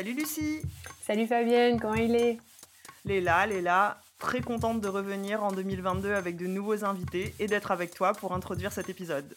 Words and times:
Salut 0.00 0.14
Lucie 0.14 0.62
Salut 1.02 1.26
Fabienne, 1.26 1.78
comment 1.78 1.92
il 1.94 2.16
est? 2.16 2.38
Léla, 3.04 3.46
Léla, 3.46 3.98
très 4.18 4.40
contente 4.40 4.80
de 4.80 4.88
revenir 4.88 5.44
en 5.44 5.52
2022 5.52 6.14
avec 6.14 6.38
de 6.38 6.46
nouveaux 6.46 6.86
invités 6.86 7.34
et 7.38 7.46
d'être 7.46 7.70
avec 7.70 7.92
toi 7.92 8.14
pour 8.14 8.32
introduire 8.32 8.72
cet 8.72 8.88
épisode. 8.88 9.36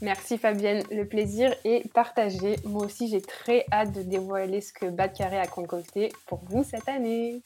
Merci 0.00 0.38
Fabienne, 0.38 0.82
le 0.90 1.06
plaisir 1.06 1.54
est 1.64 1.88
partagé. 1.92 2.56
Moi 2.64 2.84
aussi 2.84 3.06
j'ai 3.06 3.20
très 3.20 3.64
hâte 3.70 3.92
de 3.92 4.02
dévoiler 4.02 4.60
ce 4.60 4.72
que 4.72 4.86
Bad 4.86 5.12
Carré 5.12 5.38
a 5.38 5.46
concocté 5.46 6.12
pour 6.26 6.42
vous 6.48 6.64
cette 6.64 6.88
année. 6.88 7.40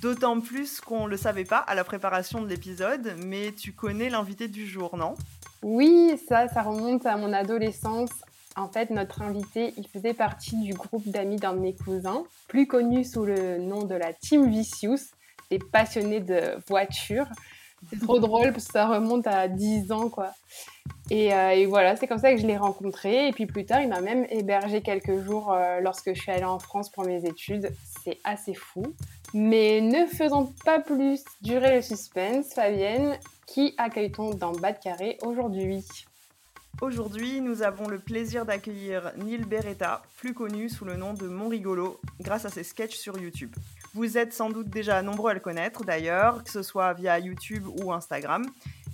D'autant 0.00 0.40
plus 0.40 0.80
qu'on 0.80 1.06
ne 1.06 1.10
le 1.10 1.16
savait 1.16 1.44
pas 1.44 1.58
à 1.58 1.74
la 1.74 1.82
préparation 1.82 2.40
de 2.40 2.46
l'épisode, 2.46 3.16
mais 3.24 3.50
tu 3.50 3.72
connais 3.72 4.10
l'invité 4.10 4.46
du 4.46 4.64
jour, 4.68 4.96
non? 4.96 5.16
Oui, 5.62 6.16
ça, 6.28 6.46
ça 6.46 6.62
remonte 6.62 7.04
à 7.04 7.16
mon 7.16 7.32
adolescence. 7.32 8.12
En 8.56 8.68
fait, 8.68 8.88
notre 8.88 9.20
invité, 9.20 9.74
il 9.76 9.86
faisait 9.86 10.14
partie 10.14 10.56
du 10.56 10.72
groupe 10.72 11.06
d'amis 11.06 11.36
d'un 11.36 11.52
de 11.52 11.60
mes 11.60 11.74
cousins, 11.74 12.24
plus 12.48 12.66
connu 12.66 13.04
sous 13.04 13.26
le 13.26 13.58
nom 13.58 13.84
de 13.84 13.94
la 13.94 14.14
Team 14.14 14.48
Vicious, 14.48 15.12
des 15.50 15.58
passionnés 15.58 16.20
de 16.20 16.56
voitures. 16.66 17.28
C'est 17.90 18.00
trop 18.00 18.18
drôle 18.18 18.52
parce 18.52 18.66
que 18.66 18.72
ça 18.72 18.86
remonte 18.86 19.26
à 19.26 19.46
10 19.48 19.92
ans, 19.92 20.08
quoi. 20.08 20.32
Et, 21.10 21.34
euh, 21.34 21.50
et 21.50 21.66
voilà, 21.66 21.96
c'est 21.96 22.06
comme 22.06 22.18
ça 22.18 22.32
que 22.32 22.40
je 22.40 22.46
l'ai 22.46 22.56
rencontré. 22.56 23.28
Et 23.28 23.32
puis 23.32 23.44
plus 23.44 23.66
tard, 23.66 23.82
il 23.82 23.88
m'a 23.88 24.00
même 24.00 24.26
hébergé 24.30 24.80
quelques 24.80 25.22
jours 25.22 25.52
euh, 25.52 25.80
lorsque 25.80 26.14
je 26.14 26.20
suis 26.20 26.32
allée 26.32 26.44
en 26.44 26.58
France 26.58 26.90
pour 26.90 27.04
mes 27.04 27.26
études. 27.26 27.70
C'est 28.02 28.18
assez 28.24 28.54
fou. 28.54 28.82
Mais 29.34 29.82
ne 29.82 30.06
faisons 30.06 30.52
pas 30.64 30.80
plus 30.80 31.22
durer 31.42 31.76
le 31.76 31.82
suspense, 31.82 32.54
Fabienne. 32.54 33.18
Qui 33.46 33.74
accueille-t-on 33.76 34.30
dans 34.30 34.52
Bas 34.52 34.72
de 34.72 34.78
Carré 34.78 35.18
aujourd'hui? 35.22 35.84
Aujourd'hui, 36.82 37.40
nous 37.40 37.62
avons 37.62 37.88
le 37.88 37.98
plaisir 37.98 38.44
d'accueillir 38.44 39.10
Neil 39.16 39.44
Beretta, 39.44 40.02
plus 40.18 40.34
connu 40.34 40.68
sous 40.68 40.84
le 40.84 40.96
nom 40.96 41.14
de 41.14 41.26
Mon 41.26 41.48
Rigolo, 41.48 41.98
grâce 42.20 42.44
à 42.44 42.50
ses 42.50 42.64
sketchs 42.64 42.96
sur 42.96 43.18
YouTube. 43.18 43.56
Vous 43.94 44.18
êtes 44.18 44.34
sans 44.34 44.50
doute 44.50 44.68
déjà 44.68 45.00
nombreux 45.00 45.30
à 45.30 45.34
le 45.34 45.40
connaître 45.40 45.84
d'ailleurs, 45.84 46.44
que 46.44 46.50
ce 46.50 46.62
soit 46.62 46.92
via 46.92 47.18
YouTube 47.18 47.66
ou 47.82 47.94
Instagram. 47.94 48.44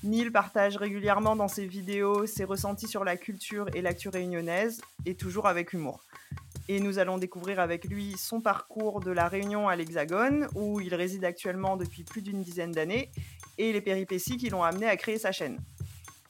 Neil 0.04 0.30
partage 0.30 0.76
régulièrement 0.76 1.34
dans 1.34 1.48
ses 1.48 1.66
vidéos 1.66 2.24
ses 2.24 2.44
ressentis 2.44 2.86
sur 2.86 3.02
la 3.02 3.16
culture 3.16 3.66
et 3.74 3.82
l'actu 3.82 4.08
réunionnaise, 4.08 4.80
et 5.04 5.16
toujours 5.16 5.48
avec 5.48 5.72
humour. 5.72 6.04
Et 6.68 6.78
nous 6.78 7.00
allons 7.00 7.18
découvrir 7.18 7.58
avec 7.58 7.86
lui 7.86 8.16
son 8.16 8.40
parcours 8.40 9.00
de 9.00 9.10
la 9.10 9.26
Réunion 9.26 9.68
à 9.68 9.74
l'Hexagone, 9.74 10.46
où 10.54 10.80
il 10.80 10.94
réside 10.94 11.24
actuellement 11.24 11.76
depuis 11.76 12.04
plus 12.04 12.22
d'une 12.22 12.44
dizaine 12.44 12.70
d'années, 12.70 13.10
et 13.58 13.72
les 13.72 13.80
péripéties 13.80 14.36
qui 14.36 14.50
l'ont 14.50 14.62
amené 14.62 14.86
à 14.86 14.96
créer 14.96 15.18
sa 15.18 15.32
chaîne. 15.32 15.58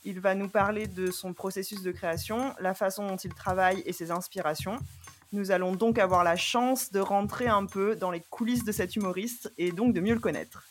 Il 0.05 0.20
va 0.20 0.34
nous 0.34 0.48
parler 0.48 0.86
de 0.86 1.11
son 1.11 1.33
processus 1.33 1.83
de 1.83 1.92
création, 1.92 2.55
la 2.61 2.74
façon 2.74 3.07
dont 3.07 3.17
il 3.17 3.33
travaille 3.35 3.83
et 3.86 3.92
ses 3.92 4.11
inspirations. 4.11 4.79
Nous 5.33 5.51
allons 5.51 5.73
donc 5.73 5.98
avoir 5.98 6.24
la 6.24 6.36
chance 6.36 6.92
de 6.92 7.01
rentrer 7.01 7.46
un 7.46 7.67
peu 7.67 7.96
dans 7.96 8.11
les 8.11 8.20
coulisses 8.20 8.64
de 8.64 8.73
cet 8.73 8.96
humoriste 8.96 9.52
et 9.58 9.70
donc 9.70 9.95
de 9.95 10.01
mieux 10.01 10.14
le 10.14 10.20
connaître. 10.20 10.64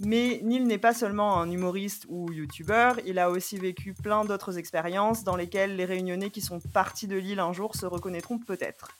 Mais 0.00 0.40
Neil 0.44 0.60
n'est 0.60 0.78
pas 0.78 0.94
seulement 0.94 1.40
un 1.40 1.50
humoriste 1.50 2.06
ou 2.08 2.30
youtubeur, 2.30 2.98
il 3.04 3.18
a 3.18 3.30
aussi 3.30 3.58
vécu 3.58 3.94
plein 3.94 4.24
d'autres 4.24 4.58
expériences 4.58 5.24
dans 5.24 5.36
lesquelles 5.36 5.76
les 5.76 5.84
réunionnais 5.84 6.30
qui 6.30 6.40
sont 6.40 6.60
partis 6.60 7.08
de 7.08 7.16
l'île 7.16 7.40
un 7.40 7.52
jour 7.52 7.74
se 7.74 7.86
reconnaîtront 7.86 8.38
peut-être. 8.38 8.92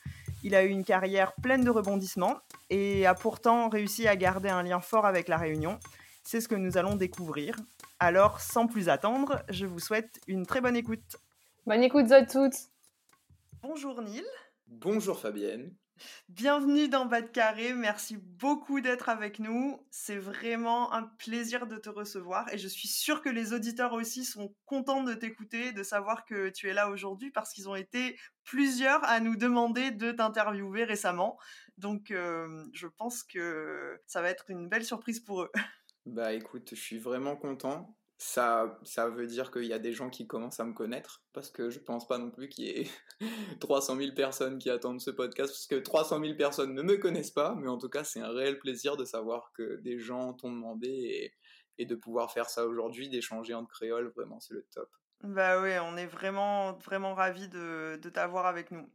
Il 0.43 0.55
a 0.57 0.65
eu 0.65 0.69
une 0.69 0.85
carrière 0.85 1.35
pleine 1.35 1.65
de 1.65 1.71
rebondissements 1.71 2.39
et 2.69 3.07
a 3.07 3.15
pourtant 3.15 3.69
réussi 3.69 4.09
à 4.09 4.17
garder 4.17 4.49
un 4.49 4.63
lien 4.63 4.81
fort 4.81 5.07
avec 5.07 5.29
la 5.29 5.37
Réunion. 5.37 5.79
C'est 6.25 6.41
ce 6.41 6.49
que 6.49 6.57
nous 6.57 6.77
allons 6.77 6.97
découvrir. 6.97 7.57
Alors, 8.05 8.41
sans 8.41 8.67
plus 8.67 8.89
attendre, 8.89 9.45
je 9.49 9.65
vous 9.65 9.79
souhaite 9.79 10.19
une 10.27 10.45
très 10.45 10.61
bonne 10.61 10.75
écoute. 10.75 11.19
Bonne 11.67 11.85
écoute 11.85 12.11
à 12.11 12.27
toutes 12.27 12.57
Bonjour 13.63 14.03
Neil, 14.03 14.25
Bonjour 14.67 15.21
Fabienne. 15.21 15.73
bienvenue 16.29 16.89
dans 16.89 17.07
Bas 17.07 17.23
de 17.23 17.29
Carré, 17.29 17.75
merci 17.75 18.17
beaucoup 18.17 18.81
d'être 18.81 19.09
avec 19.09 19.39
nous. 19.39 19.87
C'est 19.93 20.17
vraiment 20.17 20.93
un 20.93 21.05
plaisir 21.05 21.69
de 21.69 21.77
te 21.77 21.91
recevoir 21.91 22.53
et 22.53 22.59
je 22.59 22.67
suis 22.67 22.89
sûre 22.89 23.23
que 23.23 23.29
les 23.29 23.53
auditeurs 23.53 23.93
aussi 23.93 24.25
sont 24.25 24.53
contents 24.65 25.05
de 25.05 25.15
t'écouter, 25.15 25.71
de 25.71 25.85
savoir 25.85 26.25
que 26.25 26.49
tu 26.49 26.69
es 26.69 26.73
là 26.73 26.91
aujourd'hui 26.91 27.31
parce 27.31 27.53
qu'ils 27.53 27.69
ont 27.69 27.77
été 27.77 28.19
plusieurs 28.43 29.05
à 29.05 29.21
nous 29.21 29.37
demander 29.37 29.93
de 29.93 30.11
t'interviewer 30.11 30.83
récemment. 30.83 31.39
Donc, 31.79 32.11
euh, 32.11 32.65
je 32.73 32.89
pense 32.89 33.23
que 33.23 34.01
ça 34.09 34.23
va 34.23 34.31
être 34.31 34.51
une 34.51 34.69
belle 34.69 34.85
surprise 34.85 35.21
pour 35.21 35.43
eux. 35.43 35.53
Bah 36.07 36.33
écoute, 36.33 36.71
je 36.71 36.81
suis 36.81 36.99
vraiment 36.99 37.37
content. 37.37 37.97
Ça, 38.19 38.79
ça 38.85 39.09
veut 39.09 39.27
dire 39.27 39.51
qu'il 39.51 39.65
y 39.65 39.73
a 39.73 39.81
des 39.81 39.93
gens 39.93 40.09
qui 40.09 40.29
commencent 40.29 40.61
à 40.61 40.65
me 40.65 40.75
connaître, 40.75 41.25
parce 41.33 41.51
que 41.51 41.71
je 41.71 41.81
pense 41.81 42.07
pas 42.07 42.19
non 42.19 42.31
plus 42.31 42.49
qu'il 42.49 42.65
y 42.67 42.69
ait 42.69 42.91
300 43.61 43.97
000 43.97 44.15
personnes 44.15 44.59
qui 44.59 44.71
attendent 44.71 45.01
ce 45.01 45.11
podcast, 45.11 45.53
parce 45.53 45.67
que 45.67 45.75
300 45.75 46.21
000 46.21 46.37
personnes 46.37 46.73
ne 46.73 46.83
me 46.83 46.99
connaissent 46.99 47.33
pas, 47.33 47.57
mais 47.57 47.67
en 47.69 47.79
tout 47.79 47.89
cas 47.89 48.05
c'est 48.05 48.21
un 48.21 48.31
réel 48.31 48.61
plaisir 48.61 48.97
de 48.97 49.05
savoir 49.05 49.53
que 49.57 49.81
des 49.81 49.99
gens 49.99 50.35
t'ont 50.35 50.53
demandé 50.53 51.33
et, 51.79 51.85
de 51.85 51.97
pouvoir 51.97 52.31
faire 52.33 52.49
ça 52.49 52.65
aujourd'hui, 52.65 53.09
d'échanger 53.09 53.55
en 53.55 53.67
créole, 53.67 54.13
vraiment 54.15 54.39
c'est 54.39 54.55
le 54.55 54.65
top. 54.73 54.89
Bah 55.25 55.61
ouais, 55.61 55.81
on 55.81 55.97
est 55.97 56.07
vraiment, 56.07 56.75
vraiment 56.75 57.15
ravis 57.15 57.49
de, 57.49 57.99
de 58.01 58.09
t'avoir 58.09 58.47
avec 58.47 58.71
nous. 58.71 58.89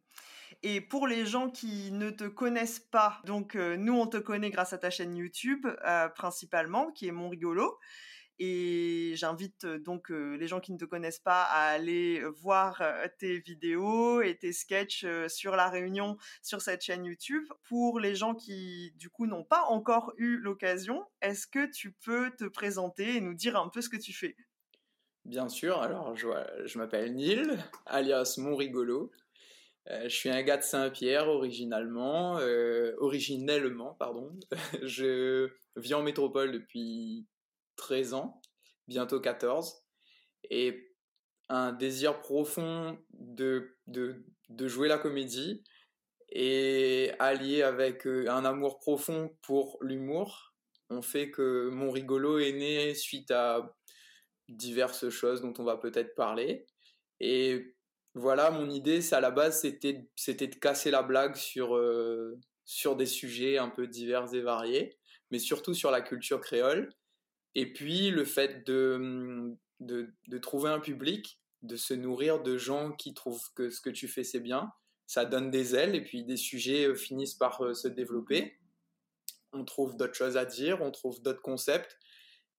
Et 0.63 0.81
pour 0.81 1.07
les 1.07 1.25
gens 1.25 1.49
qui 1.49 1.91
ne 1.91 2.09
te 2.09 2.23
connaissent 2.23 2.79
pas, 2.79 3.21
donc 3.25 3.55
euh, 3.55 3.77
nous 3.77 3.93
on 3.93 4.07
te 4.07 4.17
connaît 4.17 4.49
grâce 4.49 4.73
à 4.73 4.79
ta 4.79 4.89
chaîne 4.89 5.15
YouTube 5.15 5.67
euh, 5.85 6.09
principalement, 6.09 6.91
qui 6.91 7.07
est 7.07 7.11
Mon 7.11 7.29
Rigolo. 7.29 7.77
Et 8.39 9.13
j'invite 9.15 9.65
euh, 9.65 9.79
donc 9.79 10.09
les 10.09 10.47
gens 10.47 10.59
qui 10.59 10.71
ne 10.71 10.77
te 10.77 10.85
connaissent 10.85 11.19
pas 11.19 11.43
à 11.43 11.69
aller 11.69 12.23
voir 12.41 12.81
tes 13.19 13.39
vidéos 13.39 14.21
et 14.21 14.35
tes 14.35 14.51
sketchs 14.51 15.05
sur 15.27 15.55
la 15.55 15.69
Réunion 15.69 16.17
sur 16.41 16.61
cette 16.61 16.81
chaîne 16.81 17.05
YouTube. 17.05 17.43
Pour 17.63 17.99
les 17.99 18.15
gens 18.15 18.33
qui 18.33 18.93
du 18.95 19.09
coup 19.09 19.27
n'ont 19.27 19.43
pas 19.43 19.63
encore 19.65 20.13
eu 20.17 20.37
l'occasion, 20.37 21.05
est-ce 21.21 21.45
que 21.45 21.69
tu 21.69 21.91
peux 21.91 22.31
te 22.31 22.45
présenter 22.45 23.17
et 23.17 23.21
nous 23.21 23.35
dire 23.35 23.57
un 23.57 23.69
peu 23.69 23.81
ce 23.81 23.89
que 23.89 23.97
tu 23.97 24.13
fais? 24.13 24.35
Bien 25.25 25.49
sûr, 25.49 25.81
alors 25.81 26.15
je, 26.15 26.27
je 26.65 26.77
m'appelle 26.77 27.13
Neil, 27.13 27.47
alias 27.85 28.35
Mon 28.37 28.55
Rigolo. 28.55 29.11
Euh, 29.89 30.03
je 30.03 30.15
suis 30.15 30.29
un 30.29 30.41
gars 30.43 30.57
de 30.57 30.63
Saint-Pierre 30.63 31.27
originalement, 31.29 32.39
euh, 32.39 32.93
originellement, 32.99 33.93
pardon. 33.93 34.37
je 34.83 35.49
vis 35.75 35.93
en 35.93 36.03
métropole 36.03 36.51
depuis 36.51 37.25
13 37.77 38.13
ans, 38.13 38.41
bientôt 38.87 39.21
14, 39.21 39.83
et 40.49 40.93
un 41.49 41.71
désir 41.71 42.19
profond 42.19 42.97
de, 43.11 43.77
de, 43.87 44.67
jouer 44.67 44.89
la 44.89 44.97
comédie 44.97 45.63
et 46.29 47.11
allié 47.19 47.61
avec 47.63 48.05
euh, 48.05 48.29
un 48.29 48.43
amour 48.43 48.79
profond 48.79 49.37
pour 49.41 49.77
l'humour, 49.81 50.53
on 50.89 51.01
fait 51.01 51.31
que 51.31 51.69
mon 51.69 51.91
rigolo 51.91 52.39
est 52.39 52.51
né 52.51 52.93
suite 52.93 53.31
à 53.31 53.73
diverses 54.49 55.09
choses 55.09 55.41
dont 55.41 55.53
on 55.57 55.63
va 55.63 55.77
peut-être 55.77 56.15
parler. 56.15 56.65
Et 57.19 57.76
voilà, 58.17 58.49
mon 58.49 58.69
idée, 58.69 59.01
c'est 59.01 59.15
à 59.15 59.21
la 59.21 59.31
base, 59.31 59.61
c'était, 59.61 60.09
c'était 60.15 60.47
de 60.47 60.55
casser 60.55 60.89
la 60.89 61.03
blague 61.03 61.35
sur, 61.35 61.75
euh, 61.75 62.39
sur 62.65 62.95
des 62.95 63.05
sujets 63.05 63.57
un 63.59 63.69
peu 63.69 63.87
divers 63.87 64.33
et 64.33 64.41
variés, 64.41 64.97
mais 65.29 65.39
surtout 65.39 65.75
sur 65.75 65.91
la 65.91 66.01
culture 66.01 66.41
créole. 66.41 66.89
Et 67.53 67.71
puis, 67.73 68.09
le 68.09 68.25
fait 68.25 68.65
de, 68.65 69.55
de, 69.79 70.37
trouver 70.39 70.69
un 70.69 70.79
public, 70.79 71.39
de 71.61 71.75
se 71.75 71.93
nourrir 71.93 72.41
de 72.41 72.57
gens 72.57 72.91
qui 72.91 73.13
trouvent 73.13 73.53
que 73.55 73.69
ce 73.69 73.81
que 73.81 73.89
tu 73.89 74.07
fais, 74.07 74.23
c'est 74.23 74.39
bien, 74.39 74.71
ça 75.05 75.23
donne 75.25 75.51
des 75.51 75.75
ailes, 75.75 75.95
et 75.95 76.03
puis 76.03 76.23
des 76.23 76.37
sujets 76.37 76.85
euh, 76.85 76.95
finissent 76.95 77.35
par 77.35 77.63
euh, 77.63 77.73
se 77.73 77.87
développer. 77.87 78.57
On 79.53 79.63
trouve 79.63 79.95
d'autres 79.95 80.15
choses 80.15 80.37
à 80.37 80.45
dire, 80.45 80.81
on 80.81 80.91
trouve 80.91 81.21
d'autres 81.21 81.41
concepts. 81.41 81.97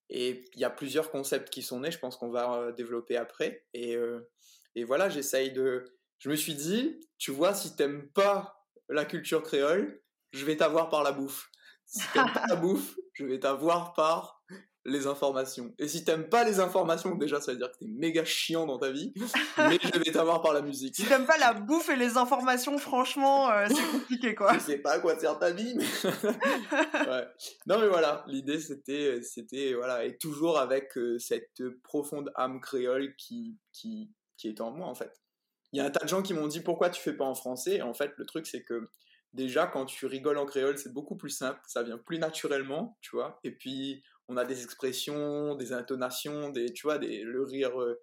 Et 0.09 0.45
il 0.55 0.59
y 0.59 0.63
a 0.63 0.69
plusieurs 0.69 1.11
concepts 1.11 1.49
qui 1.49 1.61
sont 1.61 1.81
nés, 1.81 1.91
je 1.91 1.99
pense 1.99 2.15
qu'on 2.15 2.31
va 2.31 2.71
développer 2.71 3.15
après. 3.15 3.67
Et, 3.73 3.95
et 4.75 4.83
voilà, 4.83 5.09
j'essaye 5.09 5.51
de. 5.51 5.85
Je 6.19 6.29
me 6.29 6.35
suis 6.35 6.55
dit, 6.55 6.99
tu 7.17 7.31
vois, 7.31 7.53
si 7.53 7.75
t'aimes 7.75 8.09
pas 8.09 8.65
la 8.89 9.05
culture 9.05 9.43
créole, 9.43 10.01
je 10.31 10.45
vais 10.45 10.57
t'avoir 10.57 10.89
par 10.89 11.03
la 11.03 11.11
bouffe. 11.11 11.49
Si 11.85 12.01
t'aimes 12.13 12.33
pas 12.33 12.45
la 12.47 12.55
bouffe, 12.57 12.95
je 13.13 13.25
vais 13.25 13.39
t'avoir 13.39 13.93
par 13.93 14.43
les 14.85 15.07
informations. 15.07 15.73
Et 15.77 15.87
si 15.87 16.03
t'aimes 16.03 16.29
pas 16.29 16.43
les 16.43 16.59
informations, 16.59 17.15
déjà 17.15 17.41
ça 17.41 17.51
veut 17.51 17.57
dire 17.57 17.71
que 17.71 17.77
t'es 17.77 17.87
méga 17.87 18.23
chiant 18.25 18.65
dans 18.65 18.79
ta 18.79 18.91
vie, 18.91 19.13
mais 19.57 19.77
je 19.81 19.99
vais 19.99 20.11
t'avoir 20.11 20.41
par 20.41 20.53
la 20.53 20.61
musique. 20.61 20.95
Si 20.95 21.05
t'aimes 21.05 21.25
pas 21.25 21.37
la 21.37 21.53
bouffe 21.53 21.89
et 21.89 21.95
les 21.95 22.17
informations, 22.17 22.77
franchement, 22.77 23.49
euh, 23.51 23.67
c'est 23.67 23.91
compliqué 23.91 24.35
quoi. 24.35 24.53
je 24.53 24.59
sais 24.59 24.77
pas 24.77 24.93
à 24.93 24.99
quoi 24.99 25.19
sert 25.19 25.37
ta 25.37 25.51
vie, 25.51 25.75
mais... 25.75 25.85
ouais. 27.07 27.27
Non 27.67 27.79
mais 27.79 27.87
voilà, 27.87 28.23
l'idée 28.27 28.59
c'était, 28.59 29.21
c'était, 29.21 29.73
voilà, 29.73 30.05
et 30.05 30.17
toujours 30.17 30.57
avec 30.57 30.97
euh, 30.97 31.19
cette 31.19 31.61
profonde 31.83 32.31
âme 32.35 32.61
créole 32.61 33.15
qui, 33.17 33.57
qui, 33.73 34.11
qui 34.39 34.47
est 34.47 34.61
en 34.61 34.71
moi 34.71 34.87
en 34.87 34.95
fait. 34.95 35.21
Il 35.71 35.77
y 35.77 35.81
a 35.81 35.85
un 35.85 35.91
tas 35.91 36.03
de 36.03 36.09
gens 36.09 36.23
qui 36.23 36.33
m'ont 36.33 36.47
dit 36.47 36.61
pourquoi 36.61 36.89
tu 36.89 37.01
fais 37.01 37.13
pas 37.13 37.25
en 37.25 37.35
français, 37.35 37.81
en 37.81 37.93
fait 37.93 38.13
le 38.17 38.25
truc 38.25 38.47
c'est 38.47 38.63
que 38.63 38.89
déjà 39.33 39.67
quand 39.67 39.85
tu 39.85 40.05
rigoles 40.07 40.37
en 40.37 40.45
créole 40.45 40.77
c'est 40.77 40.93
beaucoup 40.93 41.15
plus 41.15 41.29
simple, 41.29 41.59
ça 41.67 41.83
vient 41.83 41.97
plus 41.97 42.17
naturellement, 42.17 42.97
tu 43.01 43.15
vois, 43.15 43.39
et 43.43 43.51
puis 43.51 44.03
on 44.29 44.37
a 44.37 44.45
des 44.45 44.63
expressions, 44.63 45.55
des 45.55 45.73
intonations, 45.73 46.49
des, 46.49 46.71
tu 46.71 46.83
vois, 46.83 46.99
des, 46.99 47.23
le 47.23 47.43
rire, 47.43 47.81
euh, 47.81 47.99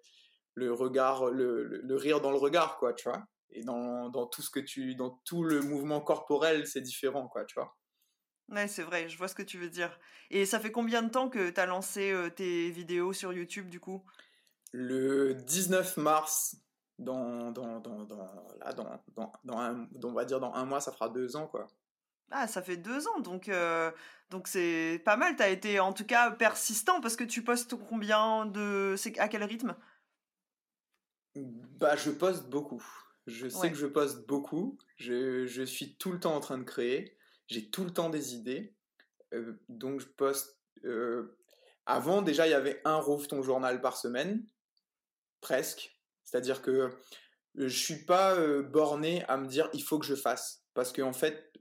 le 0.53 0.73
regard, 0.73 1.27
le, 1.31 1.63
le, 1.63 1.95
rire 1.95 2.19
dans 2.19 2.31
le 2.31 2.37
regard, 2.37 2.77
quoi, 2.77 2.93
tu 2.93 3.09
vois. 3.09 3.25
Et 3.49 3.63
dans, 3.63 4.09
dans, 4.09 4.27
tout 4.27 4.41
ce 4.41 4.49
que 4.49 4.59
tu, 4.59 4.95
dans 4.95 5.21
tout 5.23 5.43
le 5.43 5.61
mouvement 5.61 6.01
corporel, 6.01 6.67
c'est 6.67 6.81
différent, 6.81 7.27
quoi, 7.29 7.45
tu 7.45 7.55
vois. 7.55 7.77
Ouais, 8.49 8.67
c'est 8.67 8.83
vrai, 8.83 9.07
je 9.07 9.17
vois 9.17 9.29
ce 9.29 9.35
que 9.35 9.43
tu 9.43 9.57
veux 9.57 9.69
dire. 9.69 9.97
Et 10.29 10.45
ça 10.45 10.59
fait 10.59 10.71
combien 10.71 11.01
de 11.01 11.09
temps 11.09 11.29
que 11.29 11.49
tu 11.49 11.59
as 11.59 11.65
lancé 11.65 12.11
euh, 12.11 12.29
tes 12.29 12.71
vidéos 12.71 13.13
sur 13.13 13.31
YouTube, 13.31 13.69
du 13.69 13.79
coup? 13.79 14.03
Le 14.73 15.33
19 15.33 15.97
mars, 15.97 16.57
dans, 16.99 17.51
dans, 17.51 17.79
dans, 17.79 18.03
dans, 18.03 18.55
là, 18.59 18.73
dans, 18.73 19.01
dans, 19.15 19.33
dans, 19.43 19.57
un, 19.59 19.87
on 20.03 20.13
va 20.13 20.25
dire 20.25 20.39
dans 20.39 20.53
un 20.53 20.65
mois, 20.65 20.81
ça 20.81 20.91
fera 20.91 21.09
deux 21.09 21.35
ans, 21.35 21.47
quoi. 21.47 21.67
Ah, 22.31 22.47
ça 22.47 22.61
fait 22.61 22.75
deux 22.75 23.07
ans, 23.07 23.19
donc 23.21 23.47
euh, 23.47 23.89
donc 24.29 24.49
c'est 24.49 25.01
pas 25.05 25.15
mal. 25.15 25.35
T'as 25.37 25.49
été 25.49 25.79
en 25.79 25.93
tout 25.93 26.05
cas 26.05 26.31
persistant 26.31 26.99
parce 26.99 27.15
que 27.15 27.23
tu 27.23 27.41
postes 27.41 27.75
combien 27.75 28.45
de, 28.45 28.95
c'est 28.97 29.17
à 29.17 29.29
quel 29.29 29.43
rythme? 29.43 29.75
Bah, 31.35 31.95
je 31.95 32.11
poste 32.11 32.49
beaucoup. 32.49 32.83
Je 33.27 33.47
sais 33.47 33.69
que 33.69 33.77
je 33.77 33.85
poste 33.85 34.27
beaucoup. 34.27 34.77
Je, 34.97 35.45
je, 35.45 35.63
suis 35.63 35.95
tout 35.95 36.11
le 36.11 36.19
temps 36.19 36.35
en 36.35 36.39
train 36.39 36.57
de 36.57 36.63
créer. 36.63 37.17
J'ai 37.47 37.69
tout 37.69 37.83
le 37.83 37.91
temps 37.91 38.09
des 38.09 38.35
idées. 38.35 38.75
Euh, 39.33 39.59
donc 39.69 39.99
je 39.99 40.07
poste. 40.07 40.57
Euh, 40.85 41.37
avant, 41.85 42.21
déjà, 42.21 42.47
il 42.47 42.51
y 42.51 42.53
avait 42.53 42.81
un 42.83 42.97
Rouvre 42.97 43.27
ton 43.27 43.41
journal 43.41 43.79
par 43.81 43.95
semaine, 43.95 44.45
presque. 45.41 45.97
C'est-à-dire 46.23 46.61
que 46.61 46.89
je 47.55 47.67
suis 47.67 48.05
pas 48.05 48.35
borné 48.61 49.23
à 49.25 49.37
me 49.37 49.47
dire 49.47 49.69
il 49.73 49.81
faut 49.81 49.97
que 49.97 50.05
je 50.05 50.15
fasse 50.15 50.63
parce 50.73 50.91
qu'en 50.91 51.09
en 51.09 51.13
fait 51.13 51.51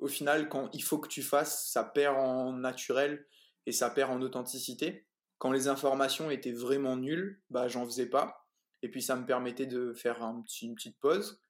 au 0.00 0.08
final, 0.08 0.48
quand 0.48 0.70
il 0.72 0.82
faut 0.82 0.98
que 0.98 1.08
tu 1.08 1.22
fasses, 1.22 1.70
ça 1.70 1.84
perd 1.84 2.16
en 2.16 2.52
naturel 2.52 3.26
et 3.66 3.72
ça 3.72 3.90
perd 3.90 4.10
en 4.10 4.22
authenticité. 4.22 5.06
Quand 5.38 5.52
les 5.52 5.68
informations 5.68 6.30
étaient 6.30 6.52
vraiment 6.52 6.96
nulles, 6.96 7.42
bah 7.50 7.68
j'en 7.68 7.84
faisais 7.84 8.06
pas. 8.06 8.46
Et 8.82 8.90
puis 8.90 9.02
ça 9.02 9.16
me 9.16 9.26
permettait 9.26 9.66
de 9.66 9.92
faire 9.92 10.22
une 10.22 10.74
petite 10.74 10.98
pause. 11.00 11.42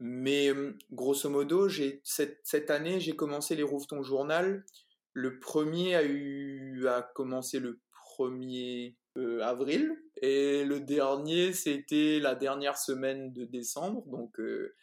Mais 0.00 0.50
grosso 0.90 1.28
modo, 1.28 1.68
cette, 2.04 2.40
cette 2.44 2.70
année, 2.70 3.00
j'ai 3.00 3.16
commencé 3.16 3.56
les 3.56 3.62
Rouvetons 3.62 4.02
Journal. 4.02 4.64
Le 5.12 5.38
premier 5.38 5.96
a 5.96 6.04
eu 6.04 6.86
a 6.86 7.02
commencé 7.02 7.58
le 7.58 7.80
1er 8.18 8.96
euh, 9.16 9.40
avril 9.42 9.96
et 10.20 10.64
le 10.64 10.80
dernier 10.80 11.52
c'était 11.52 12.18
la 12.20 12.34
dernière 12.34 12.76
semaine 12.76 13.32
de 13.32 13.44
décembre 13.44 14.04
donc 14.06 14.38
euh, 14.38 14.74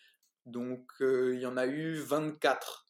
donc 0.45 0.89
euh, 1.01 1.35
il 1.35 1.41
y 1.41 1.45
en 1.45 1.57
a 1.57 1.67
eu 1.67 1.95
24 1.95 2.85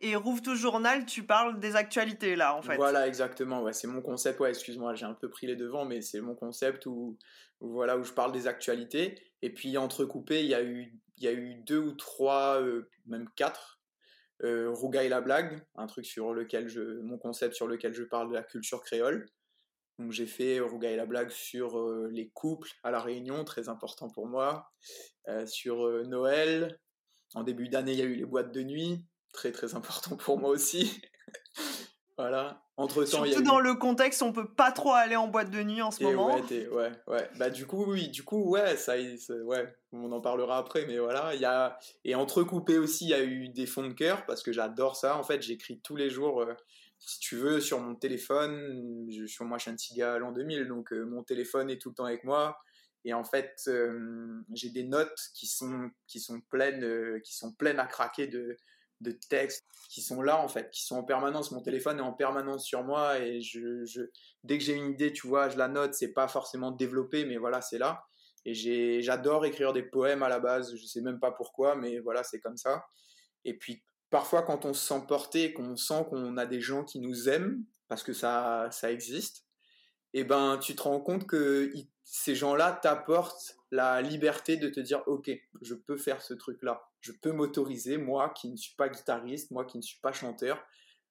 et 0.00 0.14
Rouvre 0.16 0.42
tout 0.42 0.56
journal, 0.56 1.06
tu 1.06 1.22
parles 1.22 1.58
des 1.58 1.76
actualités 1.76 2.36
là, 2.36 2.54
en 2.54 2.62
fait. 2.62 2.76
Voilà, 2.76 3.06
exactement. 3.06 3.62
Ouais, 3.62 3.72
c'est 3.72 3.86
mon 3.86 4.02
concept. 4.02 4.40
Ouais, 4.40 4.50
excuse-moi, 4.50 4.94
j'ai 4.94 5.06
un 5.06 5.14
peu 5.14 5.30
pris 5.30 5.46
les 5.46 5.56
devants, 5.56 5.84
mais 5.84 6.02
c'est 6.02 6.20
mon 6.20 6.34
concept 6.34 6.86
où, 6.86 7.18
voilà, 7.60 7.96
où 7.96 8.04
je 8.04 8.12
parle 8.12 8.32
des 8.32 8.46
actualités. 8.46 9.18
Et 9.42 9.50
puis 9.52 9.76
entrecoupé, 9.78 10.40
il 10.40 10.48
y 10.48 10.54
a 10.54 10.62
eu, 10.62 10.92
il 11.16 11.24
y 11.24 11.28
a 11.28 11.32
eu 11.32 11.54
deux 11.54 11.78
ou 11.78 11.92
trois, 11.92 12.60
euh, 12.60 12.90
même 13.06 13.28
quatre. 13.36 13.80
Euh, 14.42 14.70
Rougaille 14.70 15.08
la 15.08 15.22
blague, 15.22 15.64
un 15.76 15.86
truc 15.86 16.04
sur 16.04 16.34
lequel 16.34 16.68
je, 16.68 17.00
mon 17.00 17.16
concept 17.16 17.54
sur 17.54 17.66
lequel 17.66 17.94
je 17.94 18.02
parle 18.02 18.28
de 18.28 18.34
la 18.34 18.42
culture 18.42 18.82
créole. 18.82 19.26
Donc 19.98 20.12
j'ai 20.12 20.26
fait 20.26 20.60
Rougaille 20.60 20.96
la 20.96 21.06
blague 21.06 21.30
sur 21.30 21.78
euh, 21.78 22.08
les 22.12 22.28
couples 22.28 22.70
à 22.82 22.90
la 22.90 23.00
Réunion, 23.00 23.44
très 23.44 23.68
important 23.68 24.08
pour 24.08 24.26
moi. 24.26 24.70
Euh, 25.28 25.46
sur 25.46 25.88
Noël, 26.06 26.78
en 27.34 27.42
début 27.42 27.68
d'année, 27.68 27.92
il 27.92 27.98
y 27.98 28.02
a 28.02 28.06
eu 28.06 28.14
les 28.14 28.26
boîtes 28.26 28.52
de 28.52 28.62
nuit 28.62 29.04
très 29.36 29.52
très 29.52 29.74
important 29.74 30.16
pour 30.16 30.38
moi 30.38 30.50
aussi. 30.50 31.00
voilà. 32.18 32.62
Entre 32.78 33.04
temps, 33.04 33.24
Surtout 33.24 33.42
dans 33.42 33.58
le 33.58 33.74
contexte, 33.74 34.20
on 34.20 34.34
peut 34.34 34.52
pas 34.52 34.70
trop 34.70 34.92
aller 34.92 35.16
en 35.16 35.28
boîte 35.28 35.50
de 35.50 35.62
nuit 35.62 35.80
en 35.80 35.90
ce 35.90 36.02
moment. 36.02 36.34
Ouais, 36.34 36.68
ouais, 36.68 36.92
ouais. 37.06 37.30
Bah 37.38 37.48
du 37.48 37.66
coup, 37.66 37.86
oui, 37.86 38.08
du 38.08 38.22
coup, 38.22 38.50
ouais, 38.50 38.76
ça, 38.76 38.96
ouais, 38.98 39.74
on 39.92 40.12
en 40.12 40.20
parlera 40.20 40.58
après, 40.58 40.84
mais 40.84 40.98
voilà, 40.98 41.34
il 41.34 41.40
y 41.40 41.46
a 41.46 41.78
et 42.04 42.14
entrecoupé 42.14 42.76
aussi, 42.76 43.04
il 43.06 43.10
y 43.10 43.14
a 43.14 43.24
eu 43.24 43.48
des 43.48 43.64
fonds 43.64 43.86
de 43.86 43.94
cœur 43.94 44.26
parce 44.26 44.42
que 44.42 44.52
j'adore 44.52 44.94
ça. 44.94 45.16
En 45.16 45.22
fait, 45.22 45.40
j'écris 45.40 45.80
tous 45.80 45.96
les 45.96 46.10
jours. 46.10 46.44
Euh, 46.96 47.06
si 47.06 47.20
tu 47.20 47.36
veux, 47.36 47.60
sur 47.60 47.80
mon 47.80 47.94
téléphone, 47.94 49.06
je, 49.10 49.24
suis 49.26 49.44
moi 49.44 49.58
je 49.58 49.62
suis 49.62 49.70
un 49.70 49.76
petit 49.76 49.94
gars 49.94 50.18
l'an 50.18 50.32
2000, 50.32 50.68
donc 50.68 50.92
euh, 50.92 51.04
mon 51.04 51.22
téléphone 51.22 51.70
est 51.70 51.80
tout 51.80 51.90
le 51.90 51.94
temps 51.94 52.04
avec 52.04 52.24
moi. 52.24 52.58
Et 53.04 53.14
en 53.14 53.24
fait, 53.24 53.54
euh, 53.68 54.42
j'ai 54.52 54.70
des 54.70 54.82
notes 54.82 55.20
qui 55.34 55.46
sont, 55.46 55.90
qui 56.08 56.18
sont 56.18 56.40
pleines, 56.50 57.20
qui 57.22 57.34
sont 57.36 57.52
pleines 57.52 57.78
à 57.78 57.86
craquer 57.86 58.26
de, 58.26 58.56
de 59.00 59.12
textes 59.12 59.64
qui 59.88 60.02
sont 60.02 60.22
là 60.22 60.38
en 60.38 60.48
fait, 60.48 60.70
qui 60.70 60.84
sont 60.84 60.96
en 60.96 61.04
permanence. 61.04 61.52
Mon 61.52 61.62
téléphone 61.62 61.98
est 61.98 62.02
en 62.02 62.12
permanence 62.12 62.64
sur 62.64 62.82
moi 62.82 63.18
et 63.20 63.40
je 63.40 63.84
dès 64.42 64.58
que 64.58 64.64
j'ai 64.64 64.74
une 64.74 64.90
idée, 64.90 65.12
tu 65.12 65.26
vois, 65.26 65.48
je 65.48 65.56
la 65.56 65.68
note. 65.68 65.94
C'est 65.94 66.12
pas 66.12 66.28
forcément 66.28 66.70
développé, 66.70 67.24
mais 67.24 67.36
voilà, 67.36 67.60
c'est 67.60 67.78
là. 67.78 68.04
Et 68.44 69.02
j'adore 69.02 69.44
écrire 69.44 69.72
des 69.72 69.82
poèmes 69.82 70.22
à 70.22 70.28
la 70.28 70.38
base. 70.38 70.74
Je 70.76 70.86
sais 70.86 71.00
même 71.00 71.18
pas 71.18 71.32
pourquoi, 71.32 71.74
mais 71.74 71.98
voilà, 71.98 72.22
c'est 72.22 72.40
comme 72.40 72.56
ça. 72.56 72.84
Et 73.44 73.54
puis 73.54 73.82
parfois, 74.10 74.42
quand 74.42 74.64
on 74.64 74.72
se 74.72 74.86
sent 74.86 75.02
porté, 75.08 75.52
qu'on 75.52 75.76
sent 75.76 76.06
qu'on 76.10 76.36
a 76.36 76.46
des 76.46 76.60
gens 76.60 76.84
qui 76.84 77.00
nous 77.00 77.28
aiment, 77.28 77.64
parce 77.88 78.02
que 78.02 78.12
ça, 78.12 78.68
ça 78.70 78.90
existe, 78.90 79.44
eh 80.14 80.24
ben 80.24 80.58
tu 80.58 80.74
te 80.74 80.82
rends 80.82 81.00
compte 81.00 81.26
que 81.26 81.72
ces 82.04 82.34
gens-là 82.34 82.72
t'apportent 82.72 83.56
la 83.70 84.00
liberté 84.02 84.56
de 84.56 84.68
te 84.68 84.80
dire 84.80 85.02
ok, 85.06 85.30
je 85.62 85.74
peux 85.74 85.96
faire 85.96 86.22
ce 86.22 86.34
truc-là 86.34 86.86
je 87.06 87.12
peux 87.12 87.32
m'autoriser, 87.32 87.98
moi 87.98 88.30
qui 88.30 88.50
ne 88.50 88.56
suis 88.56 88.74
pas 88.74 88.88
guitariste, 88.88 89.52
moi 89.52 89.64
qui 89.64 89.76
ne 89.76 89.82
suis 89.82 90.00
pas 90.00 90.12
chanteur, 90.12 90.62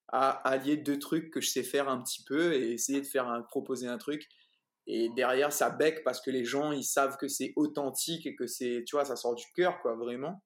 à 0.10 0.32
allier 0.48 0.76
deux 0.78 1.00
trucs 1.00 1.32
que 1.32 1.40
je 1.40 1.50
sais 1.50 1.64
faire 1.64 1.88
un 1.88 2.02
petit 2.02 2.24
peu 2.24 2.54
et 2.54 2.74
essayer 2.74 3.00
de 3.00 3.06
faire 3.06 3.46
proposer 3.48 3.88
un 3.88 3.98
truc. 3.98 4.28
Et 4.88 5.10
derrière, 5.16 5.52
ça 5.52 5.70
bec 5.70 6.04
parce 6.04 6.22
que 6.22 6.30
les 6.30 6.44
gens, 6.44 6.72
ils 6.72 6.84
savent 6.84 7.18
que 7.18 7.28
c'est 7.28 7.54
authentique 7.56 8.28
et 8.28 8.36
que 8.36 8.46
c'est, 8.46 8.84
tu 8.86 8.96
vois, 8.96 9.06
ça 9.06 9.16
sort 9.16 9.36
du 9.36 9.46
cœur, 9.56 9.82
quoi, 9.82 9.96
vraiment. 9.96 10.44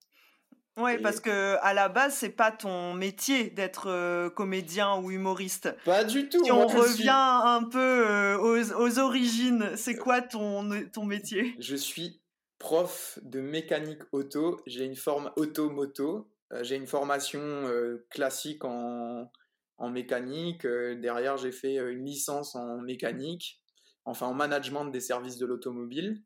Oui, 0.79 0.97
parce 0.99 1.19
que 1.19 1.57
à 1.61 1.73
la 1.73 1.89
base, 1.89 2.15
c'est 2.15 2.29
pas 2.29 2.51
ton 2.51 2.93
métier 2.93 3.49
d'être 3.49 3.89
euh, 3.89 4.29
comédien 4.29 4.97
ou 4.97 5.11
humoriste. 5.11 5.75
Pas 5.83 6.05
du 6.05 6.29
tout. 6.29 6.43
Si 6.43 6.51
on 6.51 6.67
revient 6.67 7.09
un 7.09 7.63
peu 7.63 8.07
euh, 8.07 8.37
aux, 8.37 8.73
aux, 8.73 8.99
origines, 8.99 9.71
c'est 9.75 9.95
quoi 9.95 10.21
ton, 10.21 10.69
ton 10.93 11.05
métier? 11.05 11.55
Je 11.59 11.75
suis 11.75 12.21
prof 12.59 13.19
de 13.23 13.41
mécanique 13.41 14.01
auto, 14.11 14.61
j'ai 14.65 14.85
une 14.85 14.95
forme 14.95 15.31
auto-moto, 15.35 16.29
euh, 16.53 16.63
j'ai 16.63 16.75
une 16.75 16.87
formation 16.87 17.41
euh, 17.41 18.05
classique 18.09 18.63
en, 18.63 19.31
en 19.77 19.89
mécanique, 19.89 20.65
derrière 20.65 21.37
j'ai 21.37 21.51
fait 21.51 21.75
une 21.75 22.05
licence 22.05 22.55
en 22.55 22.77
mécanique, 22.77 23.59
enfin 24.05 24.27
en 24.27 24.33
management 24.33 24.85
des 24.85 25.01
services 25.01 25.37
de 25.37 25.45
l'automobile. 25.45 26.23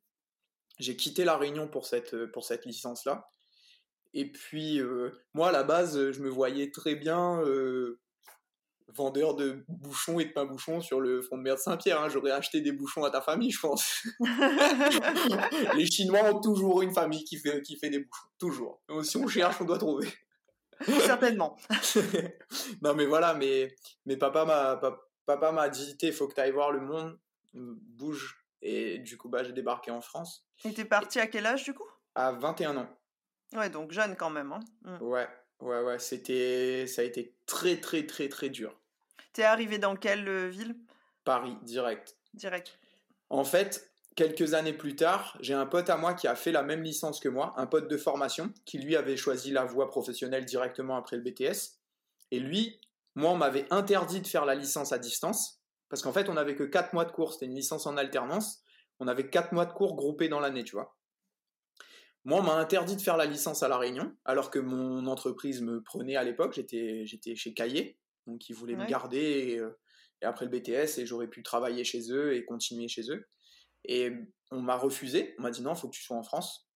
J'ai 0.79 0.95
quitté 0.95 1.23
la 1.23 1.37
Réunion 1.37 1.67
pour 1.67 1.85
cette, 1.85 2.25
pour 2.31 2.45
cette 2.45 2.65
licence-là. 2.65 3.29
Et 4.13 4.31
puis, 4.31 4.79
moi, 5.33 5.49
à 5.49 5.51
la 5.51 5.63
base, 5.63 6.11
je 6.11 6.21
me 6.21 6.29
voyais 6.29 6.71
très 6.71 6.95
bien 6.95 7.41
vendeur 8.95 9.35
de 9.35 9.63
bouchons 9.67 10.19
et 10.19 10.25
de 10.25 10.31
pain 10.31 10.45
bouchons 10.45 10.81
sur 10.81 10.99
le 10.99 11.21
front 11.21 11.37
de 11.37 11.43
mer 11.43 11.55
de 11.55 11.59
Saint-Pierre. 11.59 12.01
Hein. 12.01 12.09
J'aurais 12.09 12.31
acheté 12.31 12.61
des 12.61 12.71
bouchons 12.71 13.03
à 13.03 13.09
ta 13.09 13.21
famille, 13.21 13.51
je 13.51 13.59
pense. 13.59 14.03
les 15.75 15.85
Chinois 15.85 16.33
ont 16.33 16.39
toujours 16.39 16.81
une 16.81 16.93
famille 16.93 17.23
qui 17.23 17.37
fait, 17.37 17.61
qui 17.61 17.77
fait 17.77 17.89
des 17.89 17.99
bouchons. 17.99 18.27
Toujours. 18.39 18.81
Donc, 18.87 19.05
si 19.05 19.17
on 19.17 19.27
cherche, 19.27 19.59
on 19.61 19.65
doit 19.65 19.77
trouver. 19.77 20.07
Certainement. 20.85 21.57
non, 22.81 22.93
mais 22.93 23.05
voilà, 23.05 23.33
mais, 23.33 23.75
mais 24.05 24.17
papa 24.17 24.45
m'a 24.45 24.79
papa 25.25 25.51
m'a 25.51 25.69
dit 25.69 25.95
il 26.01 26.13
faut 26.13 26.27
que 26.27 26.33
tu 26.33 26.41
ailles 26.41 26.51
voir 26.51 26.71
le 26.71 26.81
monde, 26.81 27.17
bouge. 27.53 28.39
Et 28.61 28.99
du 28.99 29.17
coup, 29.17 29.29
bah, 29.29 29.43
j'ai 29.43 29.53
débarqué 29.53 29.91
en 29.91 30.01
France. 30.01 30.45
Et 30.63 30.73
t'es 30.73 30.85
parti 30.85 31.19
à 31.19 31.27
quel 31.27 31.45
âge, 31.45 31.63
du 31.63 31.73
coup? 31.73 31.87
À 32.15 32.31
21 32.31 32.77
ans. 32.77 32.89
Ouais, 33.55 33.69
donc 33.69 33.91
jeune 33.91 34.15
quand 34.15 34.29
même. 34.29 34.51
Hein. 34.51 34.59
Mm. 34.83 35.03
Ouais, 35.03 35.27
ouais, 35.61 35.81
ouais. 35.81 35.99
C'était, 35.99 36.87
ça 36.87 37.01
a 37.01 37.05
été 37.05 37.35
très, 37.45 37.79
très, 37.79 38.05
très, 38.05 38.29
très 38.29 38.49
dur. 38.49 38.75
T'es 39.33 39.43
arrivé 39.43 39.77
dans 39.77 39.95
quelle 39.95 40.27
euh, 40.27 40.49
ville? 40.49 40.75
Paris, 41.23 41.57
direct. 41.63 42.17
Direct. 42.33 42.77
En 43.29 43.43
fait, 43.43 43.91
quelques 44.15 44.53
années 44.53 44.73
plus 44.73 44.95
tard, 44.95 45.37
j'ai 45.41 45.53
un 45.53 45.65
pote 45.65 45.89
à 45.89 45.97
moi 45.97 46.13
qui 46.13 46.27
a 46.27 46.35
fait 46.35 46.51
la 46.51 46.63
même 46.63 46.83
licence 46.83 47.19
que 47.19 47.29
moi, 47.29 47.53
un 47.57 47.65
pote 47.65 47.89
de 47.89 47.97
formation, 47.97 48.51
qui 48.65 48.77
lui 48.77 48.95
avait 48.95 49.17
choisi 49.17 49.51
la 49.51 49.65
voie 49.65 49.89
professionnelle 49.89 50.45
directement 50.45 50.95
après 50.95 51.17
le 51.17 51.23
BTS. 51.23 51.79
Et 52.31 52.39
lui, 52.39 52.79
moi, 53.15 53.31
on 53.31 53.37
m'avait 53.37 53.67
interdit 53.71 54.21
de 54.21 54.27
faire 54.27 54.45
la 54.45 54.55
licence 54.55 54.91
à 54.91 54.97
distance, 54.97 55.59
Parce 55.89 56.01
qu'en 56.01 56.11
fait, 56.13 56.29
on 56.29 56.33
n'avait 56.33 56.55
que 56.55 56.63
4 56.63 56.93
mois 56.93 57.05
de 57.05 57.11
cours. 57.11 57.33
C'était 57.33 57.45
une 57.45 57.55
licence 57.55 57.85
en 57.85 57.97
alternance. 57.97 58.63
On 58.99 59.07
avait 59.07 59.29
4 59.29 59.51
mois 59.51 59.65
de 59.65 59.73
cours 59.73 59.95
groupés 59.95 60.29
dans 60.29 60.39
l'année, 60.39 60.63
tu 60.63 60.75
vois. 60.75 60.95
Moi, 62.25 62.39
on 62.39 62.43
m'a 62.43 62.55
interdit 62.55 62.95
de 62.95 63.01
faire 63.01 63.17
la 63.17 63.25
licence 63.25 63.63
à 63.63 63.67
La 63.67 63.77
Réunion, 63.77 64.15
alors 64.23 64.49
que 64.49 64.59
mon 64.59 65.07
entreprise 65.07 65.61
me 65.61 65.81
prenait 65.81 66.15
à 66.15 66.23
l'époque. 66.23 66.53
J'étais, 66.53 67.05
j'étais 67.05 67.35
chez 67.35 67.53
Caillé, 67.53 67.99
donc 68.27 68.47
ils 68.49 68.55
voulaient 68.55 68.75
me 68.75 68.85
garder. 68.85 69.57
Euh, 69.59 69.77
et, 70.21 70.25
après 70.25 70.45
le 70.45 70.51
BTS, 70.51 70.99
et 70.99 71.05
j'aurais 71.05 71.27
pu 71.27 71.43
travailler 71.43 71.83
chez 71.83 72.11
eux 72.11 72.33
et 72.33 72.45
continuer 72.45 72.87
chez 72.87 73.11
eux. 73.11 73.27
Et 73.83 74.11
on 74.51 74.61
m'a 74.61 74.77
refusé. 74.77 75.35
On 75.37 75.41
m'a 75.41 75.51
dit 75.51 75.61
non, 75.61 75.73
il 75.73 75.77
faut 75.77 75.89
que 75.89 75.95
tu 75.95 76.03
sois 76.03 76.15
en 76.15 76.23
France. 76.23 76.69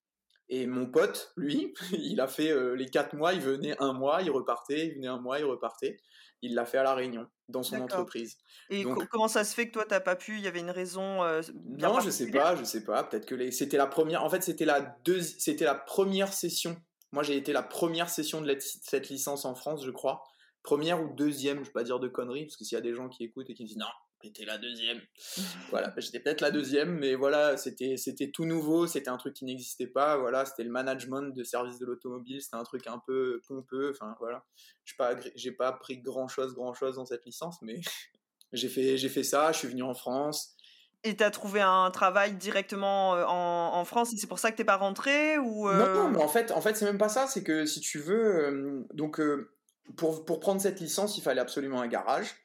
Et 0.50 0.66
mon 0.66 0.86
pote, 0.86 1.32
lui, 1.38 1.74
il 1.94 2.20
a 2.20 2.27
fait 2.27 2.51
euh, 2.51 2.75
les 2.75 2.89
quatre 2.89 3.16
mois, 3.16 3.34
il 3.34 3.42
venait 3.42 3.75
un 3.82 3.94
mois, 3.94 4.22
il 4.22 4.32
repartait, 4.32 4.88
il 4.88 4.96
venait 4.96 5.08
un 5.08 5.20
mois, 5.20 5.39
il 5.39 5.46
repartait. 5.46 5.98
Il 6.41 6.53
l'a 6.53 6.65
fait 6.65 6.77
à 6.77 6.84
La 6.84 6.94
Réunion, 6.94 7.27
dans 7.50 7.63
son 7.63 7.82
entreprise. 7.82 8.38
Et 8.70 8.84
comment 9.10 9.27
ça 9.27 9.44
se 9.44 9.56
fait 9.56 9.67
que 9.67 9.74
toi, 9.74 9.86
t'as 9.88 10.00
pas 10.00 10.15
pu 10.15 10.38
Il 10.38 10.44
y 10.44 10.48
avait 10.48 10.60
une 10.60 10.70
raison 10.70 11.24
euh, 11.24 11.41
Non, 11.65 12.00
je 12.00 12.10
sais 12.10 12.29
pas, 12.29 12.56
je 12.56 12.63
sais 12.63 12.84
pas. 12.84 13.03
Peut-être 13.03 13.25
que 13.25 13.36
les... 13.36 13.51
c'était 13.51 13.77
la 13.77 13.88
première. 13.88 14.24
En 14.24 14.29
fait, 14.29 14.44
c'était 14.44 14.65
la 14.65 14.82
deux... 15.03 15.22
c'était 15.22 15.65
la 15.65 15.75
première 15.75 16.34
session. 16.34 16.77
Moi, 17.12 17.24
j'ai 17.24 17.38
été 17.38 17.53
la 17.53 17.63
première 17.63 18.10
session 18.10 18.41
de 18.41 18.58
cette 18.60 19.10
licence 19.10 19.46
en 19.46 19.56
France, 19.56 19.84
je 19.86 19.91
crois. 19.91 20.24
Première 20.62 21.01
ou 21.01 21.13
deuxième, 21.13 21.60
je 21.60 21.65
vais 21.65 21.72
pas 21.72 21.84
dire 21.84 22.00
de 22.00 22.08
conneries, 22.08 22.46
parce 22.46 22.58
que 22.58 22.65
s'il 22.65 22.75
y 22.75 22.79
a 22.79 22.82
des 22.82 22.94
gens 22.94 23.08
qui 23.08 23.24
écoutent 23.24 23.50
et 23.50 23.53
qui 23.53 23.63
disent 23.63 23.77
non, 23.77 23.86
J'étais 24.24 24.46
la 24.46 24.58
deuxième. 24.58 25.00
voilà, 25.70 25.90
bah, 25.90 26.00
j'étais 26.02 26.20
peut-être 26.20 26.42
la 26.42 26.50
deuxième, 26.50 26.98
mais 26.98 27.16
voilà, 27.16 27.56
c'était 27.56 27.98
c'était 27.98 28.32
tout 28.32 28.46
nouveau, 28.46 28.88
c'était 28.88 29.10
un 29.10 29.18
truc 29.18 29.36
qui 29.36 29.46
n'existait 29.46 29.88
pas. 29.88 30.18
Voilà, 30.18 30.46
c'était 30.46 30.64
le 30.64 30.72
management 30.72 31.34
de 31.36 31.44
service 31.44 31.78
de 31.78 31.86
l'automobile, 31.86 32.42
c'était 32.42 32.56
un 32.56 32.64
truc 32.64 32.88
un 32.88 33.02
peu 33.06 33.42
pompeux. 33.48 33.92
Enfin 33.92 34.16
voilà, 34.20 34.44
j'ai 34.86 34.96
pas 34.98 35.16
j'ai 35.36 35.52
pas 35.52 35.68
appris 35.68 36.00
grand 36.00 36.28
chose 36.28 36.56
grand 36.56 36.74
chose 36.74 36.96
dans 36.96 37.06
cette 37.06 37.26
licence, 37.26 37.62
mais 37.62 37.80
j'ai 38.54 38.70
fait 38.70 38.98
j'ai 38.98 39.10
fait 39.10 39.24
ça. 39.24 39.52
Je 39.52 39.60
suis 39.60 39.68
venu 39.68 39.84
en 39.84 39.94
France. 39.94 40.56
Et 41.04 41.16
tu 41.16 41.24
as 41.24 41.30
trouvé 41.30 41.62
un 41.62 41.92
travail 41.92 42.34
directement 42.34 43.16
euh, 43.16 43.24
en, 43.24 43.76
en 43.76 43.86
France 43.86 44.14
et 44.14 44.18
c'est 44.18 44.26
pour 44.26 44.40
ça 44.40 44.52
que 44.52 44.58
t'es 44.58 44.66
pas 44.66 44.78
rentré 44.78 45.38
ou 45.38 45.70
euh? 45.70 45.94
Non, 45.94 46.10
mais 46.10 46.24
en 46.24 46.28
fait, 46.28 46.52
en 46.52 46.60
fait, 46.60 46.76
c'est 46.76 46.86
même 46.86 46.98
pas 46.98 47.08
ça. 47.08 47.28
C'est 47.28 47.44
que 47.44 47.68
si 47.68 47.82
tu 47.82 48.00
veux, 48.00 48.36
euh, 48.36 48.84
donc 48.96 49.22
pour, 49.96 50.26
pour 50.26 50.40
prendre 50.40 50.60
cette 50.60 50.80
licence, 50.80 51.18
il 51.18 51.22
fallait 51.22 51.40
absolument 51.40 51.82
un 51.82 51.88
garage 51.88 52.36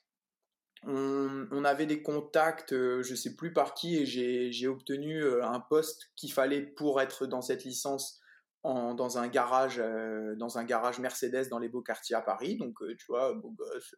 on, 0.84 1.64
avait 1.64 1.86
des 1.86 2.02
contacts, 2.02 2.72
euh, 2.72 3.02
je 3.02 3.14
sais 3.14 3.34
plus 3.34 3.52
par 3.52 3.74
qui, 3.74 3.96
et 3.96 4.52
j'ai 4.52 4.68
obtenu 4.68 5.22
euh, 5.22 5.44
un 5.44 5.60
poste 5.60 6.10
qu'il 6.16 6.32
fallait 6.32 6.62
pour 6.62 7.00
être 7.00 7.26
dans 7.26 7.42
cette 7.42 7.64
licence 7.64 8.20
dans 8.64 9.18
un 9.18 9.26
garage, 9.26 9.80
euh, 9.80 10.36
dans 10.36 10.56
un 10.56 10.62
garage 10.62 11.00
Mercedes 11.00 11.48
dans 11.50 11.58
les 11.58 11.68
beaux 11.68 11.82
quartiers 11.82 12.14
à 12.14 12.20
Paris. 12.20 12.56
Donc, 12.56 12.78
tu 12.96 13.06
vois, 13.08 13.34
beau 13.34 13.50
gosse. 13.50 13.96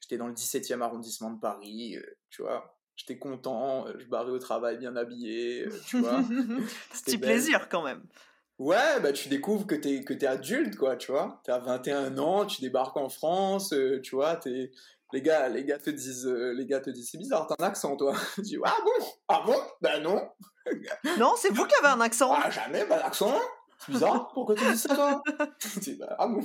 J'étais 0.00 0.16
dans 0.16 0.28
le 0.28 0.32
17e 0.32 0.80
arrondissement 0.80 1.30
de 1.30 1.38
Paris, 1.38 1.98
tu 2.30 2.42
vois. 2.42 2.78
J'étais 2.96 3.18
content, 3.18 3.86
je 3.98 4.06
barrais 4.06 4.32
au 4.32 4.38
travail 4.38 4.78
bien 4.78 4.96
habillé, 4.96 5.68
tu 5.86 5.98
vois. 5.98 6.22
Petit 7.04 7.18
plaisir 7.18 7.68
quand 7.68 7.82
même. 7.82 8.02
Ouais, 8.58 9.00
bah 9.02 9.12
tu 9.12 9.28
découvres 9.28 9.66
que 9.66 9.74
t'es 9.74 10.04
que 10.04 10.14
es 10.14 10.26
adulte, 10.26 10.76
quoi, 10.76 10.96
tu 10.96 11.10
vois. 11.10 11.40
T'as 11.44 11.58
21 11.58 12.16
ans, 12.18 12.46
tu 12.46 12.62
débarques 12.62 12.96
en 12.96 13.08
France, 13.08 13.74
tu 14.02 14.14
vois, 14.14 14.36
t'es 14.36 14.70
les 15.12 15.22
gars, 15.22 15.48
les 15.48 15.64
gars 15.64 15.78
te 15.78 15.90
disent, 15.90 16.26
euh, 16.26 16.52
les 16.52 16.66
gars 16.66 16.80
te 16.80 16.90
disent, 16.90 17.10
c'est 17.10 17.18
bizarre, 17.18 17.46
t'as 17.46 17.62
un 17.62 17.68
accent, 17.68 17.96
toi. 17.96 18.14
Tu 18.36 18.42
dis, 18.42 18.56
ah 18.64 18.76
bon, 18.84 19.06
ah 19.28 19.42
bon, 19.46 19.56
ben 19.80 20.02
non. 20.02 20.28
non, 21.18 21.34
c'est 21.36 21.50
vous 21.50 21.66
qui 21.66 21.74
avez 21.76 21.88
un 21.88 22.00
accent. 22.00 22.32
Ah 22.32 22.50
jamais, 22.50 22.84
ben 22.86 22.98
accent. 22.98 23.38
C'est 23.78 23.92
bizarre. 23.92 24.30
Pourquoi 24.32 24.54
tu 24.54 24.64
dis 24.64 24.78
ça, 24.78 24.94
toi? 24.94 25.22
Dis, 25.80 25.96
bah, 25.96 26.14
ah 26.18 26.28
bon. 26.28 26.40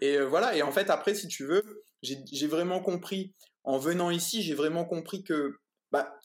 Et 0.00 0.18
euh, 0.18 0.26
voilà. 0.26 0.56
Et 0.56 0.62
en 0.62 0.70
fait, 0.70 0.88
après, 0.88 1.14
si 1.14 1.26
tu 1.26 1.44
veux, 1.44 1.84
j'ai 2.02 2.46
vraiment 2.46 2.80
compris. 2.80 3.34
En 3.64 3.78
venant 3.78 4.10
ici, 4.10 4.42
j'ai 4.42 4.54
vraiment 4.54 4.84
compris 4.84 5.24
que, 5.24 5.58
bah, 5.90 6.16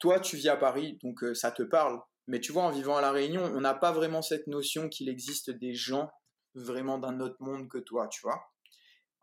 toi, 0.00 0.18
tu 0.18 0.36
vis 0.36 0.48
à 0.48 0.56
Paris, 0.56 0.98
donc 1.04 1.22
euh, 1.22 1.34
ça 1.34 1.52
te 1.52 1.62
parle. 1.62 2.00
Mais 2.26 2.40
tu 2.40 2.52
vois, 2.52 2.64
en 2.64 2.70
vivant 2.70 2.96
à 2.96 3.00
La 3.00 3.12
Réunion, 3.12 3.44
on 3.54 3.60
n'a 3.60 3.74
pas 3.74 3.92
vraiment 3.92 4.20
cette 4.20 4.48
notion 4.48 4.88
qu'il 4.88 5.08
existe 5.08 5.50
des 5.50 5.74
gens 5.74 6.10
vraiment 6.54 6.98
d'un 6.98 7.20
autre 7.20 7.36
monde 7.40 7.68
que 7.68 7.78
toi, 7.78 8.08
tu 8.08 8.20
vois. 8.22 8.40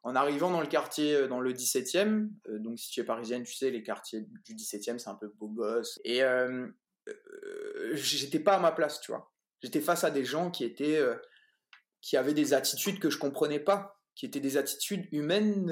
En 0.05 0.15
arrivant 0.15 0.51
dans 0.51 0.61
le 0.61 0.67
quartier, 0.67 1.15
euh, 1.15 1.27
dans 1.27 1.39
le 1.39 1.51
17e, 1.51 2.29
euh, 2.47 2.59
donc 2.59 2.77
si 2.77 2.91
tu 2.91 2.99
es 2.99 3.03
parisienne, 3.03 3.41
tu 3.41 3.55
sais, 3.55 3.71
les 3.71 3.81
quartiers 3.81 4.21
du 4.45 4.53
17e, 4.53 4.99
c'est 4.99 5.09
un 5.09 5.15
peu 5.15 5.33
beau 5.39 5.47
gosse. 5.47 5.99
Et 6.05 6.21
euh, 6.21 6.67
j'étais 7.93 8.39
pas 8.39 8.53
à 8.53 8.59
ma 8.59 8.71
place, 8.71 9.01
tu 9.01 9.11
vois. 9.11 9.33
J'étais 9.63 9.81
face 9.81 10.03
à 10.03 10.11
des 10.11 10.23
gens 10.23 10.51
qui 10.51 10.63
étaient, 10.63 11.01
qui 12.01 12.17
avaient 12.17 12.35
des 12.35 12.53
attitudes 12.53 12.99
que 12.99 13.09
je 13.09 13.17
comprenais 13.17 13.59
pas, 13.59 13.99
qui 14.13 14.27
étaient 14.27 14.39
des 14.39 14.57
attitudes 14.57 15.07
humaines 15.11 15.71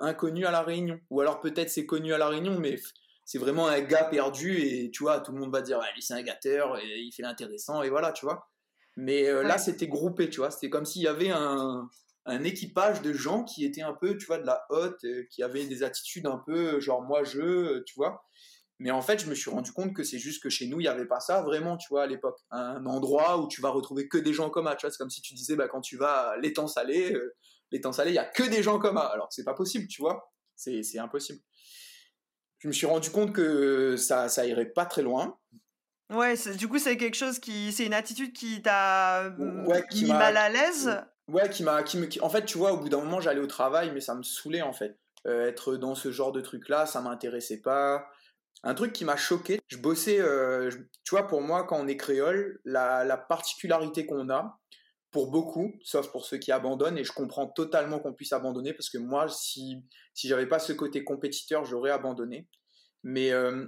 inconnues 0.00 0.46
à 0.46 0.52
la 0.52 0.62
Réunion. 0.62 1.00
Ou 1.10 1.20
alors 1.20 1.40
peut-être 1.40 1.68
c'est 1.68 1.86
connu 1.86 2.12
à 2.12 2.18
la 2.18 2.28
Réunion, 2.28 2.60
mais 2.60 2.76
c'est 3.24 3.38
vraiment 3.38 3.66
un 3.66 3.80
gars 3.80 4.04
perdu 4.04 4.56
et 4.58 4.92
tu 4.92 5.02
vois, 5.02 5.18
tout 5.20 5.32
le 5.32 5.40
monde 5.40 5.52
va 5.52 5.62
dire, 5.62 5.80
lui 5.96 6.02
c'est 6.02 6.14
un 6.14 6.22
gâteur, 6.22 6.78
et 6.78 7.00
il 7.00 7.10
fait 7.12 7.22
l'intéressant 7.22 7.82
et 7.82 7.90
voilà, 7.90 8.12
tu 8.12 8.24
vois. 8.24 8.48
Mais 8.96 9.32
là, 9.42 9.58
c'était 9.58 9.88
groupé, 9.88 10.30
tu 10.30 10.38
vois. 10.38 10.52
C'était 10.52 10.70
comme 10.70 10.84
s'il 10.84 11.02
y 11.02 11.08
avait 11.08 11.30
un, 11.30 11.88
un 12.28 12.44
équipage 12.44 13.00
de 13.02 13.12
gens 13.12 13.42
qui 13.42 13.64
étaient 13.64 13.82
un 13.82 13.94
peu, 13.94 14.16
tu 14.16 14.26
vois, 14.26 14.38
de 14.38 14.46
la 14.46 14.64
haute, 14.70 15.02
euh, 15.04 15.24
qui 15.30 15.42
avaient 15.42 15.66
des 15.66 15.82
attitudes 15.82 16.26
un 16.26 16.40
peu 16.46 16.74
euh, 16.74 16.80
genre 16.80 17.02
moi 17.02 17.24
je, 17.24 17.40
euh, 17.40 17.84
tu 17.86 17.94
vois. 17.96 18.22
Mais 18.78 18.92
en 18.92 19.02
fait, 19.02 19.18
je 19.18 19.26
me 19.26 19.34
suis 19.34 19.50
rendu 19.50 19.72
compte 19.72 19.92
que 19.92 20.04
c'est 20.04 20.18
juste 20.18 20.40
que 20.40 20.50
chez 20.50 20.68
nous, 20.68 20.78
il 20.78 20.84
n'y 20.84 20.88
avait 20.88 21.06
pas 21.06 21.18
ça 21.18 21.42
vraiment, 21.42 21.76
tu 21.76 21.88
vois, 21.90 22.04
à 22.04 22.06
l'époque. 22.06 22.38
Un 22.52 22.86
endroit 22.86 23.38
où 23.38 23.48
tu 23.48 23.60
vas 23.60 23.70
retrouver 23.70 24.06
que 24.06 24.18
des 24.18 24.32
gens 24.32 24.50
comme 24.50 24.66
ça, 24.66 24.76
tu 24.76 24.86
vois. 24.86 24.92
C'est 24.92 24.98
comme 24.98 25.10
si 25.10 25.20
tu 25.20 25.34
disais, 25.34 25.56
bah, 25.56 25.66
quand 25.66 25.80
tu 25.80 25.96
vas 25.96 26.28
à 26.30 26.36
l'étang 26.36 26.68
salé, 26.68 27.12
l'étang 27.72 27.90
salé, 27.90 28.10
il 28.10 28.12
n'y 28.12 28.20
a 28.20 28.24
que 28.24 28.44
des 28.44 28.62
gens 28.62 28.78
comme 28.78 28.96
ça. 28.96 29.06
Alors, 29.06 29.26
c'est 29.32 29.42
pas 29.42 29.54
possible, 29.54 29.88
tu 29.88 30.00
vois. 30.00 30.32
C'est 30.54 30.98
impossible. 30.98 31.40
Je 32.60 32.68
me 32.68 32.72
suis 32.72 32.86
rendu 32.86 33.10
compte 33.10 33.32
que 33.32 33.96
ça, 33.96 34.28
ça 34.28 34.46
irait 34.46 34.70
pas 34.70 34.86
très 34.86 35.02
loin. 35.02 35.36
Ouais, 36.10 36.36
du 36.56 36.68
coup, 36.68 36.78
c'est 36.78 36.96
quelque 36.96 37.16
chose 37.16 37.40
qui. 37.40 37.72
C'est 37.72 37.84
une 37.84 37.94
attitude 37.94 38.32
qui 38.32 38.62
t'a 38.62 39.34
ouais, 39.66 39.84
mis 39.92 40.04
mal 40.04 40.36
à 40.36 40.48
l'aise? 40.50 41.02
Ouais, 41.28 41.50
qui 41.50 41.62
m'a, 41.62 41.82
qui 41.82 42.20
en 42.20 42.30
fait, 42.30 42.44
tu 42.44 42.56
vois, 42.58 42.72
au 42.72 42.78
bout 42.78 42.88
d'un 42.88 42.98
moment, 42.98 43.20
j'allais 43.20 43.40
au 43.40 43.46
travail, 43.46 43.90
mais 43.92 44.00
ça 44.00 44.14
me 44.14 44.22
saoulait 44.22 44.62
en 44.62 44.72
fait. 44.72 44.98
Euh, 45.26 45.48
être 45.48 45.76
dans 45.76 45.94
ce 45.94 46.10
genre 46.10 46.32
de 46.32 46.40
truc-là, 46.40 46.86
ça 46.86 47.00
m'intéressait 47.00 47.60
pas. 47.60 48.06
Un 48.62 48.74
truc 48.74 48.92
qui 48.92 49.04
m'a 49.04 49.16
choqué, 49.16 49.60
je 49.68 49.76
bossais, 49.76 50.20
euh, 50.20 50.70
tu 51.04 51.10
vois, 51.10 51.26
pour 51.28 51.42
moi, 51.42 51.64
quand 51.64 51.78
on 51.78 51.86
est 51.86 51.96
créole, 51.96 52.60
la, 52.64 53.04
la 53.04 53.16
particularité 53.16 54.06
qu'on 54.06 54.30
a, 54.30 54.58
pour 55.10 55.30
beaucoup, 55.30 55.74
sauf 55.82 56.10
pour 56.10 56.24
ceux 56.24 56.38
qui 56.38 56.50
abandonnent, 56.50 56.98
et 56.98 57.04
je 57.04 57.12
comprends 57.12 57.46
totalement 57.46 57.98
qu'on 57.98 58.14
puisse 58.14 58.32
abandonner, 58.32 58.72
parce 58.72 58.90
que 58.90 58.98
moi, 58.98 59.28
si, 59.28 59.84
si 60.14 60.28
j'avais 60.28 60.46
pas 60.46 60.58
ce 60.58 60.72
côté 60.72 61.04
compétiteur, 61.04 61.64
j'aurais 61.64 61.90
abandonné. 61.90 62.48
Mais 63.04 63.32
euh, 63.32 63.66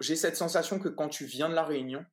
j'ai 0.00 0.16
cette 0.16 0.36
sensation 0.36 0.78
que 0.78 0.88
quand 0.88 1.08
tu 1.08 1.24
viens 1.24 1.48
de 1.48 1.54
la 1.54 1.64
Réunion, 1.64 2.04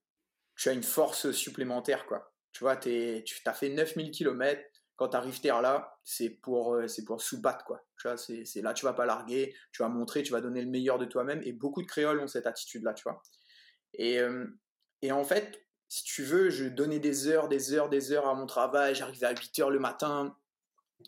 tu 0.56 0.70
as 0.70 0.74
une 0.74 0.84
force 0.84 1.32
supplémentaire, 1.32 2.06
quoi. 2.06 2.34
Tu 2.58 2.64
vois, 2.64 2.76
tu 2.76 3.24
as 3.46 3.54
fait 3.54 3.70
9000 3.70 4.10
km, 4.10 4.60
quand 4.96 5.10
tu 5.10 5.16
arrives 5.16 5.40
terre 5.40 5.62
là, 5.62 5.96
c'est 6.04 6.32
pour, 6.32 6.74
euh, 6.74 6.88
c'est 6.88 7.06
pour 7.06 7.22
sous-battre, 7.22 7.64
quoi. 7.66 7.86
Tu 8.02 8.08
vois, 8.08 8.18
c'est, 8.18 8.62
là, 8.64 8.74
tu 8.74 8.84
vas 8.84 8.94
pas 8.94 9.06
larguer, 9.06 9.54
tu 9.72 9.84
vas 9.84 9.90
montrer, 9.90 10.24
tu 10.24 10.32
vas 10.32 10.42
donner 10.42 10.64
le 10.64 10.68
meilleur 10.68 10.98
de 10.98 11.06
toi-même, 11.06 11.40
et 11.44 11.52
beaucoup 11.52 11.84
de 11.84 11.88
créoles 11.88 12.20
ont 12.20 12.26
cette 12.26 12.48
attitude-là, 12.48 12.96
tu 12.96 13.04
vois. 13.04 13.22
Et, 13.94 14.20
euh, 14.20 14.48
et 15.04 15.12
en 15.12 15.24
fait, 15.24 15.68
si 15.88 16.04
tu 16.04 16.24
veux, 16.24 16.50
je 16.50 16.66
donnais 16.66 16.98
des 16.98 17.28
heures, 17.28 17.48
des 17.48 17.74
heures, 17.74 17.90
des 17.90 18.12
heures 18.12 18.28
à 18.28 18.34
mon 18.34 18.48
travail, 18.48 18.96
j'arrivais 18.96 19.28
à 19.28 19.36
8 19.40 19.60
heures 19.60 19.70
le 19.70 19.78
matin, 19.78 20.36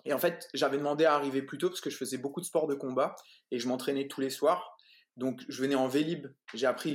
et 0.06 0.13
en 0.13 0.20
fait, 0.20 0.50
j'avais 0.53 0.77
demandé 0.77 1.06
à 1.06 1.15
arriver 1.15 1.41
plus 1.41 1.58
tôt 1.58 1.70
parce 1.70 1.82
que 1.82 1.89
je 1.89 1.98
faisais 1.98 2.20
beaucoup 2.20 2.41
de 2.41 2.46
sport 2.46 2.68
de 2.68 2.75
combat, 2.75 3.15
et 3.50 3.58
je 3.58 3.68
m'entraînais 3.68 4.08
tous 4.08 4.22
les 4.22 4.29
soirs. 4.29 4.77
Donc, 5.19 5.43
je 5.49 5.61
venais 5.61 5.75
en 5.75 5.89
Vélib. 5.89 6.27
J'ai 6.53 6.65
appris, 6.65 6.93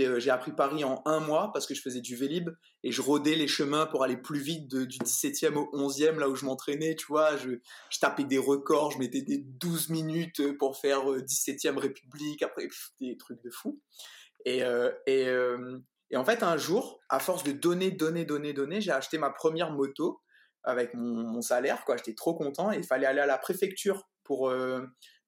Paris 0.56 0.82
en 0.82 1.02
un 1.04 1.20
mois 1.20 1.52
parce 1.52 1.66
que 1.66 1.74
je 1.74 1.82
faisais 1.82 2.00
du 2.00 2.16
Vélib 2.16 2.48
et 2.82 2.90
je 2.90 3.02
rodais 3.02 3.34
les 3.34 3.46
chemins 3.46 3.84
pour 3.84 4.02
aller 4.02 4.16
plus 4.16 4.40
vite 4.40 4.74
du 4.74 4.98
17e 4.98 5.56
au 5.56 5.70
11e, 5.76 6.18
là 6.18 6.30
où 6.30 6.34
je 6.34 6.46
m'entraînais, 6.46 6.96
tu 6.96 7.04
vois. 7.06 7.36
Je, 7.36 7.50
tapais 8.00 8.24
des 8.24 8.38
records, 8.38 8.92
je 8.92 8.98
mettais 8.98 9.20
des 9.20 9.38
12 9.38 9.90
minutes 9.90 10.56
pour 10.56 10.78
faire 10.78 11.04
17e 11.04 11.76
euh, 11.76 11.80
République, 11.80 12.42
après, 12.42 12.66
des 12.98 13.18
trucs 13.18 13.42
de 13.42 13.50
fou. 13.50 13.78
Et, 14.46 14.64
euh, 14.64 14.90
euh, 15.06 15.78
et, 16.10 16.16
en 16.16 16.24
fait, 16.24 16.42
un 16.42 16.56
jour, 16.56 17.00
à 17.10 17.20
force 17.20 17.44
de 17.44 17.52
donner, 17.52 17.90
donner, 17.90 18.24
donner, 18.24 18.54
donner, 18.54 18.80
j'ai 18.80 18.92
acheté 18.92 19.18
ma 19.18 19.30
première 19.30 19.70
moto 19.70 20.22
avec 20.62 20.94
mon, 20.94 21.24
mon 21.24 21.42
salaire, 21.42 21.84
quoi. 21.84 21.98
J'étais 21.98 22.14
trop 22.14 22.34
content 22.34 22.72
et 22.72 22.78
il 22.78 22.84
fallait 22.84 23.06
aller 23.06 23.20
à 23.20 23.26
la 23.26 23.36
préfecture 23.36 24.08
pour, 24.22 24.50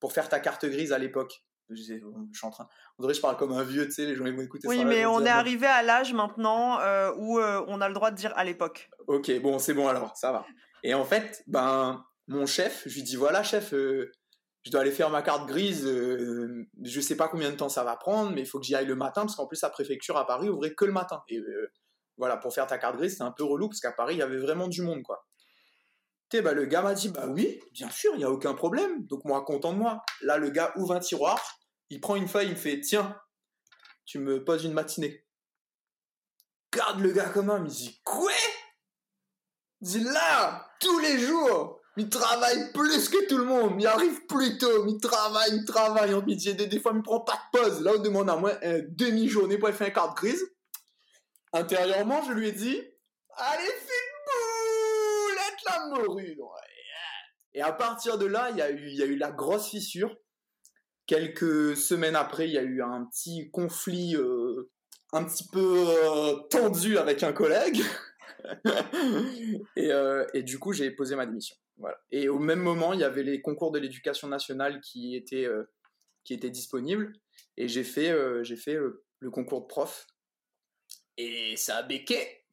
pour 0.01 0.13
faire 0.15 0.31
ta 0.31 0.41
carte 0.41 0.65
grise 0.65 0.95
à 0.95 0.99
l'époque. 0.99 1.46
Je, 1.71 1.75
je, 1.75 2.39
suis 2.39 2.47
en 2.47 2.51
train. 2.51 2.69
On 2.99 3.03
dirait 3.03 3.13
que 3.13 3.17
je 3.17 3.23
parle 3.23 3.37
comme 3.37 3.53
un 3.53 3.65
vieux, 3.65 3.87
tu 3.87 3.93
sais, 3.93 4.07
les 4.07 4.15
gens 4.15 4.27
ils 4.27 4.35
vont 4.35 4.43
écouter 4.43 4.69
oui, 4.69 4.85
mais 4.85 5.05
on 5.05 5.25
est 5.25 5.31
arrivé 5.31 5.67
à 5.67 5.83
l'âge 5.83 6.13
maintenant 6.13 6.81
euh, 6.81 7.13
où 7.17 7.39
euh, 7.39 7.65
on 7.67 7.81
a 7.81 7.89
le 7.89 7.95
droit 7.95 8.11
de 8.11 8.17
dire 8.17 8.33
à 8.37 8.45
l'époque. 8.45 8.89
Ok, 9.09 9.31
bon, 9.41 9.59
c'est 9.59 9.75
bon 9.75 9.89
alors, 9.89 10.17
ça 10.17 10.31
va. 10.33 10.47
Et 10.85 10.95
en 10.95 11.05
fait, 11.05 11.43
ben, 11.47 12.05
mon 12.29 12.47
chef, 12.47 12.85
je 12.87 12.95
lui 12.95 13.03
dis 13.03 13.17
voilà, 13.17 13.43
chef, 13.43 13.75
euh, 13.75 14.13
je 14.63 14.71
dois 14.71 14.83
aller 14.83 14.93
faire 14.93 15.11
ma 15.11 15.23
carte 15.23 15.49
grise. 15.49 15.85
je 15.87 17.01
sais 17.01 17.17
pas 17.17 17.29
combien 17.29 17.51
de 17.51 17.57
temps 17.57 17.69
ça 17.69 17.83
va 17.83 17.97
prendre, 17.97 18.31
mais 18.33 18.43
il 18.43 18.47
faut 18.47 18.61
que 18.61 18.67
j'y 18.67 18.77
aille 18.77 18.87
le 18.87 18.97
matin 18.97 19.23
parce 19.23 19.35
qu'en 19.35 19.47
plus, 19.47 19.61
la 19.63 19.71
préfecture 19.71 20.17
à 20.17 20.27
Paris 20.27 20.49
ouvrait 20.49 20.75
que 20.75 20.85
le 20.85 20.93
matin. 20.93 21.23
Et 21.29 21.41
voilà, 22.17 22.37
pour 22.37 22.55
faire 22.55 22.67
ta 22.67 22.79
carte 22.79 22.97
grise, 22.97 23.17
c'est 23.17 23.25
un 23.25 23.33
peu 23.33 23.45
relou 23.45 23.69
parce 23.69 23.81
qu'à 23.81 23.93
Paris, 23.93 24.15
il 24.15 24.19
y 24.19 24.23
avait 24.23 24.39
vraiment 24.39 24.69
du 24.69 24.83
monde, 24.83 25.03
quoi. 25.03 25.26
Bah, 26.33 26.53
le 26.53 26.67
gars 26.67 26.83
m'a 26.83 26.95
dit, 26.95 27.09
bah 27.09 27.27
oui, 27.29 27.61
bien 27.73 27.89
sûr, 27.89 28.13
il 28.15 28.19
n'y 28.19 28.25
a 28.25 28.31
aucun 28.31 28.55
problème. 28.55 29.07
Donc 29.07 29.25
moi, 29.25 29.45
content 29.45 29.73
de 29.73 29.79
moi. 29.79 30.03
Là, 30.23 30.37
le 30.37 30.51
gars 30.51 30.73
ouvre 30.77 30.95
un 30.95 31.01
tiroir, 31.01 31.41
Il 31.89 32.01
prend 32.01 32.17
une 32.17 32.29
feuille, 32.29 32.49
il 32.49 32.53
me 32.53 32.57
fait 32.57 32.81
Tiens, 32.81 33.17
tu 34.05 34.19
me 34.19 34.45
poses 34.45 34.65
une 34.65 34.73
matinée. 34.73 35.25
Garde 36.73 37.01
le 37.01 37.13
gars 37.13 37.29
comme 37.29 37.51
un, 37.51 37.59
il 37.59 37.63
me 37.65 37.69
dit 37.69 38.01
Quoi? 38.05 38.33
Il 39.81 39.89
dit 39.89 40.01
Là, 40.01 40.69
tous 40.81 40.99
les 40.99 41.19
jours, 41.19 41.81
il 41.97 42.11
travaille 42.11 42.73
plus 42.73 43.09
que 43.09 43.27
tout 43.29 43.39
le 43.39 43.45
monde, 43.45 43.77
il 43.81 43.87
arrive 43.87 44.27
plus 44.27 44.59
tôt, 44.59 44.87
il 44.87 45.01
travaille, 45.01 45.51
il 45.55 45.65
travaille 45.65 46.13
en 46.13 46.23
midi 46.23 46.55
des, 46.55 46.67
des 46.67 46.81
fois 46.81 46.93
il 46.95 47.03
prend 47.03 47.21
pas 47.21 47.41
de 47.53 47.59
pause. 47.59 47.81
Là, 47.81 47.93
on 47.97 48.03
demande 48.03 48.29
à 48.29 48.37
moi 48.37 48.63
une 48.65 48.95
demi-journée 48.95 49.59
pour 49.59 49.71
faire 49.71 49.87
une 49.87 49.95
carte 49.95 50.17
grise. 50.17 50.45
Intérieurement, 51.53 52.23
je 52.25 52.33
lui 52.33 52.49
ai 52.49 52.53
dit 52.53 52.83
Allez, 53.37 53.65
fais 53.65 54.06
Et 57.57 57.63
à 57.63 57.73
partir 57.73 58.19
de 58.19 58.27
là, 58.27 58.51
il 58.51 58.59
y, 58.59 58.63
a 58.63 58.71
eu, 58.71 59.17
la 59.17 59.33
grosse 59.33 59.71
fissure. 59.71 60.15
Quelques 61.07 61.75
semaines 61.75 62.15
après, 62.15 62.47
il 62.47 62.53
y 62.53 62.59
a 62.59 62.63
eu 62.63 62.83
un 62.83 63.07
petit 63.07 63.51
conflit 63.51 64.15
euh, 64.15 64.71
un 65.15 65.25
petit 65.25 65.49
peu 65.51 65.87
euh, 65.89 66.35
tendu 66.51 66.99
avec 66.99 67.23
un 67.23 67.33
collègue. 67.33 67.81
et, 69.77 69.91
euh, 69.91 70.27
et, 70.35 70.43
du 70.43 70.59
coup, 70.59 70.75
j'ai 70.75 70.91
posé 70.91 71.17
ma 71.17 71.25
démission. 71.25 71.57
Et 72.11 72.29
au 72.29 72.39
même 72.39 72.61
moment, 72.61 72.93
il 72.93 73.01
y 73.01 73.05
avait 73.05 73.23
les 73.23 73.41
concours 73.41 73.73
de 73.73 73.79
l'éducation 73.79 74.29
nationale 74.29 74.83
qui 74.83 75.17
étaient, 75.17 75.49
disponibles. 76.51 77.15
Et 77.57 77.69
j'ai 77.69 77.85
fait, 77.85 78.11
le 78.11 79.31
concours 79.31 79.63
de 79.63 79.67
prof. 79.67 80.07
Et 81.17 81.57
ça 81.57 81.79
a 81.79 81.83
béqué. 81.83 82.45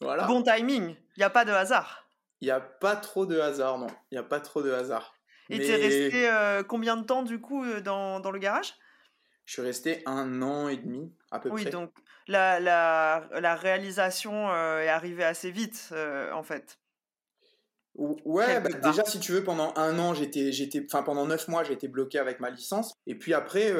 Bon 0.00 0.44
timing. 0.44 0.94
Il 1.16 1.18
n'y 1.18 1.24
a 1.24 1.30
pas 1.30 1.44
de 1.44 1.50
hasard. 1.50 2.05
Il 2.40 2.46
n'y 2.46 2.50
a 2.50 2.60
pas 2.60 2.96
trop 2.96 3.26
de 3.26 3.38
hasard, 3.40 3.78
non. 3.78 3.86
Il 4.10 4.14
n'y 4.14 4.18
a 4.18 4.22
pas 4.22 4.40
trop 4.40 4.62
de 4.62 4.70
hasard. 4.70 5.14
Et 5.48 5.58
tu 5.58 5.66
es 5.66 5.76
resté 5.76 6.28
euh, 6.28 6.62
combien 6.62 6.96
de 6.96 7.04
temps, 7.04 7.22
du 7.22 7.40
coup, 7.40 7.64
euh, 7.64 7.80
dans, 7.80 8.20
dans 8.20 8.30
le 8.30 8.38
garage? 8.38 8.74
Je 9.44 9.52
suis 9.52 9.62
resté 9.62 10.02
un 10.06 10.42
an 10.42 10.68
et 10.68 10.76
demi, 10.76 11.14
à 11.30 11.38
peu 11.38 11.50
près. 11.50 11.64
Oui, 11.64 11.70
donc 11.70 11.92
la, 12.26 12.58
la, 12.58 13.28
la 13.32 13.54
réalisation 13.54 14.50
euh, 14.50 14.80
est 14.80 14.88
arrivée 14.88 15.24
assez 15.24 15.52
vite, 15.52 15.94
en 16.32 16.42
fait. 16.42 16.80
Ouais, 17.94 18.60
bah, 18.60 18.70
déjà 18.72 19.04
si 19.04 19.20
tu 19.20 19.32
veux, 19.32 19.44
pendant 19.44 19.72
un 19.76 19.98
an, 19.98 20.12
j'étais, 20.12 20.52
j'étais, 20.52 20.84
enfin 20.84 21.02
pendant 21.02 21.24
neuf 21.24 21.48
mois, 21.48 21.64
j'ai 21.64 21.72
été 21.72 21.88
bloqué 21.88 22.18
avec 22.18 22.40
ma 22.40 22.50
licence. 22.50 22.92
Et 23.06 23.14
puis 23.14 23.32
après, 23.32 23.72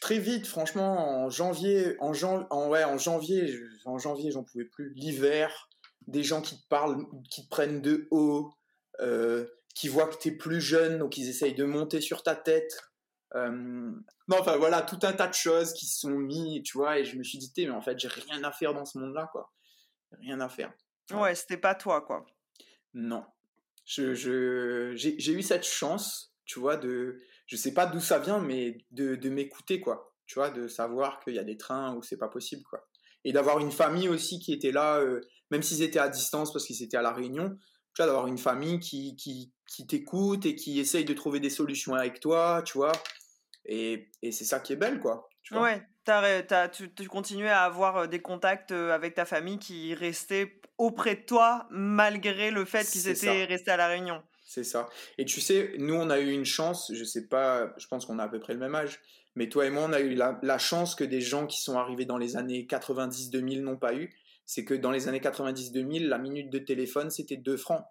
très 0.00 0.18
vite, 0.18 0.46
franchement, 0.46 1.24
en 1.24 1.30
janvier, 1.30 1.96
en, 1.98 2.12
en, 2.50 2.68
ouais, 2.68 2.84
en 2.84 2.98
janvier, 2.98 3.58
en 3.86 3.98
janvier, 3.98 4.30
j'en 4.30 4.44
pouvais 4.44 4.66
plus. 4.66 4.92
L'hiver, 4.94 5.69
des 6.06 6.22
gens 6.22 6.42
qui 6.42 6.60
te 6.60 6.66
parlent, 6.68 7.06
qui 7.30 7.44
te 7.44 7.48
prennent 7.48 7.82
de 7.82 8.08
haut, 8.10 8.52
euh, 9.00 9.46
qui 9.74 9.88
voient 9.88 10.08
que 10.08 10.18
tu 10.18 10.28
es 10.28 10.32
plus 10.32 10.60
jeune, 10.60 10.98
donc 10.98 11.16
ils 11.16 11.28
essayent 11.28 11.54
de 11.54 11.64
monter 11.64 12.00
sur 12.00 12.22
ta 12.22 12.34
tête. 12.34 12.80
Euh, 13.34 13.50
non, 13.50 14.36
enfin 14.40 14.56
voilà, 14.56 14.82
tout 14.82 14.98
un 15.02 15.12
tas 15.12 15.28
de 15.28 15.34
choses 15.34 15.72
qui 15.72 15.86
se 15.86 16.00
sont 16.00 16.10
mis, 16.10 16.62
tu 16.62 16.76
vois, 16.76 16.98
et 16.98 17.04
je 17.04 17.16
me 17.16 17.22
suis 17.22 17.38
dit, 17.38 17.52
mais 17.58 17.70
en 17.70 17.80
fait, 17.82 17.98
j'ai 17.98 18.08
rien 18.08 18.42
à 18.42 18.52
faire 18.52 18.74
dans 18.74 18.84
ce 18.84 18.98
monde-là, 18.98 19.28
quoi. 19.32 19.52
Rien 20.18 20.40
à 20.40 20.48
faire. 20.48 20.72
Ouais, 21.12 21.34
c'était 21.34 21.56
pas 21.56 21.74
toi, 21.74 22.00
quoi. 22.00 22.26
Non. 22.94 23.24
Je, 23.84 24.14
je, 24.14 24.92
j'ai 24.94 25.32
eu 25.32 25.42
cette 25.42 25.64
chance, 25.64 26.34
tu 26.44 26.58
vois, 26.58 26.76
de, 26.76 27.20
je 27.46 27.56
sais 27.56 27.72
pas 27.72 27.86
d'où 27.86 28.00
ça 28.00 28.18
vient, 28.18 28.40
mais 28.40 28.78
de, 28.90 29.14
de 29.14 29.30
m'écouter, 29.30 29.80
quoi. 29.80 30.14
Tu 30.26 30.38
vois, 30.38 30.50
de 30.50 30.68
savoir 30.68 31.20
qu'il 31.20 31.34
y 31.34 31.38
a 31.38 31.44
des 31.44 31.56
trains 31.56 31.94
où 31.94 32.02
c'est 32.02 32.16
pas 32.16 32.28
possible, 32.28 32.62
quoi. 32.64 32.86
Et 33.24 33.32
d'avoir 33.32 33.58
une 33.58 33.72
famille 33.72 34.08
aussi 34.08 34.38
qui 34.40 34.52
était 34.52 34.72
là, 34.72 34.98
euh, 34.98 35.20
même 35.50 35.62
s'ils 35.62 35.82
étaient 35.82 35.98
à 35.98 36.08
distance 36.08 36.52
parce 36.52 36.64
qu'ils 36.64 36.82
étaient 36.82 36.96
à 36.96 37.02
La 37.02 37.12
Réunion, 37.12 37.56
tu 37.94 38.02
vois, 38.02 38.06
d'avoir 38.06 38.26
une 38.26 38.38
famille 38.38 38.78
qui, 38.78 39.16
qui, 39.16 39.52
qui 39.66 39.86
t'écoute 39.86 40.46
et 40.46 40.54
qui 40.54 40.78
essaye 40.80 41.04
de 41.04 41.14
trouver 41.14 41.40
des 41.40 41.50
solutions 41.50 41.94
avec 41.94 42.20
toi, 42.20 42.62
tu 42.64 42.78
vois. 42.78 42.92
Et, 43.64 44.10
et 44.22 44.32
c'est 44.32 44.44
ça 44.44 44.60
qui 44.60 44.72
est 44.72 44.76
belle, 44.76 45.00
quoi. 45.00 45.28
Tu 45.42 45.54
vois 45.54 45.64
ouais, 45.64 45.82
as, 46.06 46.68
tu, 46.68 46.92
tu, 46.92 47.06
continuais 47.08 47.50
à 47.50 47.62
avoir 47.62 47.96
euh, 47.96 48.06
des 48.06 48.20
contacts 48.20 48.72
euh, 48.72 48.92
avec 48.92 49.14
ta 49.14 49.24
famille 49.24 49.58
qui 49.58 49.94
restaient 49.94 50.60
auprès 50.78 51.14
de 51.14 51.22
toi 51.22 51.66
malgré 51.70 52.50
le 52.50 52.64
fait 52.64 52.88
qu'ils 52.88 53.08
étaient 53.08 53.44
restés 53.44 53.70
à 53.70 53.76
La 53.76 53.88
Réunion. 53.88 54.22
C'est 54.44 54.64
ça. 54.64 54.88
Et 55.16 55.24
tu 55.24 55.40
sais, 55.40 55.74
nous, 55.78 55.94
on 55.94 56.10
a 56.10 56.18
eu 56.18 56.32
une 56.32 56.44
chance, 56.44 56.90
je 56.92 57.04
sais 57.04 57.28
pas, 57.28 57.72
je 57.76 57.86
pense 57.86 58.06
qu'on 58.06 58.18
a 58.18 58.24
à 58.24 58.28
peu 58.28 58.40
près 58.40 58.52
le 58.52 58.58
même 58.58 58.74
âge, 58.74 59.00
mais 59.36 59.48
toi 59.48 59.64
et 59.66 59.70
moi, 59.70 59.84
on 59.88 59.92
a 59.92 60.00
eu 60.00 60.14
la, 60.14 60.58
chance 60.58 60.96
que 60.96 61.04
des 61.04 61.20
gens 61.20 61.46
qui 61.46 61.62
sont 61.62 61.78
arrivés 61.78 62.04
dans 62.04 62.18
les 62.18 62.36
années 62.36 62.66
90-2000 62.68 63.60
n'ont 63.60 63.76
pas 63.76 63.94
eu. 63.94 64.12
C'est 64.50 64.64
que 64.64 64.74
dans 64.74 64.90
les 64.90 65.06
années 65.06 65.20
90-2000, 65.20 66.08
la 66.08 66.18
minute 66.18 66.50
de 66.50 66.58
téléphone, 66.58 67.10
c'était 67.10 67.36
2 67.36 67.56
francs. 67.56 67.84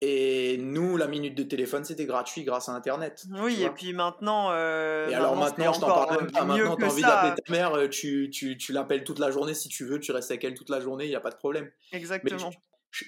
Et 0.00 0.58
nous, 0.58 0.96
la 0.96 1.06
minute 1.06 1.36
de 1.36 1.44
téléphone, 1.44 1.84
c'était 1.84 2.06
gratuit 2.06 2.42
grâce 2.42 2.68
à 2.68 2.72
Internet. 2.72 3.24
Oui, 3.30 3.62
et 3.62 3.70
puis 3.70 3.92
maintenant. 3.92 4.50
Euh, 4.50 5.08
et 5.08 5.14
alors 5.14 5.36
maintenant, 5.36 5.72
je 5.72 5.80
t'en 5.80 5.86
parle 5.86 6.22
même 6.22 6.32
pas. 6.32 6.44
Maintenant, 6.44 6.76
t'as 6.76 6.88
envie 6.88 7.02
d'appeler 7.02 7.42
ta 7.42 7.52
mère, 7.52 7.74
euh, 7.74 7.88
tu, 7.88 8.28
tu, 8.30 8.58
tu 8.58 8.72
l'appelles 8.72 9.04
toute 9.04 9.20
la 9.20 9.30
journée 9.30 9.54
si 9.54 9.68
tu 9.68 9.84
veux, 9.84 10.00
tu 10.00 10.10
restes 10.10 10.30
avec 10.32 10.42
elle 10.42 10.54
toute 10.54 10.70
la 10.70 10.80
journée, 10.80 11.04
il 11.04 11.10
n'y 11.10 11.14
a 11.14 11.20
pas 11.20 11.30
de 11.30 11.36
problème. 11.36 11.70
Exactement 11.92 12.50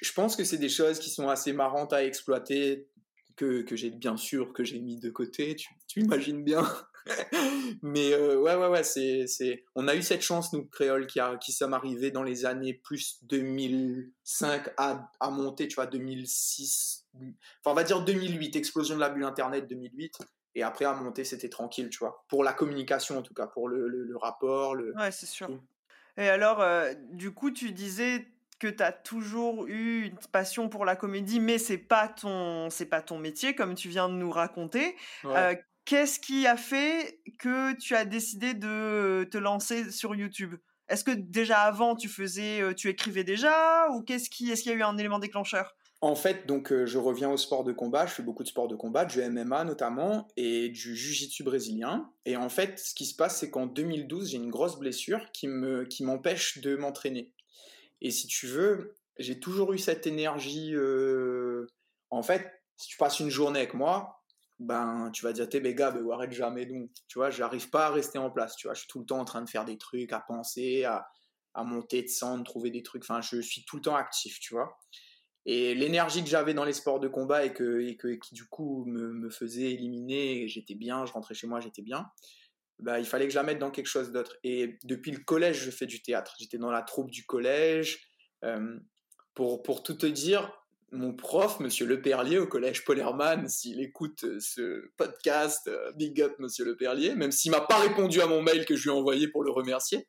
je 0.03 0.13
pense 0.13 0.37
que 0.37 0.45
c'est 0.45 0.59
des 0.59 0.69
choses 0.69 0.99
qui 0.99 1.11
sont 1.11 1.29
assez 1.29 1.53
marrantes 1.53 1.93
à 1.93 2.05
exploiter, 2.05 2.89
que, 3.37 3.63
que 3.63 3.77
j'ai 3.77 3.91
bien 3.91 4.17
sûr 4.17 4.53
que 4.53 4.65
j'ai 4.65 4.81
mis 4.81 4.99
de 4.99 5.11
côté, 5.11 5.55
tu, 5.57 5.69
tu 5.87 6.01
imagines 6.01 6.43
bien. 6.43 6.67
Mais 7.83 8.13
euh, 8.13 8.41
ouais, 8.41 8.55
ouais, 8.55 8.69
ouais, 8.69 8.85
c'est, 8.85 9.27
c'est... 9.27 9.65
on 9.75 9.89
a 9.89 9.95
eu 9.95 10.03
cette 10.03 10.23
chance, 10.23 10.53
nous, 10.53 10.65
créoles, 10.67 11.07
qui, 11.07 11.21
a, 11.21 11.37
qui 11.37 11.53
sommes 11.53 11.75
arrivés 11.75 12.11
dans 12.11 12.23
les 12.23 12.47
années 12.47 12.75
plus 12.75 13.19
2005 13.25 14.71
à, 14.77 15.11
à 15.21 15.31
monter, 15.31 15.69
tu 15.69 15.77
vois, 15.77 15.87
2006, 15.87 17.07
enfin, 17.15 17.73
on 17.73 17.75
va 17.75 17.85
dire 17.85 18.03
2008, 18.03 18.57
explosion 18.57 18.95
de 18.95 19.01
la 19.01 19.11
bulle 19.11 19.25
Internet 19.25 19.67
2008. 19.69 20.19
Et 20.55 20.63
après, 20.63 20.85
à 20.85 20.95
monter, 20.95 21.25
c'était 21.25 21.51
tranquille, 21.51 21.89
tu 21.91 21.99
vois. 21.99 22.25
Pour 22.29 22.43
la 22.43 22.53
communication, 22.53 23.19
en 23.19 23.23
tout 23.23 23.35
cas, 23.35 23.47
pour 23.47 23.69
le, 23.69 23.87
le, 23.87 24.17
rapport. 24.17 24.75
Le... 24.75 24.93
Ouais, 24.97 25.13
c'est 25.13 25.27
sûr. 25.27 25.49
Et 26.17 26.29
alors, 26.29 26.61
euh, 26.61 26.95
du 27.13 27.33
coup, 27.33 27.53
tu 27.53 27.71
disais, 27.71 28.27
que 28.59 28.67
tu 28.67 28.83
as 28.83 28.93
toujours 28.93 29.67
eu 29.67 30.07
une 30.07 30.19
passion 30.33 30.69
pour 30.69 30.85
la 30.85 30.97
comédie, 30.97 31.41
mais 31.41 31.59
c'est 31.59 31.79
pas 31.79 32.09
ton 32.09 32.71
c'est 32.71 32.87
pas 32.87 33.03
ton 33.03 33.19
métier 33.19 33.55
comme 33.55 33.75
tu 33.75 33.89
viens 33.89 34.09
de 34.09 34.15
nous 34.15 34.31
raconter. 34.31 34.97
Euh, 35.25 35.55
qu'est-ce 35.89 36.21
qui 36.21 36.47
a 36.47 36.59
fait 36.59 37.19
que 37.39 37.75
tu 37.79 37.95
as 37.97 38.05
décidé 38.05 38.53
de 38.53 39.27
te 39.31 39.39
lancer 39.39 39.91
sur 39.91 40.15
YouTube? 40.15 40.55
Est-ce 40.89 41.03
que 41.03 41.13
déjà 41.13 41.63
avant 41.63 41.97
tu 41.97 42.09
faisais, 42.09 42.61
euh, 42.61 42.75
tu 42.75 42.89
écrivais 42.89 43.25
déjà 43.25 43.89
ou 43.93 44.03
qu'est-ce 44.03 44.29
qui 44.29 44.51
est-ce 44.51 44.63
qu'il 44.63 44.73
y 44.73 44.75
a 44.75 44.79
eu 44.79 44.83
un 44.83 44.99
élément 44.99 45.19
déclencheur? 45.19 45.75
En 46.03 46.15
fait, 46.15 46.47
donc 46.47 46.73
euh, 46.73 46.85
je 46.85 46.99
reviens 46.99 47.31
au 47.31 47.39
sport 47.39 47.65
de 47.65 47.73
combat, 47.73 48.07
je 48.07 48.13
fais 48.13 48.23
beaucoup 48.23 48.43
de 48.43 48.49
sport 48.49 48.69
de 48.69 48.77
combat, 48.77 49.07
du 49.07 49.21
MMA 49.23 49.65
notamment, 49.65 50.29
et 50.37 50.69
du 50.69 50.95
jiu-jitsu 50.95 51.43
brésilien. 51.43 52.13
Et 52.27 52.37
en 52.37 52.51
fait, 52.51 52.79
ce 52.79 52.95
qui 52.95 53.07
se 53.07 53.17
passe, 53.17 53.39
c'est 53.39 53.51
qu'en 53.51 53.67
2012, 53.67 54.31
j'ai 54.31 54.37
une 54.37 54.51
grosse 54.51 54.79
blessure 54.79 55.33
qui 55.33 55.49
me 55.49 55.87
qui 55.87 56.05
m'empêche 56.05 56.59
de 56.59 56.77
m'entraîner. 56.77 57.33
Et 58.03 58.11
si 58.11 58.27
tu 58.27 58.47
veux, 58.47 58.95
j'ai 59.19 59.41
toujours 59.41 59.73
eu 59.73 59.79
cette 59.79 60.07
énergie. 60.07 60.75
Euh, 60.75 61.67
en 62.11 62.23
fait, 62.23 62.47
si 62.77 62.89
tu 62.89 62.99
passes 62.99 63.21
une 63.21 63.31
journée 63.31 63.61
avec 63.61 63.75
moi, 63.75 64.18
ben 64.59 65.11
tu 65.13 65.25
vas 65.25 65.33
dire 65.33 65.49
t'es 65.49 65.61
béga, 65.61 65.91
ben 65.91 66.09
arrête 66.11 66.33
jamais 66.33 66.67
donc. 66.67 66.91
Tu 67.07 67.19
vois, 67.19 67.31
j'arrive 67.31 67.71
pas 67.71 67.87
à 67.87 67.91
rester 67.91 68.19
en 68.19 68.31
place. 68.31 68.57
Tu 68.57 68.67
vois, 68.67 68.75
je 68.75 68.81
suis 68.81 68.89
tout 68.89 69.01
le 69.01 69.07
temps 69.07 69.21
en 69.21 69.25
train 69.25 69.43
de 69.43 69.49
faire 69.49 69.65
des 69.65 69.79
trucs, 69.79 70.13
à 70.13 70.21
penser, 70.21 70.85
à, 70.85 71.07
à 71.55 71.65
monter, 71.65 72.03
descendre, 72.03 72.45
trouver 72.45 72.71
des 72.71 72.83
trucs. 72.83 73.05
Enfin, 73.05 73.21
je 73.21 73.41
suis 73.41 73.65
tout 73.65 73.77
le 73.77 73.83
temps 73.83 73.97
actif, 73.97 74.39
tu 74.41 74.55
vois. 74.55 74.79
Et 75.47 75.75
l'énergie 75.75 76.23
que 76.23 76.29
j'avais 76.29 76.55
dans 76.55 76.65
les 76.65 76.73
sports 76.73 77.01
de 77.01 77.09
combat 77.09 77.45
et, 77.45 77.53
que, 77.55 77.81
et 77.81 77.97
que, 77.97 78.09
qui 78.09 78.35
du 78.35 78.47
coup 78.49 78.85
me, 78.87 79.13
me 79.13 79.31
faisait 79.31 79.73
éliminer, 79.73 80.47
j'étais 80.49 80.75
bien, 80.75 81.07
je 81.07 81.13
rentrais 81.13 81.35
chez 81.35 81.47
moi, 81.47 81.61
j'étais 81.61 81.83
bien. 81.83 82.07
Bah, 82.81 83.01
il 83.01 83.07
fallait 83.07 83.27
que 83.27 83.33
je 83.33 83.39
la 83.39 83.45
mette 83.45 83.59
dans 83.59 83.71
quelque 83.71 83.87
chose 83.87 84.13
d'autre. 84.13 84.37
Et 84.45 84.79
depuis 84.85 85.11
le 85.11 85.19
collège, 85.19 85.65
je 85.65 85.71
fais 85.71 85.87
du 85.87 86.03
théâtre. 86.03 86.35
J'étais 86.39 86.59
dans 86.59 86.71
la 86.71 86.83
troupe 86.83 87.11
du 87.11 87.25
collège. 87.25 88.09
Euh, 88.45 88.79
pour, 89.35 89.63
pour 89.63 89.85
tout 89.85 89.95
te 89.95 90.07
dire, 90.07 90.53
mon 90.93 91.13
prof, 91.13 91.61
Monsieur 91.61 91.87
Le 91.87 92.01
Perlier, 92.01 92.39
au 92.39 92.47
collège 92.47 92.85
Paul 92.85 93.03
s'il 93.49 93.81
écoute 93.81 94.25
euh, 94.25 94.39
ce 94.41 94.91
podcast, 94.97 95.69
euh, 95.69 95.93
big 95.93 96.21
up 96.23 96.35
Monsieur 96.39 96.65
Le 96.65 96.77
Perlier, 96.77 97.15
même 97.15 97.31
s'il 97.31 97.51
m'a 97.51 97.61
pas 97.61 97.79
répondu 97.79 98.21
à 98.21 98.27
mon 98.27 98.43
mail 98.43 98.65
que 98.65 98.75
je 98.75 98.85
lui 98.85 98.91
ai 98.91 98.99
envoyé 98.99 99.29
pour 99.29 99.45
le 99.45 99.51
remercier. 99.51 100.09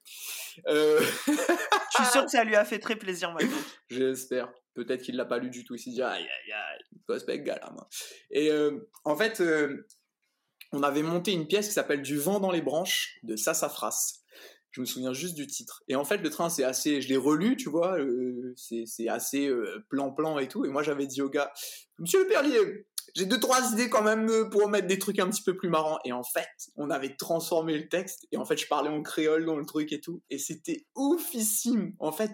je 0.66 1.02
suis 1.94 2.06
sûr 2.06 2.24
que 2.26 2.32
ça 2.32 2.44
lui 2.44 2.56
a 2.56 2.64
fait 2.64 2.80
très 2.80 2.96
plaisir, 2.96 3.32
maintenant. 3.34 3.58
J'espère. 3.90 4.52
Peut-être 4.74 5.02
qu'il 5.02 5.18
l'a 5.18 5.26
pas 5.26 5.40
lu 5.40 5.50
du 5.50 5.66
tout. 5.66 5.76
Il 5.76 5.80
s'est 5.80 5.90
dit, 5.90 6.02
aïe, 6.02 6.24
aïe, 6.24 6.54
aïe, 6.54 6.84
prospect 7.06 7.40
gars 7.40 7.60
là, 7.62 7.72
moi. 7.72 7.90
Et 8.32 8.50
en 9.04 9.16
fait, 9.18 9.44
on 10.72 10.84
avait 10.84 11.04
monté 11.04 11.34
une 11.34 11.48
pièce 11.48 11.68
qui 11.68 11.74
s'appelle 11.74 12.02
Du 12.02 12.18
vent 12.18 12.40
dans 12.40 12.52
les 12.52 12.62
branches 12.62 13.18
de 13.24 13.36
Sassafras. 13.36 14.19
Je 14.72 14.82
me 14.82 14.86
souviens 14.86 15.14
juste 15.14 15.36
du 15.36 15.48
titre. 15.48 15.84
Et 15.88 15.96
en 15.96 16.04
fait, 16.04 16.18
le 16.18 16.30
train, 16.30 16.50
c'est 16.50 16.64
assez. 16.64 17.02
Je 17.02 17.10
l'ai 17.10 17.18
relu, 17.18 17.58
tu 17.58 17.70
vois, 17.70 18.00
euh, 18.00 18.54
c'est 18.56 19.08
assez 19.08 19.52
plan-plan 19.90 20.38
euh, 20.38 20.42
et 20.42 20.48
tout. 20.48 20.66
Et 20.66 20.70
moi, 20.70 20.84
j'avais 20.84 21.08
dit 21.08 21.22
au 21.22 21.30
gars, 21.30 21.52
Monsieur 21.98 22.22
le 22.22 22.28
Perlier, 22.28 22.86
j'ai 23.16 23.26
deux, 23.26 23.40
trois 23.40 23.74
idées 23.74 23.90
quand 23.90 24.04
même 24.04 24.30
euh, 24.30 24.50
pour 24.50 24.70
mettre 24.70 24.88
des 24.88 25.00
trucs 25.00 25.20
un 25.20 25.30
petit 25.30 25.44
peu 25.44 25.56
plus 25.56 25.70
marrants. 25.70 26.00
Et 26.06 26.12
en 26.12 26.24
fait, 26.24 26.48
on 26.76 26.90
avait 26.90 27.16
transformé 27.16 27.78
le 27.78 27.88
texte. 27.90 28.28
Et 28.32 28.38
en 28.38 28.46
fait, 28.46 28.58
je 28.58 28.68
parlais 28.68 28.90
en 28.90 29.02
créole 29.02 29.46
dans 29.46 29.58
le 29.58 29.66
truc 29.66 29.92
et 29.92 30.02
tout. 30.02 30.22
Et 30.30 30.38
c'était 30.38 30.86
oufissime. 30.96 31.94
En 32.00 32.12
fait, 32.12 32.32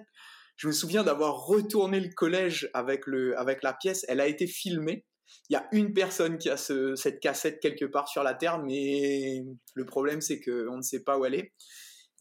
je 0.57 0.67
me 0.67 0.73
souviens 0.73 1.03
d'avoir 1.03 1.45
retourné 1.45 1.99
le 1.99 2.09
collège 2.13 2.69
avec, 2.73 3.07
le, 3.07 3.37
avec 3.39 3.63
la 3.63 3.73
pièce. 3.73 4.05
Elle 4.07 4.21
a 4.21 4.27
été 4.27 4.47
filmée. 4.47 5.05
Il 5.49 5.53
y 5.53 5.55
a 5.55 5.67
une 5.71 5.93
personne 5.93 6.37
qui 6.37 6.49
a 6.49 6.57
cette 6.57 7.19
cassette 7.19 7.59
quelque 7.59 7.85
part 7.85 8.07
sur 8.07 8.23
la 8.23 8.33
Terre, 8.35 8.59
mais 8.63 9.43
le 9.73 9.85
problème, 9.85 10.21
c'est 10.21 10.39
qu'on 10.39 10.77
ne 10.77 10.81
sait 10.81 11.03
pas 11.03 11.17
où 11.17 11.25
elle 11.25 11.35
est. 11.35 11.53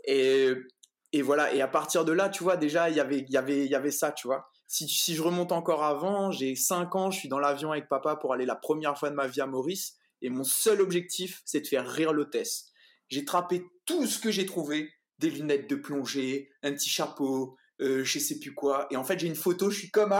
Et, 0.06 1.22
voilà, 1.22 1.54
et 1.54 1.60
à 1.60 1.68
partir 1.68 2.04
de 2.04 2.12
là, 2.12 2.28
tu 2.28 2.42
vois, 2.42 2.56
déjà, 2.56 2.90
y 2.90 2.94
il 2.94 2.96
y, 2.96 3.36
avait, 3.36 3.66
y 3.66 3.74
avait 3.74 3.90
ça, 3.90 4.12
tu 4.12 4.26
vois. 4.26 4.50
Si, 4.66 5.14
je 5.14 5.22
remonte 5.22 5.52
encore 5.52 5.84
avant, 5.84 6.32
j'ai 6.32 6.56
5 6.56 6.94
ans, 6.96 7.10
je 7.10 7.18
suis 7.18 7.28
dans 7.28 7.38
l'avion 7.38 7.70
avec 7.70 7.88
papa 7.88 8.16
pour 8.16 8.32
aller 8.32 8.46
la 8.46 8.56
première 8.56 8.98
fois 8.98 9.10
de 9.10 9.14
ma 9.14 9.26
vie 9.26 9.40
à 9.40 9.46
Maurice, 9.46 9.96
et 10.22 10.30
mon 10.30 10.44
seul 10.44 10.80
objectif, 10.80 11.42
c'est 11.44 11.60
de 11.60 11.66
faire 11.66 11.88
rire 11.88 12.12
l'hôtesse. 12.12 12.70
J'ai 13.08 13.24
trappé 13.24 13.64
tout 13.86 14.06
ce 14.06 14.18
que 14.18 14.30
j'ai 14.30 14.46
trouvé, 14.46 14.90
des 15.18 15.30
lunettes 15.30 15.68
de 15.68 15.76
plongée, 15.76 16.50
un 16.62 16.72
petit 16.72 16.88
chapeau, 16.88 17.56
euh, 17.80 18.02
je 18.04 18.18
sais 18.18 18.38
plus 18.38 18.54
quoi. 18.54 18.86
Et 18.90 18.96
en 18.96 19.04
fait, 19.04 19.18
j'ai 19.18 19.26
une 19.26 19.36
photo, 19.36 19.70
je 19.70 19.78
suis 19.78 19.90
comme 19.90 20.14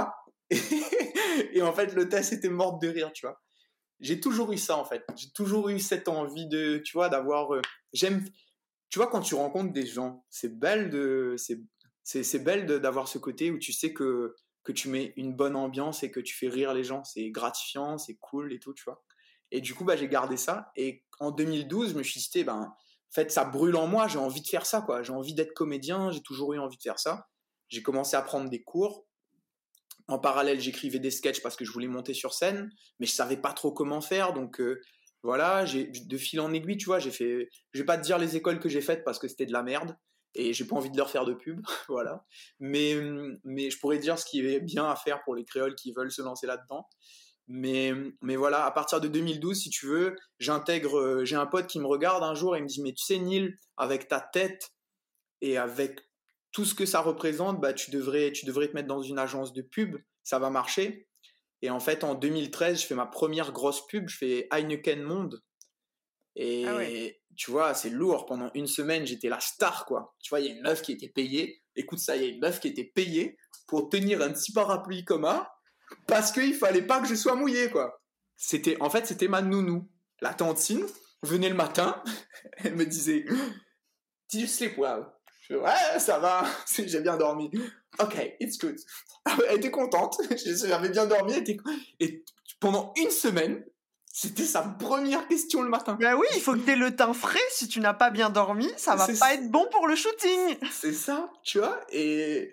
et 1.53 1.63
en 1.63 1.73
fait, 1.73 1.95
l'hôtesse 1.95 2.33
était 2.33 2.49
morte 2.49 2.81
de 2.83 2.89
rire, 2.89 3.11
tu 3.13 3.27
vois. 3.27 3.41
J'ai 4.01 4.21
toujours 4.21 4.53
eu 4.53 4.59
ça, 4.59 4.77
en 4.77 4.85
fait. 4.85 5.05
J'ai 5.17 5.31
toujours 5.31 5.69
eu 5.69 5.79
cette 5.79 6.09
envie 6.09 6.47
de, 6.47 6.79
tu 6.85 6.93
vois, 6.93 7.09
d'avoir. 7.09 7.55
Euh, 7.55 7.63
j'aime. 7.93 8.25
Tu 8.91 8.99
vois, 8.99 9.09
quand 9.09 9.21
tu 9.21 9.35
rencontres 9.35 9.73
des 9.73 9.87
gens, 9.87 10.25
c'est 10.31 10.59
belle 10.59 10.91
de. 10.91 11.37
C'est 12.03 12.39
belle 12.45 12.67
d'avoir 12.67 13.09
ce 13.09 13.19
côté 13.19 13.51
où 13.51 13.59
tu 13.59 13.73
sais 13.73 13.93
que, 13.93 14.35
que 14.63 14.73
tu 14.73 14.89
mets 14.89 15.13
une 15.17 15.35
bonne 15.35 15.57
ambiance 15.57 16.03
et 16.03 16.11
que 16.11 16.21
tu 16.21 16.35
fais 16.35 16.49
rire 16.49 16.75
les 16.75 16.85
gens. 16.85 17.03
C'est 17.05 17.31
gratifiant, 17.31 17.99
c'est 17.99 18.17
cool 18.17 18.53
et 18.53 18.59
tout, 18.59 18.75
tu 18.75 18.85
vois. 18.85 19.03
Et 19.51 19.61
du 19.61 19.75
coup, 19.75 19.85
bah, 19.85 19.97
j'ai 19.97 20.09
gardé 20.09 20.37
ça. 20.37 20.73
Et 20.77 21.05
en 21.21 21.31
2012, 21.31 21.93
je 21.93 21.99
me 21.99 22.03
suis 22.03 22.21
dit, 22.21 22.45
ben, 22.45 22.61
en 22.61 23.15
fait, 23.15 23.31
ça 23.31 23.45
brûle 23.45 23.77
en 23.77 23.87
moi, 23.87 24.09
j'ai 24.09 24.19
envie 24.19 24.41
de 24.41 24.49
faire 24.49 24.67
ça, 24.67 24.81
quoi. 24.81 25.03
J'ai 25.03 25.13
envie 25.13 25.35
d'être 25.35 25.55
comédien, 25.55 26.11
j'ai 26.11 26.23
toujours 26.23 26.55
eu 26.55 26.59
envie 26.59 26.77
de 26.77 26.83
faire 26.83 26.99
ça. 26.99 27.29
J'ai 27.69 27.83
commencé 27.83 28.17
à 28.17 28.23
prendre 28.23 28.51
des 28.51 28.63
cours. 28.63 29.07
En 30.09 30.19
parallèle, 30.19 30.61
j'écrivais 30.61 30.99
des 30.99 31.11
sketchs 31.11 31.41
parce 31.41 31.57
que 31.57 31.65
je 31.65 31.73
voulais 31.73 31.89
monter 31.89 32.15
sur 32.15 32.35
scène, 32.35 32.71
mais 32.99 33.07
je 33.07 33.13
savais 33.13 33.37
pas 33.37 33.53
trop 33.53 33.73
comment 33.73 34.01
faire. 34.01 34.35
Donc 34.35 34.61
euh, 34.61 34.81
voilà, 35.25 35.65
j'ai 35.65 35.87
de 35.87 36.19
fil 36.19 36.39
en 36.41 36.53
aiguille, 36.53 36.77
tu 36.77 36.85
vois, 36.85 36.99
j'ai 36.99 37.11
fait. 37.11 37.49
Je 37.73 37.81
vais 37.81 37.87
pas 37.87 37.97
te 37.97 38.03
dire 38.03 38.19
les 38.19 38.37
écoles 38.37 38.61
que 38.61 38.69
j'ai 38.69 38.83
faites 38.83 39.05
parce 39.05 39.19
que 39.19 39.27
c'était 39.27 39.47
de 39.47 39.53
la 39.53 39.63
merde 39.63 39.97
et 40.35 40.53
j'ai 40.53 40.67
pas 40.67 40.77
envie 40.77 40.91
de 40.91 40.97
leur 40.97 41.11
faire 41.11 41.25
de 41.25 41.33
pub, 41.33 41.61
voilà. 41.89 42.25
Mais 42.61 42.95
mais 43.43 43.71
je 43.71 43.79
pourrais 43.81 43.99
dire 43.99 44.19
ce 44.19 44.27
qui 44.27 44.47
est 44.47 44.61
bien 44.61 44.85
à 44.89 44.95
faire 44.97 45.23
pour 45.25 45.35
les 45.35 45.45
créoles 45.45 45.75
qui 45.75 45.93
veulent 45.93 46.13
se 46.13 46.23
lancer 46.23 46.47
là-dedans. 46.47 46.87
Mais, 47.47 47.93
mais 48.23 48.37
voilà, 48.37 48.65
à 48.65 48.71
partir 48.71 49.01
de 49.01 49.09
2012, 49.09 49.59
si 49.59 49.71
tu 49.71 49.87
veux, 49.87 50.17
j'intègre, 50.39 51.25
j'ai 51.25 51.37
un 51.37 51.47
pote 51.47 51.67
qui 51.67 51.79
me 51.79 51.87
regarde 51.87 52.23
un 52.23 52.35
jour 52.35 52.57
et 52.57 52.61
me 52.61 52.67
dit, 52.67 52.81
mais 52.83 52.93
tu 52.93 53.05
sais, 53.05 53.19
Neil, 53.19 53.55
avec 53.77 54.09
ta 54.09 54.21
tête 54.21 54.73
et 55.43 55.59
avec 55.59 56.01
tout 56.53 56.65
ce 56.65 56.75
que 56.75 56.87
ça 56.87 57.01
représente, 57.01 57.61
bah, 57.61 57.75
tu, 57.75 57.91
devrais, 57.91 58.33
tu 58.33 58.47
devrais 58.47 58.69
te 58.69 58.75
mettre 58.75 58.89
dans 58.89 59.03
une 59.03 59.19
agence 59.19 59.53
de 59.53 59.61
pub, 59.61 59.97
ça 60.23 60.39
va 60.39 60.49
marcher. 60.49 61.07
Et 61.65 61.71
en 61.71 61.81
fait, 61.81 62.05
en 62.05 62.15
2013, 62.15 62.83
je 62.83 62.87
fais 62.87 62.95
ma 62.95 63.07
première 63.07 63.51
grosse 63.51 63.87
pub, 63.87 64.07
je 64.07 64.19
fais 64.19 64.49
Heineken 64.51 65.03
Monde. 65.03 65.43
Et 66.37 66.67
ah 66.67 66.79
tu 67.37 67.51
vois, 67.51 67.73
c'est 67.73 67.89
lourd. 67.89 68.27
Pendant 68.27 68.51
une 68.53 68.67
semaine, 68.67 69.07
j'étais 69.07 69.31
la 69.31 69.41
star, 69.41 69.87
quoi. 69.87 70.15
Tu 70.23 70.29
vois, 70.29 70.41
il 70.41 70.47
y 70.47 70.51
a 70.51 70.55
une 70.55 70.61
meuf 70.61 70.83
qui 70.83 70.93
était 70.93 71.09
payée. 71.09 71.63
Écoute 71.75 72.01
ça, 72.01 72.17
il 72.17 72.23
y 72.23 72.27
a 72.27 72.29
une 72.29 72.41
meuf 72.41 72.61
qui 72.61 72.69
était 72.69 72.93
payée 72.95 73.39
pour 73.67 73.89
tenir 73.89 74.21
un 74.21 74.31
petit 74.31 74.53
parapluie 74.53 75.07
comme 75.07 75.25
ça, 75.25 75.55
parce 76.07 76.33
qu'il 76.33 76.53
fallait 76.53 76.87
pas 76.87 77.01
que 77.01 77.09
je 77.09 77.15
sois 77.15 77.35
mouillé, 77.35 77.71
quoi. 77.71 77.99
C'était, 78.37 78.77
en 78.83 78.91
fait, 78.91 79.07
c'était 79.07 79.29
ma 79.29 79.41
nounou. 79.41 79.91
La 80.21 80.35
tantine 80.35 80.85
venait 81.23 81.49
le 81.49 81.55
matin, 81.55 82.03
elle 82.59 82.75
me 82.75 82.85
disait, 82.85 83.25
you 84.35 84.47
sleep 84.47 84.77
well? 84.77 85.07
Je 85.49 85.55
ouais, 85.55 85.99
ça 85.99 86.19
va, 86.19 86.45
j'ai 86.77 87.01
bien 87.01 87.17
dormi. 87.17 87.51
Ok, 88.01 88.37
it's 88.41 88.59
good. 88.59 88.77
Elle 89.49 89.57
était 89.57 89.71
contente, 89.71 90.17
j'avais 90.67 90.89
bien 90.89 91.07
dormi. 91.07 91.35
Et 92.01 92.25
pendant 92.61 92.93
une 92.97 93.11
semaine, 93.11 93.65
c'était 94.17 94.45
sa 94.45 94.63
première 94.63 95.27
question 95.27 95.63
le 95.63 95.69
matin. 95.69 95.97
Ben 96.01 96.15
oui, 96.15 96.27
il 96.35 96.41
faut 96.41 96.53
que 96.53 96.61
tu 96.61 96.71
aies 96.71 96.77
le 96.77 96.95
teint 96.95 97.13
frais. 97.13 97.41
Si 97.51 97.67
tu 97.67 97.81
n'as 97.81 97.95
pas 97.95 98.11
bien 98.11 98.31
dormi, 98.31 98.71
ça 98.77 98.95
va 98.95 99.09
pas 99.19 99.35
être 99.35 99.51
bon 99.51 99.67
pour 99.71 99.89
le 99.89 99.97
shooting. 99.97 100.57
C'est 100.71 100.93
ça, 100.93 101.31
tu 101.43 101.59
vois. 101.59 101.81
Et, 101.91 102.53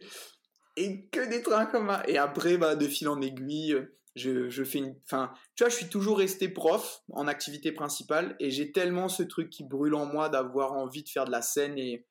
et 0.76 1.08
que 1.10 1.30
des 1.30 1.44
trains 1.44 1.68
communs. 1.68 2.02
Et 2.08 2.18
après, 2.18 2.58
bah, 2.58 2.76
de 2.76 2.88
fil 2.88 3.08
en 3.08 3.22
aiguille, 3.22 3.78
je, 4.16 4.50
je 4.50 4.64
fais 4.64 4.80
une. 4.80 4.96
Enfin, 5.06 5.32
tu 5.56 5.64
vois, 5.64 5.70
je 5.70 5.76
suis 5.76 5.90
toujours 5.90 6.18
resté 6.18 6.50
prof 6.50 7.02
en 7.12 7.28
activité 7.28 7.72
principale. 7.72 8.36
Et 8.40 8.50
j'ai 8.50 8.72
tellement 8.72 9.08
ce 9.08 9.22
truc 9.22 9.52
qui 9.52 9.64
brûle 9.64 9.94
en 9.94 10.08
moi 10.08 10.30
d'avoir 10.30 10.74
envie 10.74 11.04
de 11.04 11.10
faire 11.10 11.26
de 11.26 11.32
la 11.32 11.44
scène 11.44 11.78
et 11.78 12.08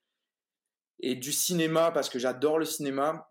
et 1.03 1.15
du 1.15 1.33
cinéma, 1.33 1.91
parce 1.91 2.09
que 2.09 2.19
j'adore 2.19 2.59
le 2.59 2.65
cinéma, 2.65 3.31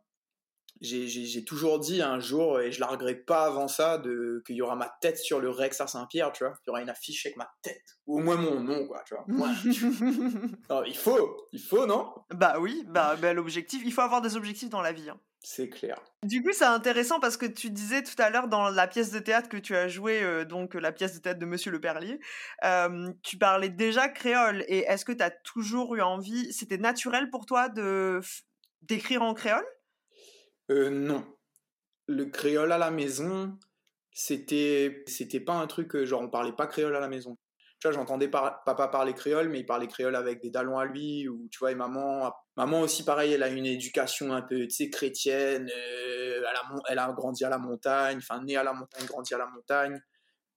j'ai 0.81 1.43
toujours 1.43 1.79
dit 1.79 2.01
un 2.01 2.19
jour, 2.19 2.61
et 2.61 2.71
je 2.71 2.79
la 2.79 2.87
regrette 2.87 3.25
pas 3.25 3.45
avant 3.45 3.67
ça, 3.67 4.01
qu'il 4.45 4.55
y 4.55 4.61
aura 4.61 4.75
ma 4.75 4.89
tête 5.01 5.17
sur 5.17 5.39
le 5.39 5.49
Rex 5.49 5.81
à 5.81 5.87
Saint-Pierre, 5.87 6.31
tu 6.31 6.43
vois. 6.43 6.53
Il 6.65 6.69
y 6.69 6.71
aura 6.71 6.81
une 6.81 6.89
affiche 6.89 7.25
avec 7.25 7.37
ma 7.37 7.49
tête. 7.61 7.99
Ou 8.07 8.19
au 8.19 8.23
moins 8.23 8.37
mon 8.37 8.61
nom, 8.61 8.87
quoi, 8.87 9.03
tu 9.05 9.15
vois. 9.15 9.25
il 10.87 10.97
faut, 10.97 11.47
il 11.51 11.61
faut, 11.61 11.85
non? 11.85 12.13
Bah 12.31 12.59
oui, 12.59 12.85
bah, 12.87 13.17
bah, 13.17 13.33
l'objectif, 13.33 13.81
il 13.83 13.91
faut 13.91 14.01
avoir 14.01 14.21
des 14.21 14.37
objectifs 14.37 14.69
dans 14.69 14.81
la 14.81 14.93
vie. 14.93 15.09
Hein. 15.09 15.19
C'est 15.41 15.69
clair. 15.69 16.01
Du 16.23 16.43
coup, 16.43 16.51
c'est 16.51 16.65
intéressant 16.65 17.19
parce 17.19 17.37
que 17.37 17.45
tu 17.45 17.69
disais 17.69 18.03
tout 18.03 18.21
à 18.21 18.29
l'heure 18.29 18.49
dans 18.49 18.69
la 18.69 18.87
pièce 18.87 19.11
de 19.11 19.19
théâtre 19.19 19.47
que 19.47 19.57
tu 19.57 19.75
as 19.75 19.87
joué, 19.87 20.21
euh, 20.21 20.43
donc 20.43 20.73
la 20.73 20.91
pièce 20.91 21.15
de 21.15 21.19
théâtre 21.19 21.39
de 21.39 21.45
Monsieur 21.45 21.71
le 21.71 21.79
Perlier, 21.79 22.19
euh, 22.65 23.09
tu 23.23 23.37
parlais 23.37 23.69
déjà 23.69 24.09
créole. 24.09 24.65
Et 24.67 24.79
est-ce 24.79 25.05
que 25.05 25.13
tu 25.13 25.23
as 25.23 25.31
toujours 25.31 25.95
eu 25.95 26.01
envie, 26.01 26.51
c'était 26.51 26.77
naturel 26.77 27.29
pour 27.29 27.45
toi 27.45 27.69
de 27.69 28.19
d'écrire 28.81 29.21
en 29.23 29.33
créole? 29.33 29.65
Euh, 30.71 30.89
Non. 30.89 31.25
Le 32.07 32.25
créole 32.25 32.71
à 32.71 32.77
la 32.77 32.91
maison, 32.91 33.57
c'était 34.11 35.03
c'était 35.07 35.39
pas 35.39 35.53
un 35.53 35.67
truc 35.67 35.95
genre 36.03 36.21
on 36.21 36.29
parlait 36.29 36.53
pas 36.53 36.67
créole 36.67 36.95
à 36.95 36.99
la 36.99 37.07
maison 37.07 37.37
tu 37.79 37.87
vois, 37.87 37.95
j'entendais 37.95 38.27
papa 38.27 38.87
parler 38.89 39.13
créole, 39.13 39.47
mais 39.47 39.59
il 39.59 39.65
parlait 39.65 39.87
créole 39.87 40.15
avec 40.15 40.41
des 40.41 40.51
talons 40.51 40.77
à 40.77 40.85
lui, 40.85 41.29
ou 41.29 41.47
tu 41.49 41.59
vois, 41.59 41.71
et 41.71 41.75
maman, 41.75 42.33
maman 42.57 42.81
aussi, 42.81 43.03
pareil, 43.03 43.31
elle 43.31 43.43
a 43.43 43.47
une 43.47 43.65
éducation 43.65 44.33
un 44.33 44.41
peu, 44.41 44.67
tu 44.67 44.71
sais, 44.71 44.89
chrétienne, 44.89 45.69
euh, 45.73 46.37
elle, 46.37 46.45
a, 46.45 46.61
elle, 46.89 46.99
a, 46.99 47.11
grandi 47.13 47.45
à 47.45 47.49
la 47.49 47.57
montagne, 47.57 48.17
enfin, 48.17 48.43
née 48.43 48.57
à 48.57 48.63
la 48.63 48.73
montagne, 48.73 49.05
grandi 49.05 49.33
à 49.33 49.37
la 49.37 49.47
montagne. 49.47 50.01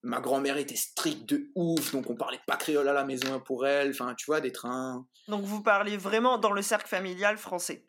Ma 0.03 0.21
grand-mère 0.21 0.57
était 0.57 0.75
stricte 0.75 1.29
de 1.29 1.53
ouf, 1.55 1.93
donc 1.93 2.11
on 2.11 2.17
parlait 2.17 2.41
pas 2.45 2.57
créole 2.57 2.89
à 2.89 2.93
la 2.93 3.05
maison 3.05 3.39
pour 3.39 3.67
elle, 3.69 3.91
enfin, 3.91 4.15
tu 4.19 4.27
vois, 4.27 4.41
des 4.41 4.51
trains. 4.51 5.07
Donc 5.29 5.45
vous 5.45 5.63
parlez 5.63 5.97
vraiment 5.97 6.39
dans 6.39 6.51
le 6.51 6.63
cercle 6.63 6.89
familial 6.89 7.39
français 7.39 7.85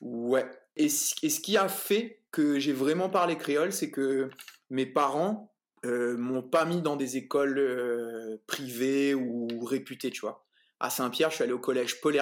Ouais. 0.00 0.50
Et, 0.76 0.86
et 0.86 0.88
ce 0.88 1.40
qui 1.40 1.58
a 1.58 1.68
fait 1.68 2.22
que 2.32 2.58
j'ai 2.58 2.72
vraiment 2.72 3.10
parlé 3.10 3.36
créole, 3.36 3.72
c'est 3.72 3.90
que 3.90 4.30
mes 4.70 4.86
parents, 4.86 5.53
euh, 5.84 6.16
m'ont 6.16 6.42
pas 6.42 6.64
mis 6.64 6.82
dans 6.82 6.96
des 6.96 7.16
écoles 7.16 7.58
euh, 7.58 8.42
privées 8.46 9.14
ou 9.14 9.48
réputées, 9.64 10.10
tu 10.10 10.20
vois. 10.20 10.46
À 10.80 10.90
Saint-Pierre, 10.90 11.30
je 11.30 11.36
suis 11.36 11.44
allé 11.44 11.52
au 11.52 11.58
collège 11.58 12.00
Paul. 12.00 12.16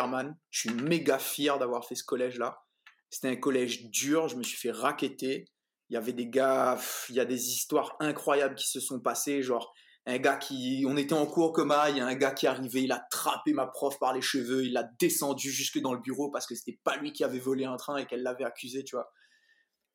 Je 0.51 0.61
suis 0.61 0.71
méga 0.71 1.19
fier 1.19 1.59
d'avoir 1.59 1.87
fait 1.87 1.95
ce 1.95 2.05
collège-là. 2.05 2.63
C'était 3.11 3.29
un 3.29 3.37
collège 3.37 3.91
dur, 3.91 4.29
je 4.29 4.37
me 4.37 4.43
suis 4.43 4.57
fait 4.57 4.71
raqueter. 4.71 5.47
Il 5.91 5.95
y 5.95 5.97
avait 5.97 6.13
des 6.13 6.29
gars, 6.29 6.79
il 7.09 7.17
y 7.17 7.21
a 7.21 7.25
des 7.25 7.51
histoires 7.51 7.97
incroyables 8.01 8.55
qui 8.55 8.69
se 8.69 8.81
sont 8.81 9.01
passées, 9.01 9.43
genre 9.43 9.75
un 10.07 10.19
gars 10.19 10.37
qui, 10.37 10.85
on 10.89 10.97
était 10.97 11.13
en 11.13 11.27
cours 11.27 11.53
comme 11.53 11.75
il 11.91 11.97
y 11.97 12.01
a 12.01 12.07
un 12.07 12.15
gars 12.15 12.33
qui 12.33 12.47
est 12.47 12.49
arrivé, 12.49 12.83
il 12.83 12.93
a 12.93 12.97
attrapé 12.97 13.53
ma 13.53 13.67
prof 13.67 13.99
par 13.99 14.15
les 14.15 14.23
cheveux, 14.23 14.65
il 14.65 14.73
l'a 14.73 14.85
descendu 14.99 15.51
jusque 15.51 15.79
dans 15.81 15.93
le 15.93 16.01
bureau 16.01 16.31
parce 16.31 16.47
que 16.47 16.55
c'était 16.55 16.79
pas 16.83 16.97
lui 16.97 17.13
qui 17.13 17.23
avait 17.23 17.39
volé 17.39 17.67
un 17.67 17.77
train 17.77 17.99
et 17.99 18.07
qu'elle 18.07 18.23
l'avait 18.23 18.45
accusé, 18.45 18.83
tu 18.83 18.97
vois 18.97 19.13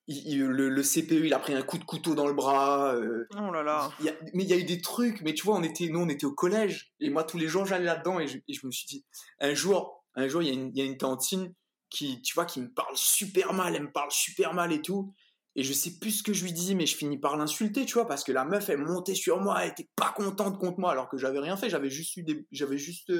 le, 0.08 0.82
CPU, 0.82 1.26
il 1.26 1.34
a 1.34 1.39
pris 1.39 1.54
un 1.54 1.62
coup 1.62 1.78
de 1.78 1.84
couteau 1.84 2.15
dans 2.15 2.28
le 2.28 2.34
bras. 2.34 2.96
Euh, 2.96 3.28
oh 3.38 3.52
là 3.52 3.63
là. 3.63 3.91
mais 4.34 4.43
il 4.43 4.50
y 4.50 4.54
a 4.54 4.58
eu 4.58 4.63
des 4.63 4.82
trucs. 4.82 5.22
Mais 5.22 5.34
tu 5.34 5.43
vois, 5.46 5.56
on 5.56 5.63
était, 5.63 5.88
nous, 5.88 6.00
on 6.00 6.10
était 6.10 6.26
au 6.26 6.34
collège. 6.34 6.93
Et 7.00 7.10
moi, 7.10 7.24
tous 7.24 7.38
les 7.38 7.48
jours, 7.48 7.65
j'allais 7.65 7.86
là-dedans. 7.86 8.20
Et 8.20 8.28
je, 8.28 8.65
me 8.65 8.72
suis 8.72 8.86
dit, 8.88 9.06
un 9.39 9.54
jour, 9.54 10.06
un 10.15 10.28
jour, 10.28 10.41
il 10.41 10.48
y, 10.76 10.82
a 10.82 10.86
une, 10.86 10.98
tantine 10.98 11.54
qui, 11.89 12.22
tu 12.22 12.34
vois, 12.36 12.46
qui 12.46 12.62
me 12.62 12.72
parle 12.72 12.96
super 12.96 13.54
mal. 13.54 13.76
Elle 13.76 13.84
me 13.84 13.91
parle 13.91 14.12
super 14.12 14.54
mal 14.54 14.72
et 14.72 14.82
tout. 14.82 15.13
Et 15.56 15.63
je 15.63 15.74
sais 15.74 15.98
plus 16.00 16.12
ce 16.12 16.24
que 16.24 16.34
je 16.34 16.43
lui 16.43 16.54
dis, 16.54 16.76
mais 16.76 16.86
je 16.86 16.96
finis 16.96 17.17
par 17.17 17.36
l'insulter, 17.36 17.86
tu 17.86 17.96
vois, 17.96 18.08
parce 18.08 18.24
que 18.24 18.32
la 18.32 18.46
meuf, 18.46 18.70
elle 18.70 18.78
montait 18.78 19.15
sur 19.15 19.41
moi, 19.41 19.63
elle 19.63 19.72
était 19.72 19.89
pas 19.96 20.13
contente 20.15 20.60
contre 20.60 20.80
moi, 20.80 20.91
alors 20.91 21.10
que 21.10 21.17
j'avais 21.17 21.39
rien 21.39 21.58
fait. 21.58 21.67
J'avais 21.67 21.89
juste 21.89 22.15
eu 22.15 22.24
des, 22.24 22.46
j'avais 22.52 22.78
juste 22.78 23.12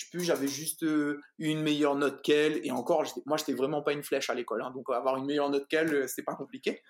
je 0.00 0.08
plus, 0.08 0.24
j'avais 0.24 0.48
juste 0.48 0.82
euh, 0.82 1.20
une 1.38 1.60
meilleure 1.60 1.94
note 1.94 2.22
qu'elle. 2.22 2.64
Et 2.64 2.70
encore, 2.70 3.04
moi, 3.26 3.36
j'étais 3.36 3.52
vraiment 3.52 3.82
pas 3.82 3.92
une 3.92 4.02
flèche 4.02 4.30
à 4.30 4.34
l'école. 4.34 4.62
Hein, 4.62 4.70
donc, 4.74 4.88
avoir 4.90 5.16
une 5.18 5.26
meilleure 5.26 5.50
note 5.50 5.68
qu'elle, 5.68 5.94
euh, 5.94 6.06
c'était 6.06 6.22
pas 6.22 6.34
compliqué. 6.34 6.82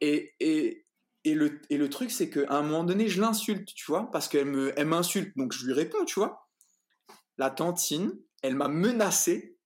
Et, 0.00 0.34
et, 0.40 0.86
et, 1.24 1.34
le, 1.34 1.60
et 1.68 1.76
le 1.76 1.90
truc, 1.90 2.10
c'est 2.10 2.30
qu'à 2.30 2.46
un 2.48 2.62
moment 2.62 2.84
donné, 2.84 3.08
je 3.08 3.20
l'insulte, 3.20 3.68
tu 3.74 3.84
vois, 3.86 4.10
parce 4.10 4.28
qu'elle 4.28 4.46
me, 4.46 4.72
elle 4.78 4.86
m'insulte. 4.86 5.36
Donc, 5.36 5.52
je 5.52 5.66
lui 5.66 5.74
réponds, 5.74 6.04
tu 6.06 6.18
vois. 6.18 6.48
La 7.36 7.50
tantine, 7.50 8.18
elle 8.42 8.54
m'a 8.54 8.68
menacé. 8.68 9.58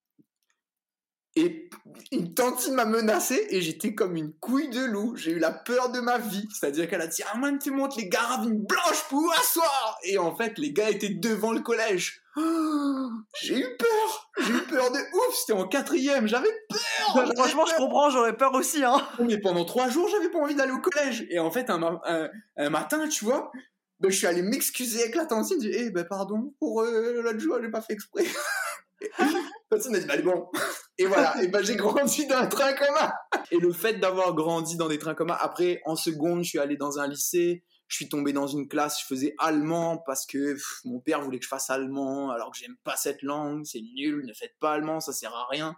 Et 1.37 1.70
une 2.11 2.35
tantine 2.35 2.74
m'a 2.74 2.87
menacé 2.87 3.46
et 3.50 3.61
j'étais 3.61 3.94
comme 3.94 4.16
une 4.16 4.33
couille 4.33 4.68
de 4.68 4.85
loup. 4.85 5.14
J'ai 5.14 5.31
eu 5.31 5.38
la 5.38 5.53
peur 5.53 5.92
de 5.92 6.00
ma 6.00 6.18
vie. 6.18 6.48
C'est-à-dire 6.53 6.90
qu'elle 6.90 7.03
a 7.03 7.07
dit 7.07 7.22
Ah, 7.33 7.38
man, 7.38 7.57
tu 7.61 7.70
montes 7.70 7.96
les 7.96 8.09
gars 8.09 8.42
une 8.42 8.66
blanche 8.66 9.05
pour 9.09 9.33
asseoir. 9.38 9.98
Et 10.03 10.18
en 10.18 10.35
fait, 10.35 10.59
les 10.59 10.72
gars 10.72 10.90
étaient 10.90 11.14
devant 11.14 11.53
le 11.53 11.61
collège. 11.61 12.19
J'ai 13.42 13.59
eu 13.59 13.76
peur, 13.76 14.31
j'ai 14.38 14.53
eu 14.53 14.62
peur 14.62 14.90
de 14.90 14.98
ouf. 14.98 15.35
C'était 15.35 15.59
en 15.59 15.66
quatrième, 15.66 16.26
j'avais 16.26 16.50
peur. 16.68 17.14
Bah, 17.14 17.24
franchement, 17.37 17.66
je 17.66 17.74
comprends, 17.76 18.11
j'aurais 18.11 18.37
peur 18.37 18.55
aussi. 18.55 18.85
Hein. 18.85 19.07
Mais 19.20 19.38
pendant 19.38 19.64
trois 19.64 19.88
jours, 19.88 20.09
j'avais 20.09 20.31
pas 20.31 20.38
envie 20.38 20.55
d'aller 20.55 20.72
au 20.72 20.81
collège. 20.81 21.26
Et 21.31 21.38
en 21.38 21.50
fait, 21.50 21.70
un, 21.70 22.00
un, 22.57 22.70
matin, 22.70 23.09
tu 23.09 23.24
vois, 23.24 23.50
ben, 24.00 24.11
je 24.11 24.16
suis 24.16 24.26
allé 24.26 24.42
m'excuser 24.42 25.03
avec 25.03 25.14
la 25.14 25.26
tantine. 25.26 25.59
J'ai 25.62 25.70
dit, 25.70 25.76
eh 25.79 25.90
ben 25.90 26.05
pardon 26.05 26.55
pour 26.59 26.83
euh, 26.83 27.22
l'autre 27.22 27.38
jour, 27.38 27.59
j'ai 27.62 27.70
pas 27.70 27.83
fait 27.83 27.94
exprès. 27.94 28.24
Personne 29.70 29.92
n'a 29.92 30.00
dit, 30.00 30.11
allez 30.11 30.22
bon. 30.22 30.48
Et 30.98 31.07
voilà, 31.07 31.35
et 31.42 31.48
ben 31.48 31.64
j'ai 31.64 31.76
grandi 31.76 32.26
dans 32.26 32.37
un 32.37 32.46
train 32.46 32.72
commun. 32.74 33.12
Et 33.50 33.59
le 33.59 33.72
fait 33.72 33.94
d'avoir 33.94 34.35
grandi 34.35 34.76
dans 34.76 34.88
des 34.88 34.98
trains 34.98 35.14
communs, 35.14 35.38
après, 35.40 35.81
en 35.87 35.96
seconde, 35.96 36.44
je 36.44 36.50
suis 36.50 36.59
allé 36.59 36.76
dans 36.76 36.98
un 36.98 37.07
lycée 37.07 37.64
je 37.90 37.96
suis 37.96 38.09
tombé 38.09 38.33
dans 38.33 38.46
une 38.46 38.68
classe, 38.68 39.00
je 39.00 39.07
faisais 39.07 39.35
allemand 39.38 39.98
parce 39.98 40.24
que 40.24 40.57
mon 40.85 41.00
père 41.00 41.20
voulait 41.20 41.38
que 41.38 41.44
je 41.44 41.48
fasse 41.48 41.70
allemand, 41.70 42.31
alors 42.31 42.53
que 42.53 42.57
j'aime 42.57 42.76
pas 42.85 42.96
cette 42.96 43.20
langue, 43.22 43.66
c'est 43.66 43.81
nul, 43.81 44.24
ne 44.24 44.33
faites 44.33 44.55
pas 44.61 44.72
allemand, 44.74 45.00
ça 45.00 45.12
sert 45.12 45.35
à 45.35 45.46
rien. 45.50 45.74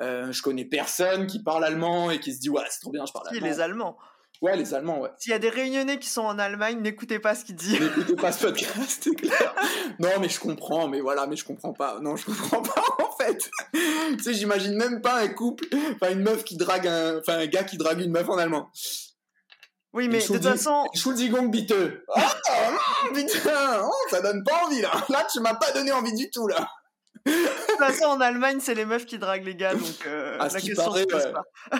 Euh, 0.00 0.32
je 0.32 0.42
connais 0.42 0.64
personne 0.64 1.26
qui 1.26 1.42
parle 1.42 1.62
allemand 1.64 2.10
et 2.10 2.18
qui 2.20 2.34
se 2.34 2.40
dit 2.40 2.48
ouais 2.48 2.62
c'est 2.70 2.80
trop 2.80 2.90
bien, 2.90 3.04
je 3.04 3.12
parle 3.12 3.28
allemand. 3.28 3.46
les 3.46 3.60
Allemands. 3.60 3.98
Ouais, 4.40 4.56
les 4.56 4.72
Allemands, 4.74 4.98
ouais. 5.00 5.10
S'il 5.18 5.30
y 5.30 5.34
a 5.34 5.38
des 5.38 5.50
Réunionnais 5.50 5.98
qui 5.98 6.08
sont 6.08 6.22
en 6.22 6.38
Allemagne, 6.38 6.80
n'écoutez 6.80 7.18
pas 7.20 7.34
ce 7.34 7.44
qu'il 7.44 7.54
dit. 7.54 7.78
N'écoutez 7.78 8.16
pas 8.16 8.32
ce 8.32 8.42
podcast, 8.46 9.00
c'est 9.02 9.14
clair. 9.14 9.54
non, 10.00 10.08
mais 10.20 10.30
je 10.30 10.40
comprends, 10.40 10.88
mais 10.88 11.00
voilà, 11.00 11.26
mais 11.26 11.36
je 11.36 11.44
comprends 11.44 11.74
pas. 11.74 12.00
Non, 12.00 12.16
je 12.16 12.24
comprends 12.24 12.62
pas, 12.62 12.82
en 12.98 13.16
fait. 13.22 13.50
tu 14.16 14.22
sais, 14.24 14.34
j'imagine 14.34 14.74
même 14.74 15.00
pas 15.00 15.20
un 15.20 15.28
couple, 15.28 15.66
enfin, 15.94 16.12
une 16.12 16.22
meuf 16.22 16.42
qui 16.42 16.56
drague 16.56 16.88
un, 16.88 17.18
enfin, 17.18 17.38
un 17.38 17.46
gars 17.46 17.62
qui 17.62 17.76
drague 17.76 18.00
une 18.00 18.10
meuf 18.10 18.28
en 18.28 18.38
allemand. 18.38 18.70
Oui, 19.92 20.08
mais 20.08 20.20
de 20.20 20.26
toute 20.26 20.42
façon. 20.42 20.86
Schulzigong 20.94 21.50
biteux. 21.50 22.04
Oh, 22.08 22.20
putain, 23.14 23.82
oh, 23.84 24.08
ça 24.10 24.20
donne 24.22 24.42
pas 24.42 24.64
envie 24.64 24.80
là. 24.80 24.90
Là, 25.08 25.26
tu 25.30 25.40
m'as 25.40 25.54
pas 25.54 25.70
donné 25.72 25.92
envie 25.92 26.14
du 26.14 26.30
tout 26.30 26.48
là. 26.48 26.66
De 27.24 27.32
toute 27.32 27.78
façon, 27.78 28.04
en 28.06 28.20
Allemagne, 28.20 28.58
c'est 28.60 28.74
les 28.74 28.84
meufs 28.84 29.06
qui 29.06 29.18
draguent 29.18 29.44
les 29.44 29.54
gars, 29.54 29.74
donc 29.74 30.06
euh, 30.06 30.36
la 30.38 30.48
question 30.48 30.84
paraît, 30.84 31.06
pas. 31.06 31.20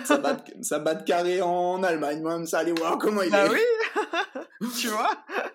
ça, 0.05 0.17
bat, 0.17 0.37
ça 0.61 0.79
bat 0.79 0.95
de 0.95 1.03
carré 1.03 1.41
en 1.41 1.83
Allemagne, 1.83 2.21
moi, 2.21 2.45
ça 2.45 2.59
allait 2.59 2.71
voir 2.71 2.97
comment 2.97 3.23
il 3.23 3.31
bah 3.31 3.45
est. 3.45 3.49
Bah 3.49 3.55
oui, 4.61 4.67
tu 4.79 4.87
vois? 4.87 5.11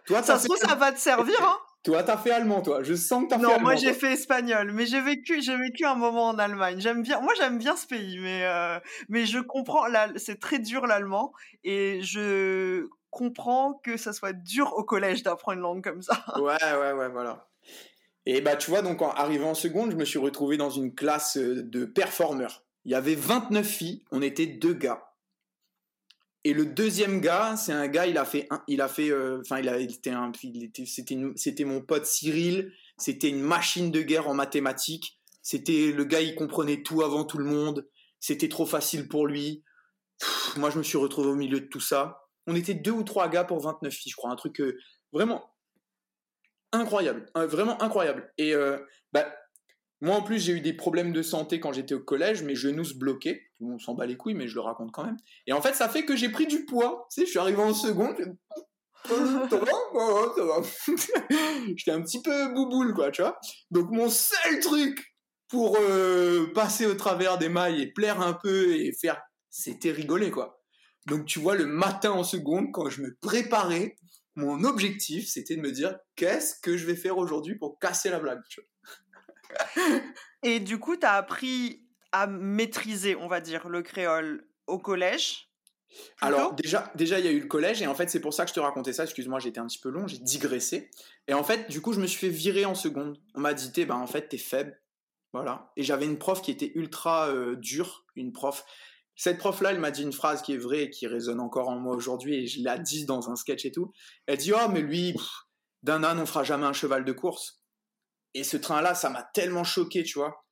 Toi, 0.07 0.23
ça 0.23 0.39
se 0.39 0.45
trouve, 0.45 0.59
ça 0.59 0.75
va 0.75 0.93
te 0.93 1.01
servir, 1.01 1.41
hein. 1.41 1.57
Toi, 1.85 2.03
t'as 2.03 2.17
fait 2.17 2.33
allemand, 2.33 2.61
toi. 2.61 2.83
Je 2.83 2.95
sens 2.95 3.25
que 3.25 3.31
t'as 3.31 3.39
fait 3.39 3.45
allemand. 3.45 3.57
Non, 3.59 3.63
moi, 3.63 3.77
j'ai 3.77 3.93
fait 3.93 4.13
espagnol, 4.13 4.73
mais 4.73 4.87
j'ai 4.87 5.01
vécu, 5.01 5.41
j'ai 5.41 5.57
vécu 5.57 5.85
un 5.85 5.95
moment 5.95 6.29
en 6.29 6.39
Allemagne. 6.39 6.81
J'aime 6.81 7.03
bien, 7.03 7.21
moi, 7.21 7.33
j'aime 7.39 7.59
bien 7.59 7.77
ce 7.77 7.87
pays, 7.87 8.19
mais 8.19 8.45
euh, 8.45 8.79
mais 9.09 9.27
je 9.27 9.39
comprends. 9.39 9.85
C'est 10.17 10.41
très 10.41 10.59
dur 10.59 10.87
l'allemand, 10.87 11.33
et 11.65 12.01
je 12.03 12.89
comprends 13.11 13.75
que 13.83 13.97
ça 13.97 14.13
soit 14.13 14.33
dur 14.33 14.75
au 14.77 14.85
collège 14.85 15.23
d'apprendre 15.23 15.59
une 15.59 15.63
langue 15.63 15.85
comme 15.85 16.03
ça. 16.03 16.25
Ouais, 16.39 16.57
ouais, 16.63 16.93
ouais, 16.93 17.09
voilà. 17.09 17.49
Et 18.27 18.41
bah, 18.41 18.57
tu 18.57 18.71
vois, 18.71 18.83
donc 18.83 19.01
en 19.01 19.11
arrivant 19.13 19.51
en 19.51 19.55
seconde, 19.55 19.93
je 19.93 19.97
me 19.97 20.05
suis 20.05 20.19
retrouvé 20.19 20.57
dans 20.57 20.71
une 20.71 20.95
classe 20.95 21.39
euh, 21.39 21.63
de 21.63 21.85
performeurs. 21.85 22.65
Il 22.85 22.93
y 22.93 22.95
avait 22.95 23.15
29 23.15 23.67
filles, 23.67 24.05
on 24.11 24.21
était 24.21 24.47
deux 24.47 24.75
gars. 24.75 25.08
Et 26.45 26.53
le 26.53 26.67
deuxième 26.67 27.21
gars, 27.21 27.57
c'est 27.57 27.73
un 27.73 27.89
gars, 27.89 28.07
il 28.07 28.17
a 28.17 28.25
fait, 28.25 28.49
il 28.69 28.81
a 28.81 28.89
fait, 28.89 29.11
euh, 29.11 29.41
enfin, 29.41 29.59
il 29.59 29.69
a, 29.69 29.79
était 29.79 30.11
un, 30.11 30.31
c'était, 30.87 31.65
mon 31.65 31.81
pote 31.81 32.07
Cyril. 32.07 32.73
C'était 32.97 33.29
une 33.29 33.41
machine 33.41 33.91
de 33.91 34.03
guerre 34.03 34.29
en 34.29 34.35
mathématiques. 34.35 35.21
C'était 35.43 35.93
le 35.93 36.05
gars, 36.05 36.21
il 36.21 36.35
comprenait 36.35 36.83
tout 36.83 37.03
avant 37.03 37.25
tout 37.25 37.39
le 37.39 37.45
monde. 37.45 37.89
C'était 38.21 38.49
trop 38.49 38.67
facile 38.67 39.09
pour 39.09 39.27
lui. 39.27 39.65
moi, 40.57 40.71
je 40.71 40.79
me 40.79 40.83
suis 40.83 40.99
retrouvé 40.99 41.29
au 41.29 41.37
milieu 41.37 41.61
de 41.61 41.67
tout 41.67 41.81
ça. 41.81 42.21
On 42.47 42.55
était 42.55 42.75
deux 42.75 42.93
ou 42.93 43.03
trois 43.03 43.29
gars 43.29 43.45
pour 43.45 43.61
29 43.61 43.93
filles, 43.93 44.11
je 44.11 44.17
crois. 44.17 44.31
Un 44.31 44.37
truc 44.37 44.61
euh, 44.61 44.79
vraiment 45.13 45.51
incroyable. 46.73 47.27
vraiment 47.35 47.81
incroyable. 47.83 48.33
Et 48.39 48.55
euh, 48.55 48.79
bah, 49.13 49.35
moi, 50.01 50.17
en 50.17 50.23
plus, 50.23 50.39
j'ai 50.39 50.53
eu 50.53 50.61
des 50.61 50.73
problèmes 50.73 51.13
de 51.13 51.23
santé 51.23 51.59
quand 51.59 51.73
j'étais 51.73 51.95
au 51.95 52.01
collège, 52.01 52.43
mes 52.43 52.55
genoux 52.55 52.85
se 52.85 52.95
bloquaient. 52.95 53.43
On 53.61 53.79
s'en 53.79 53.95
bat 53.95 54.07
les 54.07 54.17
couilles, 54.17 54.35
mais 54.35 54.47
je 54.47 54.55
le 54.55 54.61
raconte 54.61 54.93
quand 54.93 55.05
même. 55.05 55.17
Et 55.47 55.53
en 55.53 55.61
fait, 55.61 55.75
ça 55.75 55.89
fait 55.89 56.05
que 56.05 56.15
j'ai 56.15 56.29
pris 56.29 56.47
du 56.47 56.65
poids. 56.65 57.09
Tu 57.13 57.21
sais, 57.21 57.27
je 57.27 57.31
suis 57.31 57.39
arrivé 57.39 57.61
en 57.61 57.75
seconde. 57.75 58.17
ça 59.05 59.15
va, 59.17 60.29
ça 60.37 60.45
va. 60.45 60.63
J'étais 61.77 61.91
un 61.91 62.03
petit 62.03 62.23
peu 62.23 62.55
bouboule, 62.55 62.95
quoi, 62.95 63.11
tu 63.11 63.23
vois. 63.23 63.39
Donc, 63.71 63.91
mon 63.91 64.09
seul 64.09 64.61
truc 64.61 65.17
pour 65.49 65.77
euh, 65.81 66.53
passer 66.55 66.87
au 66.87 66.95
travers 66.95 67.39
des 67.39 67.49
mailles 67.49 67.83
et 67.83 67.91
plaire 67.91 68.21
un 68.21 68.35
peu 68.35 68.75
et 68.75 68.93
faire, 68.93 69.21
c'était 69.51 69.91
rigoler, 69.91 70.31
quoi. 70.31 70.59
Donc 71.09 71.25
tu 71.25 71.39
vois, 71.39 71.55
le 71.55 71.65
matin 71.65 72.11
en 72.11 72.23
seconde, 72.23 72.67
quand 72.71 72.91
je 72.91 73.01
me 73.01 73.17
préparais, 73.23 73.97
mon 74.37 74.63
objectif, 74.65 75.27
c'était 75.27 75.57
de 75.57 75.63
me 75.63 75.73
dire 75.73 75.97
qu'est-ce 76.17 76.55
que 76.61 76.77
je 76.77 76.87
vais 76.87 76.95
faire 76.95 77.17
aujourd'hui 77.17 77.57
pour 77.57 77.79
casser 77.79 78.11
la 78.11 78.21
blague. 78.21 78.41
Et 80.43 80.61
du 80.61 80.79
coup, 80.79 80.97
tu 80.97 81.07
as 81.07 81.15
appris 81.15 81.83
à 82.13 82.27
maîtriser, 82.27 83.17
on 83.17 83.29
va 83.29 83.41
dire, 83.41 83.69
le 83.69 83.83
créole 83.83 84.47
au 84.67 84.79
collège 84.79 85.49
alors 86.21 86.53
déjà, 86.53 86.93
déjà 86.97 87.19
il 87.19 87.25
y 87.25 87.29
a 87.29 87.33
eu 87.33 87.41
le 87.41 87.47
collège 87.47 87.81
et 87.81 87.87
en 87.87 87.95
fait 87.95 88.11
c'est 88.11 88.21
pour 88.21 88.35
ça 88.35 88.45
que 88.45 88.51
je 88.51 88.55
te 88.55 88.61
racontais 88.61 88.93
ça. 88.93 89.05
Excuse-moi, 89.05 89.39
j'étais 89.39 89.59
un 89.59 89.67
petit 89.67 89.79
peu 89.79 89.89
long, 89.89 90.07
j'ai 90.07 90.19
digressé. 90.19 90.91
Et 91.29 91.35
en 91.35 91.43
fait, 91.43 91.71
du 91.71 91.81
coup, 91.81 91.95
je 91.95 92.01
me 92.01 92.07
suis 92.07 92.19
fait 92.19 92.29
virer 92.29 92.67
en 92.67 92.75
seconde. 92.75 93.19
On 93.35 93.41
m'a 93.41 93.55
dit, 93.55 93.85
bah 93.87 93.97
en 93.97 94.07
fait, 94.07 94.29
t'es 94.29 94.37
faible, 94.37 94.79
voilà. 95.33 95.73
Et 95.77 95.83
j'avais 95.83 96.05
une 96.05 96.19
prof 96.19 96.43
qui 96.43 96.51
était 96.51 96.73
ultra 96.75 97.29
euh, 97.29 97.57
dure, 97.57 98.05
une 98.17 98.33
prof 98.33 98.65
cette 99.19 99.39
prof-là, 99.39 99.73
elle 99.73 99.81
m'a 99.81 99.91
dit 99.91 100.05
une 100.05 100.13
phrase 100.13 100.43
qui 100.43 100.53
est 100.53 100.59
vraie 100.59 100.85
et 100.85 100.91
qui 100.91 101.09
résonne 101.09 101.41
encore 101.41 101.69
en 101.69 101.77
moi 101.77 101.97
aujourd'hui, 101.97 102.37
et 102.37 102.47
je 102.47 102.63
l'ai 102.63 102.79
dit 102.79 103.05
dans 103.05 103.31
un 103.31 103.35
sketch 103.35 103.65
et 103.65 103.73
tout. 103.73 103.91
Elle 104.27 104.39
dit 104.39 104.53
Oh, 104.53 104.69
mais 104.71 104.81
lui, 104.81 105.13
d'un 105.83 106.05
âne, 106.05 106.21
on 106.21 106.27
fera 106.27 106.45
jamais 106.45 106.67
un 106.67 106.73
cheval 106.73 107.05
de 107.05 107.11
course. 107.11 107.61
Et 108.35 108.45
ce 108.45 108.57
train-là, 108.57 108.95
ça 108.95 109.11
m'a 109.11 109.23
tellement 109.35 109.65
choqué, 109.65 110.03
tu 110.03 110.19
vois. 110.19 110.45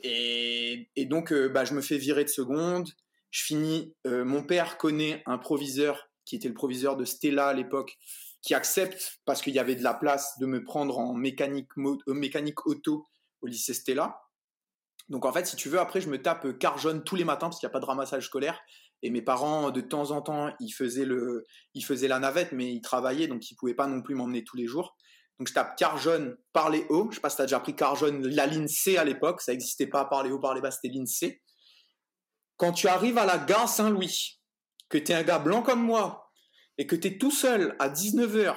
Et, 0.00 0.88
donc, 1.06 1.32
euh, 1.32 1.48
bah, 1.48 1.64
je 1.64 1.74
me 1.74 1.80
fais 1.80 1.98
virer 1.98 2.24
de 2.24 2.28
seconde. 2.28 2.90
Je 3.30 3.44
finis. 3.44 3.94
Euh, 4.06 4.24
mon 4.24 4.42
père 4.42 4.78
connaît 4.78 5.22
un 5.26 5.38
proviseur 5.38 6.08
qui 6.24 6.36
était 6.36 6.48
le 6.48 6.54
proviseur 6.54 6.96
de 6.96 7.04
Stella 7.04 7.48
à 7.48 7.52
l'époque, 7.52 7.96
qui 8.42 8.54
accepte, 8.54 9.20
parce 9.24 9.42
qu'il 9.42 9.54
y 9.54 9.58
avait 9.58 9.76
de 9.76 9.82
la 9.82 9.94
place, 9.94 10.38
de 10.40 10.46
me 10.46 10.62
prendre 10.64 10.98
en 10.98 11.14
mécanique, 11.14 11.68
euh, 11.78 12.14
mécanique 12.14 12.66
auto 12.66 13.06
au 13.42 13.46
lycée 13.46 13.74
Stella. 13.74 14.20
Donc 15.08 15.24
en 15.24 15.32
fait, 15.32 15.46
si 15.46 15.54
tu 15.54 15.68
veux, 15.68 15.78
après, 15.78 16.00
je 16.00 16.08
me 16.08 16.20
tape 16.20 16.58
car 16.58 16.78
jaune 16.78 17.04
tous 17.04 17.14
les 17.14 17.24
matins 17.24 17.46
parce 17.46 17.60
qu'il 17.60 17.66
n'y 17.66 17.70
a 17.70 17.74
pas 17.74 17.80
de 17.80 17.84
ramassage 17.84 18.26
scolaire. 18.26 18.60
Et 19.02 19.10
mes 19.10 19.22
parents, 19.22 19.70
de 19.70 19.80
temps 19.80 20.10
en 20.10 20.20
temps, 20.22 20.52
ils 20.58 20.72
faisaient, 20.72 21.04
le, 21.04 21.46
ils 21.74 21.84
faisaient 21.84 22.08
la 22.08 22.18
navette, 22.18 22.52
mais 22.52 22.72
ils 22.72 22.80
travaillaient, 22.80 23.28
donc 23.28 23.48
ils 23.50 23.54
ne 23.54 23.58
pouvaient 23.58 23.74
pas 23.74 23.86
non 23.86 24.02
plus 24.02 24.14
m'emmener 24.14 24.42
tous 24.42 24.56
les 24.56 24.66
jours. 24.66 24.96
Donc 25.38 25.48
je 25.48 25.52
tape 25.54 25.76
car 25.76 25.98
jaune 25.98 26.36
par 26.52 26.70
les 26.70 26.86
hauts. 26.88 27.08
Je 27.10 27.16
sais 27.16 27.20
pas 27.20 27.30
si 27.30 27.36
tu 27.36 27.42
as 27.42 27.46
déjà 27.46 27.60
pris 27.60 27.74
car 27.74 27.94
jaune, 27.96 28.26
la 28.26 28.46
ligne 28.46 28.68
C 28.68 28.96
à 28.96 29.04
l'époque. 29.04 29.40
Ça 29.42 29.52
n'existait 29.52 29.86
pas 29.86 30.04
par 30.06 30.22
les 30.22 30.30
hauts, 30.30 30.40
par 30.40 30.54
les 30.54 30.60
bas, 30.60 30.70
c'était 30.70 30.88
ligne 30.88 31.06
C. 31.06 31.42
Quand 32.56 32.72
tu 32.72 32.88
arrives 32.88 33.18
à 33.18 33.26
la 33.26 33.38
gare 33.38 33.68
Saint-Louis, 33.68 34.40
que 34.88 34.98
tu 34.98 35.12
es 35.12 35.14
un 35.14 35.22
gars 35.22 35.38
blanc 35.38 35.62
comme 35.62 35.82
moi, 35.82 36.30
et 36.78 36.86
que 36.86 36.96
tu 36.96 37.08
es 37.08 37.18
tout 37.18 37.30
seul 37.30 37.76
à 37.78 37.90
19h, 37.90 38.56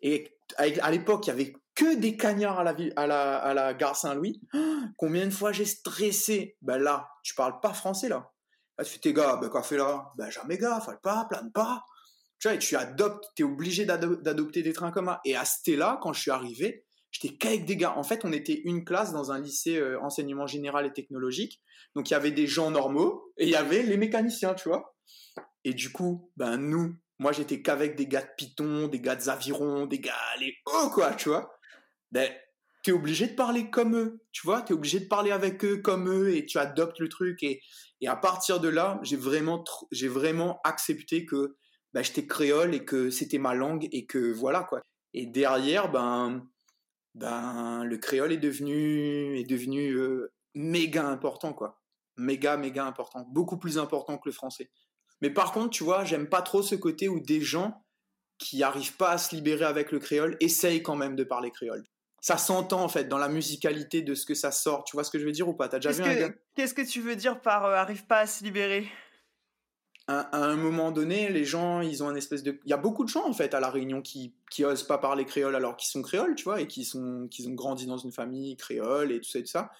et 0.00 0.36
à 0.58 0.90
l'époque, 0.90 1.26
il 1.26 1.30
y 1.30 1.32
avait 1.32 1.52
que 1.74 1.94
des 1.96 2.16
cagnards 2.16 2.58
à 2.58 2.64
la, 2.64 2.74
à 2.96 3.54
la, 3.54 3.74
gare 3.74 3.96
Saint-Louis. 3.96 4.40
Combien 4.96 5.26
de 5.26 5.30
fois 5.30 5.52
j'ai 5.52 5.64
stressé 5.64 6.56
Ben 6.62 6.78
là, 6.78 7.08
tu 7.22 7.34
parles 7.34 7.60
pas 7.60 7.74
français 7.74 8.08
là. 8.08 8.32
Tu 8.78 8.84
fais 8.86 8.98
tes 8.98 9.12
gars, 9.12 9.36
ben 9.36 9.48
quoi 9.48 9.62
fait 9.62 9.76
là? 9.76 10.12
Ben 10.16 10.30
jamais 10.30 10.58
gars, 10.58 10.80
faut 10.80 10.92
pas, 11.02 11.26
plane 11.30 11.52
pas. 11.52 11.84
Tu 12.38 12.48
vois, 12.48 12.54
et 12.54 12.58
tu 12.58 12.76
adoptes, 12.76 13.24
es 13.38 13.42
obligé 13.42 13.84
d'adopter 13.86 14.62
des 14.62 14.72
trains 14.72 14.90
communs. 14.90 15.18
Et 15.24 15.36
à 15.36 15.44
là 15.68 15.98
quand 16.02 16.12
je 16.12 16.20
suis 16.20 16.30
arrivé, 16.30 16.84
j'étais 17.10 17.36
qu'avec 17.36 17.64
des 17.64 17.76
gars. 17.76 17.96
En 17.96 18.02
fait, 18.02 18.24
on 18.24 18.32
était 18.32 18.60
une 18.64 18.84
classe 18.84 19.12
dans 19.12 19.32
un 19.32 19.40
lycée 19.40 19.78
euh, 19.78 20.00
enseignement 20.02 20.46
général 20.46 20.86
et 20.86 20.92
technologique. 20.92 21.62
Donc 21.94 22.10
il 22.10 22.12
y 22.12 22.16
avait 22.16 22.32
des 22.32 22.46
gens 22.46 22.70
normaux 22.70 23.32
et 23.38 23.44
il 23.44 23.50
y 23.50 23.56
avait 23.56 23.82
les 23.82 23.96
mécaniciens, 23.96 24.54
tu 24.54 24.68
vois. 24.68 24.94
Et 25.64 25.72
du 25.72 25.90
coup, 25.90 26.30
ben 26.36 26.58
nous, 26.58 26.94
moi 27.18 27.32
j'étais 27.32 27.62
qu'avec 27.62 27.96
des 27.96 28.06
gars 28.06 28.22
de 28.22 28.28
Python, 28.36 28.88
des 28.88 29.00
gars 29.00 29.16
de 29.16 29.22
Zaviron, 29.22 29.86
des 29.86 30.00
gars 30.00 30.14
les 30.38 30.54
hauts, 30.66 30.90
quoi, 30.90 31.14
tu 31.14 31.30
vois 31.30 31.56
ben, 32.12 32.32
tu 32.82 32.90
es 32.90 32.92
obligé 32.92 33.26
de 33.26 33.34
parler 33.34 33.70
comme 33.70 33.96
eux, 33.96 34.22
tu 34.32 34.46
vois, 34.46 34.62
tu 34.62 34.72
es 34.72 34.76
obligé 34.76 35.00
de 35.00 35.06
parler 35.06 35.32
avec 35.32 35.64
eux 35.64 35.78
comme 35.78 36.08
eux 36.08 36.34
et 36.34 36.46
tu 36.46 36.58
adoptes 36.58 37.00
le 37.00 37.08
truc. 37.08 37.42
Et, 37.42 37.60
et 38.00 38.08
à 38.08 38.16
partir 38.16 38.60
de 38.60 38.68
là, 38.68 39.00
j'ai 39.02 39.16
vraiment, 39.16 39.64
j'ai 39.90 40.08
vraiment 40.08 40.60
accepté 40.64 41.26
que 41.26 41.56
ben, 41.96 42.02
j'étais 42.02 42.26
créole 42.26 42.74
et 42.74 42.84
que 42.84 43.08
c'était 43.08 43.38
ma 43.38 43.54
langue 43.54 43.88
et 43.90 44.04
que 44.04 44.30
voilà 44.30 44.64
quoi. 44.64 44.82
Et 45.14 45.24
derrière, 45.24 45.90
ben, 45.90 46.46
ben 47.14 47.84
le 47.84 47.96
créole 47.96 48.32
est 48.32 48.36
devenu, 48.36 49.38
est 49.38 49.48
devenu 49.48 49.92
euh, 49.92 50.30
méga 50.54 51.06
important 51.06 51.54
quoi. 51.54 51.80
Méga, 52.18 52.58
méga 52.58 52.84
important. 52.84 53.26
Beaucoup 53.30 53.56
plus 53.56 53.78
important 53.78 54.18
que 54.18 54.28
le 54.28 54.32
français. 54.32 54.68
Mais 55.22 55.30
par 55.30 55.52
contre, 55.52 55.70
tu 55.70 55.84
vois, 55.84 56.04
j'aime 56.04 56.28
pas 56.28 56.42
trop 56.42 56.60
ce 56.60 56.74
côté 56.74 57.08
où 57.08 57.18
des 57.18 57.40
gens 57.40 57.82
qui 58.36 58.58
n'arrivent 58.58 58.98
pas 58.98 59.12
à 59.12 59.16
se 59.16 59.34
libérer 59.34 59.64
avec 59.64 59.90
le 59.90 59.98
créole 59.98 60.36
essayent 60.40 60.82
quand 60.82 60.96
même 60.96 61.16
de 61.16 61.24
parler 61.24 61.50
créole 61.50 61.82
ça 62.26 62.38
s'entend 62.38 62.82
en 62.82 62.88
fait 62.88 63.04
dans 63.04 63.18
la 63.18 63.28
musicalité 63.28 64.02
de 64.02 64.16
ce 64.16 64.26
que 64.26 64.34
ça 64.34 64.50
sort. 64.50 64.82
Tu 64.82 64.96
vois 64.96 65.04
ce 65.04 65.12
que 65.12 65.18
je 65.20 65.24
veux 65.24 65.30
dire 65.30 65.48
ou 65.48 65.54
pas? 65.54 65.68
T'as 65.68 65.78
déjà 65.78 65.92
vu 65.92 66.02
un 66.02 66.32
Qu'est-ce 66.56 66.74
que 66.74 66.82
tu 66.82 67.00
veux 67.00 67.14
dire 67.14 67.40
par 67.40 67.64
euh, 67.66 67.76
arrive 67.76 68.04
pas 68.06 68.18
à 68.18 68.26
se 68.26 68.42
libérer? 68.42 68.88
À, 70.08 70.36
un 70.36 70.56
moment 70.56 70.92
donné, 70.92 71.30
les 71.30 71.44
gens, 71.44 71.80
ils 71.80 72.04
ont 72.04 72.08
un 72.08 72.14
espèce 72.14 72.44
de. 72.44 72.60
Il 72.64 72.70
y 72.70 72.72
a 72.72 72.76
beaucoup 72.76 73.04
de 73.04 73.08
gens, 73.08 73.26
en 73.26 73.32
fait, 73.32 73.54
à 73.54 73.60
La 73.60 73.70
Réunion 73.70 74.02
qui, 74.02 74.34
qui 74.50 74.64
osent 74.64 74.84
pas 74.84 74.98
parler 74.98 75.24
créole 75.24 75.56
alors 75.56 75.76
qu'ils 75.76 75.90
sont 75.90 76.02
créoles, 76.02 76.36
tu 76.36 76.44
vois, 76.44 76.60
et 76.60 76.68
qui, 76.68 76.88
ont 76.94 77.28
grandi 77.54 77.86
dans 77.86 77.98
une 77.98 78.12
famille 78.12 78.56
créole 78.56 79.10
et 79.10 79.20
tout 79.20 79.28
ça 79.28 79.38
et 79.40 79.42
tout 79.42 79.50
ça. 79.50 79.70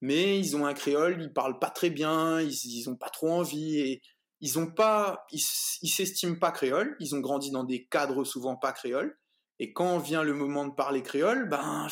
Mais 0.00 0.38
ils 0.38 0.56
ont 0.56 0.66
un 0.66 0.74
créole, 0.74 1.20
ils 1.20 1.32
parlent 1.32 1.58
pas 1.58 1.70
très 1.70 1.90
bien, 1.90 2.40
ils, 2.40 2.52
ils 2.52 2.88
ont 2.90 2.96
pas 2.96 3.08
trop 3.08 3.30
envie 3.30 3.78
et 3.78 4.02
ils 4.40 4.58
ont 4.58 4.70
pas. 4.70 5.26
Ils 5.32 5.40
s'estiment 5.40 6.36
pas 6.36 6.52
créoles, 6.52 6.96
ils 7.00 7.14
ont 7.16 7.20
grandi 7.20 7.50
dans 7.50 7.64
des 7.64 7.84
cadres 7.84 8.24
souvent 8.24 8.54
pas 8.56 8.72
créoles. 8.72 9.18
Et 9.58 9.72
quand 9.72 9.98
vient 9.98 10.22
le 10.22 10.34
moment 10.34 10.66
de 10.66 10.74
parler 10.74 11.02
créole, 11.02 11.48
ben 11.48 11.88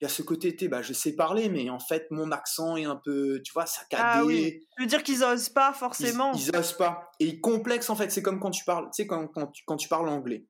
il 0.00 0.04
y 0.04 0.06
a 0.06 0.08
ce 0.08 0.22
côté, 0.22 0.56
bah, 0.68 0.80
je 0.80 0.92
sais 0.92 1.16
parler, 1.16 1.48
mais 1.48 1.70
en 1.70 1.80
fait, 1.80 2.06
mon 2.10 2.30
accent 2.30 2.76
est 2.76 2.84
un 2.84 3.00
peu, 3.04 3.40
tu 3.44 3.52
vois, 3.52 3.66
saccadé. 3.66 4.02
Ah 4.04 4.24
oui. 4.24 4.60
Je 4.76 4.84
veux 4.84 4.88
dire 4.88 5.02
qu'ils 5.02 5.24
osent 5.24 5.48
pas 5.48 5.72
forcément. 5.72 6.32
Ils, 6.34 6.54
osent 6.56 6.76
pas. 6.76 7.10
Et 7.18 7.26
ils 7.26 7.40
complexent, 7.40 7.90
en 7.90 7.96
fait. 7.96 8.10
C'est 8.10 8.22
comme 8.22 8.38
quand 8.38 8.52
tu 8.52 8.64
parles, 8.64 8.84
tu 8.94 9.02
sais, 9.02 9.06
quand, 9.08 9.26
quand, 9.26 9.48
tu, 9.48 9.64
quand 9.66 9.76
tu 9.76 9.88
parles 9.88 10.08
anglais. 10.08 10.46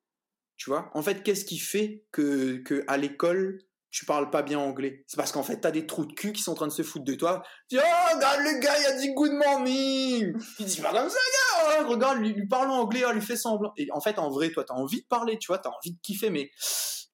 Tu 0.59 0.69
vois? 0.69 0.91
En 0.93 1.03
fait, 1.03 1.23
qu'est-ce 1.23 1.47
qui 1.47 1.59
fait 1.59 2.05
que, 2.13 2.59
que 2.59 2.85
à 2.89 2.99
l'école, 2.99 3.63
tu 3.91 4.05
parles 4.05 4.29
pas 4.29 4.43
bien 4.43 4.59
anglais? 4.59 5.05
C'est 5.07 5.17
parce 5.17 5.33
qu'en 5.33 5.43
fait, 5.43 5.61
t'as 5.61 5.71
des 5.71 5.87
trous 5.87 6.05
de 6.05 6.13
cul 6.13 6.33
qui 6.33 6.43
sont 6.43 6.53
en 6.53 6.57
train 6.57 6.67
de 6.67 6.73
se 6.73 6.83
foutre 6.83 7.07
de 7.07 7.15
toi. 7.15 7.43
Tu 7.71 7.79
oh, 7.79 8.15
regarde, 8.15 8.41
le 8.41 8.61
gars, 8.61 8.79
il 8.79 8.87
a 8.87 8.99
dit 8.99 9.15
good 9.15 9.33
morning 9.33 10.35
Il 10.59 10.67
dit 10.67 10.81
pas 10.83 10.93
comme 10.93 11.09
ça, 11.09 11.17
gars 11.17 11.79
oh, 11.81 11.89
Regarde, 11.89 12.19
lui, 12.19 12.35
lui 12.35 12.49
parle 12.49 12.71
anglais, 12.71 13.05
oh, 13.09 13.13
lui 13.13 13.23
fait 13.23 13.37
semblant. 13.37 13.73
Et 13.79 13.89
en 13.93 14.01
fait, 14.01 14.19
en 14.19 14.29
vrai, 14.29 14.51
toi, 14.51 14.65
t'as 14.65 14.75
envie 14.75 15.01
de 15.01 15.07
parler, 15.07 15.39
tu 15.39 15.47
vois, 15.47 15.59
t'as 15.59 15.71
envie 15.71 15.93
de 15.93 16.01
kiffer, 16.03 16.29
mais. 16.29 16.51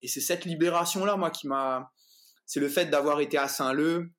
Et 0.03 0.09
c'est 0.09 0.21
cette 0.21 0.47
libération-là, 0.47 1.17
moi, 1.17 1.31
qui 1.31 1.47
m'a 1.47 1.91
c'est 2.47 2.61
le 2.61 2.69
fait 2.69 2.87
d'avoir 2.87 3.21
été 3.21 3.39
à 3.39 3.49
Saint-Leu, 3.49 4.11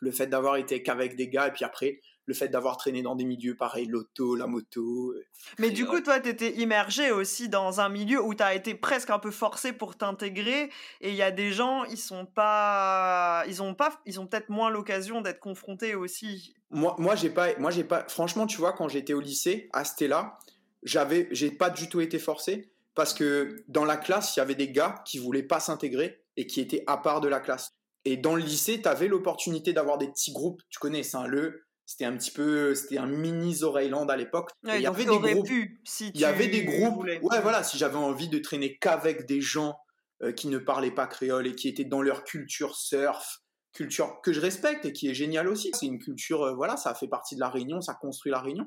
le 0.00 0.10
fait 0.10 0.26
d'avoir 0.26 0.56
été 0.56 0.82
qu'avec 0.82 1.16
des 1.16 1.28
gars, 1.28 1.48
et 1.48 1.52
puis 1.52 1.64
après, 1.64 2.00
le 2.26 2.34
fait 2.34 2.48
d'avoir 2.48 2.76
traîné 2.76 3.02
dans 3.02 3.14
des 3.14 3.24
milieux 3.24 3.54
pareils, 3.54 3.86
l'auto, 3.86 4.34
la 4.34 4.46
moto. 4.46 5.12
Euh, 5.12 5.24
Mais 5.58 5.70
du 5.70 5.86
coup, 5.86 6.00
toi, 6.00 6.18
tu 6.18 6.28
étais 6.28 6.52
immergé 6.56 7.12
aussi 7.12 7.48
dans 7.48 7.80
un 7.80 7.88
milieu 7.88 8.20
où 8.20 8.34
tu 8.34 8.42
as 8.42 8.54
été 8.54 8.74
presque 8.74 9.10
un 9.10 9.20
peu 9.20 9.30
forcé 9.30 9.72
pour 9.72 9.96
t'intégrer. 9.96 10.70
Et 11.00 11.10
il 11.10 11.14
y 11.14 11.22
a 11.22 11.30
des 11.30 11.52
gens, 11.52 11.84
ils 11.84 11.96
sont 11.96 12.26
pas. 12.26 13.44
Ils 13.46 13.62
ont, 13.62 13.74
pas... 13.74 14.00
Ils 14.06 14.18
ont 14.18 14.26
peut-être 14.26 14.48
moins 14.48 14.70
l'occasion 14.70 15.20
d'être 15.20 15.38
confrontés 15.38 15.94
aussi. 15.94 16.56
Moi, 16.70 16.96
moi 16.98 17.14
j'ai 17.14 17.30
pas, 17.30 17.56
moi, 17.58 17.70
j'ai 17.70 17.84
pas. 17.84 18.04
Franchement, 18.08 18.46
tu 18.46 18.58
vois, 18.58 18.72
quand 18.72 18.88
j'étais 18.88 19.14
au 19.14 19.20
lycée, 19.20 19.68
à 19.72 19.84
Stella, 19.84 20.36
j'avais, 20.82 21.28
j'ai 21.30 21.52
pas 21.52 21.70
du 21.70 21.88
tout 21.88 22.00
été 22.00 22.18
forcé. 22.18 22.72
Parce 22.96 23.14
que 23.14 23.62
dans 23.68 23.84
la 23.84 23.96
classe, 23.96 24.34
il 24.34 24.40
y 24.40 24.42
avait 24.42 24.54
des 24.56 24.72
gars 24.72 24.96
qui 25.04 25.18
voulaient 25.18 25.42
pas 25.44 25.60
s'intégrer 25.60 26.24
et 26.36 26.46
qui 26.46 26.60
étaient 26.60 26.84
à 26.86 26.96
part 26.96 27.20
de 27.20 27.28
la 27.28 27.40
classe. 27.40 27.72
Et 28.04 28.16
dans 28.16 28.36
le 28.36 28.42
lycée, 28.42 28.80
tu 28.80 28.88
avais 28.88 29.08
l'opportunité 29.08 29.72
d'avoir 29.72 29.98
des 29.98 30.08
petits 30.08 30.32
groupes. 30.32 30.62
Tu 30.70 30.78
connais 30.78 31.02
Saint-Leu, 31.02 31.66
c'était 31.86 32.04
un 32.04 32.16
petit 32.16 32.32
peu, 32.32 32.74
c'était 32.74 32.98
un 32.98 33.06
mini 33.06 33.54
Zoreilland 33.54 34.06
à 34.08 34.16
l'époque. 34.16 34.50
il 34.64 34.80
y 34.80 34.86
avait 34.86 35.04
des 35.04 35.18
groupes. 35.18 35.48
si 35.84 36.10
il 36.14 36.20
y 36.20 36.24
avait 36.24 36.48
des 36.48 36.64
groupes. 36.64 37.04
Ouais, 37.22 37.40
voilà, 37.40 37.62
si 37.62 37.78
j'avais 37.78 37.96
envie 37.96 38.28
de 38.28 38.38
traîner 38.38 38.76
qu'avec 38.76 39.26
des 39.26 39.40
gens 39.40 39.76
euh, 40.22 40.32
qui 40.32 40.48
ne 40.48 40.58
parlaient 40.58 40.90
pas 40.90 41.06
créole 41.06 41.46
et 41.46 41.54
qui 41.54 41.68
étaient 41.68 41.84
dans 41.84 42.02
leur 42.02 42.24
culture 42.24 42.76
surf, 42.76 43.40
culture 43.72 44.20
que 44.22 44.32
je 44.32 44.40
respecte 44.40 44.84
et 44.84 44.92
qui 44.92 45.08
est 45.08 45.14
géniale 45.14 45.46
aussi. 45.46 45.70
C'est 45.74 45.86
une 45.86 45.98
culture, 46.00 46.42
euh, 46.42 46.54
voilà, 46.54 46.76
ça 46.76 46.94
fait 46.94 47.08
partie 47.08 47.36
de 47.36 47.40
la 47.40 47.50
Réunion, 47.50 47.80
ça 47.80 47.94
construit 47.94 48.32
la 48.32 48.40
Réunion. 48.40 48.66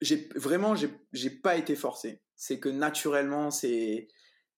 J'ai 0.00 0.28
vraiment, 0.36 0.74
j'ai 0.76 1.30
pas 1.30 1.56
été 1.56 1.74
forcé. 1.74 2.22
C'est 2.36 2.60
que 2.60 2.68
naturellement, 2.68 3.50
c'est 3.50 4.08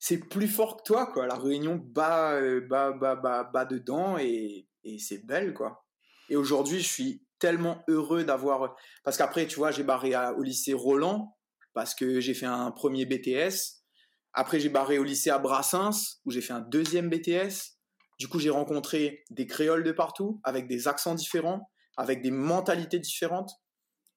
c'est 0.03 0.19
plus 0.19 0.49
fort 0.49 0.79
que 0.79 0.83
toi, 0.83 1.07
quoi. 1.07 1.29
La 1.29 1.37
Réunion 1.37 1.77
bat, 1.77 2.33
euh, 2.33 2.61
bat, 2.61 2.91
bat, 2.91 3.15
bat, 3.45 3.65
dedans 3.65 4.19
et, 4.19 4.67
et 4.83 4.99
c'est 4.99 5.25
belle, 5.25 5.55
quoi. 5.55 5.87
Et 6.29 6.35
aujourd'hui, 6.35 6.81
je 6.81 6.88
suis 6.88 7.25
tellement 7.38 7.85
heureux 7.87 8.25
d'avoir. 8.25 8.75
Parce 9.05 9.17
qu'après, 9.17 9.47
tu 9.47 9.55
vois, 9.55 9.71
j'ai 9.71 9.85
barré 9.85 10.12
au 10.37 10.43
lycée 10.43 10.73
Roland 10.73 11.38
parce 11.73 11.95
que 11.95 12.19
j'ai 12.19 12.35
fait 12.35 12.47
un 12.47 12.73
premier 12.73 13.07
BTS. 13.07 13.85
Après, 14.33 14.59
j'ai 14.59 14.71
barré 14.71 14.99
au 14.99 15.05
lycée 15.05 15.31
à 15.31 15.38
Brassens 15.38 16.19
où 16.25 16.33
j'ai 16.33 16.41
fait 16.41 16.53
un 16.53 16.62
deuxième 16.62 17.09
BTS. 17.09 17.79
Du 18.19 18.27
coup, 18.27 18.41
j'ai 18.41 18.51
rencontré 18.51 19.23
des 19.31 19.47
créoles 19.47 19.85
de 19.85 19.93
partout 19.93 20.41
avec 20.43 20.67
des 20.67 20.88
accents 20.88 21.15
différents, 21.15 21.71
avec 21.97 22.23
des 22.23 22.33
mentalités 22.33 22.99
différentes. 22.99 23.53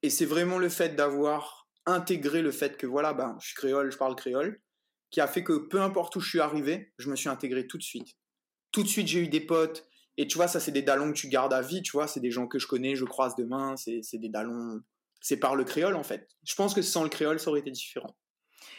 Et 0.01 0.09
c'est 0.09 0.25
vraiment 0.25 0.57
le 0.57 0.69
fait 0.69 0.95
d'avoir 0.95 1.69
intégré 1.85 2.41
le 2.41 2.51
fait 2.51 2.75
que 2.75 2.87
voilà, 2.87 3.13
ben, 3.13 3.37
je 3.39 3.49
suis 3.49 3.55
créole, 3.55 3.91
je 3.91 3.97
parle 3.99 4.15
créole 4.15 4.59
qui 5.15 5.21
a 5.21 5.27
fait 5.27 5.45
que 5.45 5.53
peu 5.53 5.81
importe 5.81 6.13
où 6.17 6.19
je 6.19 6.27
suis 6.27 6.41
arrivé, 6.41 6.91
je 6.97 7.09
me 7.09 7.15
suis 7.15 7.29
intégré 7.29 7.67
tout 7.67 7.77
de 7.77 7.83
suite. 7.83 8.17
Tout 8.73 8.83
de 8.83 8.89
suite, 8.89 9.07
j'ai 9.07 9.21
eu 9.21 9.29
des 9.29 9.39
potes. 9.39 9.87
Et 10.17 10.27
tu 10.27 10.35
vois, 10.35 10.49
ça, 10.49 10.59
c'est 10.59 10.73
des 10.73 10.81
dallons 10.81 11.13
que 11.13 11.17
tu 11.17 11.29
gardes 11.29 11.53
à 11.53 11.61
vie, 11.61 11.81
tu 11.81 11.93
vois. 11.93 12.05
C'est 12.05 12.19
des 12.19 12.31
gens 12.31 12.47
que 12.47 12.59
je 12.59 12.67
connais, 12.67 12.97
je 12.97 13.05
croise 13.05 13.33
demain. 13.37 13.75
C'est 13.77 14.17
des 14.17 14.27
dallons. 14.27 14.81
C'est 15.21 15.37
par 15.37 15.55
le 15.55 15.63
créole, 15.63 15.95
en 15.95 16.03
fait. 16.03 16.27
Je 16.43 16.53
pense 16.55 16.73
que 16.73 16.81
sans 16.81 17.01
le 17.01 17.07
créole, 17.07 17.39
ça 17.39 17.49
aurait 17.49 17.61
été 17.61 17.71
différent. 17.71 18.13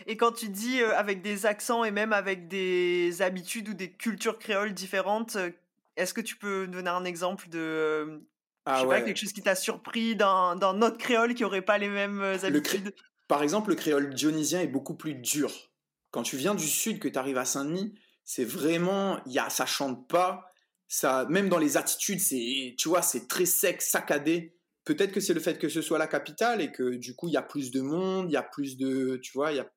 Et 0.06 0.18
quand 0.18 0.32
tu 0.32 0.50
dis 0.50 0.82
euh, 0.82 0.94
avec 0.94 1.22
des 1.22 1.46
accents 1.46 1.84
et 1.84 1.90
même 1.90 2.12
avec 2.12 2.48
des 2.48 3.22
habitudes 3.22 3.70
ou 3.70 3.74
des 3.74 3.92
cultures 3.92 4.38
créoles 4.38 4.74
différentes, 4.74 5.36
euh, 5.36 5.50
est-ce 5.96 6.12
que 6.12 6.20
tu 6.20 6.36
peux 6.36 6.66
donner 6.66 6.90
un 6.90 7.06
exemple 7.06 7.48
de 7.48 7.58
euh, 7.58 8.18
ah, 8.66 8.84
pas, 8.84 9.00
quelque 9.00 9.16
chose 9.16 9.32
qui 9.32 9.40
t'a 9.40 9.54
surpris 9.54 10.16
d'un 10.16 10.82
autre 10.82 10.98
créole 10.98 11.32
qui 11.32 11.44
aurait 11.44 11.62
pas 11.62 11.78
les 11.78 11.88
mêmes 11.88 12.20
habitudes? 12.42 12.94
Par 13.26 13.42
exemple, 13.42 13.70
le 13.70 13.76
créole 13.76 14.12
dionysien 14.12 14.60
est 14.60 14.66
beaucoup 14.66 14.96
plus 14.96 15.14
dur. 15.14 15.70
Quand 16.10 16.22
tu 16.22 16.36
viens 16.36 16.54
du 16.54 16.66
sud, 16.66 16.98
que 16.98 17.08
tu 17.08 17.18
arrives 17.18 17.38
à 17.38 17.44
Saint-Denis, 17.44 17.94
c'est 18.24 18.44
vraiment, 18.44 19.20
y 19.26 19.38
a, 19.38 19.50
ça 19.50 19.66
chante 19.66 20.08
pas. 20.08 20.44
Ça, 20.88 21.26
même 21.28 21.48
dans 21.48 21.58
les 21.58 21.76
attitudes, 21.76 22.20
c'est, 22.20 22.74
tu 22.78 22.88
vois, 22.88 23.02
c'est 23.02 23.28
très 23.28 23.46
sec, 23.46 23.82
saccadé. 23.82 24.56
Peut-être 24.84 25.12
que 25.12 25.20
c'est 25.20 25.34
le 25.34 25.40
fait 25.40 25.58
que 25.58 25.68
ce 25.68 25.82
soit 25.82 25.98
la 25.98 26.06
capitale 26.06 26.60
et 26.60 26.70
que 26.70 26.96
du 26.96 27.14
coup, 27.16 27.28
il 27.28 27.32
y 27.32 27.36
a 27.36 27.42
plus 27.42 27.70
de 27.70 27.80
monde, 27.80 28.30
il 28.30 28.34
y 28.34 28.36
a 28.36 28.42
plus 28.42 28.76
de, 28.76 29.18
tu 29.22 29.32
vois, 29.32 29.52
il 29.52 29.56
y 29.56 29.60
a. 29.60 29.68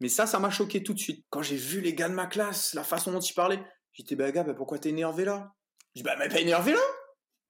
Mais 0.00 0.08
ça, 0.08 0.26
ça 0.26 0.38
m'a 0.38 0.50
choqué 0.50 0.82
tout 0.82 0.94
de 0.94 0.98
suite. 0.98 1.24
Quand 1.30 1.42
j'ai 1.42 1.56
vu 1.56 1.80
les 1.80 1.94
gars 1.94 2.08
de 2.08 2.14
ma 2.14 2.26
classe, 2.26 2.74
la 2.74 2.82
façon 2.82 3.12
dont 3.12 3.20
ils 3.20 3.34
parlaient, 3.34 3.62
j'étais, 3.92 4.16
bah 4.16 4.32
gars, 4.32 4.42
bah, 4.42 4.54
pourquoi 4.54 4.78
t'es 4.78 4.88
énervé 4.88 5.24
là? 5.24 5.52
Je 5.94 6.00
dis, 6.00 6.02
bah, 6.02 6.16
mais 6.18 6.28
pas 6.28 6.40
énervé 6.40 6.72
là? 6.72 6.80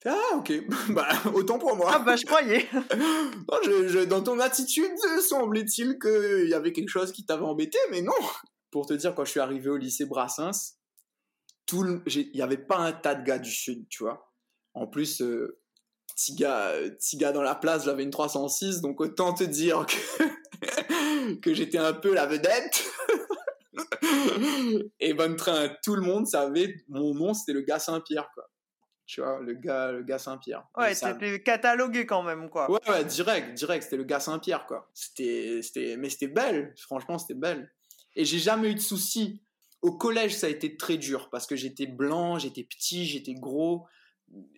Ah 0.05 0.37
ok, 0.37 0.53
bah 0.91 1.09
autant 1.33 1.59
pour 1.59 1.77
moi. 1.77 1.91
Ah 1.95 1.99
bah 2.01 2.17
je 2.17 2.25
croyais. 2.25 2.69
dans 4.07 4.23
ton 4.23 4.39
attitude, 4.41 4.91
semblait-il 5.29 5.99
qu'il 5.99 6.49
y 6.49 6.55
avait 6.55 6.73
quelque 6.73 6.89
chose 6.89 7.13
qui 7.13 7.25
t'avait 7.25 7.45
embêté, 7.45 7.79
mais 7.91 8.03
non. 8.03 8.13
Pour 8.71 8.87
te 8.87 8.95
dire, 8.95 9.15
quand 9.15 9.25
je 9.25 9.31
suis 9.31 9.41
arrivé 9.41 9.69
au 9.69 9.77
lycée 9.77 10.07
Brassens, 10.07 10.77
il 11.73 12.31
n'y 12.35 12.43
avait 12.43 12.59
pas 12.59 12.79
un 12.79 12.93
tas 12.93 13.15
de 13.15 13.25
gars 13.25 13.39
du 13.39 13.51
sud, 13.51 13.87
tu 13.89 14.03
vois. 14.03 14.33
En 14.75 14.87
plus, 14.87 15.21
euh, 15.23 15.59
petit, 16.15 16.35
gars, 16.35 16.73
petit 16.99 17.17
gars 17.17 17.33
dans 17.33 17.43
la 17.43 17.55
place, 17.55 17.85
j'avais 17.85 18.03
une 18.03 18.11
306, 18.11 18.81
donc 18.81 19.01
autant 19.01 19.35
te 19.35 19.45
dire 19.45 19.87
que, 19.87 21.35
que 21.41 21.55
j'étais 21.55 21.79
un 21.79 21.93
peu 21.93 22.13
la 22.15 22.27
vedette. 22.27 22.85
Et 25.01 25.15
bon 25.15 25.37
train, 25.37 25.71
tout 25.85 25.95
le 25.95 26.03
monde 26.03 26.27
savait, 26.27 26.75
mon 26.89 27.15
nom 27.15 27.35
c'était 27.35 27.53
le 27.53 27.63
gars 27.63 27.79
Saint-Pierre, 27.79 28.29
quoi 28.35 28.52
tu 29.13 29.21
vois, 29.21 29.41
le 29.41 29.53
gars, 29.53 29.93
le 29.93 30.03
gars 30.03 30.19
Saint-Pierre. 30.19 30.67
Ouais, 30.75 30.95
c'était 30.95 31.43
catalogué 31.43 32.07
quand 32.07 32.23
même, 32.23 32.49
quoi. 32.49 32.71
Ouais, 32.71 32.81
ouais, 32.89 33.05
direct, 33.05 33.53
direct, 33.53 33.85
c'était 33.85 33.99
le 33.99 34.05
gars 34.05 34.21
Saint-Pierre, 34.21 34.65
quoi. 34.65 34.89
C'était, 34.95 35.61
c'était, 35.61 35.99
mais 35.99 36.09
c'était 36.09 36.29
belle, 36.29 36.73
franchement, 36.79 37.19
c'était 37.19 37.39
belle. 37.39 37.71
Et 38.17 38.25
j'ai 38.25 38.39
jamais 38.39 38.71
eu 38.71 38.75
de 38.75 38.81
soucis. 38.81 39.43
Au 39.83 39.93
collège, 39.93 40.35
ça 40.35 40.47
a 40.47 40.51
été 40.51 40.79
très 40.79 40.97
dur 40.97 41.29
parce 41.29 41.47
que 41.47 41.57
j'étais 41.57 41.87
blanc, 41.87 42.39
j'étais 42.39 42.65
petit, 42.65 43.05
j'étais 43.05 43.35
gros, 43.35 43.85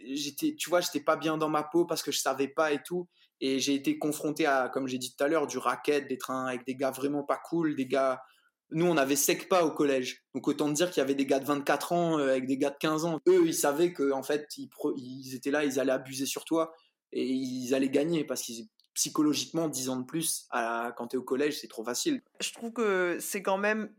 j'étais, 0.04 0.54
tu 0.54 0.70
vois, 0.70 0.80
j'étais 0.80 1.00
pas 1.00 1.16
bien 1.16 1.36
dans 1.36 1.48
ma 1.48 1.64
peau 1.64 1.84
parce 1.84 2.04
que 2.04 2.12
je 2.12 2.20
savais 2.20 2.46
pas 2.46 2.70
et 2.70 2.80
tout. 2.80 3.08
Et 3.40 3.58
j'ai 3.58 3.74
été 3.74 3.98
confronté 3.98 4.46
à, 4.46 4.68
comme 4.72 4.86
j'ai 4.86 4.98
dit 4.98 5.16
tout 5.16 5.24
à 5.24 5.26
l'heure, 5.26 5.48
du 5.48 5.58
racket, 5.58 6.06
des 6.06 6.16
trains 6.16 6.46
avec 6.46 6.64
des 6.64 6.76
gars 6.76 6.92
vraiment 6.92 7.24
pas 7.24 7.38
cool, 7.38 7.74
des 7.74 7.86
gars 7.86 8.22
nous, 8.70 8.87
on 8.87 8.96
avait 8.96 9.16
sec 9.16 9.48
pas 9.48 9.64
au 9.64 9.70
collège. 9.70 10.24
Donc 10.35 10.48
autant 10.48 10.68
dire 10.68 10.90
qu'il 10.90 11.00
y 11.00 11.05
avait 11.05 11.14
des 11.14 11.27
gars 11.27 11.38
de 11.38 11.44
24 11.44 11.92
ans 11.92 12.18
euh, 12.18 12.31
avec 12.31 12.46
des 12.46 12.59
gars 12.59 12.70
de 12.70 12.77
15 12.79 13.05
ans. 13.05 13.20
Eux, 13.29 13.46
ils 13.46 13.55
savaient 13.55 13.92
que 13.92 14.12
en 14.12 14.22
fait, 14.22 14.48
ils, 14.57 15.35
étaient 15.35 15.50
là, 15.50 15.64
ils 15.64 15.79
allaient 15.79 15.92
abuser 15.92 16.27
sur 16.27 16.44
toi 16.44 16.74
et 17.12 17.24
ils 17.24 17.74
allaient 17.74 17.90
gagner 17.90 18.24
parce 18.24 18.42
qu'ils 18.42 18.68
psychologiquement 18.94 19.68
10 19.68 19.88
ans 19.88 19.96
de 19.96 20.05
plus 20.05 20.46
quand 20.53 21.09
tu 21.09 21.16
es 21.16 21.18
au 21.18 21.24
collège, 21.24 21.61
c'est 21.61 21.68
trop 21.68 21.85
facile. 21.85 22.22
Je 22.40 22.53
trouve 22.53 22.72
que 22.72 23.18
c'est 23.20 23.42
quand 23.42 23.59
même 23.59 23.92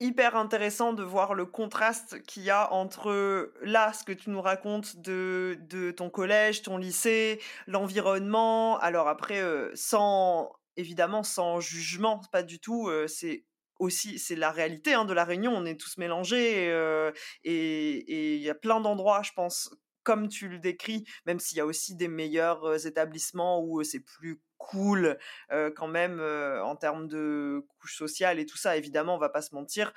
hyper 0.00 0.34
intéressant 0.34 0.92
de 0.94 1.02
voir 1.04 1.34
le 1.34 1.46
contraste 1.46 2.22
qu'il 2.22 2.42
y 2.42 2.50
a 2.50 2.72
entre 2.72 3.52
là, 3.62 3.92
ce 3.92 4.02
que 4.02 4.12
tu 4.12 4.30
nous 4.30 4.42
racontes 4.42 4.96
de, 4.96 5.56
de 5.60 5.92
ton 5.92 6.10
collège, 6.10 6.62
ton 6.62 6.76
lycée, 6.76 7.40
l'environnement. 7.68 8.78
Alors 8.78 9.06
après, 9.06 9.40
euh, 9.40 9.70
sans 9.74 10.50
évidemment 10.76 11.22
sans 11.22 11.60
jugement, 11.60 12.20
pas 12.32 12.42
du 12.42 12.58
tout. 12.58 12.88
Euh, 12.88 13.06
c'est 13.06 13.44
aussi 13.82 14.18
c'est 14.18 14.36
la 14.36 14.50
réalité 14.50 14.94
hein, 14.94 15.04
de 15.04 15.12
la 15.12 15.24
Réunion. 15.24 15.52
On 15.52 15.64
est 15.64 15.78
tous 15.78 15.98
mélangés 15.98 16.70
euh, 16.70 17.12
et 17.44 18.36
il 18.36 18.42
y 18.42 18.50
a 18.50 18.54
plein 18.54 18.80
d'endroits, 18.80 19.22
je 19.22 19.32
pense, 19.34 19.74
comme 20.02 20.28
tu 20.28 20.48
le 20.48 20.58
décris, 20.58 21.04
même 21.26 21.40
s'il 21.40 21.58
y 21.58 21.60
a 21.60 21.66
aussi 21.66 21.94
des 21.96 22.08
meilleurs 22.08 22.64
euh, 22.64 22.78
établissements 22.78 23.62
où 23.62 23.82
c'est 23.82 24.00
plus 24.00 24.40
cool 24.58 25.18
quand 25.74 25.88
même 25.88 26.20
en 26.20 26.76
termes 26.76 27.08
de 27.08 27.66
couche 27.80 27.96
sociale 27.96 28.38
et 28.38 28.46
tout 28.46 28.56
ça. 28.56 28.76
Évidemment, 28.76 29.16
on 29.16 29.18
va 29.18 29.28
pas 29.28 29.42
se 29.42 29.56
mentir. 29.56 29.92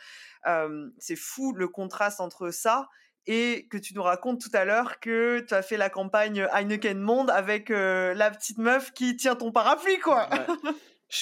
c'est 0.97 1.15
fou 1.15 1.53
le 1.53 1.67
contraste 1.67 2.19
entre 2.19 2.49
ça 2.49 2.89
et 3.27 3.67
que 3.69 3.77
tu 3.77 3.93
nous 3.93 4.01
racontes 4.01 4.41
tout 4.41 4.49
à 4.53 4.65
l'heure 4.65 4.99
que 4.99 5.45
tu 5.47 5.53
as 5.53 5.61
fait 5.61 5.77
la 5.77 5.91
campagne 5.91 6.47
Heineken 6.51 6.99
Monde 6.99 7.29
avec 7.29 7.69
la 7.69 8.31
petite 8.31 8.57
meuf 8.57 8.91
qui 8.91 9.15
tient 9.15 9.35
ton 9.35 9.51
parapluie, 9.51 9.99
quoi. 9.99 10.27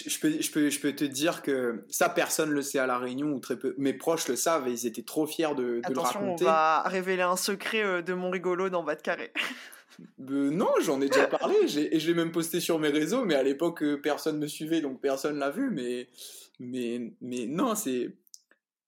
Je, 0.07 0.19
peux, 0.19 0.41
je, 0.41 0.51
peux, 0.51 0.69
je 0.69 0.79
peux 0.79 0.93
te 0.93 1.03
dire 1.03 1.41
que 1.41 1.85
ça, 1.89 2.09
personne 2.09 2.49
le 2.49 2.61
sait 2.61 2.79
à 2.79 2.87
La 2.87 2.97
Réunion, 2.97 3.27
ou 3.33 3.39
très 3.39 3.57
peu. 3.57 3.75
Mes 3.77 3.93
proches 3.93 4.27
le 4.27 4.35
savent 4.35 4.67
et 4.67 4.71
ils 4.71 4.87
étaient 4.87 5.03
trop 5.03 5.27
fiers 5.27 5.53
de, 5.55 5.81
de 5.87 5.93
le 5.93 5.99
raconter. 5.99 6.45
on 6.45 6.47
va 6.47 6.81
révéler 6.83 7.21
un 7.21 7.35
secret 7.35 8.01
de 8.01 8.13
mon 8.13 8.29
rigolo 8.29 8.69
dans 8.69 8.83
Bas 8.83 8.95
de 8.95 9.01
Carré. 9.01 9.31
Euh, 10.31 10.49
non, 10.49 10.71
j'en 10.81 11.01
ai 11.01 11.07
déjà 11.07 11.27
parlé 11.27 11.55
et 11.77 11.99
je 11.99 12.07
l'ai 12.07 12.13
même 12.15 12.31
posté 12.31 12.59
sur 12.59 12.79
mes 12.79 12.89
réseaux, 12.89 13.25
mais 13.25 13.35
à 13.35 13.43
l'époque, 13.43 13.83
personne 14.01 14.37
ne 14.37 14.41
me 14.41 14.47
suivait, 14.47 14.81
donc 14.81 14.99
personne 15.01 15.37
l'a 15.37 15.51
vu. 15.51 15.69
Mais, 15.71 16.09
mais, 16.59 17.13
mais 17.21 17.45
non, 17.45 17.73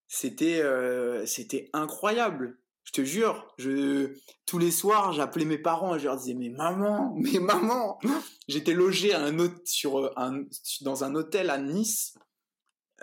c'était, 0.08 0.62
euh, 0.62 1.26
c'était 1.26 1.70
incroyable. 1.74 2.58
Je 2.86 2.92
te 2.92 3.04
jure, 3.04 3.54
je, 3.58 4.16
tous 4.46 4.60
les 4.60 4.72
soirs, 4.72 5.12
j'appelais 5.12 5.46
mes 5.46 5.58
parents 5.58 5.96
et 5.96 6.00
je 6.00 6.06
leur 6.06 6.18
disais, 6.18 6.36
mais 6.36 6.50
maman, 6.50 7.14
mais 7.18 7.40
maman, 7.40 8.00
j'étais 8.48 8.74
logé 8.74 9.14
un, 9.14 9.36
sur 9.66 10.18
un, 10.18 10.46
dans 10.82 11.04
un 11.04 11.16
hôtel 11.16 11.50
à 11.50 11.58
Nice. 11.58 12.18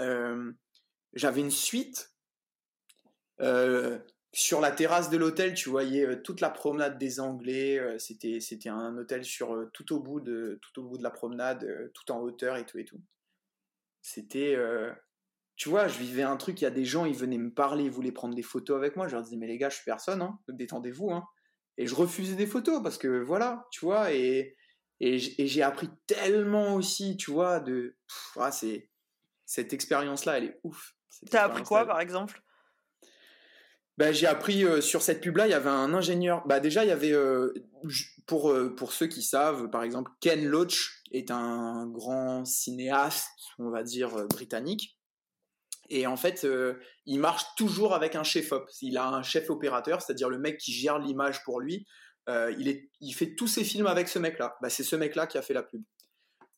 Euh, 0.00 0.52
j'avais 1.14 1.40
une 1.40 1.50
suite. 1.50 2.12
Euh, 3.40 3.98
sur 4.34 4.60
la 4.60 4.70
terrasse 4.70 5.10
de 5.10 5.18
l'hôtel, 5.18 5.52
tu 5.52 5.68
voyais 5.68 6.06
euh, 6.06 6.22
toute 6.22 6.40
la 6.40 6.48
promenade 6.48 6.96
des 6.96 7.20
Anglais. 7.20 7.98
c'était, 7.98 8.40
c'était 8.40 8.68
un 8.68 8.96
hôtel 8.96 9.24
sur 9.24 9.68
tout 9.72 9.92
au 9.92 10.00
bout 10.00 10.20
de 10.20 10.58
tout 10.62 10.80
au 10.80 10.84
bout 10.84 10.96
de 10.96 11.02
la 11.02 11.10
promenade, 11.10 11.90
tout 11.92 12.10
en 12.12 12.20
hauteur 12.20 12.56
et 12.56 12.64
tout 12.64 12.78
et 12.78 12.84
tout. 12.84 13.00
C'était, 14.00 14.56
tu 15.56 15.68
vois, 15.68 15.88
je 15.88 15.98
vivais 15.98 16.22
un 16.22 16.36
truc, 16.36 16.60
il 16.60 16.64
y 16.64 16.66
a 16.66 16.70
des 16.70 16.84
gens, 16.84 17.04
ils 17.04 17.16
venaient 17.16 17.38
me 17.38 17.52
parler, 17.52 17.84
ils 17.84 17.90
voulaient 17.90 18.12
prendre 18.12 18.34
des 18.34 18.42
photos 18.42 18.76
avec 18.76 18.96
moi. 18.96 19.06
Je 19.08 19.14
leur 19.14 19.22
disais, 19.22 19.36
mais 19.36 19.46
les 19.46 19.58
gars, 19.58 19.68
je 19.68 19.76
suis 19.76 19.84
personne, 19.84 20.22
hein, 20.22 20.38
détendez-vous. 20.48 21.10
Hein. 21.10 21.24
Et 21.78 21.86
je 21.86 21.94
refusais 21.94 22.34
des 22.34 22.46
photos 22.46 22.82
parce 22.82 22.98
que 22.98 23.22
voilà, 23.22 23.66
tu 23.70 23.84
vois, 23.84 24.12
et, 24.12 24.56
et, 25.00 25.18
j'ai 25.18 25.62
appris 25.62 25.88
tellement 26.06 26.74
aussi, 26.74 27.16
tu 27.16 27.30
vois, 27.30 27.60
de. 27.60 27.96
Ah, 28.36 28.52
c'est, 28.52 28.88
cette 29.46 29.72
expérience-là, 29.72 30.38
elle 30.38 30.44
est 30.44 30.60
ouf. 30.64 30.94
T'as 31.30 31.44
appris 31.44 31.62
quoi, 31.62 31.86
par 31.86 32.00
exemple? 32.00 32.42
Bah, 33.98 34.10
j'ai 34.10 34.26
appris 34.26 34.64
euh, 34.64 34.80
sur 34.80 35.02
cette 35.02 35.20
pub-là, 35.20 35.46
il 35.46 35.50
y 35.50 35.54
avait 35.54 35.68
un 35.68 35.92
ingénieur. 35.92 36.46
Bah, 36.46 36.60
déjà, 36.60 36.84
il 36.84 36.88
y 36.88 36.92
avait, 36.92 37.12
euh, 37.12 37.52
pour, 38.26 38.50
euh, 38.50 38.74
pour 38.74 38.92
ceux 38.92 39.06
qui 39.06 39.22
savent, 39.22 39.68
par 39.70 39.82
exemple, 39.82 40.10
Ken 40.20 40.44
Loach 40.46 41.02
est 41.12 41.30
un 41.30 41.86
grand 41.86 42.44
cinéaste, 42.44 43.28
on 43.58 43.70
va 43.70 43.82
dire, 43.82 44.26
britannique. 44.28 44.98
Et 45.90 46.06
en 46.06 46.16
fait, 46.16 46.44
euh, 46.44 46.80
il 47.06 47.18
marche 47.20 47.44
toujours 47.56 47.94
avec 47.94 48.14
un 48.16 48.22
chef-op. 48.22 48.68
Il 48.80 48.96
a 48.96 49.08
un 49.08 49.22
chef 49.22 49.50
opérateur, 49.50 50.00
c'est-à-dire 50.00 50.28
le 50.28 50.38
mec 50.38 50.58
qui 50.58 50.72
gère 50.72 50.98
l'image 50.98 51.42
pour 51.44 51.60
lui. 51.60 51.86
Euh, 52.28 52.54
il, 52.58 52.68
est, 52.68 52.90
il 53.00 53.12
fait 53.12 53.34
tous 53.34 53.48
ses 53.48 53.64
films 53.64 53.86
avec 53.86 54.08
ce 54.08 54.18
mec-là. 54.18 54.56
Bah, 54.62 54.70
c'est 54.70 54.84
ce 54.84 54.96
mec-là 54.96 55.26
qui 55.26 55.38
a 55.38 55.42
fait 55.42 55.54
la 55.54 55.62
pub. 55.62 55.82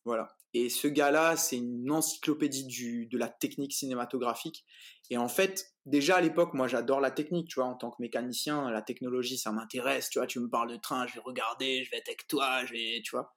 Voilà. 0.05 0.27
Et 0.53 0.69
ce 0.69 0.87
gars-là, 0.87 1.35
c'est 1.35 1.57
une 1.57 1.91
encyclopédie 1.91 3.07
de 3.11 3.17
la 3.17 3.27
technique 3.27 3.73
cinématographique. 3.73 4.63
Et 5.09 5.17
en 5.17 5.27
fait, 5.27 5.65
déjà 5.85 6.15
à 6.17 6.21
l'époque, 6.21 6.53
moi 6.53 6.67
j'adore 6.67 7.01
la 7.01 7.11
technique, 7.11 7.49
tu 7.49 7.59
vois, 7.59 7.67
en 7.67 7.75
tant 7.75 7.89
que 7.89 7.97
mécanicien, 7.99 8.69
la 8.71 8.81
technologie, 8.81 9.37
ça 9.37 9.51
m'intéresse, 9.51 10.09
tu 10.09 10.19
vois, 10.19 10.27
tu 10.27 10.39
me 10.39 10.49
parles 10.49 10.71
de 10.71 10.77
train, 10.77 11.07
je 11.07 11.15
vais 11.15 11.21
regarder, 11.25 11.83
je 11.83 11.91
vais 11.91 11.97
être 11.97 12.07
avec 12.07 12.27
toi, 12.27 12.63
je 12.65 12.71
vais, 12.71 13.01
tu 13.03 13.11
vois. 13.11 13.33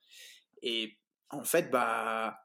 Et 0.62 0.98
en 1.30 1.42
fait, 1.42 1.70
bah, 1.70 2.38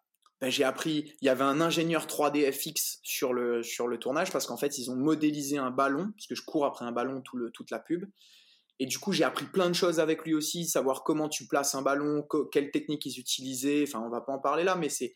ben, 0.44 0.52
j'ai 0.52 0.66
appris, 0.66 1.16
il 1.22 1.26
y 1.26 1.30
avait 1.30 1.46
un 1.46 1.62
ingénieur 1.62 2.06
3D 2.06 2.52
FX 2.52 3.00
sur 3.02 3.32
le, 3.32 3.64
sur 3.64 3.88
le 3.88 3.98
tournage 3.98 4.30
parce 4.30 4.46
qu'en 4.46 4.58
fait, 4.58 4.78
ils 4.78 4.92
ont 4.92 4.96
modélisé 4.98 5.58
un 5.58 5.72
ballon, 5.72 6.12
parce 6.18 6.28
que 6.28 6.36
je 6.36 6.42
cours 6.44 6.66
après 6.66 6.84
un 6.84 6.92
ballon 6.92 7.22
tout 7.22 7.38
le, 7.38 7.50
toute 7.50 7.72
la 7.72 7.80
pub. 7.80 8.04
Et 8.78 8.86
du 8.86 9.00
coup, 9.00 9.14
j'ai 9.14 9.24
appris 9.24 9.46
plein 9.46 9.70
de 9.70 9.74
choses 9.74 10.02
avec 10.02 10.26
lui 10.26 10.34
aussi, 10.34 10.66
savoir 10.66 11.04
comment 11.04 11.30
tu 11.30 11.48
places 11.48 11.76
un 11.76 11.82
ballon, 11.82 12.28
quelle 12.52 12.72
technique 12.72 13.06
ils 13.06 13.18
utilisaient. 13.22 13.86
Enfin, 13.88 14.04
on 14.06 14.10
va 14.10 14.20
pas 14.20 14.34
en 14.34 14.40
parler 14.40 14.66
là, 14.66 14.76
mais 14.76 14.90
c'est 14.90 15.16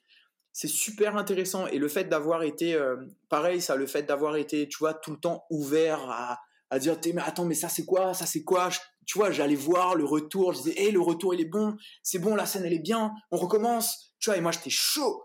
c'est 0.54 0.70
super 0.70 1.18
intéressant. 1.18 1.68
Et 1.68 1.78
le 1.78 1.90
fait 1.90 2.06
d'avoir 2.06 2.44
été, 2.44 2.74
euh, 2.74 2.96
pareil, 3.28 3.60
ça, 3.60 3.76
le 3.76 3.86
fait 3.86 4.04
d'avoir 4.04 4.38
été, 4.38 4.70
tu 4.70 4.78
vois, 4.78 4.94
tout 4.94 5.12
le 5.12 5.20
temps 5.20 5.46
ouvert 5.50 6.10
à, 6.10 6.40
à 6.70 6.80
dire, 6.80 6.98
mais 7.14 7.22
attends, 7.22 7.46
mais 7.46 7.56
ça 7.56 7.70
c'est 7.70 7.86
quoi, 7.86 8.14
ça 8.14 8.26
c'est 8.26 8.44
quoi? 8.44 8.70
Tu 9.06 9.18
vois, 9.18 9.32
j'allais 9.32 9.56
voir 9.56 9.96
le 9.96 10.04
retour, 10.04 10.54
je 10.54 10.64
disais, 10.64 10.82
hé, 10.82 10.92
le 10.92 11.00
retour 11.00 11.34
il 11.34 11.42
est 11.42 11.46
bon, 11.46 11.76
c'est 12.04 12.20
bon, 12.20 12.36
la 12.36 12.46
scène 12.46 12.66
elle 12.66 12.74
est 12.74 12.80
bien, 12.80 13.12
on 13.32 13.38
recommence. 13.38 14.14
Tu 14.20 14.30
vois, 14.30 14.38
et 14.38 14.42
moi 14.42 14.52
j'étais 14.52 14.70
chaud. 14.70 15.24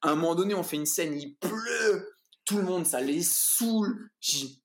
À 0.00 0.10
un 0.10 0.14
moment 0.16 0.34
donné, 0.34 0.54
on 0.54 0.62
fait 0.62 0.76
une 0.76 0.86
scène, 0.86 1.14
il 1.14 1.36
pleut, 1.36 2.12
tout 2.44 2.56
le 2.56 2.64
monde, 2.64 2.86
ça 2.86 3.00
les 3.00 3.22
saoule. 3.22 4.10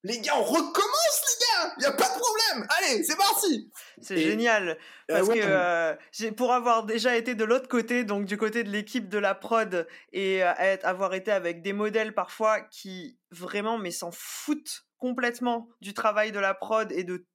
les 0.04 0.20
gars, 0.20 0.34
on 0.38 0.44
recommence, 0.44 1.22
les 1.28 1.46
gars, 1.46 1.74
il 1.78 1.84
y 1.84 1.86
a 1.86 1.92
pas 1.92 2.08
de 2.08 2.20
problème. 2.20 2.68
Allez, 2.70 3.04
c'est 3.04 3.16
parti. 3.16 3.72
C'est 4.02 4.18
génial 4.18 4.70
euh, 4.70 4.76
parce 5.10 5.30
que 5.30 5.40
euh, 5.40 6.32
pour 6.36 6.54
avoir 6.54 6.86
déjà 6.86 7.16
été 7.16 7.36
de 7.36 7.44
l'autre 7.44 7.68
côté, 7.68 8.04
donc 8.04 8.26
du 8.26 8.38
côté 8.38 8.64
de 8.64 8.70
l'équipe 8.70 9.10
de 9.10 9.18
la 9.20 9.36
prod 9.36 9.88
et 10.12 10.44
euh, 10.44 10.78
avoir 10.84 11.14
été 11.14 11.32
avec 11.32 11.62
des 11.62 11.74
modèles 11.74 12.14
parfois 12.14 12.62
qui 12.62 13.20
vraiment 13.32 13.78
mais 13.78 13.92
s'en 13.92 14.12
foutent 14.12 14.87
complètement 14.98 15.70
du 15.82 15.94
travail 15.94 16.32
de 16.32 16.40
la 16.40 16.54
prod 16.54 16.92
et 16.92 17.04
de 17.04 17.26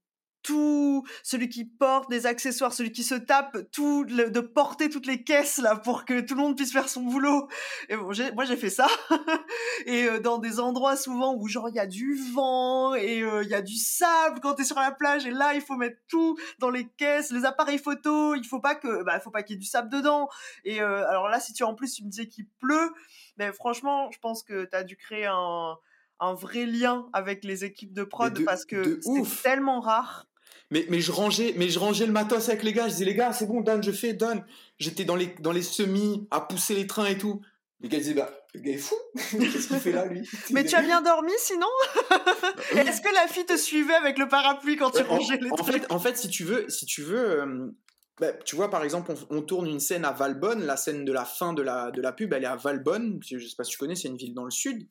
tout, 0.42 1.04
celui 1.22 1.48
qui 1.48 1.64
porte 1.64 2.10
des 2.10 2.26
accessoires, 2.26 2.72
celui 2.72 2.92
qui 2.92 3.02
se 3.02 3.14
tape 3.14 3.56
tout, 3.70 4.04
de 4.04 4.40
porter 4.40 4.90
toutes 4.90 5.06
les 5.06 5.22
caisses 5.22 5.58
là 5.58 5.76
pour 5.76 6.04
que 6.04 6.20
tout 6.20 6.34
le 6.34 6.40
monde 6.40 6.56
puisse 6.56 6.72
faire 6.72 6.88
son 6.88 7.02
boulot. 7.02 7.48
Et 7.88 7.96
bon, 7.96 8.12
moi 8.34 8.44
j'ai 8.44 8.56
fait 8.56 8.70
ça 8.70 8.88
et 9.86 10.20
dans 10.20 10.38
des 10.38 10.60
endroits 10.60 10.96
souvent 10.96 11.34
où 11.34 11.46
genre 11.48 11.68
il 11.68 11.74
y 11.74 11.80
a 11.80 11.86
du 11.86 12.14
vent 12.34 12.94
et 12.94 13.18
il 13.18 13.48
y 13.48 13.54
a 13.54 13.62
du 13.62 13.76
sable 13.76 14.40
quand 14.40 14.54
t'es 14.54 14.64
sur 14.64 14.78
la 14.78 14.92
plage 14.92 15.26
et 15.26 15.30
là 15.30 15.54
il 15.54 15.60
faut 15.60 15.76
mettre 15.76 15.98
tout 16.08 16.36
dans 16.58 16.70
les 16.70 16.88
caisses, 16.88 17.30
les 17.30 17.44
appareils 17.44 17.78
photo, 17.78 18.34
il 18.34 18.44
faut 18.44 18.60
pas 18.60 18.74
que, 18.74 19.02
bah 19.04 19.20
faut 19.20 19.30
pas 19.30 19.42
qu'il 19.42 19.54
y 19.54 19.56
ait 19.56 19.60
du 19.60 19.66
sable 19.66 19.88
dedans. 19.90 20.28
Et 20.64 20.80
alors 20.80 21.28
là 21.28 21.40
si 21.40 21.52
tu 21.52 21.62
en 21.62 21.74
plus 21.74 21.92
tu 21.94 22.04
me 22.04 22.10
disais 22.10 22.28
qu'il 22.28 22.48
pleut, 22.60 22.92
mais 23.36 23.52
franchement 23.52 24.10
je 24.10 24.18
pense 24.18 24.42
que 24.42 24.64
t'as 24.64 24.82
dû 24.82 24.96
créer 24.96 25.26
un 25.26 25.76
un 26.22 26.34
vrai 26.34 26.66
lien 26.66 27.08
avec 27.12 27.44
les 27.44 27.64
équipes 27.64 27.92
de 27.92 28.04
prod 28.04 28.44
parce 28.44 28.64
que 28.64 29.00
c'est 29.02 29.42
tellement 29.42 29.80
rare 29.80 30.26
mais, 30.70 30.86
mais, 30.88 31.00
je 31.02 31.12
rangeais, 31.12 31.52
mais 31.58 31.68
je 31.68 31.78
rangeais 31.78 32.06
le 32.06 32.12
matos 32.12 32.48
avec 32.48 32.62
les 32.62 32.72
gars. 32.72 32.88
Je 32.88 32.92
disais, 32.94 33.04
les 33.04 33.14
gars, 33.14 33.34
c'est 33.34 33.44
bon, 33.44 33.60
donne, 33.60 33.82
je 33.82 33.92
fais, 33.92 34.14
donne. 34.14 34.42
J'étais 34.78 35.04
dans 35.04 35.16
les, 35.16 35.34
dans 35.40 35.52
les 35.52 35.60
semis, 35.60 36.26
à 36.30 36.40
pousser 36.40 36.74
les 36.74 36.86
trains 36.86 37.04
et 37.04 37.18
tout. 37.18 37.42
Les 37.80 37.90
gars 37.90 37.98
disaient, 37.98 38.14
bah, 38.14 38.32
le 38.54 38.60
gars 38.60 38.72
est 38.72 38.78
fou. 38.78 38.94
Qu'est-ce 39.14 39.68
qu'il 39.68 39.76
fait 39.76 39.92
là, 39.92 40.06
lui? 40.06 40.26
Mais 40.50 40.64
tu 40.64 40.74
as 40.74 40.80
bien 40.80 41.02
dormi 41.02 41.32
sinon? 41.36 41.66
Est-ce 42.74 43.02
que 43.02 43.14
la 43.14 43.28
fille 43.28 43.44
te 43.44 43.56
suivait 43.58 43.92
avec 43.92 44.16
le 44.16 44.28
parapluie 44.28 44.76
quand 44.76 44.90
tu 44.92 45.02
rangeais 45.02 45.36
les 45.36 45.50
en 45.50 45.56
Fait, 45.62 45.84
en 45.90 45.98
fait, 45.98 46.16
si 46.16 46.30
tu 46.30 46.44
veux, 46.44 46.66
si 46.70 46.86
tu 46.86 47.02
veux, 47.02 47.42
euh, 47.42 47.70
bah, 48.18 48.32
tu 48.32 48.56
vois, 48.56 48.70
par 48.70 48.82
exemple, 48.82 49.12
on, 49.28 49.42
tourne 49.42 49.66
une 49.66 49.80
scène 49.80 50.06
à 50.06 50.12
Valbonne. 50.12 50.64
La 50.64 50.78
scène 50.78 51.04
de 51.04 51.12
la 51.12 51.26
fin 51.26 51.52
de 51.52 51.60
la, 51.60 51.90
de 51.90 52.00
la 52.00 52.12
pub, 52.12 52.32
elle 52.32 52.44
est 52.44 52.46
à 52.46 52.56
Valbonne. 52.56 53.20
Je 53.22 53.38
sais 53.38 53.56
pas 53.58 53.64
si 53.64 53.72
tu 53.72 53.78
connais, 53.78 53.94
c'est 53.94 54.08
une 54.08 54.16
ville 54.16 54.32
dans 54.32 54.44
le 54.44 54.50
sud. 54.50 54.86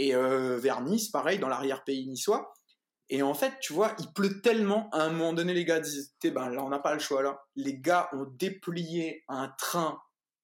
Et 0.00 0.14
euh, 0.14 0.56
vers 0.56 0.80
Nice, 0.80 1.10
pareil, 1.10 1.38
dans 1.38 1.48
l'arrière-pays 1.48 2.08
niçois. 2.08 2.54
Et 3.10 3.20
en 3.20 3.34
fait, 3.34 3.52
tu 3.60 3.74
vois, 3.74 3.94
il 3.98 4.10
pleut 4.14 4.40
tellement, 4.40 4.88
à 4.92 5.02
un 5.02 5.10
moment 5.10 5.34
donné, 5.34 5.52
les 5.52 5.66
gars 5.66 5.78
disent, 5.78 6.14
ben 6.24 6.48
là, 6.48 6.64
on 6.64 6.70
n'a 6.70 6.78
pas 6.78 6.94
le 6.94 7.00
choix 7.00 7.22
là. 7.22 7.38
Les 7.54 7.78
gars 7.78 8.08
ont 8.14 8.24
déplié 8.24 9.24
un 9.28 9.52
train 9.58 10.00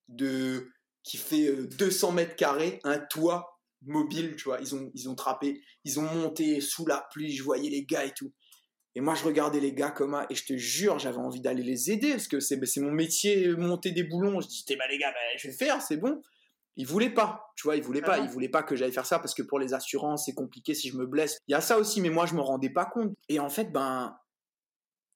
de 0.09 0.68
qui 1.02 1.16
fait 1.16 1.50
200 1.78 2.11
euh, 2.11 2.12
mètres 2.12 2.36
carrés, 2.36 2.80
un 2.84 2.98
toit 2.98 3.59
mobile, 3.80 4.36
tu 4.36 4.44
vois. 4.44 4.61
Ils 4.61 4.74
ont, 4.74 4.90
ils 4.92 5.09
ont 5.09 5.14
trappé, 5.14 5.62
ils 5.84 5.98
ont 6.00 6.02
monté 6.02 6.61
sous 6.61 6.84
la 6.84 7.09
pluie, 7.11 7.32
je 7.32 7.42
voyais 7.42 7.70
les 7.70 7.86
gars 7.86 8.04
et 8.04 8.12
tout. 8.12 8.34
Et 8.94 9.00
moi, 9.00 9.14
je 9.14 9.24
regardais 9.24 9.61
les 9.61 9.72
gars 9.72 9.90
comme 9.90 10.12
ça, 10.12 10.26
et 10.28 10.34
je 10.34 10.44
te 10.44 10.57
jure, 10.59 10.98
j'avais 10.98 11.16
envie 11.16 11.40
d'aller 11.40 11.62
les 11.62 11.90
aider, 11.90 12.11
parce 12.11 12.28
que 12.28 12.40
c'est 12.40 12.61
mon 12.80 12.92
métier, 12.92 13.48
monter 13.57 13.92
des 13.92 14.04
boulons. 14.04 14.38
Je 14.42 14.48
disais, 14.48 14.76
bah 14.76 14.84
les 14.90 14.98
gars, 14.98 15.12
bah, 15.12 15.38
je 15.38 15.48
vais 15.48 15.54
faire, 15.54 15.80
c'est 15.80 15.96
bon 15.96 16.20
il 16.77 16.87
voulait 16.87 17.11
pas, 17.11 17.53
tu 17.57 17.66
vois, 17.66 17.77
il 17.77 17.83
voulait 17.83 18.03
pas, 18.03 18.16
ah 18.16 18.18
il 18.18 18.29
voulait 18.29 18.49
pas 18.49 18.62
que 18.62 18.77
j'aille 18.77 18.93
faire 18.93 19.07
ça 19.07 19.18
parce 19.18 19.35
que 19.35 19.43
pour 19.43 19.59
les 19.59 19.72
assurances, 19.72 20.27
c'est 20.27 20.35
compliqué 20.35 20.74
si 20.74 20.91
je 20.91 20.97
me 20.97 21.07
blesse. 21.07 21.39
Il 21.49 21.53
y 21.53 21.55
a 21.55 21.61
ça 21.61 21.79
aussi, 21.79 22.01
mais 22.01 22.11
moi, 22.11 22.27
je 22.27 22.35
me 22.35 22.41
rendais 22.41 22.70
pas 22.70 22.85
compte. 22.85 23.14
Et 23.29 23.41
en 23.41 23.49
fait, 23.49 23.72
ben, 23.72 24.14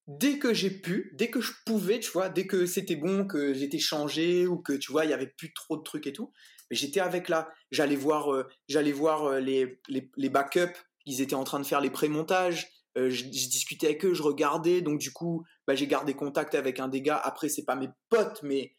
dès 0.07 0.39
que 0.39 0.55
j'ai 0.55 0.71
pu, 0.71 1.13
dès 1.15 1.29
que 1.29 1.41
je 1.41 1.53
pouvais, 1.67 2.01
tu 2.01 2.11
vois, 2.11 2.31
dès 2.31 2.47
que 2.47 2.65
c'était 2.67 2.97
bon, 2.97 3.27
que 3.27 3.53
j'étais 3.53 3.79
changé 3.79 4.47
ou 4.47 4.57
que, 4.57 4.73
tu 4.73 4.91
vois, 4.91 5.05
il 5.05 5.11
y 5.11 5.15
avait 5.15 5.27
plus 5.37 5.53
trop 5.53 5.77
de 5.77 5.83
trucs 5.83 6.07
et 6.07 6.13
tout, 6.13 6.33
mais 6.71 6.77
j'étais 6.77 7.01
avec 7.01 7.29
là, 7.29 7.51
j'allais 7.71 7.97
voir, 7.97 8.33
euh, 8.33 8.49
j'allais 8.69 8.93
voir 8.93 9.25
euh, 9.25 9.41
les, 9.41 9.81
les, 9.89 10.29
backups, 10.29 10.79
ils 11.05 11.21
étaient 11.21 11.35
en 11.35 11.45
train 11.45 11.61
de 11.61 11.67
faire 11.67 11.81
les 11.81 11.91
pré-montages, 11.91 12.69
euh, 12.97 13.11
je, 13.11 13.25
discutais 13.25 13.89
avec 13.89 14.05
eux, 14.05 14.15
je 14.15 14.23
regardais, 14.23 14.81
donc 14.81 14.99
du 14.99 15.13
coup, 15.13 15.45
bah, 15.67 15.75
j'ai 15.75 15.87
gardé 15.87 16.15
contact 16.15 16.55
avec 16.55 16.81
un 16.81 16.89
des 16.89 17.03
gars. 17.03 17.21
Après, 17.23 17.49
c'est 17.49 17.65
pas 17.65 17.77
mes 17.77 17.91
potes, 18.09 18.41
mais 18.43 18.73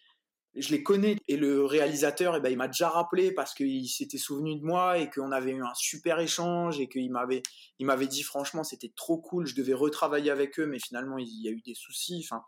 je 0.56 0.70
les 0.72 0.84
connais 0.84 1.18
et 1.28 1.38
le 1.38 1.66
réalisateur 1.66 2.36
eh 2.36 2.42
ben, 2.42 2.52
il 2.52 2.58
m'a 2.58 2.68
déjà 2.68 2.90
rappelé 2.90 3.32
parce 3.34 3.54
qu'il 3.54 3.88
s'était 3.88 4.18
souvenu 4.18 4.60
de 4.60 4.66
moi 4.66 4.98
et 4.98 5.10
qu'on 5.10 5.32
avait 5.32 5.52
eu 5.52 5.64
un 5.64 5.74
super 5.76 6.20
échange 6.20 6.80
et 6.80 6.90
qu'il 6.90 7.12
m'avait 7.12 7.42
il 7.80 7.86
m'avait 7.86 8.08
dit 8.08 8.24
franchement 8.24 8.64
c'était 8.64 8.92
trop 8.96 9.18
cool 9.18 9.46
je 9.46 9.56
devais 9.56 9.74
retravailler 9.74 10.32
avec 10.32 10.60
eux 10.60 10.66
mais 10.66 10.80
finalement 10.80 11.18
il 11.18 11.42
y 11.42 11.48
a 11.48 11.52
eu 11.52 11.62
des 11.62 11.76
soucis 11.76 12.22
enfin 12.26 12.44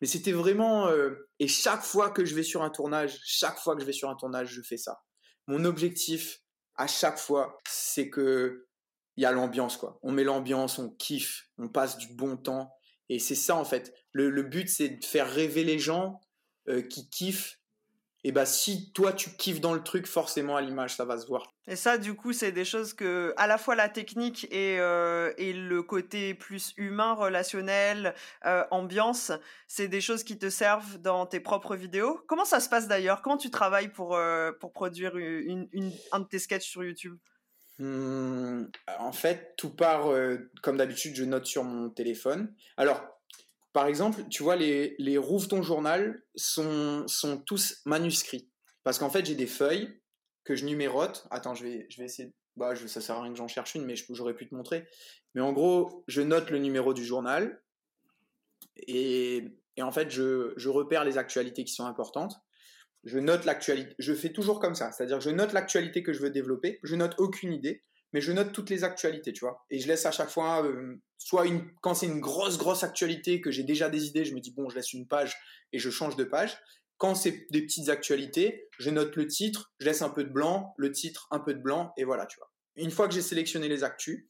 mais 0.00 0.06
c'était 0.06 0.32
vraiment 0.32 0.88
euh, 0.88 1.28
et 1.38 1.48
chaque 1.48 1.82
fois 1.82 2.10
que 2.10 2.24
je 2.24 2.34
vais 2.34 2.42
sur 2.42 2.62
un 2.62 2.70
tournage 2.70 3.18
chaque 3.24 3.58
fois 3.58 3.74
que 3.74 3.80
je 3.80 3.86
vais 3.86 3.92
sur 3.92 4.10
un 4.10 4.16
tournage 4.16 4.48
je 4.48 4.60
fais 4.60 4.76
ça 4.76 5.00
mon 5.46 5.64
objectif 5.64 6.40
à 6.76 6.86
chaque 6.86 7.18
fois 7.18 7.58
c'est 7.66 8.10
que 8.10 8.66
il 9.20 9.22
y 9.22 9.26
a 9.26 9.32
l'ambiance, 9.32 9.76
quoi. 9.76 9.98
On 10.02 10.12
met 10.12 10.24
l'ambiance, 10.24 10.78
on 10.78 10.88
kiffe, 10.88 11.50
on 11.58 11.68
passe 11.68 11.98
du 11.98 12.08
bon 12.14 12.38
temps. 12.38 12.72
Et 13.10 13.18
c'est 13.18 13.34
ça, 13.34 13.54
en 13.56 13.66
fait. 13.66 13.92
Le, 14.12 14.42
but, 14.42 14.66
c'est 14.66 14.88
de 14.88 15.04
faire 15.04 15.30
rêver 15.30 15.62
les 15.62 15.78
gens 15.78 16.22
euh, 16.68 16.82
qui 16.82 17.08
kiffent. 17.08 17.58
Et 18.22 18.32
bah, 18.32 18.44
si 18.44 18.92
toi, 18.92 19.14
tu 19.14 19.30
kiffes 19.30 19.62
dans 19.62 19.72
le 19.72 19.82
truc, 19.82 20.06
forcément, 20.06 20.56
à 20.56 20.60
l'image, 20.60 20.94
ça 20.94 21.06
va 21.06 21.16
se 21.16 21.26
voir. 21.26 21.54
Et 21.66 21.76
ça, 21.76 21.96
du 21.96 22.14
coup, 22.14 22.34
c'est 22.34 22.52
des 22.52 22.66
choses 22.66 22.92
que, 22.92 23.32
à 23.38 23.46
la 23.46 23.56
fois 23.56 23.74
la 23.74 23.88
technique 23.88 24.46
et, 24.50 24.78
euh, 24.78 25.32
et 25.38 25.54
le 25.54 25.82
côté 25.82 26.34
plus 26.34 26.74
humain, 26.76 27.14
relationnel, 27.14 28.14
euh, 28.44 28.64
ambiance, 28.70 29.32
c'est 29.68 29.88
des 29.88 30.02
choses 30.02 30.22
qui 30.22 30.38
te 30.38 30.50
servent 30.50 30.98
dans 30.98 31.24
tes 31.24 31.40
propres 31.40 31.76
vidéos. 31.76 32.20
Comment 32.26 32.44
ça 32.44 32.60
se 32.60 32.68
passe 32.68 32.88
d'ailleurs? 32.88 33.22
Comment 33.22 33.38
tu 33.38 33.50
travailles 33.50 33.88
pour, 33.88 34.18
pour 34.60 34.72
produire 34.72 35.16
une, 35.16 35.68
un 36.12 36.20
de 36.20 36.26
tes 36.26 36.38
sketchs 36.38 36.68
sur 36.68 36.84
YouTube? 36.84 37.16
Mmh, 37.80 38.66
en 38.98 39.12
fait, 39.12 39.54
tout 39.56 39.70
part, 39.70 40.12
euh, 40.12 40.50
comme 40.62 40.76
d'habitude, 40.76 41.16
je 41.16 41.24
note 41.24 41.46
sur 41.46 41.64
mon 41.64 41.88
téléphone. 41.88 42.54
Alors, 42.76 43.00
par 43.72 43.86
exemple, 43.86 44.24
tu 44.28 44.42
vois, 44.42 44.56
les, 44.56 44.94
les 44.98 45.18
Rouvre 45.18 45.48
ton 45.48 45.62
journal 45.62 46.22
sont, 46.34 47.06
sont 47.06 47.38
tous 47.38 47.80
manuscrits. 47.84 48.48
Parce 48.82 48.98
qu'en 48.98 49.10
fait, 49.10 49.24
j'ai 49.24 49.34
des 49.34 49.46
feuilles 49.46 50.00
que 50.44 50.54
je 50.54 50.64
numérote. 50.64 51.26
Attends, 51.30 51.54
je 51.54 51.64
vais, 51.64 51.86
je 51.88 51.98
vais 51.98 52.06
essayer. 52.06 52.32
Bah, 52.56 52.74
je, 52.74 52.86
ça 52.86 53.00
sert 53.00 53.16
à 53.16 53.22
rien 53.22 53.32
que 53.32 53.38
j'en 53.38 53.48
cherche 53.48 53.74
une, 53.74 53.84
mais 53.84 53.94
j'aurais 54.10 54.34
pu 54.34 54.48
te 54.48 54.54
montrer. 54.54 54.88
Mais 55.34 55.40
en 55.40 55.52
gros, 55.52 56.04
je 56.08 56.22
note 56.22 56.50
le 56.50 56.58
numéro 56.58 56.94
du 56.94 57.04
journal. 57.04 57.62
Et, 58.76 59.44
et 59.76 59.82
en 59.82 59.92
fait, 59.92 60.10
je, 60.10 60.52
je 60.56 60.68
repère 60.68 61.04
les 61.04 61.18
actualités 61.18 61.64
qui 61.64 61.72
sont 61.72 61.86
importantes 61.86 62.40
je 63.04 63.18
note 63.18 63.44
l'actualité. 63.44 63.94
Je 63.98 64.12
fais 64.12 64.30
toujours 64.30 64.60
comme 64.60 64.74
ça, 64.74 64.92
c'est-à-dire 64.92 65.20
je 65.20 65.30
note 65.30 65.52
l'actualité 65.52 66.02
que 66.02 66.12
je 66.12 66.20
veux 66.20 66.30
développer, 66.30 66.78
je 66.82 66.96
note 66.96 67.14
aucune 67.18 67.52
idée, 67.52 67.82
mais 68.12 68.20
je 68.20 68.32
note 68.32 68.52
toutes 68.52 68.70
les 68.70 68.84
actualités, 68.84 69.32
tu 69.32 69.40
vois. 69.40 69.64
Et 69.70 69.78
je 69.78 69.88
laisse 69.88 70.06
à 70.06 70.10
chaque 70.10 70.30
fois, 70.30 70.64
euh, 70.64 70.96
soit 71.18 71.46
une, 71.46 71.70
quand 71.80 71.94
c'est 71.94 72.06
une 72.06 72.20
grosse, 72.20 72.58
grosse 72.58 72.82
actualité 72.82 73.40
que 73.40 73.50
j'ai 73.50 73.62
déjà 73.62 73.88
des 73.88 74.06
idées, 74.06 74.24
je 74.24 74.34
me 74.34 74.40
dis, 74.40 74.52
bon, 74.52 74.68
je 74.68 74.76
laisse 74.76 74.92
une 74.92 75.06
page 75.06 75.36
et 75.72 75.78
je 75.78 75.90
change 75.90 76.16
de 76.16 76.24
page. 76.24 76.58
Quand 76.98 77.14
c'est 77.14 77.46
des 77.50 77.62
petites 77.62 77.88
actualités, 77.88 78.68
je 78.78 78.90
note 78.90 79.16
le 79.16 79.26
titre, 79.26 79.72
je 79.78 79.86
laisse 79.86 80.02
un 80.02 80.10
peu 80.10 80.24
de 80.24 80.28
blanc, 80.30 80.74
le 80.76 80.92
titre, 80.92 81.28
un 81.30 81.40
peu 81.40 81.54
de 81.54 81.60
blanc, 81.60 81.92
et 81.96 82.04
voilà, 82.04 82.26
tu 82.26 82.38
vois. 82.38 82.52
Une 82.76 82.90
fois 82.90 83.08
que 83.08 83.14
j'ai 83.14 83.22
sélectionné 83.22 83.68
les 83.68 83.84
actus, 83.84 84.26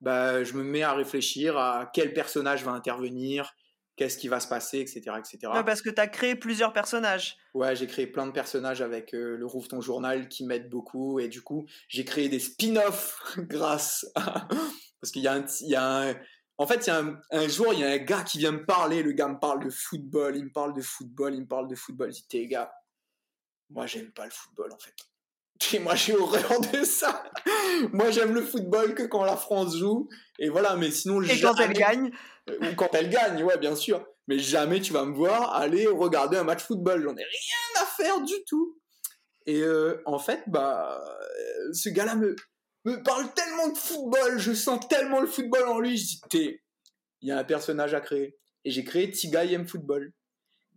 bah, 0.00 0.42
je 0.44 0.52
me 0.54 0.62
mets 0.62 0.82
à 0.82 0.94
réfléchir 0.94 1.56
à 1.56 1.90
quel 1.94 2.12
personnage 2.12 2.64
va 2.64 2.72
intervenir, 2.72 3.54
qu'est-ce 3.96 4.18
qui 4.18 4.28
va 4.28 4.40
se 4.40 4.48
passer, 4.48 4.78
etc. 4.78 5.16
etc. 5.18 5.38
parce 5.64 5.82
que 5.82 5.90
tu 5.90 6.00
as 6.00 6.08
créé 6.08 6.34
plusieurs 6.34 6.72
personnages. 6.72 7.36
Ouais, 7.54 7.76
j'ai 7.76 7.86
créé 7.86 8.06
plein 8.06 8.26
de 8.26 8.32
personnages 8.32 8.80
avec 8.80 9.14
euh, 9.14 9.36
le 9.36 9.46
Rouvre 9.46 9.68
ton 9.68 9.80
journal 9.80 10.28
qui 10.28 10.44
m'aide 10.44 10.68
beaucoup. 10.68 11.20
Et 11.20 11.28
du 11.28 11.42
coup, 11.42 11.66
j'ai 11.88 12.04
créé 12.04 12.28
des 12.28 12.40
spin-offs 12.40 13.20
grâce 13.38 14.06
à... 14.14 14.48
Parce 15.00 15.10
qu'il 15.12 15.22
y 15.22 15.28
a 15.28 15.34
un... 15.34 15.44
Il 15.60 15.68
y 15.68 15.76
a 15.76 16.10
un... 16.10 16.14
En 16.58 16.66
fait, 16.66 16.86
il 16.86 16.90
y 16.90 16.92
a 16.92 17.02
un, 17.32 17.48
jour, 17.48 17.72
il 17.72 17.80
y 17.80 17.84
a 17.84 17.90
un 17.90 17.98
gars 17.98 18.22
qui 18.22 18.38
vient 18.38 18.52
me 18.52 18.64
parler. 18.64 19.02
Le 19.02 19.12
gars 19.12 19.26
me 19.28 19.38
parle 19.38 19.64
de 19.64 19.70
football. 19.70 20.36
Il 20.36 20.44
me 20.44 20.52
parle 20.52 20.74
de 20.74 20.82
football. 20.82 21.34
Il 21.34 21.40
me 21.40 21.48
parle 21.48 21.66
de 21.66 21.74
football. 21.74 22.12
Je 22.12 22.18
dis, 22.18 22.28
t'es 22.28 22.46
gars, 22.46 22.72
moi, 23.70 23.86
j'aime 23.86 24.12
pas 24.12 24.24
le 24.24 24.30
football, 24.30 24.72
en 24.72 24.78
fait. 24.78 24.94
Et 25.72 25.78
moi, 25.78 25.94
j'ai 25.94 26.14
horreur 26.14 26.60
de 26.72 26.84
ça. 26.84 27.22
moi, 27.92 28.10
j'aime 28.10 28.34
le 28.34 28.42
football 28.42 28.94
que 28.94 29.04
quand 29.04 29.24
la 29.24 29.36
France 29.36 29.76
joue. 29.76 30.08
Et 30.38 30.48
voilà, 30.48 30.76
mais 30.76 30.90
sinon, 30.90 31.22
Et 31.22 31.40
quand 31.40 31.58
elle 31.60 31.72
gagne 31.72 32.10
ou 32.48 32.74
quand 32.76 32.94
elle 32.94 33.08
gagne, 33.08 33.42
ouais, 33.42 33.58
bien 33.58 33.76
sûr. 33.76 34.04
Mais 34.28 34.38
jamais 34.38 34.80
tu 34.80 34.92
vas 34.92 35.04
me 35.04 35.14
voir 35.14 35.54
aller 35.54 35.86
regarder 35.86 36.36
un 36.36 36.44
match 36.44 36.62
football. 36.62 37.02
J'en 37.02 37.16
ai 37.16 37.24
rien 37.24 37.82
à 37.82 37.86
faire 37.86 38.20
du 38.22 38.34
tout. 38.46 38.78
Et 39.46 39.60
euh, 39.60 40.00
en 40.06 40.18
fait, 40.18 40.42
bah, 40.46 41.02
euh, 41.02 41.72
ce 41.72 41.88
gars-là 41.88 42.14
me, 42.14 42.36
me 42.84 43.02
parle 43.02 43.32
tellement 43.34 43.68
de 43.68 43.76
football. 43.76 44.38
Je 44.38 44.52
sens 44.52 44.86
tellement 44.88 45.20
le 45.20 45.26
football 45.26 45.68
en 45.68 45.80
lui. 45.80 45.96
Je 45.96 46.06
dis, 46.06 46.20
t'es, 46.30 46.62
il 47.20 47.28
y 47.28 47.32
a 47.32 47.38
un 47.38 47.44
personnage 47.44 47.94
à 47.94 48.00
créer. 48.00 48.36
Et 48.64 48.70
j'ai 48.70 48.84
créé 48.84 49.10
Tiga 49.10 49.44
aime 49.44 49.66
football. 49.66 50.12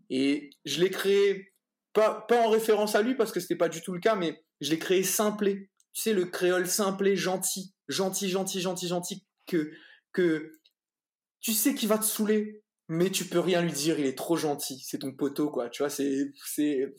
Et 0.09 0.51
je 0.65 0.81
l'ai 0.81 0.89
créé, 0.89 1.53
pas, 1.93 2.25
pas 2.27 2.41
en 2.41 2.49
référence 2.49 2.95
à 2.95 3.01
lui 3.01 3.15
parce 3.15 3.31
que 3.31 3.39
c'était 3.39 3.55
pas 3.55 3.69
du 3.69 3.81
tout 3.81 3.93
le 3.93 3.99
cas, 3.99 4.15
mais 4.15 4.44
je 4.62 4.72
l'ai 4.72 4.80
créé 4.80 5.03
simplé. 5.03 5.70
Tu 5.93 6.01
sais, 6.01 6.14
le 6.14 6.26
créole 6.26 6.68
simplé, 6.68 7.16
gentil, 7.16 7.74
gentil, 7.88 8.30
gentil, 8.30 8.62
gentil, 8.62 8.88
gentil, 8.88 9.26
que, 9.47 9.72
que 10.12 10.60
tu 11.39 11.53
sais 11.53 11.76
qu'il 11.76 11.88
va 11.88 11.97
te 11.97 12.06
saouler, 12.06 12.64
mais 12.88 13.10
tu 13.10 13.26
peux 13.26 13.39
rien 13.39 13.62
lui 13.62 13.72
dire, 13.72 13.99
il 13.99 14.06
est 14.06 14.18
trop 14.18 14.36
gentil, 14.36 14.80
c'est 14.86 14.99
ton 14.99 15.14
poteau, 15.14 15.49
quoi. 15.49 15.70
Tu 15.70 15.84
vois, 15.84 15.89
c'est, 15.89 16.32
c'est, 16.45 16.93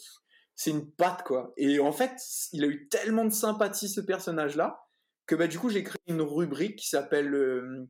c'est 0.54 0.70
une 0.70 0.90
patte, 0.90 1.22
quoi. 1.24 1.52
Et 1.56 1.78
en 1.78 1.92
fait, 1.92 2.12
il 2.52 2.64
a 2.64 2.66
eu 2.66 2.88
tellement 2.88 3.24
de 3.24 3.32
sympathie, 3.32 3.88
ce 3.88 4.00
personnage-là, 4.00 4.80
que 5.26 5.34
bah, 5.34 5.46
du 5.46 5.58
coup, 5.58 5.68
j'ai 5.68 5.82
créé 5.82 6.00
une 6.06 6.22
rubrique 6.22 6.76
qui 6.76 6.88
s'appelle 6.88 7.34
euh, 7.34 7.88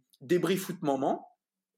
foot. 0.56 0.76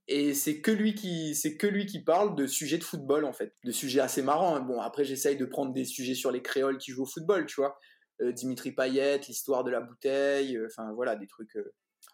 Et 0.09 0.35
c'est 0.35 0.61
que 0.61 0.71
lui 0.71 0.95
qui, 0.95 1.35
c'est 1.35 1.57
que 1.57 1.67
lui 1.67 1.87
qui 1.87 2.03
parle 2.03 2.35
de 2.35 2.47
sujets 2.47 2.79
de 2.79 2.85
football, 2.85 3.25
en 3.25 3.33
fait. 3.33 3.55
De 3.65 3.73
sujets 3.73 4.01
assez 4.01 4.23
marrants. 4.23 4.57
Hein. 4.57 4.61
Bon, 4.61 4.81
après, 4.81 5.05
j'essaye 5.05 5.37
de 5.37 5.45
prendre 5.45 5.73
des 5.73 5.85
sujets 5.85 6.15
sur 6.15 6.31
les 6.31 6.43
créoles 6.43 6.79
qui 6.79 6.93
jouent 6.93 7.03
au 7.03 7.07
football, 7.07 7.47
tu 7.47 7.61
vois. 7.61 7.79
Euh, 8.21 8.33
Dimitri 8.33 8.73
Payet, 8.73 9.19
l'histoire 9.29 9.65
de 9.65 9.71
la 9.71 9.81
bouteille, 9.81 10.57
euh, 10.57 10.67
enfin, 10.67 10.93
voilà, 10.95 11.15
des 11.15 11.27
trucs 11.27 11.57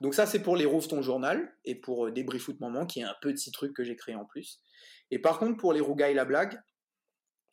donc 0.00 0.14
ça, 0.14 0.26
c'est 0.26 0.42
pour 0.42 0.56
les 0.56 0.64
Rouvre 0.64 0.88
ton 0.88 1.02
journal 1.02 1.52
et 1.64 1.74
pour 1.74 2.06
euh, 2.06 2.38
Foot 2.38 2.60
Moment, 2.60 2.86
qui 2.86 3.00
est 3.00 3.04
un 3.04 3.14
petit 3.20 3.50
truc 3.52 3.74
que 3.74 3.84
j'ai 3.84 3.96
créé 3.96 4.14
en 4.14 4.24
plus. 4.24 4.60
Et 5.10 5.18
par 5.18 5.38
contre, 5.38 5.56
pour 5.56 5.72
les 5.72 5.80
Rougailles 5.80 6.14
la 6.14 6.24
blague, 6.24 6.58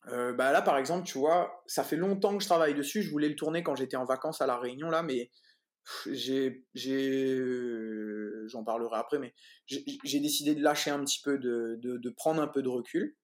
euh, 0.08 0.34
bah 0.34 0.52
là, 0.52 0.62
par 0.62 0.78
exemple, 0.78 1.06
tu 1.06 1.20
vois, 1.20 1.64
ça 1.68 1.84
fait 1.84 1.96
longtemps 1.96 2.36
que 2.36 2.44
je 2.44 2.50
travaille 2.50 2.74
dessus. 2.74 3.04
Je 3.04 3.12
voulais 3.12 3.30
le 3.30 3.36
tourner 3.36 3.62
quand 3.62 3.76
j'étais 3.76 3.98
en 3.98 4.06
vacances 4.06 4.42
à 4.42 4.48
La 4.48 4.58
Réunion, 4.58 4.90
là, 4.90 5.04
mais 5.04 5.30
j'ai, 6.08 6.66
euh, 6.88 8.31
j'en 8.48 8.64
parlerai 8.64 8.98
après, 8.98 9.20
mais 9.20 9.34
j'ai 9.68 10.20
décidé 10.20 10.56
de 10.56 10.62
lâcher 10.62 10.92
un 10.92 11.04
petit 11.04 11.22
peu, 11.22 11.38
de, 11.38 12.10
prendre 12.16 12.42
un 12.42 12.48
peu 12.48 12.62
de 12.62 12.70
recul. 12.70 13.16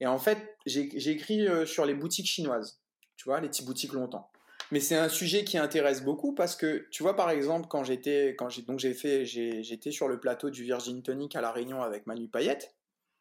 Et 0.00 0.06
en 0.06 0.18
fait, 0.18 0.56
j'ai 0.66 1.10
écrit 1.10 1.46
sur 1.66 1.86
les 1.86 1.94
boutiques 1.94 2.26
chinoises, 2.26 2.80
tu 3.16 3.24
vois, 3.24 3.40
les 3.40 3.48
petits 3.48 3.64
boutiques 3.64 3.92
longtemps. 3.92 4.32
Mais 4.72 4.80
c'est 4.80 4.96
un 4.96 5.10
sujet 5.10 5.44
qui 5.44 5.58
intéresse 5.58 6.02
beaucoup 6.02 6.34
parce 6.34 6.56
que 6.56 6.88
tu 6.90 7.02
vois 7.02 7.14
par 7.14 7.28
exemple 7.28 7.68
quand 7.68 7.84
j'étais 7.84 8.34
quand 8.38 8.48
j'ai 8.48 8.94
fait 8.94 9.26
sur 9.26 10.08
le 10.08 10.18
plateau 10.18 10.48
du 10.48 10.64
Virgin 10.64 11.02
Tonic 11.02 11.36
à 11.36 11.42
la 11.42 11.52
Réunion 11.52 11.82
avec 11.82 12.06
Manu 12.06 12.26
Payette 12.26 12.74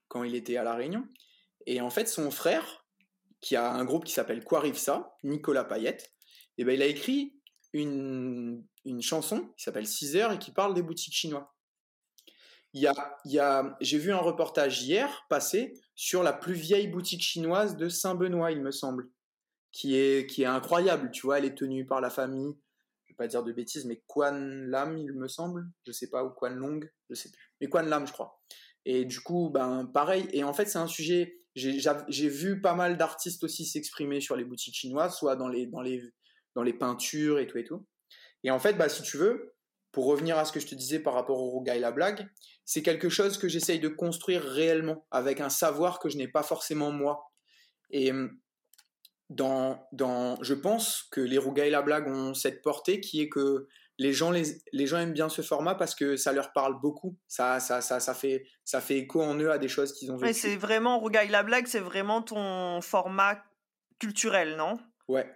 quand 0.07 0.23
il 0.23 0.33
était 0.33 0.55
à 0.55 0.63
la 0.63 0.75
Réunion 0.75 1.05
et 1.65 1.81
en 1.81 1.89
fait 1.89 2.07
son 2.07 2.31
frère 2.31 2.85
qui 3.41 3.57
a 3.57 3.69
un 3.69 3.83
groupe 3.83 4.05
qui 4.05 4.13
s'appelle 4.13 4.45
Quoi 4.45 4.63
Nicolas 5.23 5.65
Payette 5.65 6.13
et 6.57 6.61
eh 6.61 6.63
ben 6.63 6.73
il 6.73 6.81
a 6.81 6.85
écrit 6.85 7.40
une, 7.73 8.63
une 8.85 9.01
chanson 9.01 9.49
qui 9.57 9.63
s'appelle 9.63 9.87
6 9.87 10.15
heures 10.17 10.31
et 10.31 10.39
qui 10.39 10.51
parle 10.51 10.73
des 10.73 10.81
boutiques 10.81 11.13
chinois. 11.13 11.53
Il 12.73 12.81
y 12.81 12.87
a, 12.87 13.17
y 13.25 13.39
a, 13.39 13.75
j'ai 13.81 13.97
vu 13.97 14.13
un 14.13 14.19
reportage 14.19 14.81
hier 14.81 15.25
passer 15.29 15.73
sur 15.95 16.23
la 16.23 16.31
plus 16.31 16.53
vieille 16.53 16.87
boutique 16.87 17.21
chinoise 17.21 17.75
de 17.75 17.89
Saint-Benoît, 17.89 18.51
il 18.51 18.61
me 18.61 18.71
semble 18.71 19.09
qui 19.71 19.95
est, 19.95 20.29
qui 20.29 20.43
est 20.43 20.47
incroyable, 20.47 21.11
tu 21.11 21.21
vois, 21.25 21.39
elle 21.39 21.45
est 21.45 21.57
tenue 21.57 21.85
par 21.85 22.01
la 22.01 22.09
famille, 22.09 22.53
je 23.05 23.13
vais 23.13 23.15
pas 23.15 23.27
dire 23.27 23.43
de 23.43 23.51
bêtises, 23.51 23.85
mais 23.85 24.01
Quan 24.07 24.31
Lam, 24.31 24.97
il 24.97 25.13
me 25.13 25.27
semble, 25.27 25.69
je 25.85 25.91
sais 25.91 26.09
pas, 26.09 26.23
ou 26.23 26.29
Quan 26.29 26.49
Long, 26.49 26.79
je 27.09 27.15
sais 27.15 27.29
plus, 27.29 27.53
mais 27.59 27.67
Quan 27.67 27.83
Lam, 27.83 28.05
je 28.05 28.13
crois. 28.13 28.41
Et 28.85 29.05
du 29.05 29.19
coup, 29.21 29.49
ben, 29.49 29.85
pareil, 29.85 30.27
et 30.31 30.43
en 30.43 30.53
fait, 30.53 30.65
c'est 30.65 30.79
un 30.79 30.87
sujet, 30.87 31.41
j'ai 31.55 32.29
vu 32.29 32.61
pas 32.61 32.73
mal 32.73 32.97
d'artistes 32.97 33.43
aussi 33.43 33.65
s'exprimer 33.65 34.21
sur 34.21 34.35
les 34.35 34.43
boutiques 34.43 34.75
chinoises, 34.75 35.15
soit 35.15 35.35
dans 35.35 35.47
les, 35.47 35.67
dans 35.67 35.81
les, 35.81 36.01
dans 36.55 36.63
les 36.63 36.73
peintures 36.73 37.39
et 37.39 37.47
tout 37.47 37.57
et 37.57 37.63
tout. 37.63 37.85
Et 38.43 38.51
en 38.51 38.59
fait, 38.59 38.73
bah, 38.73 38.89
si 38.89 39.03
tu 39.03 39.17
veux, 39.17 39.53
pour 39.91 40.05
revenir 40.05 40.37
à 40.37 40.45
ce 40.45 40.51
que 40.51 40.59
je 40.59 40.67
te 40.67 40.75
disais 40.75 40.99
par 40.99 41.13
rapport 41.13 41.39
au 41.41 41.49
Rougail 41.49 41.79
la 41.79 41.91
blague, 41.91 42.27
c'est 42.65 42.81
quelque 42.81 43.09
chose 43.09 43.37
que 43.37 43.47
j'essaye 43.47 43.79
de 43.79 43.89
construire 43.89 44.41
réellement, 44.41 45.05
avec 45.11 45.41
un 45.41 45.49
savoir 45.49 45.99
que 45.99 46.09
je 46.09 46.17
n'ai 46.17 46.27
pas 46.27 46.43
forcément 46.43 46.91
moi. 46.91 47.31
Et 47.89 48.11
dans, 49.31 49.87
dans, 49.91 50.41
je 50.43 50.53
pense 50.53 51.03
que 51.11 51.21
les 51.21 51.37
Rouga 51.37 51.65
et 51.65 51.69
la 51.69 51.81
blague 51.81 52.07
ont 52.07 52.33
cette 52.33 52.61
portée 52.61 52.99
qui 52.99 53.21
est 53.21 53.29
que 53.29 53.67
les 53.97 54.13
gens, 54.13 54.31
les, 54.31 54.43
les, 54.73 54.87
gens 54.87 54.97
aiment 54.97 55.13
bien 55.13 55.29
ce 55.29 55.41
format 55.41 55.75
parce 55.75 55.95
que 55.95 56.15
ça 56.15 56.33
leur 56.33 56.53
parle 56.53 56.79
beaucoup. 56.81 57.17
Ça, 57.27 57.59
ça, 57.59 57.81
ça, 57.81 57.99
ça, 57.99 58.13
fait, 58.13 58.45
ça 58.65 58.81
fait 58.81 58.97
écho 58.97 59.21
en 59.21 59.37
eux 59.39 59.51
à 59.51 59.57
des 59.57 59.67
choses 59.67 59.93
qu'ils 59.93 60.11
ont 60.11 60.17
vécues. 60.17 60.33
c'est 60.33 60.55
vraiment, 60.55 60.99
Rouga 60.99 61.23
et 61.23 61.27
la 61.27 61.43
blague, 61.43 61.67
c'est 61.67 61.79
vraiment 61.79 62.21
ton 62.21 62.81
format 62.81 63.41
culturel, 63.99 64.57
non? 64.57 64.77
Ouais. 65.07 65.31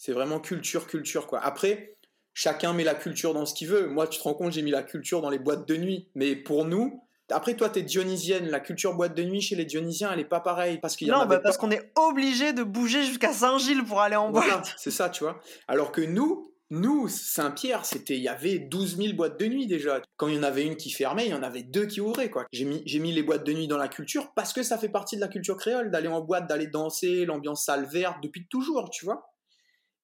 C'est 0.00 0.12
vraiment 0.12 0.40
culture, 0.40 0.86
culture, 0.86 1.26
quoi. 1.26 1.40
Après, 1.40 1.94
chacun 2.32 2.72
met 2.72 2.84
la 2.84 2.94
culture 2.94 3.34
dans 3.34 3.44
ce 3.44 3.52
qu'il 3.52 3.68
veut. 3.68 3.86
Moi, 3.86 4.06
tu 4.06 4.18
te 4.18 4.24
rends 4.24 4.32
compte, 4.32 4.50
j'ai 4.50 4.62
mis 4.62 4.70
la 4.70 4.82
culture 4.82 5.20
dans 5.20 5.28
les 5.28 5.38
boîtes 5.38 5.68
de 5.68 5.76
nuit. 5.76 6.08
Mais 6.14 6.36
pour 6.36 6.64
nous, 6.64 7.04
après, 7.30 7.54
toi, 7.54 7.68
tu 7.68 7.80
es 7.80 7.82
dionysienne. 7.82 8.48
La 8.48 8.60
culture 8.60 8.94
boîte 8.94 9.14
de 9.14 9.22
nuit 9.22 9.42
chez 9.42 9.56
les 9.56 9.66
dionysiens, 9.66 10.10
elle 10.10 10.16
n'est 10.16 10.24
pas 10.24 10.40
pareille. 10.40 10.78
Parce 10.80 10.96
qu'il 10.96 11.08
y 11.08 11.10
non, 11.10 11.26
bah 11.26 11.38
parce 11.38 11.58
qu'on 11.58 11.70
est 11.70 11.92
obligé 11.96 12.54
de 12.54 12.62
bouger 12.62 13.04
jusqu'à 13.04 13.34
Saint-Gilles 13.34 13.84
pour 13.84 14.00
aller 14.00 14.16
en 14.16 14.30
boîte. 14.30 14.72
C'est 14.78 14.90
ça, 14.90 15.10
tu 15.10 15.22
vois. 15.22 15.38
Alors 15.68 15.92
que 15.92 16.00
nous, 16.00 16.50
nous, 16.70 17.06
Saint-Pierre, 17.08 17.84
c'était, 17.84 18.16
il 18.16 18.22
y 18.22 18.28
avait 18.28 18.58
12 18.58 18.96
000 18.96 19.12
boîtes 19.12 19.38
de 19.38 19.48
nuit 19.48 19.66
déjà. 19.66 20.00
Quand 20.16 20.28
il 20.28 20.36
y 20.36 20.38
en 20.38 20.44
avait 20.44 20.64
une 20.64 20.76
qui 20.76 20.90
fermait, 20.90 21.26
il 21.26 21.32
y 21.32 21.34
en 21.34 21.42
avait 21.42 21.62
deux 21.62 21.84
qui 21.84 22.00
ouvraient, 22.00 22.30
quoi. 22.30 22.46
J'ai 22.52 22.64
mis, 22.64 22.82
j'ai 22.86 23.00
mis 23.00 23.12
les 23.12 23.22
boîtes 23.22 23.44
de 23.44 23.52
nuit 23.52 23.68
dans 23.68 23.76
la 23.76 23.88
culture 23.88 24.32
parce 24.34 24.54
que 24.54 24.62
ça 24.62 24.78
fait 24.78 24.88
partie 24.88 25.16
de 25.16 25.20
la 25.20 25.28
culture 25.28 25.58
créole, 25.58 25.90
d'aller 25.90 26.08
en 26.08 26.22
boîte, 26.22 26.48
d'aller 26.48 26.68
danser, 26.68 27.26
l'ambiance 27.26 27.66
salle 27.66 27.84
verte 27.84 28.16
depuis 28.22 28.46
toujours, 28.46 28.88
tu 28.88 29.04
vois. 29.04 29.29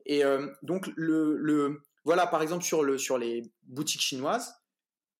Et 0.06 0.24
euh, 0.24 0.48
donc, 0.62 0.88
le, 0.96 1.36
le, 1.36 1.82
voilà, 2.04 2.26
par 2.26 2.42
exemple, 2.42 2.64
sur, 2.64 2.82
le, 2.82 2.98
sur 2.98 3.18
les 3.18 3.42
boutiques 3.64 4.00
chinoises, 4.00 4.54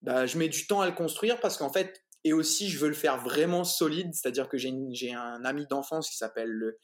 bah, 0.01 0.25
je 0.25 0.37
mets 0.37 0.49
du 0.49 0.67
temps 0.67 0.81
à 0.81 0.87
le 0.87 0.95
construire 0.95 1.39
parce 1.39 1.57
qu'en 1.57 1.71
fait, 1.71 2.03
et 2.23 2.33
aussi, 2.33 2.69
je 2.69 2.79
veux 2.79 2.87
le 2.87 2.93
faire 2.93 3.17
vraiment 3.17 3.63
solide, 3.63 4.13
c'est-à-dire 4.13 4.49
que 4.49 4.57
j'ai 4.57 5.13
un 5.13 5.45
ami 5.45 5.65
d'enfance 5.67 6.09
qui 6.09 6.17
s'appelle, 6.17 6.75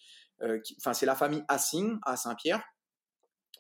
euh, 0.42 0.60
enfin, 0.78 0.94
c'est 0.94 1.06
la 1.06 1.16
famille 1.16 1.44
Assing 1.48 1.98
à 2.04 2.16
Saint-Pierre. 2.16 2.64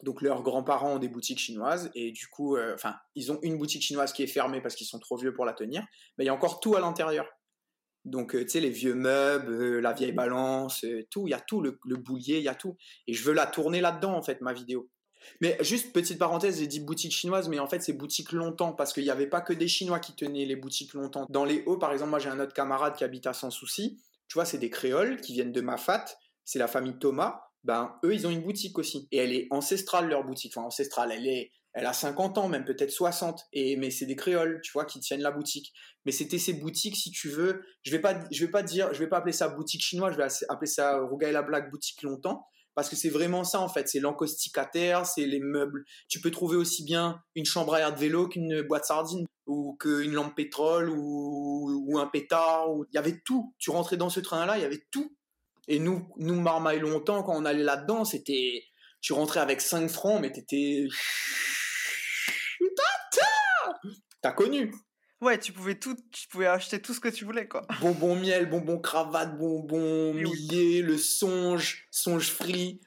Donc 0.01 0.21
leurs 0.21 0.43
grands-parents 0.43 0.95
ont 0.95 0.99
des 0.99 1.07
boutiques 1.07 1.39
chinoises 1.39 1.89
et 1.93 2.11
du 2.11 2.27
coup, 2.27 2.57
euh, 2.57 2.73
enfin, 2.73 2.95
ils 3.15 3.31
ont 3.31 3.39
une 3.41 3.57
boutique 3.57 3.83
chinoise 3.83 4.11
qui 4.11 4.23
est 4.23 4.27
fermée 4.27 4.61
parce 4.61 4.75
qu'ils 4.75 4.87
sont 4.87 4.99
trop 4.99 5.17
vieux 5.17 5.33
pour 5.33 5.45
la 5.45 5.53
tenir, 5.53 5.85
mais 6.17 6.25
il 6.25 6.27
y 6.27 6.29
a 6.29 6.33
encore 6.33 6.59
tout 6.59 6.75
à 6.75 6.81
l'intérieur. 6.81 7.25
Donc, 8.05 8.35
euh, 8.35 8.43
tu 8.43 8.49
sais, 8.49 8.59
les 8.59 8.69
vieux 8.69 8.95
meubles, 8.95 9.79
la 9.79 9.93
vieille 9.93 10.11
balance, 10.11 10.85
tout, 11.09 11.27
il 11.27 11.31
y 11.31 11.33
a 11.33 11.39
tout, 11.39 11.61
le, 11.61 11.79
le 11.85 11.95
boulier, 11.95 12.37
il 12.37 12.43
y 12.43 12.49
a 12.49 12.55
tout. 12.55 12.75
Et 13.07 13.13
je 13.13 13.23
veux 13.23 13.33
la 13.33 13.47
tourner 13.47 13.81
là-dedans, 13.81 14.15
en 14.15 14.21
fait, 14.21 14.41
ma 14.41 14.53
vidéo. 14.53 14.89
Mais 15.41 15.57
juste 15.61 15.93
petite 15.93 16.19
parenthèse, 16.19 16.59
j'ai 16.59 16.67
dit 16.67 16.79
boutique 16.79 17.11
chinoise, 17.11 17.49
mais 17.49 17.59
en 17.59 17.67
fait 17.67 17.81
c'est 17.81 17.93
boutique 17.93 18.31
longtemps 18.31 18.73
parce 18.73 18.93
qu'il 18.93 19.03
n'y 19.03 19.09
avait 19.09 19.27
pas 19.27 19.41
que 19.41 19.53
des 19.53 19.67
Chinois 19.67 19.99
qui 19.99 20.15
tenaient 20.15 20.45
les 20.45 20.55
boutiques 20.55 20.93
longtemps. 20.93 21.25
Dans 21.29 21.45
les 21.45 21.63
Hauts, 21.65 21.77
par 21.77 21.91
exemple, 21.91 22.11
moi 22.11 22.19
j'ai 22.19 22.29
un 22.29 22.39
autre 22.39 22.53
camarade 22.53 22.95
qui 22.95 23.03
habite 23.03 23.27
à 23.27 23.33
Sans 23.33 23.49
Souci. 23.49 24.01
Tu 24.27 24.35
vois, 24.35 24.45
c'est 24.45 24.57
des 24.57 24.69
créoles 24.69 25.21
qui 25.21 25.33
viennent 25.33 25.51
de 25.51 25.61
Mafat. 25.61 26.05
C'est 26.45 26.59
la 26.59 26.67
famille 26.67 26.97
Thomas. 26.97 27.41
Ben 27.63 27.95
eux, 28.03 28.13
ils 28.13 28.27
ont 28.27 28.29
une 28.29 28.41
boutique 28.41 28.77
aussi 28.77 29.07
et 29.11 29.17
elle 29.17 29.33
est 29.33 29.47
ancestrale 29.51 30.09
leur 30.09 30.23
boutique. 30.23 30.53
Enfin 30.55 30.67
ancestrale, 30.67 31.11
elle 31.11 31.27
est, 31.27 31.51
elle 31.73 31.85
a 31.85 31.93
50 31.93 32.37
ans, 32.37 32.49
même 32.49 32.65
peut-être 32.65 32.91
60. 32.91 33.45
Et 33.53 33.77
mais 33.77 33.89
c'est 33.89 34.05
des 34.05 34.15
créoles, 34.15 34.59
tu 34.61 34.71
vois, 34.73 34.85
qui 34.85 34.99
tiennent 34.99 35.21
la 35.21 35.31
boutique. 35.31 35.73
Mais 36.05 36.11
c'était 36.11 36.39
ces 36.39 36.53
boutiques, 36.53 36.97
si 36.97 37.11
tu 37.11 37.29
veux. 37.29 37.63
Je 37.83 37.91
vais 37.91 37.99
pas, 37.99 38.19
je 38.31 38.45
vais 38.45 38.51
pas 38.51 38.63
dire, 38.63 38.93
je 38.93 38.99
vais 38.99 39.07
pas 39.07 39.17
appeler 39.17 39.33
ça 39.33 39.47
boutique 39.47 39.81
chinoise. 39.81 40.13
Je 40.13 40.17
vais 40.17 40.27
appeler 40.49 40.67
ça 40.67 40.99
Rougaïla 41.01 41.41
Black 41.41 41.71
boutique 41.71 42.01
longtemps 42.03 42.47
parce 42.75 42.89
que 42.89 42.95
c'est 42.95 43.09
vraiment 43.09 43.43
ça 43.43 43.59
en 43.59 43.69
fait, 43.69 43.87
c'est 43.87 43.99
l'encausticataire, 43.99 45.05
c'est 45.05 45.25
les 45.25 45.39
meubles. 45.39 45.85
Tu 46.07 46.19
peux 46.21 46.31
trouver 46.31 46.57
aussi 46.57 46.83
bien 46.83 47.21
une 47.35 47.45
chambre 47.45 47.75
à 47.75 47.81
air 47.81 47.93
de 47.93 47.99
vélo 47.99 48.27
qu'une 48.27 48.61
boîte 48.63 48.85
sardine 48.85 49.25
ou 49.45 49.77
qu'une 49.79 50.13
lampe 50.13 50.35
pétrole 50.35 50.89
ou, 50.89 51.97
un 51.99 52.07
pétard. 52.07 52.69
Il 52.91 52.95
y 52.95 52.97
avait 52.97 53.21
tout. 53.23 53.53
Tu 53.59 53.69
rentrais 53.69 53.97
dans 53.97 54.09
ce 54.09 54.19
train-là, 54.19 54.57
il 54.57 54.61
y 54.61 54.65
avait 54.65 54.83
tout. 54.89 55.15
Et 55.67 55.79
nous, 55.79 56.09
nous 56.17 56.39
marmaille 56.39 56.79
longtemps 56.79 57.23
quand 57.23 57.35
on 57.35 57.45
allait 57.45 57.63
là-dedans, 57.63 58.05
c'était, 58.05 58.63
tu 59.01 59.13
rentrais 59.13 59.39
avec 59.39 59.61
5 59.61 59.89
francs, 59.89 60.19
mais 60.21 60.31
t'étais, 60.31 60.87
t'as 64.21 64.31
connu. 64.31 64.73
Ouais, 65.21 65.39
tu 65.39 65.53
pouvais 65.53 65.79
tout, 65.79 65.95
tu 66.11 66.27
pouvais 66.27 66.47
acheter 66.47 66.81
tout 66.81 66.93
ce 66.93 66.99
que 66.99 67.07
tu 67.07 67.23
voulais, 67.23 67.47
quoi. 67.47 67.65
Bonbon 67.79 68.17
miel, 68.17 68.49
bonbon 68.49 68.77
cravate, 68.79 69.37
bonbon 69.37 70.13
millier, 70.13 70.81
le 70.81 70.97
songe, 70.97 71.87
songe 71.91 72.29
free. 72.29 72.81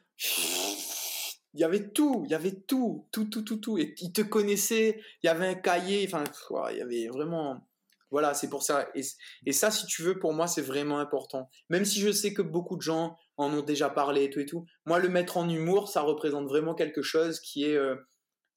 Il 1.55 1.61
y 1.61 1.65
avait 1.65 1.89
tout, 1.89 2.25
il 2.27 2.31
y 2.31 2.35
avait 2.35 2.53
tout, 2.53 3.09
tout, 3.11 3.25
tout, 3.25 3.41
tout, 3.41 3.57
tout. 3.57 3.79
Et 3.79 3.95
ils 4.01 4.13
te 4.13 4.21
connaissaient, 4.21 5.01
il 5.23 5.27
y 5.27 5.31
avait 5.31 5.47
un 5.47 5.55
cahier, 5.55 6.07
enfin, 6.07 6.25
il 6.73 6.77
y 6.77 6.83
avait 6.83 7.09
vraiment. 7.09 7.66
Voilà, 8.11 8.35
c'est 8.35 8.49
pour 8.49 8.63
ça. 8.63 8.89
Et, 8.95 9.53
ça, 9.53 9.71
si 9.71 9.87
tu 9.87 10.03
veux, 10.03 10.19
pour 10.19 10.33
moi, 10.33 10.47
c'est 10.47 10.63
vraiment 10.63 10.99
important. 10.99 11.51
Même 11.71 11.85
si 11.85 12.01
je 12.01 12.11
sais 12.11 12.33
que 12.33 12.43
beaucoup 12.43 12.77
de 12.77 12.83
gens 12.83 13.17
en 13.37 13.53
ont 13.53 13.63
déjà 13.63 13.91
parlé 13.91 14.25
et 14.25 14.31
tout 14.31 14.41
et 14.41 14.47
tout. 14.47 14.65
Moi, 14.85 14.99
le 14.99 15.09
mettre 15.09 15.37
en 15.37 15.49
humour, 15.49 15.89
ça 15.89 16.03
représente 16.03 16.47
vraiment 16.47 16.75
quelque 16.75 17.03
chose 17.03 17.41
qui 17.41 17.65
est, 17.65 17.77
euh, 17.77 17.97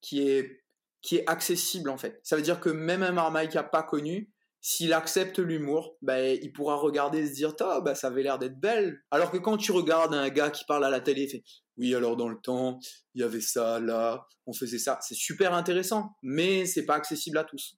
qui 0.02 0.30
est 0.30 0.64
qui 1.02 1.18
est 1.18 1.30
accessible 1.30 1.90
en 1.90 1.98
fait. 1.98 2.20
Ça 2.24 2.36
veut 2.36 2.42
dire 2.42 2.60
que 2.60 2.70
même 2.70 3.04
un 3.04 3.12
marmaille 3.12 3.48
qui 3.48 3.56
n'a 3.56 3.64
pas 3.64 3.84
connu, 3.84 4.30
s'il 4.62 4.92
accepte 4.92 5.40
l'humour, 5.40 5.96
bah, 6.02 6.22
il 6.22 6.52
pourra 6.52 6.76
regarder 6.76 7.20
et 7.20 7.28
se 7.28 7.34
dire 7.34 7.54
oh, 7.62 7.82
bah, 7.82 7.96
ça 7.96 8.08
avait 8.08 8.24
l'air 8.24 8.38
d'être 8.38 8.60
belle. 8.60 9.02
Alors 9.10 9.32
que 9.32 9.38
quand 9.38 9.58
tu 9.58 9.72
regardes 9.72 10.14
un 10.14 10.30
gars 10.30 10.50
qui 10.50 10.66
parle 10.66 10.84
à 10.84 10.90
la 10.90 11.00
télé 11.00 11.24
et 11.24 11.28
fait 11.30 11.44
oui 11.78 11.96
alors 11.96 12.18
dans 12.18 12.28
le 12.28 12.38
temps 12.42 12.78
il 13.16 13.22
y 13.22 13.24
avait 13.24 13.40
ça 13.40 13.80
là, 13.80 14.26
on 14.46 14.54
faisait 14.54 14.80
ça, 14.80 15.00
c'est 15.02 15.16
super 15.16 15.54
intéressant, 15.54 16.12
mais 16.22 16.66
c'est 16.66 16.86
pas 16.86 16.96
accessible 16.96 17.38
à 17.38 17.46
tous. 17.46 17.78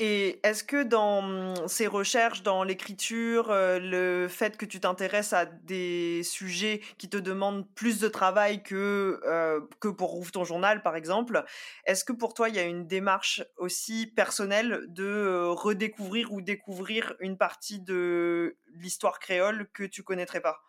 Et 0.00 0.40
est-ce 0.42 0.64
que 0.64 0.82
dans 0.82 1.22
mmh, 1.22 1.68
ces 1.68 1.86
recherches, 1.86 2.42
dans 2.42 2.64
l'écriture, 2.64 3.46
le 3.50 4.26
fait 4.28 4.56
que 4.56 4.66
tu 4.66 4.80
t'intéresses 4.80 5.32
à 5.32 5.46
des 5.46 6.22
sujets 6.24 6.80
qui 6.98 7.08
te 7.08 7.16
demandent 7.16 7.64
plus 7.74 8.00
de 8.00 8.08
travail 8.08 8.62
que, 8.64 9.20
que 9.78 9.88
pour 9.88 10.10
Rouvre 10.10 10.32
ton 10.32 10.44
journal, 10.44 10.82
par 10.82 10.96
exemple, 10.96 11.44
est-ce 11.84 12.04
que 12.04 12.12
pour 12.12 12.34
toi, 12.34 12.48
il 12.48 12.56
y 12.56 12.58
a 12.58 12.64
une 12.64 12.88
démarche 12.88 13.44
aussi 13.56 14.08
personnelle 14.08 14.80
de 14.88 15.46
redécouvrir 15.46 16.32
ou 16.32 16.40
découvrir 16.40 17.14
une 17.20 17.38
partie 17.38 17.80
de 17.80 18.56
l'histoire 18.74 19.20
créole 19.20 19.68
que 19.72 19.84
tu 19.84 20.02
connaîtrais 20.02 20.40
pas? 20.40 20.60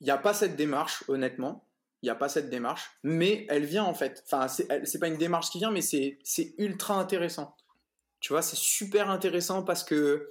Il 0.00 0.04
n'y 0.04 0.10
a 0.10 0.18
pas 0.18 0.34
cette 0.34 0.54
démarche, 0.54 1.02
honnêtement. 1.08 1.68
Il 2.02 2.06
n'y 2.06 2.10
a 2.10 2.14
pas 2.14 2.28
cette 2.28 2.50
démarche, 2.50 2.90
mais 3.02 3.46
elle 3.48 3.64
vient 3.64 3.84
en 3.84 3.94
fait. 3.94 4.22
Enfin, 4.26 4.46
c'est 4.46 4.98
pas 4.98 5.08
une 5.08 5.16
démarche 5.16 5.48
qui 5.48 5.58
vient, 5.58 5.70
mais 5.70 5.80
c'est 5.80 6.18
ultra 6.58 6.94
intéressant. 6.96 7.56
Tu 8.24 8.32
vois, 8.32 8.40
c'est 8.40 8.56
super 8.56 9.10
intéressant 9.10 9.62
parce 9.62 9.84
que 9.84 10.30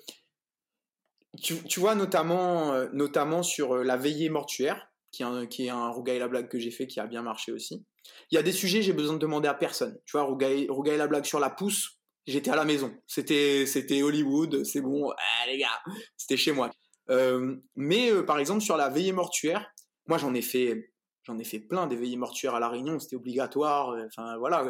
tu, 1.40 1.80
vois 1.80 1.94
notamment, 1.94 2.74
euh, 2.74 2.88
notamment 2.92 3.44
sur 3.44 3.76
euh, 3.76 3.84
la 3.84 3.98
veillée 3.98 4.30
mortuaire, 4.30 4.90
qui 5.12 5.22
est 5.22 5.28
un, 5.28 5.46
qui 5.46 5.68
est 5.68 5.70
un 5.70 5.94
la 6.04 6.28
blague 6.28 6.50
que 6.50 6.58
j'ai 6.58 6.72
fait 6.72 6.88
qui 6.88 7.00
a 7.00 7.06
bien 7.06 7.22
marché 7.22 7.52
aussi. 7.52 7.86
Il 8.32 8.36
y 8.36 8.40
a 8.40 8.42
des 8.42 8.52
sujets, 8.52 8.82
j'ai 8.82 8.94
besoin 8.94 9.14
de 9.14 9.20
demander 9.20 9.48
à 9.48 9.54
personne. 9.54 9.96
Tu 10.08 10.18
vois, 10.18 10.24
Rougaille, 10.24 10.68
la 10.98 11.06
blague 11.06 11.26
sur 11.26 11.40
la 11.40 11.52
pousse, 11.52 12.00
j'étais 12.26 12.50
à 12.50 12.56
la 12.56 12.66
maison. 12.66 12.92
C'était, 13.06 13.68
c'était 13.68 14.02
Hollywood, 14.02 14.64
c'est 14.64 14.82
bon, 14.82 15.14
les 15.46 15.60
gars, 15.60 15.80
c'était 16.18 16.38
chez 16.38 16.52
moi. 16.52 16.72
Euh, 17.12 17.58
mais 17.76 18.12
par 18.24 18.40
exemple, 18.40 18.62
sur 18.62 18.76
la 18.76 18.90
veillée 18.90 19.12
mortuaire, 19.12 19.72
moi 20.08 20.18
j'en 20.18 20.34
ai 20.34 20.42
fait 20.42 20.93
J'en 21.24 21.40
ai 21.40 21.46
fait 21.46 21.60
plein 21.60 21.88
des 21.88 21.96
veillées 21.96 22.18
mortuaires 22.18 22.56
à 22.56 22.60
La 22.60 22.68
Réunion, 22.68 23.00
c'était 23.00 23.16
obligatoire. 23.16 23.92
Euh, 23.92 24.06
enfin, 24.08 24.38
voilà, 24.38 24.68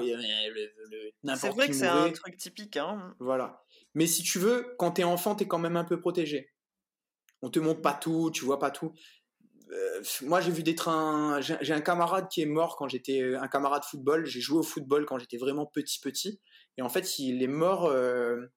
C'est 1.36 1.50
vrai 1.50 1.68
que 1.68 1.74
c'est 1.74 1.88
un 1.88 2.12
truc 2.12 2.38
typique. 2.38 2.78
Hein. 2.78 3.16
Voilà. 3.20 3.64
Mais 3.96 4.06
si 4.06 4.22
tu 4.22 4.38
veux, 4.38 4.76
quand 4.78 4.92
t'es 4.92 5.04
enfant, 5.04 5.34
t'es 5.34 5.48
quand 5.48 5.58
même 5.58 5.78
un 5.78 5.84
peu 5.84 6.00
protégé. 6.00 6.52
On 7.42 7.50
te 7.50 7.60
montre 7.60 7.82
pas 7.82 7.94
tout, 7.94 8.30
tu 8.32 8.46
vois 8.46 8.60
pas 8.60 8.70
tout. 8.70 8.94
Euh, 9.72 10.04
moi, 10.22 10.42
j'ai 10.42 10.52
vu 10.52 10.62
des 10.62 10.76
trains. 10.76 11.42
J'ai 11.42 11.74
un 11.74 11.82
camarade 11.82 12.28
qui 12.30 12.42
est 12.42 12.46
mort 12.46 12.76
quand 12.76 12.88
j'étais 12.88 13.22
euh, 13.22 13.42
un 13.42 13.48
camarade 13.48 13.84
football. 13.84 14.28
J'ai 14.28 14.40
joué 14.40 14.60
au 14.60 14.64
football 14.64 15.08
quand 15.08 15.18
j'étais 15.18 15.38
vraiment 15.38 15.66
petit, 15.66 16.00
petit. 16.00 16.40
Et 16.78 16.84
en 16.84 16.90
fait, 16.90 17.18
il 17.18 17.42
est 17.42 17.48
mort. 17.48 17.92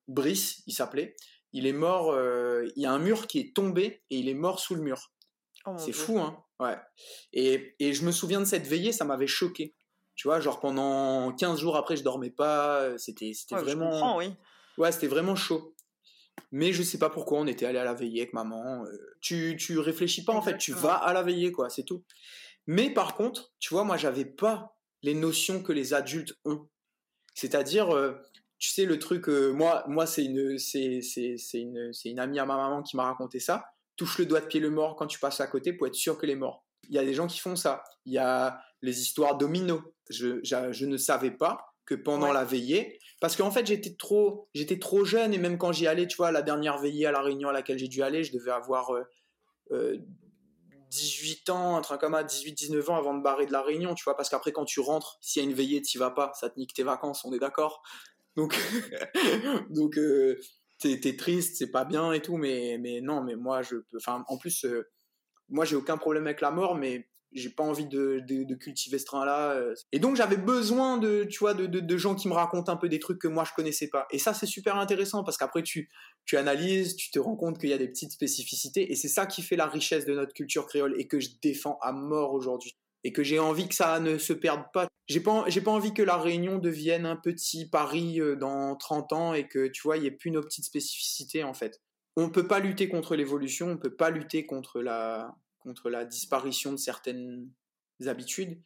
Brice, 0.07 0.63
il 0.67 0.73
s'appelait. 0.73 1.17
Il 1.55 1.67
est 1.67 1.73
mort. 1.73 2.15
il 2.77 2.83
y 2.83 2.85
a 2.85 2.93
un 2.93 2.99
mur 2.99 3.27
qui 3.27 3.39
est 3.39 3.57
tombé 3.57 4.03
et 4.11 4.19
il 4.19 4.29
est 4.29 4.35
mort 4.35 4.61
sous 4.61 4.75
le 4.75 4.83
mur. 4.83 5.13
Oh 5.65 5.75
c'est 5.79 5.93
fou, 5.93 6.19
hein 6.19 6.46
Ouais. 6.61 6.77
Et, 7.33 7.75
et, 7.79 7.93
je 7.93 8.05
me 8.05 8.13
souviens 8.13 8.41
de 8.41 8.47
cette 8.47 8.67
veillée, 8.67 8.93
ça 8.93 9.05
m'avait 9.05 9.27
choqué. 9.27 9.75
Tu 10.15 10.29
vois, 10.29 10.41
genre 10.41 10.61
pendant 10.61 11.33
15 11.33 11.61
jours 11.61 11.77
après, 11.77 11.97
je 11.97 12.03
dormais 12.03 12.31
pas. 12.31 12.97
C'était 12.99 13.33
c'était 13.35 13.57
vraiment. 13.57 14.17
oui. 14.17 14.33
Ouais, 14.79 14.93
c'était 14.93 15.07
vraiment 15.07 15.37
chaud. 15.37 15.75
Mais 16.53 16.73
je 16.73 16.83
sais 16.83 16.99
pas 16.99 17.11
pourquoi 17.11 17.39
on 17.39 17.47
était 17.47 17.67
allé 17.67 17.79
à 17.79 17.85
la 17.85 17.95
veillée 17.95 18.23
avec 18.23 18.33
maman. 18.33 18.85
Euh, 18.85 19.17
tu, 19.21 19.57
tu 19.59 19.79
réfléchis 19.79 20.25
pas 20.25 20.33
en 20.35 20.43
fait, 20.43 20.59
tu 20.59 20.73
vas 20.73 20.95
à 20.95 21.13
la 21.13 21.23
veillée 21.23 21.53
quoi, 21.53 21.71
c'est 21.71 21.83
tout. 21.83 22.05
Mais 22.67 22.91
par 22.91 23.15
contre, 23.15 23.53
tu 23.59 23.73
vois, 23.75 23.85
moi 23.85 23.97
j'avais 23.97 24.25
pas 24.25 24.77
les 25.03 25.15
notions 25.15 25.63
que 25.63 25.73
les 25.73 25.95
adultes 25.95 26.35
ont. 26.45 26.69
C'est-à-dire, 27.35 27.95
euh, 27.95 28.15
tu 28.59 28.71
sais, 28.71 28.85
le 28.85 28.99
truc, 28.99 29.29
euh, 29.29 29.53
moi, 29.53 29.85
moi 29.89 30.07
c'est 30.07 30.25
une, 30.25 30.59
c'est, 30.59 31.01
c'est, 31.03 31.37
c'est 31.37 31.61
une, 31.61 31.93
c'est 31.93 32.11
une 32.11 32.19
amie 32.19 32.39
à 32.39 32.47
ma 32.47 32.57
maman 32.57 32.83
qui 32.83 32.97
m'a 32.97 33.05
raconté 33.05 33.41
ça 33.41 33.65
touche 33.97 34.19
le 34.19 34.27
doigt 34.27 34.41
de 34.41 34.47
pied 34.47 34.61
le 34.61 34.71
mort 34.71 34.97
quand 34.97 35.07
tu 35.07 35.19
passes 35.19 35.41
à 35.41 35.47
côté 35.47 35.73
pour 35.73 35.87
être 35.87 35.95
sûr 35.95 36.19
que 36.19 36.27
est 36.27 36.35
mort. 36.35 36.65
Il 36.89 36.95
y 36.95 36.99
a 36.99 37.05
des 37.05 37.15
gens 37.15 37.27
qui 37.27 37.39
font 37.39 37.57
ça. 37.57 37.83
Il 38.05 38.13
y 38.13 38.19
a 38.19 38.61
les 38.83 39.01
histoires 39.01 39.37
domino. 39.37 39.83
Je, 40.11 40.41
je, 40.45 40.87
ne 40.87 40.97
savais 40.97 41.33
pas 41.33 41.67
que 41.85 41.95
pendant 41.95 42.33
la 42.33 42.45
veillée, 42.45 42.99
parce 43.21 43.37
qu'en 43.37 43.51
fait 43.51 43.67
j'étais 43.67 43.95
trop, 43.95 44.49
j'étais 44.55 44.79
trop 44.79 45.05
jeune 45.05 45.33
et 45.33 45.39
même 45.39 45.57
quand 45.57 45.73
j'y 45.73 45.87
allais, 45.87 46.07
tu 46.07 46.17
vois, 46.17 46.33
la 46.33 46.43
dernière 46.43 46.79
veillée 46.79 47.07
à 47.07 47.13
la 47.13 47.23
réunion 47.23 47.49
à 47.49 47.53
laquelle 47.53 47.79
j'ai 47.79 47.89
dû 47.89 48.03
aller, 48.03 48.25
je 48.25 48.33
devais 48.33 48.51
avoir 48.51 48.91
18 49.71 49.73
euh, 49.73 51.53
euh, 51.53 51.55
ans, 51.55 51.77
un 51.77 51.81
truc 51.83 52.01
comme 52.01 52.15
ça, 52.15 52.25
18-19 52.25 52.91
ans 52.91 52.97
avant 52.97 53.15
de 53.15 53.23
barrer 53.23 53.47
de 53.47 53.53
la 53.53 53.63
réunion, 53.63 53.95
tu 53.95 54.03
vois, 54.03 54.17
parce 54.17 54.29
qu'après 54.29 54.53
quand 54.53 54.65
tu 54.65 54.81
rentres, 54.81 55.17
s'il 55.21 55.43
y 55.43 55.47
a 55.47 55.49
une 55.49 55.55
veillée, 55.55 55.81
tu 55.81 55.99
vas 55.99 56.11
pas, 56.11 56.33
ça 56.35 56.51
te 56.51 56.59
nique 56.59 56.75
tes 56.75 56.83
vacances, 56.83 57.25
on 57.25 57.33
est 57.33 57.39
d'accord. 57.39 57.83
Donc, 58.37 58.55
donc 59.71 59.97
euh, 59.97 60.39
t'es 60.79 61.17
triste, 61.17 61.57
c'est 61.57 61.71
pas 61.71 61.85
bien 61.85 62.13
et 62.13 62.21
tout, 62.21 62.37
mais, 62.37 62.79
mais 62.79 63.01
non, 63.01 63.23
mais 63.23 63.37
moi, 63.37 63.63
je 63.63 63.77
peux. 63.77 63.97
Enfin, 63.97 64.25
en 64.29 64.37
plus, 64.37 64.65
euh, 64.65 64.89
moi, 65.49 65.65
j'ai 65.65 65.77
aucun 65.77 65.97
problème 65.97 66.27
avec 66.27 66.41
la 66.41 66.51
mort, 66.51 66.77
mais 66.77 67.09
j'ai 67.33 67.51
pas 67.51 67.65
envie 67.65 67.87
de, 67.87 68.21
de, 68.27 68.55
cultiver 68.55 68.99
ce 68.99 69.05
train-là. 69.05 69.53
Euh. 69.53 69.75
Et 69.93 69.99
donc, 69.99 70.17
j'avais 70.17 70.37
besoin 70.37 70.97
de, 70.97 71.25
tu 71.25 71.39
vois, 71.41 71.55
de, 71.55 71.67
de, 71.67 71.97
gens 71.97 72.15
qui 72.15 72.29
me 72.29 72.35
racontent 72.35 72.73
un 72.73 72.77
peu 72.77 72.89
des 72.89 72.99
trucs 72.99 73.21
que 73.21 73.29
moi, 73.29 73.45
je 73.45 73.53
connaissais 73.53 73.89
pas. 73.89 74.07
Et 74.11 74.19
ça, 74.19 74.33
c'est 74.33 74.47
super 74.47 74.77
intéressant 74.77 75.25
parce 75.25 75.37
qu'après, 75.37 75.63
tu, 75.63 75.91
tu 76.25 76.37
analyses, 76.37 76.97
tu 76.97 77.11
te 77.11 77.19
rends 77.19 77.37
compte 77.37 77.59
qu'il 77.59 77.71
y 77.71 77.75
a 77.75 77.79
des 77.79 77.89
petites 77.89 78.13
spécificités. 78.13 78.91
Et 78.91 78.95
c'est 78.95 79.09
ça 79.09 79.27
qui 79.27 79.43
fait 79.43 79.57
la 79.57 79.67
richesse 79.67 80.07
de 80.07 80.15
notre 80.15 80.33
culture 80.33 80.67
créole 80.67 80.95
et 80.99 81.07
que 81.07 81.21
je 81.21 81.31
défends 81.43 81.79
à 81.83 81.93
mort 81.93 82.33
aujourd'hui 82.33 82.77
et 83.07 83.13
que 83.13 83.23
j'ai 83.23 83.39
envie 83.39 83.69
que 83.69 83.75
ça 83.77 84.01
ne 84.01 84.19
se 84.19 84.33
perde 84.33 84.65
pas. 84.73 84.89
J'ai 85.07 85.21
pas, 85.21 85.45
j'ai 85.47 85.61
pas 85.61 85.71
envie 85.71 85.95
que 85.95 86.03
la 86.03 86.17
Réunion 86.17 86.59
devienne 86.59 87.07
un 87.07 87.15
petit 87.15 87.71
Paris 87.71 88.21
euh, 88.21 88.35
dans 88.35 88.75
30 88.75 89.13
ans 89.13 89.33
et 89.33 89.47
que, 89.47 89.69
tu 89.69 89.83
vois, 89.83 89.97
il 89.97 90.01
n'y 90.01 90.09
ait 90.09 90.11
plus 90.11 90.33
nos 90.33 90.43
petites 90.43 90.65
spécificités, 90.65 91.45
en 91.45 91.55
fait. 91.55 91.81
On 92.17 92.25
ne 92.25 92.33
peut 92.33 92.49
pas 92.49 92.59
lutter 92.59 92.89
contre 92.89 93.15
l'évolution, 93.15 93.69
on 93.69 93.75
ne 93.75 93.77
peut 93.77 93.95
pas 93.95 94.11
lutter 94.11 94.45
contre 94.45 94.83
la, 94.83 95.37
contre 95.61 95.89
la 95.89 96.05
disparition 96.05 96.73
de 96.73 96.79
certaines 96.79 97.49
habitudes, 98.07 98.61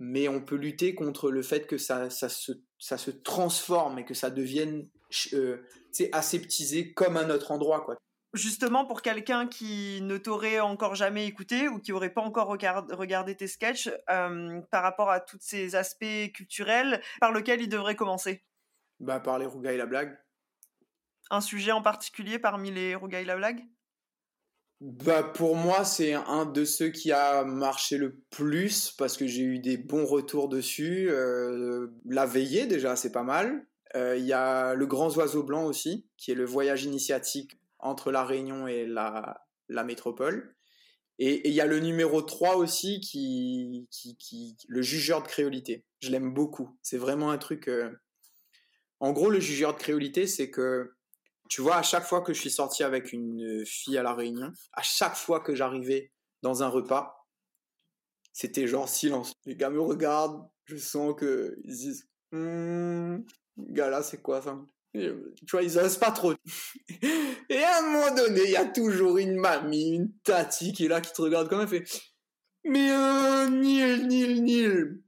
mais 0.00 0.26
on 0.26 0.44
peut 0.44 0.56
lutter 0.56 0.96
contre 0.96 1.30
le 1.30 1.42
fait 1.42 1.68
que 1.68 1.78
ça, 1.78 2.10
ça, 2.10 2.28
se, 2.28 2.50
ça 2.80 2.98
se 2.98 3.12
transforme 3.12 4.00
et 4.00 4.04
que 4.04 4.14
ça 4.14 4.30
devienne 4.30 4.88
euh, 5.34 5.58
aseptisé 6.10 6.94
comme 6.94 7.16
un 7.16 7.30
autre 7.30 7.52
endroit. 7.52 7.82
Quoi. 7.84 7.96
Justement, 8.34 8.84
pour 8.84 9.00
quelqu'un 9.00 9.46
qui 9.46 10.00
ne 10.02 10.16
t'aurait 10.16 10.58
encore 10.58 10.96
jamais 10.96 11.26
écouté 11.26 11.68
ou 11.68 11.78
qui 11.78 11.92
n'aurait 11.92 12.12
pas 12.12 12.20
encore 12.20 12.48
regardé 12.48 13.36
tes 13.36 13.46
sketchs, 13.46 13.88
euh, 14.10 14.60
par 14.72 14.82
rapport 14.82 15.08
à 15.08 15.20
tous 15.20 15.38
ces 15.40 15.76
aspects 15.76 16.32
culturels, 16.34 17.00
par 17.20 17.30
lequel 17.30 17.62
il 17.62 17.68
devrait 17.68 17.94
commencer? 17.94 18.44
Bah, 18.98 19.20
Par 19.20 19.38
les 19.38 19.46
rougailles 19.46 19.76
la 19.76 19.86
blague. 19.86 20.18
Un 21.30 21.40
sujet 21.40 21.70
en 21.70 21.80
particulier 21.80 22.40
parmi 22.40 22.72
les 22.72 22.96
rougailles 22.96 23.24
la 23.24 23.36
blague? 23.36 23.64
Bah 24.80 25.22
pour 25.22 25.54
moi, 25.54 25.84
c'est 25.84 26.14
un 26.14 26.44
de 26.44 26.64
ceux 26.64 26.88
qui 26.88 27.12
a 27.12 27.44
marché 27.44 27.96
le 27.96 28.20
plus 28.30 28.90
parce 28.98 29.16
que 29.16 29.26
j'ai 29.26 29.42
eu 29.42 29.58
des 29.60 29.76
bons 29.76 30.04
retours 30.04 30.48
dessus. 30.48 31.08
Euh, 31.08 31.86
la 32.04 32.26
veillée, 32.26 32.66
déjà, 32.66 32.96
c'est 32.96 33.12
pas 33.12 33.22
mal. 33.22 33.64
Euh, 33.94 34.16
il 34.16 34.26
y 34.26 34.32
a 34.32 34.74
le 34.74 34.86
Grand 34.86 35.16
Oiseau 35.16 35.44
Blanc 35.44 35.64
aussi, 35.64 36.06
qui 36.16 36.32
est 36.32 36.34
le 36.34 36.44
voyage 36.44 36.84
initiatique 36.84 37.60
entre 37.84 38.10
la 38.10 38.24
Réunion 38.24 38.66
et 38.66 38.86
la, 38.86 39.40
métropole. 39.84 40.56
Et 41.18 41.48
il 41.48 41.54
y 41.54 41.60
a 41.60 41.66
le 41.66 41.78
numéro 41.78 42.22
3 42.22 42.56
aussi, 42.56 42.98
qui, 42.98 43.86
qui, 43.90 44.16
qui 44.16 44.56
le 44.66 44.82
jugeur 44.82 45.22
de 45.22 45.28
créolité. 45.28 45.84
Je 46.00 46.10
l'aime 46.10 46.34
beaucoup. 46.34 46.76
C'est 46.82 46.98
vraiment 46.98 47.30
un 47.30 47.38
truc. 47.38 47.68
Euh, 47.68 47.90
en 48.98 49.12
gros, 49.12 49.30
le 49.30 49.38
jugeur 49.38 49.74
de 49.74 49.78
créolité, 49.78 50.26
c'est 50.26 50.50
que 50.50 50.92
tu 51.48 51.60
vois, 51.60 51.76
à 51.76 51.82
chaque 51.82 52.04
fois 52.04 52.22
que 52.22 52.32
je 52.32 52.40
suis 52.40 52.50
sorti 52.50 52.82
avec 52.82 53.12
une 53.12 53.64
fille 53.66 53.98
à 53.98 54.02
La 54.02 54.14
Réunion, 54.14 54.50
à 54.72 54.82
chaque 54.82 55.14
fois 55.14 55.40
que 55.40 55.54
j'arrivais 55.54 56.10
dans 56.42 56.62
un 56.62 56.68
repas, 56.68 57.28
c'était 58.32 58.66
genre 58.66 58.88
silence. 58.88 59.34
Les 59.44 59.54
gars 59.54 59.70
me 59.70 59.80
regardent, 59.80 60.48
je 60.64 60.76
sens 60.76 61.14
qu'ils 61.18 61.54
disent 61.64 62.08
hum, 62.32 63.24
gars 63.58 63.90
là, 63.90 64.02
c'est 64.02 64.22
quoi 64.22 64.42
ça? 64.42 64.58
Tu 64.94 65.50
vois, 65.50 65.62
ils 65.62 65.78
osent 65.78 65.98
pas 65.98 66.12
trop. 66.12 66.34
Et 67.48 67.62
à 67.62 67.78
un 67.78 67.82
moment 67.82 68.14
donné, 68.14 68.42
il 68.44 68.50
y 68.50 68.56
a 68.56 68.66
toujours 68.66 69.18
une 69.18 69.36
mamie, 69.36 69.94
une 69.96 70.12
tati 70.22 70.72
qui 70.72 70.86
est 70.86 70.88
là, 70.88 71.00
qui 71.00 71.12
te 71.12 71.20
regarde 71.20 71.48
comme 71.48 71.62
elle 71.62 71.68
fait 71.68 71.84
Mais 72.64 72.90
euh, 72.90 73.48
Nil, 73.50 74.06
Nil, 74.06 74.44
Nil, 74.44 75.02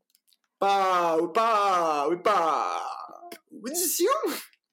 pas, 0.59 1.19
pas, 1.33 2.09
pas, 2.25 2.83
audition 3.63 4.11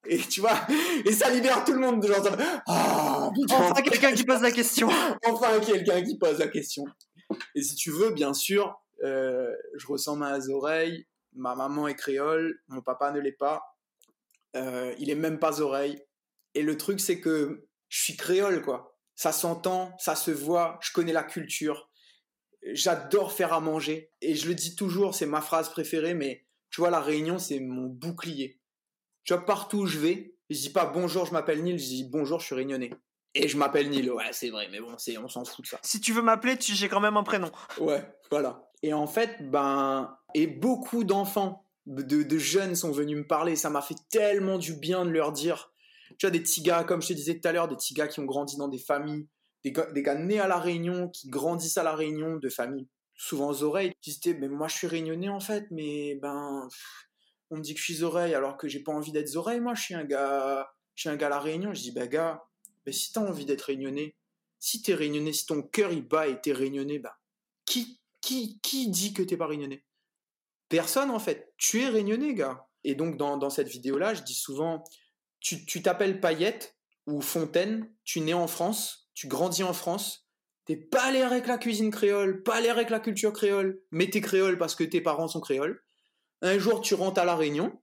et 0.06 0.18
tu 0.18 0.42
vois, 0.42 0.60
et 1.06 1.14
ça 1.14 1.30
libère 1.30 1.64
tout 1.64 1.72
le 1.72 1.80
monde 1.80 2.02
de 2.02 2.08
genre, 2.08 2.28
ah, 2.68 3.30
enfin 3.52 3.82
quelqu'un 3.82 4.12
qui 4.12 4.26
pose 4.26 4.42
la 4.42 4.52
question. 4.52 4.90
enfin 5.26 5.62
quelqu'un 5.62 6.04
qui 6.04 6.18
pose 6.18 6.40
la 6.40 6.50
question. 6.50 6.84
Et 7.56 7.64
si 7.64 7.76
tu 7.76 7.90
veux, 7.90 8.12
bien 8.12 8.34
sûr, 8.34 8.76
euh, 9.04 9.50
je 9.76 9.88
ressemble 9.88 10.26
à 10.26 10.38
oreilles. 10.50 11.08
Ma 11.36 11.56
maman 11.56 11.88
est 11.88 11.96
créole, 11.96 12.60
mon 12.68 12.82
papa 12.82 13.12
ne 13.12 13.20
l'est 13.20 13.32
pas. 13.32 13.64
Euh, 14.56 14.94
il 15.00 15.10
est 15.10 15.16
même 15.16 15.40
pas 15.40 15.62
oreille. 15.62 16.02
Et 16.56 16.62
le 16.62 16.78
truc, 16.78 17.00
c'est 17.00 17.20
que 17.20 17.68
je 17.90 18.04
suis 18.04 18.16
créole, 18.16 18.62
quoi. 18.62 18.98
Ça 19.16 19.32
s'entend, 19.32 19.96
ça 20.00 20.16
se 20.16 20.32
voit, 20.32 20.80
je 20.82 20.92
connais 20.92 21.14
la 21.14 21.24
culture. 21.24 21.90
J'adore 22.74 23.32
faire 23.32 23.54
à 23.54 23.60
manger. 23.60 24.12
Et 24.22 24.36
je 24.36 24.48
le 24.48 24.56
dis 24.56 24.76
toujours, 24.76 25.16
c'est 25.16 25.26
ma 25.26 25.42
phrase 25.42 25.70
préférée, 25.70 26.14
mais 26.14 26.46
tu 26.70 26.82
vois, 26.82 26.90
la 26.90 27.02
réunion, 27.02 27.38
c'est 27.38 27.60
mon 27.60 27.88
bouclier 27.88 28.60
tu 29.24 29.34
vois, 29.34 29.46
partout 29.46 29.80
où 29.80 29.86
je 29.86 30.00
vais, 30.00 30.36
je 30.50 30.60
dis 30.60 30.70
pas 30.70 30.86
bonjour, 30.86 31.26
je 31.26 31.32
m'appelle 31.32 31.64
Neil, 31.64 31.80
je 31.80 31.86
dis 31.86 32.04
bonjour, 32.04 32.40
je 32.40 32.46
suis 32.46 32.56
réunionnais. 32.56 32.92
Et 33.36 33.48
je 33.48 33.58
m'appelle 33.58 33.90
Neil, 33.90 34.10
ouais, 34.10 34.26
c'est 34.32 34.50
vrai, 34.50 34.68
mais 34.72 34.80
bon, 34.80 34.96
c'est, 34.98 35.18
on 35.18 35.28
s'en 35.28 35.44
fout 35.46 35.64
de 35.66 35.70
ça. 35.70 35.80
Si 35.82 36.02
tu 36.02 36.14
veux 36.14 36.22
m'appeler, 36.22 36.56
j'ai 36.60 36.90
quand 36.90 37.00
même 37.00 37.18
un 37.18 37.24
prénom. 37.24 37.52
Ouais, 37.80 38.04
voilà. 38.30 38.70
Et 38.84 38.94
en 38.94 39.08
fait, 39.08 39.50
ben, 39.50 40.18
et 40.34 40.46
beaucoup 40.46 41.04
d'enfants, 41.04 41.63
de, 41.86 42.38
jeunes 42.38 42.76
sont 42.76 42.92
venus 42.92 43.18
me 43.18 43.28
parler, 43.28 43.56
ça 43.56 43.70
m'a 43.70 43.82
fait 43.82 43.96
tellement 44.10 44.58
du 44.58 44.74
bien 44.74 45.06
de 45.06 45.10
leur 45.10 45.32
dire. 45.32 45.72
Tu 46.18 46.26
vois, 46.26 46.32
des 46.32 46.42
petits 46.42 46.62
gars, 46.62 46.84
comme 46.84 47.02
je 47.02 47.10
te 47.10 47.14
disais 47.14 47.40
tout 47.40 47.48
à 47.48 47.52
l'heure, 47.52 47.68
des 47.68 47.76
petits 47.76 47.94
gars 47.94 48.08
qui 48.08 48.20
ont 48.20 48.26
grandi 48.26 48.58
dans 48.58 48.68
des 48.68 48.78
familles, 48.78 49.28
des 49.64 49.72
gars, 49.72 49.92
des 49.92 50.04
gars 50.04 50.16
nés 50.16 50.40
à 50.40 50.48
La 50.48 50.60
Réunion, 50.60 51.10
qui 51.10 51.30
grandissent 51.30 51.78
à 51.78 51.84
La 51.84 51.96
Réunion, 51.96 52.38
de 52.38 52.50
familles 52.50 52.88
souvent 53.16 53.50
aux 53.50 53.64
oreilles, 53.64 53.94
qui 54.02 54.12
disaient, 54.12 54.38
mais 54.38 54.50
moi 54.50 54.68
je 54.68 54.76
suis 54.76 54.88
réunionnais 54.88 55.30
en 55.30 55.40
fait, 55.40 55.68
mais 55.72 56.16
ben, 56.22 56.68
on 57.54 57.58
me 57.58 57.62
dit 57.62 57.76
que 57.76 57.80
je 57.80 57.86
suis 57.86 58.04
oreille 58.04 58.34
alors 58.34 58.58
que 58.58 58.68
j'ai 58.68 58.80
pas 58.80 58.92
envie 58.92 59.12
d'être 59.12 59.36
oreille. 59.36 59.60
Moi, 59.60 59.76
je 59.76 59.84
suis 59.84 59.94
un 59.94 60.04
gars, 60.04 60.74
je 60.96 61.02
suis 61.02 61.10
un 61.10 61.16
gars 61.16 61.28
à 61.28 61.30
la 61.30 61.40
Réunion. 61.40 61.74
Je 61.74 61.82
dis, 61.82 61.92
bah 61.92 62.08
gars, 62.08 62.44
bah, 62.86 62.92
si 62.92 63.14
t'as 63.14 63.22
envie 63.22 63.46
d'être 63.46 63.62
réunionnais, 63.62 64.16
si 64.60 64.82
t'es 64.82 64.96
réunionnais, 64.96 65.34
si 65.34 65.46
ton 65.46 65.62
cœur 65.62 65.92
il 65.92 66.08
bat 66.08 66.28
et 66.28 66.42
t'es 66.42 66.52
réunionnais, 66.52 66.98
bah 66.98 67.16
qui, 67.66 68.00
qui, 68.22 68.60
qui 68.62 68.90
dit 68.90 69.14
que 69.14 69.22
t'es 69.22 69.38
pas 69.38 69.46
réunionnais? 69.46 69.84
Personne 70.74 71.12
en 71.12 71.20
fait. 71.20 71.54
Tu 71.58 71.84
es 71.84 71.88
réunionnais, 71.88 72.34
gars. 72.34 72.68
Et 72.84 72.96
donc 72.96 73.16
dans, 73.16 73.50
cette 73.52 73.68
vidéo-là, 73.68 74.16
je 74.16 74.24
dis 74.24 74.34
souvent, 74.34 74.84
tu 75.40 75.84
t'appelles 75.84 76.20
Paillette 76.20 76.76
ou 77.06 77.22
Fontaine, 77.22 77.94
tu 78.04 78.22
nais 78.22 78.34
en 78.34 78.48
France, 78.48 79.12
tu 79.14 79.28
grandis 79.28 79.64
en 79.64 79.74
France, 79.74 80.28
t'es 80.66 80.76
pas 80.76 81.12
l'air 81.12 81.32
avec 81.32 81.46
la 81.46 81.60
cuisine 81.60 81.92
créole, 81.92 82.42
pas 82.42 82.60
l'air 82.60 82.76
avec 82.76 82.90
la 82.90 83.00
culture 83.00 83.34
créole, 83.34 83.84
mais 83.92 84.10
t'es 84.10 84.20
créole 84.20 84.58
parce 84.58 84.74
que 84.74 84.84
tes 84.84 85.00
parents 85.00 85.28
sont 85.28 85.42
créoles 85.42 85.84
un 86.44 86.58
jour 86.58 86.82
tu 86.82 86.96
rentres 86.96 87.22
à 87.22 87.26
la 87.26 87.36
Réunion, 87.36 87.82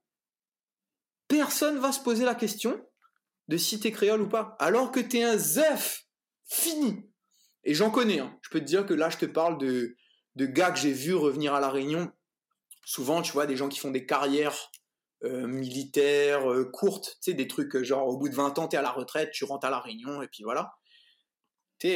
personne 1.29 1.79
va 1.79 1.91
se 1.91 2.01
poser 2.01 2.25
la 2.25 2.35
question 2.35 2.85
de 3.47 3.57
si 3.57 3.79
t'es 3.79 3.91
créole 3.91 4.21
ou 4.21 4.29
pas, 4.29 4.57
alors 4.59 4.91
que 4.91 4.99
t'es 4.99 5.23
un 5.23 5.37
zeuf 5.37 6.05
fini. 6.45 7.09
Et 7.63 7.73
j'en 7.73 7.89
connais, 7.89 8.19
hein. 8.19 8.37
je 8.41 8.49
peux 8.49 8.59
te 8.59 8.65
dire 8.65 8.85
que 8.85 8.93
là 8.93 9.09
je 9.09 9.17
te 9.17 9.25
parle 9.25 9.57
de, 9.57 9.95
de 10.35 10.45
gars 10.45 10.71
que 10.71 10.79
j'ai 10.79 10.91
vus 10.91 11.15
revenir 11.15 11.53
à 11.53 11.59
la 11.61 11.69
Réunion. 11.69 12.11
Souvent, 12.91 13.21
tu 13.21 13.31
vois, 13.31 13.45
des 13.45 13.55
gens 13.55 13.69
qui 13.69 13.79
font 13.79 13.89
des 13.89 14.05
carrières 14.05 14.69
euh, 15.23 15.47
militaires 15.47 16.51
euh, 16.51 16.65
courtes, 16.65 17.17
tu 17.23 17.31
sais, 17.31 17.33
des 17.33 17.47
trucs 17.47 17.73
euh, 17.77 17.85
genre 17.85 18.05
au 18.05 18.17
bout 18.17 18.27
de 18.27 18.35
20 18.35 18.59
ans, 18.59 18.67
t'es 18.67 18.75
à 18.75 18.81
la 18.81 18.91
retraite, 18.91 19.31
tu 19.31 19.45
rentres 19.45 19.65
à 19.65 19.69
la 19.69 19.79
Réunion, 19.79 20.21
et 20.21 20.27
puis 20.27 20.43
voilà. 20.43 20.73
Tu 21.79 21.87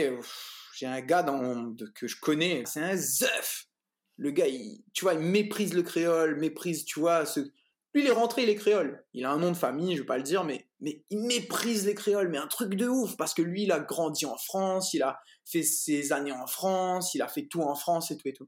j'ai 0.77 0.85
un 0.85 1.01
gars 1.01 1.21
dans, 1.21 1.75
que 1.93 2.07
je 2.07 2.15
connais, 2.17 2.63
c'est 2.65 2.79
un 2.79 2.95
zeuf 2.95 3.67
le 4.15 4.31
gars, 4.31 4.45
tu 4.93 5.03
vois, 5.03 5.15
il 5.15 5.19
méprise 5.19 5.73
le 5.73 5.83
créole, 5.83 6.39
méprise, 6.39 6.85
tu 6.85 7.01
vois, 7.01 7.25
ce... 7.25 7.41
lui, 7.41 8.03
il 8.03 8.07
est 8.07 8.11
rentré, 8.11 8.43
il 8.43 8.49
est 8.49 8.55
créole. 8.55 9.05
Il 9.13 9.25
a 9.25 9.31
un 9.31 9.37
nom 9.37 9.51
de 9.51 9.57
famille, 9.57 9.97
je 9.97 10.01
vais 10.01 10.05
pas 10.05 10.15
le 10.15 10.23
dire, 10.23 10.45
mais, 10.45 10.65
mais 10.79 11.03
il 11.09 11.19
méprise 11.23 11.85
les 11.85 11.93
créoles, 11.93 12.29
mais 12.29 12.37
un 12.37 12.47
truc 12.47 12.75
de 12.75 12.87
ouf, 12.87 13.17
parce 13.17 13.33
que 13.33 13.41
lui, 13.41 13.63
il 13.63 13.73
a 13.73 13.81
grandi 13.81 14.25
en 14.25 14.37
France, 14.37 14.93
il 14.93 15.03
a 15.03 15.19
fait 15.43 15.63
ses 15.63 16.13
années 16.13 16.31
en 16.31 16.47
France, 16.47 17.13
il 17.15 17.21
a 17.21 17.27
fait 17.27 17.47
tout 17.47 17.63
en 17.63 17.75
France 17.75 18.11
et 18.11 18.17
tout 18.17 18.29
et 18.29 18.33
tout. 18.33 18.47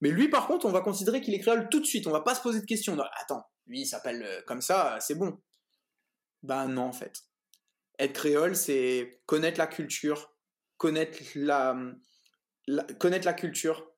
Mais 0.00 0.10
lui, 0.10 0.28
par 0.28 0.46
contre, 0.46 0.66
on 0.66 0.70
va 0.70 0.80
considérer 0.80 1.20
qu'il 1.20 1.34
est 1.34 1.40
créole 1.40 1.68
tout 1.68 1.80
de 1.80 1.86
suite, 1.86 2.06
on 2.06 2.12
va 2.12 2.20
pas 2.20 2.34
se 2.34 2.42
poser 2.42 2.60
de 2.60 2.66
questions. 2.66 2.96
attends, 3.20 3.44
lui, 3.66 3.80
il 3.80 3.86
s'appelle 3.86 4.22
euh, 4.22 4.42
comme 4.46 4.60
ça, 4.60 4.98
c'est 5.00 5.14
bon. 5.16 5.40
Ben 6.42 6.68
non, 6.68 6.82
en 6.82 6.92
fait. 6.92 7.22
Être 7.98 8.12
créole, 8.12 8.54
c'est 8.54 9.22
connaître 9.26 9.58
la 9.58 9.66
culture, 9.66 10.32
connaître 10.76 11.18
la, 11.34 11.76
connaître 13.00 13.26
la 13.26 13.32
culture, 13.32 13.90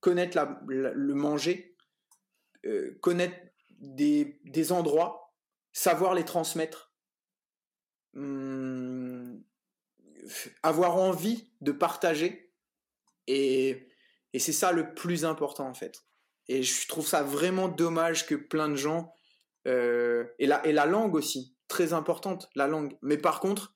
connaître 0.00 0.38
le 0.68 1.14
manger, 1.14 1.76
euh, 2.66 2.98
connaître 3.02 3.36
des, 3.80 4.72
endroits, 4.72 5.34
savoir 5.72 6.14
les 6.14 6.24
transmettre, 6.24 6.92
hum, 8.14 9.42
avoir 10.62 10.96
envie 10.96 11.52
de 11.60 11.72
partager. 11.72 12.52
Et, 13.26 13.87
c'est 14.34 14.52
ça 14.52 14.72
le 14.72 14.94
plus 14.94 15.24
important 15.24 15.66
en 15.66 15.74
fait. 15.74 16.04
Et 16.48 16.62
je 16.62 16.88
trouve 16.88 17.06
ça 17.06 17.22
vraiment 17.22 17.68
dommage 17.68 18.26
que 18.26 18.34
plein 18.34 18.68
de 18.68 18.76
gens... 18.76 19.12
Euh, 19.66 20.24
et, 20.38 20.46
la, 20.46 20.64
et 20.66 20.72
la 20.72 20.86
langue 20.86 21.14
aussi, 21.14 21.54
très 21.66 21.92
importante, 21.92 22.48
la 22.54 22.66
langue. 22.66 22.96
Mais 23.02 23.18
par 23.18 23.40
contre, 23.40 23.74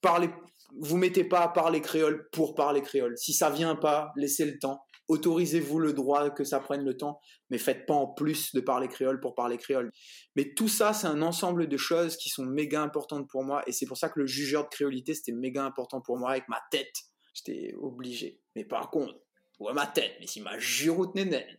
parlez, 0.00 0.30
vous 0.78 0.96
mettez 0.96 1.24
pas 1.24 1.40
à 1.40 1.48
parler 1.48 1.80
créole 1.80 2.28
pour 2.30 2.54
parler 2.54 2.82
créole. 2.82 3.16
Si 3.16 3.32
ça 3.32 3.50
vient 3.50 3.74
pas, 3.74 4.12
laissez 4.16 4.44
le 4.44 4.58
temps 4.58 4.84
autorisez-vous 5.08 5.78
le 5.78 5.92
droit 5.92 6.30
que 6.30 6.44
ça 6.44 6.60
prenne 6.60 6.84
le 6.84 6.96
temps, 6.96 7.18
mais 7.50 7.58
faites 7.58 7.86
pas 7.86 7.94
en 7.94 8.06
plus 8.06 8.54
de 8.54 8.60
parler 8.60 8.88
créole 8.88 9.20
pour 9.20 9.34
parler 9.34 9.56
créole. 9.56 9.90
Mais 10.36 10.52
tout 10.54 10.68
ça, 10.68 10.92
c'est 10.92 11.06
un 11.06 11.22
ensemble 11.22 11.66
de 11.66 11.76
choses 11.76 12.16
qui 12.16 12.28
sont 12.28 12.44
méga 12.44 12.82
importantes 12.82 13.28
pour 13.28 13.42
moi, 13.42 13.62
et 13.66 13.72
c'est 13.72 13.86
pour 13.86 13.96
ça 13.96 14.10
que 14.10 14.20
le 14.20 14.26
jugeur 14.26 14.64
de 14.64 14.68
créolité, 14.68 15.14
c'était 15.14 15.32
méga 15.32 15.64
important 15.64 16.00
pour 16.00 16.18
moi 16.18 16.30
avec 16.32 16.46
ma 16.48 16.60
tête. 16.70 16.94
J'étais 17.32 17.74
obligé. 17.80 18.40
Mais 18.54 18.64
par 18.64 18.90
contre, 18.90 19.14
ouais, 19.58 19.72
ma 19.72 19.86
tête, 19.86 20.16
mais 20.20 20.26
si 20.26 20.40
ma 20.40 20.58
juroute 20.58 21.14
nénène, 21.14 21.58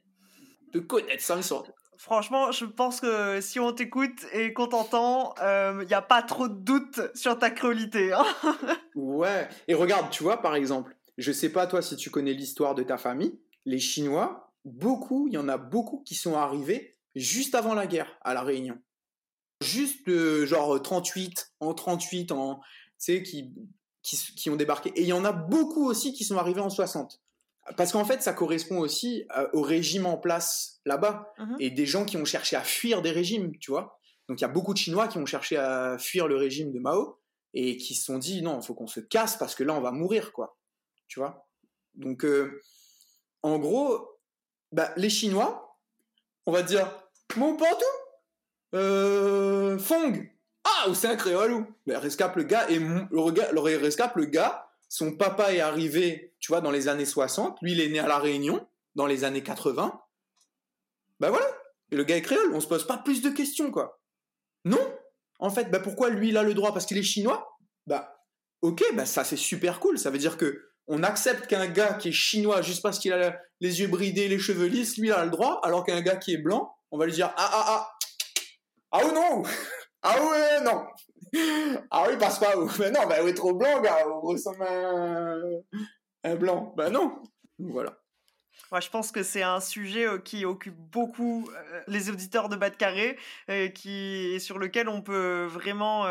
de 0.74 0.80
connaître 0.80 1.24
sort. 1.44 1.68
Franchement, 1.98 2.52
je 2.52 2.64
pense 2.64 3.02
que 3.02 3.42
si 3.42 3.60
on 3.60 3.74
t'écoute 3.74 4.26
et 4.32 4.54
qu'on 4.54 4.68
t'entend, 4.68 5.34
il 5.38 5.44
euh, 5.44 5.86
n'y 5.86 5.94
a 5.94 6.02
pas 6.02 6.22
trop 6.22 6.48
de 6.48 6.54
doute 6.54 7.02
sur 7.14 7.38
ta 7.38 7.52
créolité. 7.52 8.14
Hein. 8.14 8.26
ouais, 8.96 9.50
et 9.68 9.74
regarde, 9.74 10.10
tu 10.10 10.24
vois, 10.24 10.42
par 10.42 10.56
exemple, 10.56 10.96
je 11.18 11.32
sais 11.34 11.50
pas 11.50 11.68
toi 11.68 11.82
si 11.82 11.98
tu 11.98 12.10
connais 12.10 12.34
l'histoire 12.34 12.74
de 12.74 12.84
ta 12.84 12.98
famille. 12.98 13.38
Les 13.66 13.80
Chinois, 13.80 14.54
beaucoup, 14.64 15.28
il 15.28 15.34
y 15.34 15.38
en 15.38 15.50
a 15.50 15.58
beaucoup 15.58 16.02
qui 16.06 16.16
sont 16.16 16.36
arrivés 16.36 16.98
juste 17.16 17.54
avant 17.54 17.74
la 17.74 17.86
guerre 17.86 18.18
à 18.22 18.34
la 18.34 18.44
Réunion. 18.44 18.78
Juste 19.62 20.08
euh, 20.08 20.46
genre 20.46 20.82
38, 20.82 21.54
en 21.60 21.74
38, 21.74 22.32
en, 22.32 22.56
tu 22.56 22.62
sais, 22.98 23.24
qui, 23.24 23.54
qui, 24.02 24.50
ont 24.50 24.56
débarqué. 24.56 24.92
Et 24.96 25.02
il 25.02 25.08
y 25.08 25.14
en 25.14 25.26
a 25.26 25.34
beaucoup 25.34 25.86
aussi 25.86 26.14
qui 26.14 26.24
sont 26.24 26.38
arrivés 26.38 26.62
en 26.62 26.70
60. 26.70 27.22
Parce 27.78 27.92
qu'en 27.92 28.06
fait, 28.06 28.22
ça 28.22 28.34
correspond 28.34 28.80
aussi 28.80 29.26
euh, 29.38 29.48
au 29.54 29.62
régime 29.62 30.06
en 30.06 30.18
place 30.18 30.80
là-bas 30.86 31.32
Mhm. 31.38 31.56
et 31.60 31.70
des 31.70 31.86
gens 31.86 32.06
qui 32.06 32.18
ont 32.18 32.26
cherché 32.26 32.56
à 32.56 32.62
fuir 32.64 33.02
des 33.02 33.12
régimes, 33.12 33.52
tu 33.60 33.72
vois. 33.72 34.00
Donc 34.28 34.40
il 34.40 34.42
y 34.42 34.46
a 34.46 34.50
beaucoup 34.50 34.74
de 34.74 34.78
Chinois 34.80 35.08
qui 35.08 35.18
ont 35.18 35.26
cherché 35.26 35.58
à 35.58 35.98
fuir 35.98 36.28
le 36.28 36.36
régime 36.36 36.72
de 36.72 36.80
Mao 36.80 37.20
et 37.54 37.78
qui 37.78 37.96
se 37.96 38.06
sont 38.06 38.18
dit 38.20 38.42
non, 38.42 38.60
il 38.60 38.66
faut 38.66 38.74
qu'on 38.76 38.88
se 38.88 39.00
casse 39.00 39.38
parce 39.38 39.56
que 39.56 39.64
là 39.64 39.74
on 39.74 39.82
va 39.82 39.92
mourir, 39.92 40.32
quoi. 40.34 40.58
Tu 41.08 41.20
vois? 41.20 41.48
Donc 41.96 42.24
euh, 42.26 42.62
en 43.42 43.58
gros, 43.58 44.08
bah, 44.72 44.92
les 44.98 45.10
Chinois, 45.10 45.78
on 46.46 46.52
va 46.52 46.62
dire 46.64 46.88
mon 47.36 47.56
pantou, 47.56 47.86
euh, 48.76 49.78
Fong, 49.80 50.30
ah 50.64 50.90
ou 50.90 50.94
c'est 50.94 51.08
un 51.08 51.16
créole 51.16 51.52
ou, 51.54 51.66
ben, 51.88 51.98
rescape 51.98 52.36
le 52.36 52.44
gars 52.44 52.70
et 52.70 52.78
le, 52.80 53.08
le 53.12 53.78
rescape 53.78 54.16
le 54.16 54.26
gars. 54.26 54.69
Son 54.90 55.16
papa 55.16 55.54
est 55.54 55.60
arrivé, 55.60 56.34
tu 56.40 56.52
vois, 56.52 56.62
dans 56.62 56.72
les 56.72 56.88
années 56.88 57.06
60. 57.06 57.62
Lui, 57.62 57.74
il 57.74 57.80
est 57.80 57.90
né 57.90 58.00
à 58.00 58.08
La 58.08 58.18
Réunion 58.18 58.68
dans 58.96 59.06
les 59.06 59.24
années 59.24 59.44
80. 59.44 60.02
Bah 61.20 61.30
voilà. 61.30 61.46
Et 61.92 61.96
le 61.96 62.04
gars 62.04 62.18
est 62.18 62.24
créole. 62.24 62.54
On 62.54 62.60
se 62.60 62.68
pose 62.68 62.86
pas 62.86 62.98
plus 62.98 63.22
de 63.22 63.30
questions, 63.30 63.72
quoi. 63.72 64.02
Non. 64.66 64.80
En 65.40 65.52
fait, 65.52 65.66
bah 65.66 65.80
pourquoi 65.80 66.10
lui, 66.10 66.30
il 66.30 66.38
a 66.38 66.44
le 66.44 66.56
droit? 66.56 66.74
Parce 66.74 66.88
qu'il 66.88 66.98
est 66.98 67.04
chinois? 67.04 67.58
Bah, 67.86 68.26
ok, 68.62 68.84
bah 68.94 69.06
ça, 69.06 69.24
c'est 69.24 69.38
super 69.38 69.80
cool. 69.80 70.00
Ça 70.00 70.10
veut 70.10 70.18
dire 70.18 70.38
que 70.38 70.66
on 70.88 71.04
accepte 71.04 71.46
qu'un 71.46 71.68
gars 71.68 71.94
qui 71.94 72.10
est 72.10 72.14
chinois, 72.14 72.64
juste 72.64 72.82
parce 72.82 72.98
qu'il 72.98 73.14
a 73.14 73.40
les 73.60 73.80
yeux 73.82 73.88
bridés, 73.88 74.28
les 74.28 74.40
cheveux 74.40 74.66
lisses, 74.66 74.98
lui, 74.98 75.10
il 75.10 75.14
a 75.14 75.24
le 75.24 75.30
droit. 75.30 75.60
Alors 75.64 75.86
qu'un 75.86 76.02
gars 76.02 76.16
qui 76.16 76.34
est 76.34 76.38
blanc, 76.38 76.76
on 76.90 76.98
va 76.98 77.06
lui 77.06 77.14
dire 77.14 77.32
Ah, 77.38 77.50
ah, 77.54 77.66
ah 77.68 77.98
Ah 78.92 79.06
ou 79.06 79.12
non? 79.14 79.44
Ah 80.02 80.16
ouais, 80.24 80.62
non 80.64 80.88
Ah 81.92 82.06
oui, 82.08 82.18
passe 82.18 82.40
pas. 82.40 82.54
Mais 82.80 82.92
non, 82.92 83.08
bah 83.08 83.18
oui, 83.24 83.34
trop 83.34 83.54
blanc, 83.54 83.82
gars. 83.82 84.08
On 84.08 84.22
ressemble 84.22 84.64
à 84.64 85.34
un, 86.24 86.36
blanc. 86.36 86.74
Bah 86.78 86.90
non. 86.90 87.22
Voilà. 87.58 87.98
Ouais, 88.72 88.82
je 88.82 88.90
pense 88.90 89.12
que 89.12 89.24
c'est 89.24 89.42
un 89.42 89.60
sujet 89.60 90.08
euh, 90.08 90.20
qui 90.20 90.46
occupe 90.46 90.76
beaucoup 90.76 91.50
euh, 91.50 91.82
les 91.88 92.10
auditeurs 92.10 92.50
de 92.50 92.56
Bas 92.56 92.70
de 92.70 92.76
Carré, 92.76 93.18
euh, 93.50 93.68
qui, 93.68 94.32
et 94.34 94.40
sur 94.40 94.60
lequel 94.60 94.88
on 94.90 95.02
peut 95.02 95.46
vraiment 95.46 96.06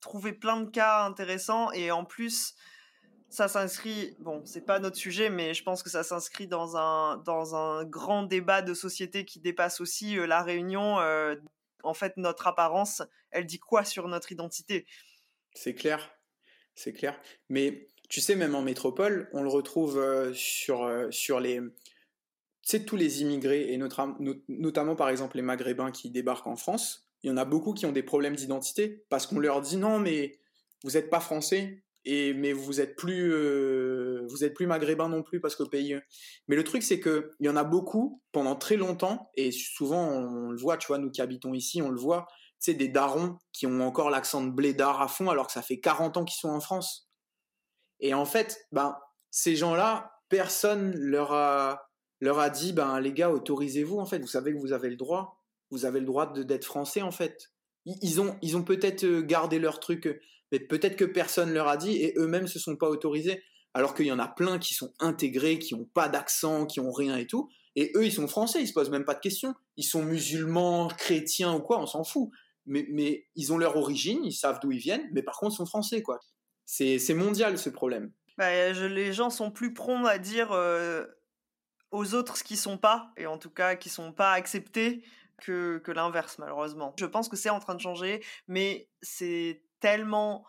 trouver 0.00 0.32
plein 0.32 0.60
de 0.60 0.70
cas 0.70 1.04
intéressants. 1.04 1.70
Et 1.72 1.90
en 1.90 2.04
plus, 2.04 2.54
ça 3.28 3.46
s'inscrit, 3.46 4.16
bon, 4.20 4.42
c'est 4.44 4.66
pas 4.66 4.78
notre 4.78 4.96
sujet, 4.96 5.30
mais 5.30 5.54
je 5.54 5.62
pense 5.62 5.82
que 5.82 5.90
ça 5.90 6.02
s'inscrit 6.02 6.48
dans 6.48 6.76
un, 6.76 7.18
dans 7.18 7.54
un 7.54 7.84
grand 7.84 8.24
débat 8.24 8.62
de 8.62 8.74
société 8.74 9.24
qui 9.24 9.40
dépasse 9.40 9.80
aussi 9.80 10.16
la 10.16 10.42
réunion. 10.42 10.98
En 11.82 11.94
fait, 11.94 12.16
notre 12.16 12.46
apparence, 12.46 13.02
elle 13.30 13.46
dit 13.46 13.58
quoi 13.58 13.84
sur 13.84 14.08
notre 14.08 14.32
identité? 14.32 14.86
C'est 15.54 15.74
clair, 15.74 16.10
c'est 16.74 16.92
clair. 16.92 17.20
Mais 17.48 17.88
tu 18.08 18.20
sais, 18.20 18.36
même 18.36 18.54
en 18.54 18.62
métropole, 18.62 19.28
on 19.32 19.42
le 19.42 19.48
retrouve 19.48 19.98
euh, 19.98 20.32
sur, 20.34 20.84
euh, 20.84 21.10
sur 21.10 21.40
les... 21.40 21.60
Tu 22.66 22.84
tous 22.84 22.96
les 22.96 23.22
immigrés, 23.22 23.72
et 23.72 23.78
notamment 24.48 24.94
par 24.94 25.08
exemple 25.08 25.36
les 25.36 25.42
Maghrébins 25.42 25.90
qui 25.90 26.10
débarquent 26.10 26.46
en 26.46 26.54
France, 26.54 27.08
il 27.22 27.28
y 27.28 27.32
en 27.32 27.36
a 27.36 27.44
beaucoup 27.44 27.74
qui 27.74 27.86
ont 27.86 27.92
des 27.92 28.04
problèmes 28.04 28.36
d'identité 28.36 29.04
parce 29.08 29.26
qu'on 29.26 29.40
leur 29.40 29.60
dit 29.62 29.76
non, 29.76 29.98
mais 29.98 30.38
vous 30.84 30.92
n'êtes 30.92 31.10
pas 31.10 31.18
français, 31.18 31.82
et, 32.04 32.34
mais 32.34 32.52
vous 32.52 32.80
êtes 32.80 32.96
plus, 32.96 33.32
euh, 33.32 34.26
vous 34.28 34.44
êtes 34.44 34.54
plus 34.54 34.66
Maghrébin 34.66 35.08
non 35.08 35.22
plus 35.22 35.40
parce 35.40 35.56
qu'au 35.56 35.68
pays. 35.68 35.96
Mais 36.48 36.56
le 36.56 36.64
truc, 36.64 36.82
c'est 36.82 37.00
que 37.00 37.30
il 37.40 37.46
y 37.46 37.48
en 37.48 37.56
a 37.56 37.64
beaucoup 37.64 38.20
pendant 38.32 38.56
très 38.56 38.76
longtemps, 38.76 39.30
et 39.36 39.52
souvent 39.52 40.08
on 40.08 40.50
le 40.50 40.58
voit, 40.58 40.76
tu 40.76 40.88
vois, 40.88 40.98
nous 40.98 41.10
qui 41.10 41.22
habitons 41.22 41.54
ici, 41.54 41.80
on 41.82 41.90
le 41.90 42.00
voit, 42.00 42.26
tu 42.60 42.70
sais, 42.70 42.74
des 42.74 42.88
darons 42.88 43.38
qui 43.52 43.66
ont 43.66 43.80
encore 43.80 44.10
l'accent 44.10 44.44
de 44.44 44.50
blédard 44.50 45.00
à 45.00 45.08
fond 45.08 45.30
alors 45.30 45.46
que 45.46 45.52
ça 45.52 45.62
fait 45.62 45.80
40 45.80 46.16
ans 46.16 46.24
qu'ils 46.24 46.38
sont 46.38 46.50
en 46.50 46.60
France. 46.60 47.08
Et 48.02 48.14
en 48.14 48.24
fait, 48.24 48.66
ben, 48.72 48.96
ces 49.30 49.56
gens-là, 49.56 50.12
personne 50.28 50.94
leur 50.96 51.32
a, 51.32 51.88
leur 52.20 52.38
a 52.40 52.50
dit, 52.50 52.72
ben, 52.72 53.00
les 53.00 53.12
gars, 53.12 53.30
autorisez-vous, 53.30 53.98
en 53.98 54.06
fait. 54.06 54.18
Vous 54.18 54.26
savez 54.26 54.52
que 54.52 54.58
vous 54.58 54.72
avez 54.72 54.90
le 54.90 54.96
droit. 54.96 55.40
Vous 55.70 55.86
avez 55.86 56.00
le 56.00 56.06
droit 56.06 56.32
d'être 56.32 56.64
français, 56.64 57.00
en 57.00 57.12
fait. 57.12 57.52
Ils, 57.86 58.20
ont, 58.20 58.36
ils 58.42 58.56
ont 58.56 58.62
peut-être 58.62 59.04
euh, 59.04 59.22
gardé 59.22 59.58
leur 59.58 59.80
truc, 59.80 60.20
mais 60.52 60.60
peut-être 60.60 60.96
que 60.96 61.04
personne 61.04 61.52
leur 61.52 61.66
a 61.66 61.76
dit 61.76 61.96
et 61.96 62.14
eux-mêmes 62.18 62.46
se 62.46 62.58
sont 62.58 62.76
pas 62.76 62.88
autorisés. 62.88 63.42
Alors 63.74 63.94
qu'il 63.94 64.06
y 64.06 64.12
en 64.12 64.18
a 64.18 64.28
plein 64.28 64.58
qui 64.58 64.74
sont 64.74 64.92
intégrés, 65.00 65.58
qui 65.58 65.74
ont 65.74 65.88
pas 65.94 66.10
d'accent, 66.10 66.66
qui 66.66 66.78
ont 66.78 66.92
rien 66.92 67.16
et 67.16 67.26
tout. 67.26 67.48
Et 67.74 67.90
eux, 67.96 68.04
ils 68.04 68.12
sont 68.12 68.28
français, 68.28 68.60
ils 68.60 68.68
se 68.68 68.74
posent 68.74 68.90
même 68.90 69.06
pas 69.06 69.14
de 69.14 69.20
questions. 69.20 69.54
Ils 69.78 69.84
sont 69.84 70.02
musulmans, 70.02 70.88
chrétiens 70.88 71.54
ou 71.54 71.60
quoi, 71.60 71.80
on 71.80 71.86
s'en 71.86 72.04
fout. 72.04 72.28
Mais, 72.66 72.86
mais 72.90 73.26
ils 73.34 73.50
ont 73.52 73.56
leur 73.56 73.76
origine, 73.76 74.22
ils 74.24 74.34
savent 74.34 74.60
d'où 74.60 74.70
ils 74.70 74.78
viennent, 74.78 75.08
mais 75.12 75.22
par 75.22 75.38
contre, 75.38 75.54
ils 75.54 75.56
sont 75.56 75.66
français, 75.66 76.02
quoi. 76.02 76.20
C'est 76.66 77.14
mondial, 77.14 77.58
ce 77.58 77.70
problème. 77.70 78.12
Bah, 78.36 78.72
les 78.72 79.12
gens 79.12 79.30
sont 79.30 79.50
plus 79.50 79.72
prompts 79.72 80.06
à 80.06 80.18
dire 80.18 80.52
euh, 80.52 81.04
aux 81.90 82.14
autres 82.14 82.36
ce 82.36 82.44
qu'ils 82.44 82.58
sont 82.58 82.78
pas, 82.78 83.10
et 83.16 83.26
en 83.26 83.38
tout 83.38 83.50
cas 83.50 83.74
qui 83.74 83.88
sont 83.88 84.12
pas 84.12 84.32
acceptés, 84.32 85.02
que, 85.40 85.78
que 85.78 85.90
l'inverse, 85.90 86.38
malheureusement. 86.38 86.94
Je 86.98 87.06
pense 87.06 87.28
que 87.28 87.36
c'est 87.36 87.50
en 87.50 87.58
train 87.58 87.74
de 87.74 87.80
changer, 87.80 88.22
mais 88.46 88.88
c'est 89.00 89.62
tellement 89.82 90.46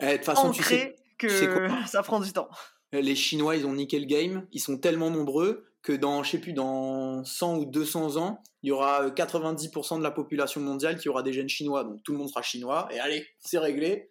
Eh, 0.00 0.06
De 0.06 0.16
toute 0.16 0.24
façon, 0.24 0.50
tu 0.50 0.62
sais, 0.62 0.74
ancré 0.74 0.96
que 1.18 1.26
tu 1.26 1.34
sais 1.34 1.48
quoi 1.48 1.68
ça 1.86 2.02
prend 2.02 2.20
du 2.20 2.32
temps. 2.32 2.48
les 2.92 3.14
Chinois, 3.14 3.56
ils 3.56 3.66
ont 3.66 3.74
niqué 3.74 3.98
le 3.98 4.06
game. 4.06 4.46
Ils 4.52 4.60
sont 4.60 4.78
tellement 4.78 5.10
nombreux 5.10 5.66
que 5.82 5.92
dans, 5.92 6.22
je 6.22 6.30
sais 6.32 6.40
plus, 6.40 6.52
dans 6.52 7.24
100 7.24 7.58
ou 7.58 7.64
200 7.66 8.16
ans, 8.16 8.42
il 8.62 8.68
y 8.68 8.72
aura 8.72 9.08
90% 9.10 9.98
de 9.98 10.02
la 10.02 10.10
population 10.10 10.60
mondiale 10.60 10.98
qui 10.98 11.08
aura 11.08 11.22
des 11.22 11.32
gènes 11.32 11.48
chinois. 11.48 11.84
Donc 11.84 12.02
tout 12.02 12.12
le 12.12 12.18
monde 12.18 12.28
sera 12.28 12.42
chinois. 12.42 12.88
Et 12.90 12.98
allez, 12.98 13.26
c'est 13.38 13.58
réglé. 13.58 14.10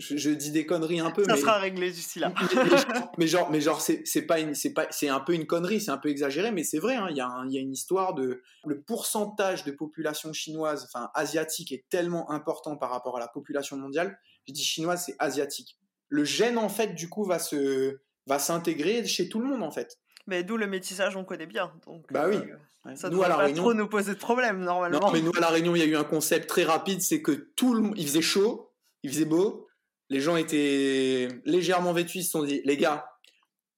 Je, 0.00 0.16
je 0.16 0.30
dis 0.30 0.50
des 0.50 0.64
conneries 0.66 1.00
un 1.00 1.10
peu, 1.10 1.24
Ça 1.24 1.34
mais... 1.34 1.40
sera 1.40 1.58
réglé 1.58 1.90
d'ici 1.90 2.18
là. 2.18 2.32
mais, 3.18 3.26
genre- 3.26 3.50
mais 3.50 3.60
genre, 3.60 3.80
c'est 3.80 4.02
c'est 4.06 4.22
pas 4.22 4.40
une, 4.40 4.54
c'est 4.54 4.72
pas, 4.72 4.86
c'est 4.90 5.08
un 5.08 5.20
peu 5.20 5.34
une 5.34 5.46
connerie, 5.46 5.80
c'est 5.80 5.90
un 5.90 5.98
peu 5.98 6.08
exagéré, 6.08 6.50
mais 6.52 6.64
c'est 6.64 6.78
vrai. 6.78 6.96
hein, 6.96 7.08
Il 7.10 7.16
y 7.16 7.20
a, 7.20 7.28
un- 7.28 7.46
y 7.48 7.58
a 7.58 7.60
une 7.60 7.72
histoire 7.72 8.14
de 8.14 8.42
le 8.64 8.80
pourcentage 8.82 9.64
de 9.64 9.72
population 9.72 10.32
chinoise, 10.32 10.84
enfin 10.90 11.10
asiatique, 11.14 11.70
est 11.72 11.84
tellement 11.90 12.30
important 12.30 12.76
par 12.76 12.90
rapport 12.90 13.16
à 13.16 13.20
la 13.20 13.28
population 13.28 13.76
mondiale. 13.76 14.18
Je 14.48 14.52
dis 14.54 14.64
chinoise, 14.64 15.04
c'est 15.06 15.16
asiatique. 15.18 15.76
Le 16.08 16.24
gène 16.24 16.58
en 16.58 16.68
fait, 16.68 16.94
du 16.94 17.08
coup, 17.08 17.24
va 17.24 17.38
se, 17.38 17.98
va 18.26 18.38
s'intégrer 18.38 19.06
chez 19.06 19.28
tout 19.28 19.38
le 19.38 19.46
monde 19.48 19.62
en 19.62 19.70
fait. 19.70 19.98
Mais 20.26 20.44
d'où 20.44 20.56
le 20.56 20.66
métissage, 20.66 21.16
on 21.16 21.24
connaît 21.24 21.46
bien. 21.46 21.72
Donc, 21.86 22.04
Bah 22.12 22.26
oui. 22.28 22.36
euh. 22.36 22.94
Ça 22.96 23.08
à 23.08 23.10
la 23.10 23.28
pas 23.28 23.36
Réunion, 23.36 23.62
trop 23.64 23.74
nous 23.74 23.88
poser 23.88 24.14
de 24.14 24.18
problème, 24.18 24.60
normalement. 24.60 24.98
non, 25.00 25.10
mais 25.12 25.20
nous 25.20 25.32
à 25.36 25.40
la 25.40 25.48
Réunion, 25.48 25.76
il 25.76 25.80
y 25.80 25.82
a 25.82 25.86
eu 25.86 25.96
un 25.96 26.04
concept 26.04 26.48
très 26.48 26.64
rapide, 26.64 27.02
c'est 27.02 27.20
que 27.20 27.32
tout 27.32 27.74
le, 27.74 27.82
monde- 27.82 27.94
il 27.98 28.06
faisait 28.06 28.22
chaud, 28.22 28.72
il 29.02 29.10
faisait 29.10 29.26
beau, 29.26 29.66
les 30.10 30.20
gens 30.20 30.36
étaient 30.36 31.28
légèrement 31.44 31.92
vêtus, 31.92 32.18
ils 32.18 32.24
se 32.24 32.30
sont 32.30 32.42
dit, 32.42 32.60
les 32.64 32.76
gars, 32.76 33.06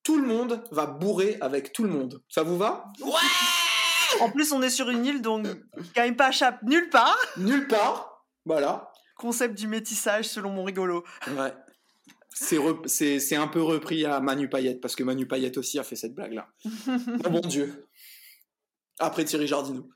tout 0.03 0.19
le 0.19 0.27
monde 0.27 0.65
va 0.73 0.87
bourrer 0.87 1.37
avec 1.41 1.73
tout 1.73 1.85
le 1.85 1.91
monde. 1.91 2.23
Ça 2.29 2.43
vous 2.43 2.59
va? 2.59 2.91
En 4.21 4.31
plus, 4.31 4.53
on 4.53 4.63
est 4.63 4.71
sur 4.71 4.89
une 4.89 5.05
île, 5.05 5.23
donc 5.23 5.47
quand 5.95 6.03
même 6.03 6.17
pas 6.17 6.33
chape 6.33 6.63
nulle 6.63 6.89
part. 6.89 7.17
Nulle 7.37 7.69
part. 7.69 8.25
Voilà. 8.45 8.91
Concept 9.17 9.57
du 9.57 9.69
métissage, 9.69 10.25
selon 10.25 10.51
mon 10.51 10.65
rigolo. 10.65 11.05
Ouais. 11.29 11.53
C'est 12.35 13.37
un 13.37 13.47
peu 13.47 13.63
repris 13.63 14.07
à 14.07 14.21
Manu 14.21 14.49
Payette, 14.49 14.81
parce 14.81 14.97
que 14.97 15.05
Manu 15.05 15.29
Payette 15.29 15.59
aussi 15.59 15.79
a 15.79 15.85
fait 15.85 15.97
cette 15.97 16.15
blague-là. 16.15 16.49
oh 17.27 17.31
mon 17.31 17.41
Dieu. 17.41 17.87
Après 18.99 19.25
Thierry 19.25 19.47
Jardinou. 19.47 19.91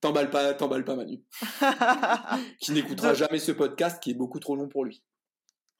T'emballes 0.00 0.30
pas, 0.30 0.52
t'emballes 0.54 0.84
pas 0.84 0.96
Manu. 0.96 1.22
Qui 2.60 2.72
n'écoutera 2.72 3.14
jamais 3.14 3.38
ce 3.38 3.52
podcast 3.52 4.02
qui 4.02 4.10
est 4.10 4.14
beaucoup 4.14 4.40
trop 4.40 4.56
long 4.56 4.68
pour 4.68 4.84
lui. 4.84 5.02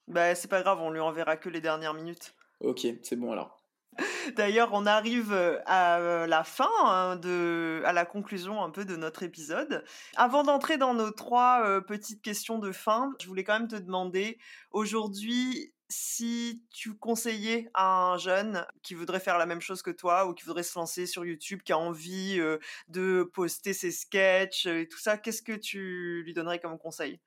Bah, 0.09 0.34
c'est 0.34 0.48
pas 0.48 0.62
grave, 0.62 0.80
on 0.80 0.90
lui 0.90 1.00
enverra 1.00 1.36
que 1.36 1.48
les 1.48 1.61
dernières 1.61 1.94
minutes. 1.94 2.34
Ok, 2.61 2.86
c'est 3.02 3.16
bon 3.16 3.32
alors. 3.32 3.59
D'ailleurs, 4.36 4.70
on 4.72 4.84
arrive 4.84 5.32
euh, 5.32 5.59
à 5.64 5.98
euh, 6.00 6.26
la 6.26 6.44
fin, 6.44 6.68
hein, 6.84 7.16
de, 7.16 7.82
à 7.84 7.92
la 7.92 8.04
conclusion 8.04 8.62
un 8.62 8.70
peu 8.70 8.84
de 8.84 8.96
notre 8.96 9.22
épisode. 9.22 9.84
Avant 10.16 10.42
d'entrer 10.42 10.76
dans 10.76 10.92
nos 10.92 11.11
trois 11.11 11.62
euh, 11.64 11.80
petites 11.80 12.22
questions 12.22 12.59
de 12.59 12.72
fin, 12.72 13.14
je 13.20 13.26
voulais 13.26 13.44
quand 13.44 13.59
même 13.59 13.68
te 13.68 13.76
demander 13.76 14.38
aujourd'hui 14.70 15.72
si 15.88 16.64
tu 16.70 16.96
conseillais 16.96 17.70
à 17.74 18.12
un 18.12 18.18
jeune 18.18 18.66
qui 18.82 18.94
voudrait 18.94 19.20
faire 19.20 19.38
la 19.38 19.46
même 19.46 19.61
chose 19.61 19.82
que 19.82 19.90
toi 19.90 20.26
ou 20.26 20.34
qui 20.34 20.44
voudrait 20.44 20.62
se 20.62 20.78
lancer 20.78 21.07
sur 21.07 21.24
YouTube, 21.24 21.62
qui 21.62 21.72
a 21.72 21.78
envie 21.78 22.40
euh, 22.40 22.59
de 22.88 23.28
poster 23.34 23.72
ses 23.72 23.92
sketchs 23.92 24.66
et 24.66 24.88
tout 24.88 24.98
ça, 24.98 25.16
qu'est-ce 25.16 25.42
que 25.42 25.52
tu 25.52 26.22
lui 26.24 26.34
donnerais 26.34 26.59
comme 26.59 26.78
conseil? 26.78 27.20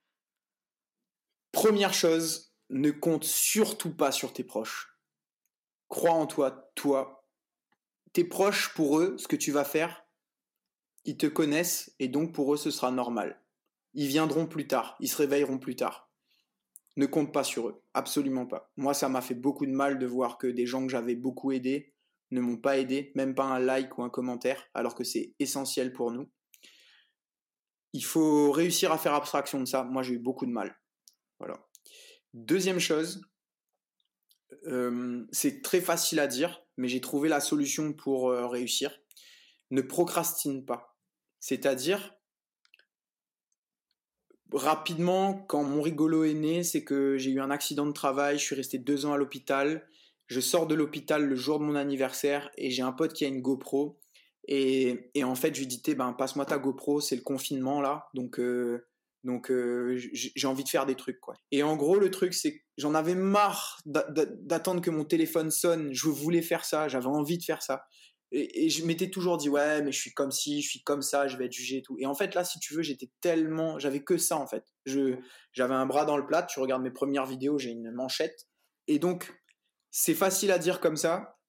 Première 1.51 1.93
chose, 1.93 2.48
ne 2.69 2.91
compte 2.91 3.23
surtout 3.23 3.95
pas 3.95 4.11
sur 4.11 4.33
tes 4.33 4.43
proches. 4.43 4.99
Crois 5.87 6.11
en 6.11 6.27
toi, 6.27 6.71
toi. 6.75 7.25
Tes 8.13 8.23
proches, 8.23 8.73
pour 8.73 8.99
eux, 8.99 9.17
ce 9.17 9.27
que 9.27 9.35
tu 9.35 9.51
vas 9.51 9.65
faire, 9.65 10.05
ils 11.05 11.17
te 11.17 11.27
connaissent 11.27 11.95
et 11.99 12.07
donc 12.07 12.33
pour 12.33 12.53
eux, 12.53 12.57
ce 12.57 12.71
sera 12.71 12.91
normal. 12.91 13.41
Ils 13.93 14.07
viendront 14.07 14.45
plus 14.45 14.67
tard, 14.67 14.95
ils 14.99 15.07
se 15.07 15.17
réveilleront 15.17 15.57
plus 15.57 15.75
tard. 15.75 16.11
Ne 16.97 17.05
compte 17.05 17.33
pas 17.33 17.43
sur 17.43 17.69
eux, 17.69 17.83
absolument 17.93 18.45
pas. 18.45 18.71
Moi, 18.77 18.93
ça 18.93 19.09
m'a 19.09 19.21
fait 19.21 19.35
beaucoup 19.35 19.65
de 19.65 19.71
mal 19.71 19.99
de 19.99 20.05
voir 20.05 20.37
que 20.37 20.47
des 20.47 20.65
gens 20.65 20.83
que 20.83 20.91
j'avais 20.91 21.15
beaucoup 21.15 21.51
aidés 21.51 21.93
ne 22.31 22.41
m'ont 22.41 22.57
pas 22.57 22.77
aidé, 22.77 23.11
même 23.15 23.33
pas 23.33 23.45
un 23.45 23.59
like 23.59 23.97
ou 23.97 24.03
un 24.03 24.09
commentaire, 24.09 24.67
alors 24.73 24.95
que 24.95 25.03
c'est 25.03 25.33
essentiel 25.39 25.93
pour 25.93 26.11
nous. 26.11 26.29
Il 27.93 28.05
faut 28.05 28.51
réussir 28.51 28.91
à 28.91 28.99
faire 28.99 29.15
abstraction 29.15 29.59
de 29.59 29.65
ça. 29.65 29.83
Moi, 29.83 30.03
j'ai 30.03 30.13
eu 30.13 30.19
beaucoup 30.19 30.45
de 30.45 30.51
mal. 30.51 30.79
Voilà. 31.39 31.68
Deuxième 32.33 32.79
chose, 32.79 33.21
euh, 34.67 35.25
c'est 35.31 35.61
très 35.61 35.81
facile 35.81 36.19
à 36.19 36.27
dire, 36.27 36.61
mais 36.77 36.87
j'ai 36.87 37.01
trouvé 37.01 37.29
la 37.29 37.39
solution 37.39 37.93
pour 37.93 38.29
euh, 38.29 38.47
réussir. 38.47 38.99
Ne 39.71 39.81
procrastine 39.81 40.65
pas. 40.65 40.97
C'est-à-dire, 41.39 42.15
rapidement, 44.51 45.33
quand 45.33 45.63
mon 45.63 45.81
rigolo 45.81 46.23
est 46.23 46.33
né, 46.33 46.63
c'est 46.63 46.83
que 46.83 47.17
j'ai 47.17 47.31
eu 47.31 47.41
un 47.41 47.51
accident 47.51 47.85
de 47.85 47.91
travail, 47.91 48.37
je 48.37 48.43
suis 48.43 48.55
resté 48.55 48.77
deux 48.77 49.05
ans 49.05 49.13
à 49.13 49.17
l'hôpital. 49.17 49.87
Je 50.27 50.39
sors 50.39 50.67
de 50.67 50.75
l'hôpital 50.75 51.25
le 51.25 51.35
jour 51.35 51.59
de 51.59 51.63
mon 51.63 51.75
anniversaire 51.75 52.51
et 52.57 52.69
j'ai 52.69 52.83
un 52.83 52.91
pote 52.91 53.13
qui 53.13 53.25
a 53.25 53.27
une 53.27 53.41
GoPro. 53.41 53.99
Et, 54.47 55.11
en 55.23 55.35
fait, 55.35 55.53
je 55.53 55.59
lui 55.59 55.67
dis, 55.67 55.81
ben, 55.95 56.13
passe-moi 56.13 56.45
ta 56.45 56.57
GoPro, 56.57 57.01
c'est 57.01 57.15
le 57.15 57.21
confinement 57.21 57.81
là. 57.81 58.09
Donc, 58.15 58.39
euh, 58.39 58.87
donc 59.23 59.51
euh, 59.51 59.97
j'ai 60.13 60.47
envie 60.47 60.63
de 60.63 60.69
faire 60.69 60.85
des 60.85 60.95
trucs 60.95 61.19
quoi. 61.19 61.35
Et 61.51 61.63
en 61.63 61.75
gros 61.75 61.99
le 61.99 62.09
truc 62.09 62.33
c'est 62.33 62.53
que 62.53 62.59
j'en 62.77 62.93
avais 62.95 63.15
marre 63.15 63.81
d'attendre 63.85 64.81
que 64.81 64.89
mon 64.89 65.03
téléphone 65.03 65.51
sonne. 65.51 65.93
Je 65.93 66.07
voulais 66.07 66.41
faire 66.41 66.63
ça, 66.63 66.87
j'avais 66.87 67.07
envie 67.07 67.37
de 67.37 67.43
faire 67.43 67.61
ça. 67.61 67.83
Et, 68.31 68.69
je 68.69 68.85
m'étais 68.85 69.09
toujours 69.09 69.37
dit 69.37 69.49
ouais 69.49 69.81
mais 69.81 69.91
je 69.91 69.99
suis 69.99 70.13
comme 70.13 70.31
si, 70.31 70.61
je 70.61 70.69
suis 70.69 70.83
comme 70.83 71.01
ça, 71.01 71.27
je 71.27 71.35
vais 71.35 71.45
être 71.45 71.53
jugé 71.53 71.77
et 71.77 71.81
tout. 71.81 71.97
Et 71.99 72.05
en 72.05 72.15
fait 72.15 72.33
là 72.33 72.43
si 72.45 72.59
tu 72.59 72.73
veux 72.73 72.81
j'étais 72.81 73.09
tellement, 73.21 73.77
j'avais 73.77 74.03
que 74.03 74.17
ça 74.17 74.37
en 74.37 74.47
fait. 74.47 74.63
Je 74.85 75.17
j'avais 75.51 75.75
un 75.75 75.85
bras 75.85 76.05
dans 76.05 76.17
le 76.17 76.25
plat. 76.25 76.43
Tu 76.43 76.59
regardes 76.59 76.83
mes 76.83 76.91
premières 76.91 77.25
vidéos, 77.25 77.57
j'ai 77.57 77.71
une 77.71 77.91
manchette. 77.91 78.47
Et 78.87 78.99
donc 78.99 79.33
c'est 79.91 80.15
facile 80.15 80.51
à 80.51 80.59
dire 80.59 80.79
comme 80.79 80.95
ça, 80.95 81.39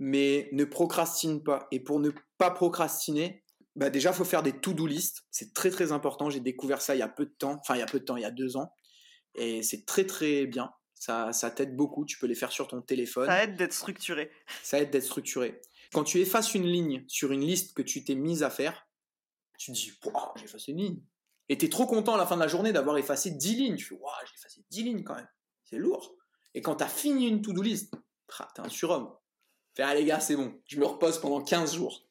mais 0.00 0.48
ne 0.52 0.64
procrastine 0.64 1.44
pas. 1.44 1.68
Et 1.70 1.78
pour 1.78 2.00
ne 2.00 2.10
pas 2.38 2.50
procrastiner, 2.50 3.44
bah 3.80 3.88
déjà, 3.88 4.10
il 4.10 4.14
faut 4.14 4.26
faire 4.26 4.42
des 4.42 4.52
to-do 4.52 4.86
list. 4.86 5.22
C'est 5.30 5.54
très 5.54 5.70
très 5.70 5.90
important. 5.90 6.28
J'ai 6.28 6.40
découvert 6.40 6.82
ça 6.82 6.94
il 6.94 6.98
y 6.98 7.02
a 7.02 7.08
peu 7.08 7.24
de 7.24 7.30
temps. 7.30 7.56
Enfin, 7.60 7.76
il 7.76 7.78
y 7.78 7.82
a 7.82 7.86
peu 7.86 7.98
de 7.98 8.04
temps, 8.04 8.16
il 8.16 8.22
y 8.22 8.26
a 8.26 8.30
deux 8.30 8.58
ans. 8.58 8.74
Et 9.34 9.62
c'est 9.62 9.86
très 9.86 10.04
très 10.04 10.44
bien. 10.44 10.70
Ça, 10.94 11.32
ça 11.32 11.50
t'aide 11.50 11.74
beaucoup. 11.74 12.04
Tu 12.04 12.18
peux 12.18 12.26
les 12.26 12.34
faire 12.34 12.52
sur 12.52 12.68
ton 12.68 12.82
téléphone. 12.82 13.26
Ça 13.26 13.42
aide 13.42 13.56
d'être 13.56 13.72
structuré. 13.72 14.30
Ça 14.62 14.80
aide 14.80 14.90
d'être 14.90 15.04
structuré. 15.04 15.62
Quand 15.94 16.04
tu 16.04 16.20
effaces 16.20 16.52
une 16.52 16.66
ligne 16.66 17.06
sur 17.08 17.32
une 17.32 17.40
liste 17.40 17.74
que 17.74 17.80
tu 17.80 18.04
t'es 18.04 18.14
mise 18.14 18.42
à 18.42 18.50
faire, 18.50 18.86
tu 19.56 19.72
te 19.72 19.76
dis, 19.76 19.98
j'ai 20.36 20.44
effacé 20.44 20.72
une 20.72 20.78
ligne. 20.78 21.02
Et 21.48 21.56
tu 21.56 21.64
es 21.64 21.68
trop 21.70 21.86
content 21.86 22.16
à 22.16 22.18
la 22.18 22.26
fin 22.26 22.34
de 22.34 22.42
la 22.42 22.48
journée 22.48 22.74
d'avoir 22.74 22.98
effacé 22.98 23.30
10 23.30 23.54
lignes. 23.56 23.76
Tu 23.76 23.86
fais, 23.86 23.96
j'ai 24.26 24.34
effacé 24.34 24.62
10 24.68 24.82
lignes 24.82 25.04
quand 25.04 25.14
même. 25.14 25.28
C'est 25.64 25.78
lourd. 25.78 26.14
Et 26.52 26.60
quand 26.60 26.76
tu 26.76 26.84
as 26.84 26.88
fini 26.88 27.28
une 27.28 27.40
to-do 27.40 27.62
list, 27.62 27.94
t'es 28.54 28.60
un 28.60 28.68
surhomme. 28.68 29.10
Fais, 29.74 29.84
ah 29.84 29.94
les 29.94 30.04
gars, 30.04 30.20
c'est 30.20 30.36
bon. 30.36 30.60
Je 30.66 30.78
me 30.78 30.84
repose 30.84 31.18
pendant 31.18 31.42
15 31.42 31.76
jours. 31.76 32.09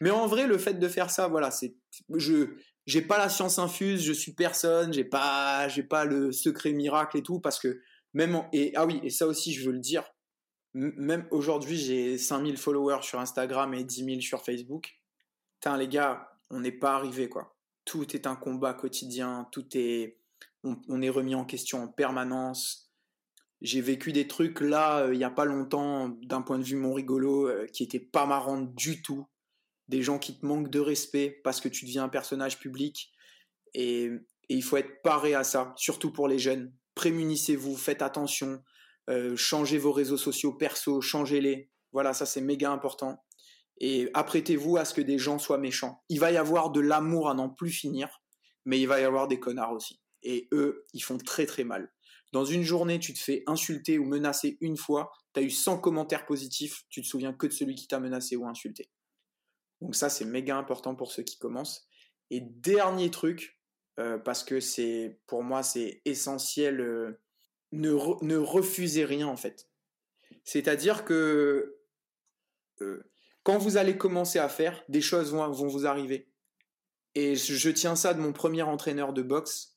Mais 0.00 0.10
en 0.10 0.26
vrai, 0.26 0.46
le 0.46 0.58
fait 0.58 0.74
de 0.74 0.88
faire 0.88 1.10
ça, 1.10 1.28
voilà, 1.28 1.50
c'est, 1.50 1.74
je, 2.14 2.56
j'ai 2.86 3.02
pas 3.02 3.18
la 3.18 3.28
science 3.28 3.58
infuse, 3.58 4.02
je 4.02 4.12
suis 4.12 4.32
personne, 4.32 4.92
j'ai 4.92 5.04
pas, 5.04 5.68
j'ai 5.68 5.82
pas 5.82 6.04
le 6.04 6.32
secret 6.32 6.72
miracle 6.72 7.18
et 7.18 7.22
tout, 7.22 7.40
parce 7.40 7.58
que 7.58 7.80
même, 8.14 8.42
et, 8.52 8.72
ah 8.74 8.86
oui, 8.86 9.00
et 9.02 9.10
ça 9.10 9.26
aussi, 9.26 9.52
je 9.52 9.64
veux 9.66 9.72
le 9.72 9.78
dire, 9.78 10.04
même 10.74 11.26
aujourd'hui, 11.30 11.76
j'ai 11.76 12.18
5000 12.18 12.56
followers 12.56 13.02
sur 13.02 13.18
Instagram 13.20 13.74
et 13.74 13.84
10 13.84 14.04
000 14.04 14.20
sur 14.20 14.44
Facebook. 14.44 15.00
Putain, 15.54 15.76
les 15.76 15.88
gars, 15.88 16.30
on 16.50 16.60
n'est 16.60 16.72
pas 16.72 16.94
arrivé, 16.94 17.28
quoi. 17.28 17.56
Tout 17.84 18.14
est 18.14 18.26
un 18.26 18.36
combat 18.36 18.74
quotidien, 18.74 19.48
tout 19.52 19.66
est, 19.74 20.18
on, 20.62 21.02
est 21.02 21.08
remis 21.08 21.34
en 21.34 21.44
question 21.44 21.82
en 21.82 21.88
permanence. 21.88 22.92
J'ai 23.62 23.80
vécu 23.80 24.12
des 24.12 24.26
trucs 24.26 24.60
là, 24.60 25.00
euh, 25.00 25.14
il 25.14 25.20
y 25.20 25.24
a 25.24 25.30
pas 25.30 25.44
longtemps, 25.44 26.08
d'un 26.22 26.40
point 26.40 26.58
de 26.58 26.64
vue 26.64 26.76
mon 26.76 26.94
rigolo, 26.94 27.48
euh, 27.48 27.66
qui 27.66 27.82
était 27.82 28.00
pas 28.00 28.26
marrant 28.26 28.60
du 28.60 29.02
tout 29.02 29.26
des 29.90 30.02
gens 30.02 30.18
qui 30.18 30.38
te 30.38 30.46
manquent 30.46 30.70
de 30.70 30.80
respect 30.80 31.40
parce 31.44 31.60
que 31.60 31.68
tu 31.68 31.84
deviens 31.84 32.04
un 32.04 32.08
personnage 32.08 32.58
public. 32.58 33.12
Et, 33.74 34.10
il 34.48 34.64
faut 34.64 34.78
être 34.78 35.00
paré 35.02 35.34
à 35.34 35.44
ça, 35.44 35.72
surtout 35.76 36.10
pour 36.10 36.26
les 36.26 36.40
jeunes. 36.40 36.74
Prémunissez-vous, 36.96 37.76
faites 37.76 38.02
attention, 38.02 38.60
euh, 39.08 39.36
changez 39.36 39.78
vos 39.78 39.92
réseaux 39.92 40.16
sociaux 40.16 40.52
perso, 40.52 41.00
changez-les. 41.00 41.70
Voilà, 41.92 42.12
ça 42.14 42.26
c'est 42.26 42.40
méga 42.40 42.72
important. 42.72 43.24
Et 43.78 44.10
apprêtez-vous 44.12 44.76
à 44.76 44.84
ce 44.84 44.92
que 44.92 45.00
des 45.00 45.18
gens 45.18 45.38
soient 45.38 45.58
méchants. 45.58 46.02
Il 46.08 46.18
va 46.18 46.32
y 46.32 46.36
avoir 46.36 46.70
de 46.70 46.80
l'amour 46.80 47.30
à 47.30 47.34
n'en 47.34 47.48
plus 47.48 47.70
finir, 47.70 48.08
mais 48.64 48.80
il 48.80 48.86
va 48.86 49.00
y 49.00 49.04
avoir 49.04 49.28
des 49.28 49.38
connards 49.38 49.72
aussi. 49.72 50.00
Et 50.24 50.48
eux, 50.50 50.84
ils 50.94 51.04
font 51.04 51.18
très 51.18 51.46
très 51.46 51.62
mal. 51.62 51.92
Dans 52.32 52.44
une 52.44 52.64
journée, 52.64 52.98
tu 52.98 53.14
te 53.14 53.20
fais 53.20 53.44
insulter 53.46 54.00
ou 54.00 54.04
menacer 54.04 54.58
une 54.60 54.76
fois, 54.76 55.12
tu 55.32 55.40
as 55.40 55.42
eu 55.44 55.50
100 55.50 55.78
commentaires 55.78 56.26
positifs, 56.26 56.82
tu 56.90 57.02
te 57.02 57.06
souviens 57.06 57.32
que 57.32 57.46
de 57.46 57.52
celui 57.52 57.76
qui 57.76 57.86
t'a 57.86 58.00
menacé 58.00 58.34
ou 58.34 58.48
insulté. 58.48 58.90
Donc 59.80 59.94
ça, 59.94 60.08
c'est 60.08 60.24
méga 60.24 60.56
important 60.56 60.94
pour 60.94 61.12
ceux 61.12 61.22
qui 61.22 61.38
commencent. 61.38 61.88
Et 62.30 62.40
dernier 62.40 63.10
truc, 63.10 63.60
euh, 63.98 64.18
parce 64.18 64.44
que 64.44 64.60
c'est 64.60 65.18
pour 65.26 65.42
moi 65.42 65.62
c'est 65.62 66.00
essentiel, 66.04 66.80
euh, 66.80 67.20
ne, 67.72 67.92
ne, 68.24 68.36
refusez 68.36 69.04
rien 69.04 69.26
en 69.26 69.36
fait. 69.36 69.68
C'est-à-dire 70.44 71.04
que 71.04 71.76
euh, 72.80 73.02
quand 73.42 73.58
vous 73.58 73.76
allez 73.76 73.96
commencer 73.96 74.38
à 74.38 74.48
faire, 74.48 74.82
des 74.88 75.00
choses 75.00 75.32
vont, 75.32 75.50
vous 75.50 75.86
arriver. 75.86 76.28
Et 77.14 77.34
je, 77.34 77.70
tiens 77.70 77.96
ça 77.96 78.14
de 78.14 78.20
mon 78.20 78.32
premier 78.32 78.62
entraîneur 78.62 79.12
de 79.12 79.22
boxe. 79.22 79.76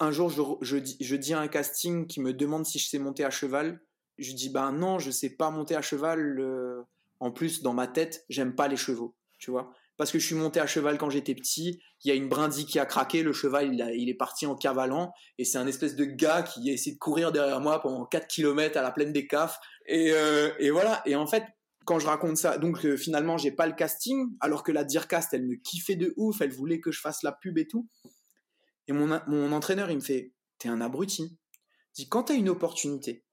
Un 0.00 0.10
jour, 0.10 0.58
je, 0.60 0.76
dis 0.76 1.34
à 1.34 1.40
un 1.40 1.48
casting 1.48 2.06
qui 2.06 2.20
me 2.20 2.32
demande 2.32 2.66
si 2.66 2.78
je 2.78 2.88
sais 2.88 2.98
monter 2.98 3.24
à 3.24 3.30
cheval. 3.30 3.80
Je 4.18 4.32
dis, 4.32 4.50
ben 4.50 4.72
non, 4.72 4.98
je 4.98 5.10
sais 5.10 5.30
pas 5.30 5.50
monter 5.50 5.76
à 5.76 5.82
cheval. 5.82 6.84
En 7.20 7.30
plus, 7.30 7.62
dans 7.62 7.72
ma 7.72 7.86
tête, 7.86 8.24
j'aime 8.28 8.54
pas 8.54 8.68
les 8.68 8.76
chevaux 8.76 9.14
tu 9.38 9.50
vois. 9.50 9.72
Parce 9.98 10.12
que 10.12 10.20
je 10.20 10.26
suis 10.26 10.36
monté 10.36 10.60
à 10.60 10.66
cheval 10.66 10.96
quand 10.96 11.10
j'étais 11.10 11.34
petit, 11.34 11.80
il 12.04 12.08
y 12.08 12.12
a 12.12 12.14
une 12.14 12.28
brindille 12.28 12.66
qui 12.66 12.78
a 12.78 12.86
craqué, 12.86 13.24
le 13.24 13.32
cheval 13.32 13.74
il, 13.74 14.08
est 14.08 14.14
parti 14.14 14.46
en 14.46 14.54
cavalant, 14.54 15.12
et 15.38 15.44
c'est 15.44 15.58
un 15.58 15.66
espèce 15.66 15.96
de 15.96 16.04
gars 16.04 16.42
qui 16.42 16.70
a 16.70 16.72
essayé 16.72 16.94
de 16.94 17.00
courir 17.00 17.32
derrière 17.32 17.60
moi 17.60 17.82
pendant 17.82 18.06
4 18.06 18.28
km 18.28 18.78
à 18.78 18.82
la 18.82 18.92
plaine 18.92 19.12
des 19.12 19.26
CAF. 19.26 19.58
Euh, 19.90 20.52
et, 20.60 20.70
voilà, 20.70 21.02
et 21.04 21.16
en 21.16 21.26
fait, 21.26 21.44
quand 21.84 21.98
je 21.98 22.06
raconte 22.06 22.36
ça, 22.36 22.58
donc 22.58 22.86
euh, 22.86 22.96
finalement 22.96 23.38
j'ai 23.38 23.50
pas 23.50 23.66
le 23.66 23.72
casting, 23.72 24.28
alors 24.40 24.62
que 24.62 24.70
la 24.70 24.84
Dircast 24.84 25.34
elle 25.34 25.44
me 25.44 25.56
kiffait 25.56 25.96
de 25.96 26.14
ouf, 26.16 26.40
elle 26.40 26.52
voulait 26.52 26.80
que 26.80 26.92
je 26.92 27.00
fasse 27.00 27.24
la 27.24 27.32
pub 27.32 27.58
et 27.58 27.66
tout. 27.66 27.88
Et 28.86 28.92
mon, 28.92 29.20
mon 29.26 29.50
entraîneur 29.50 29.90
il 29.90 29.96
me 29.96 30.02
fait, 30.02 30.32
t'es 30.58 30.68
un 30.68 30.80
abruti. 30.80 31.36
Il 31.96 32.04
dit, 32.04 32.08
quand 32.08 32.24
t'as 32.24 32.34
une 32.34 32.48
opportunité, 32.48 33.24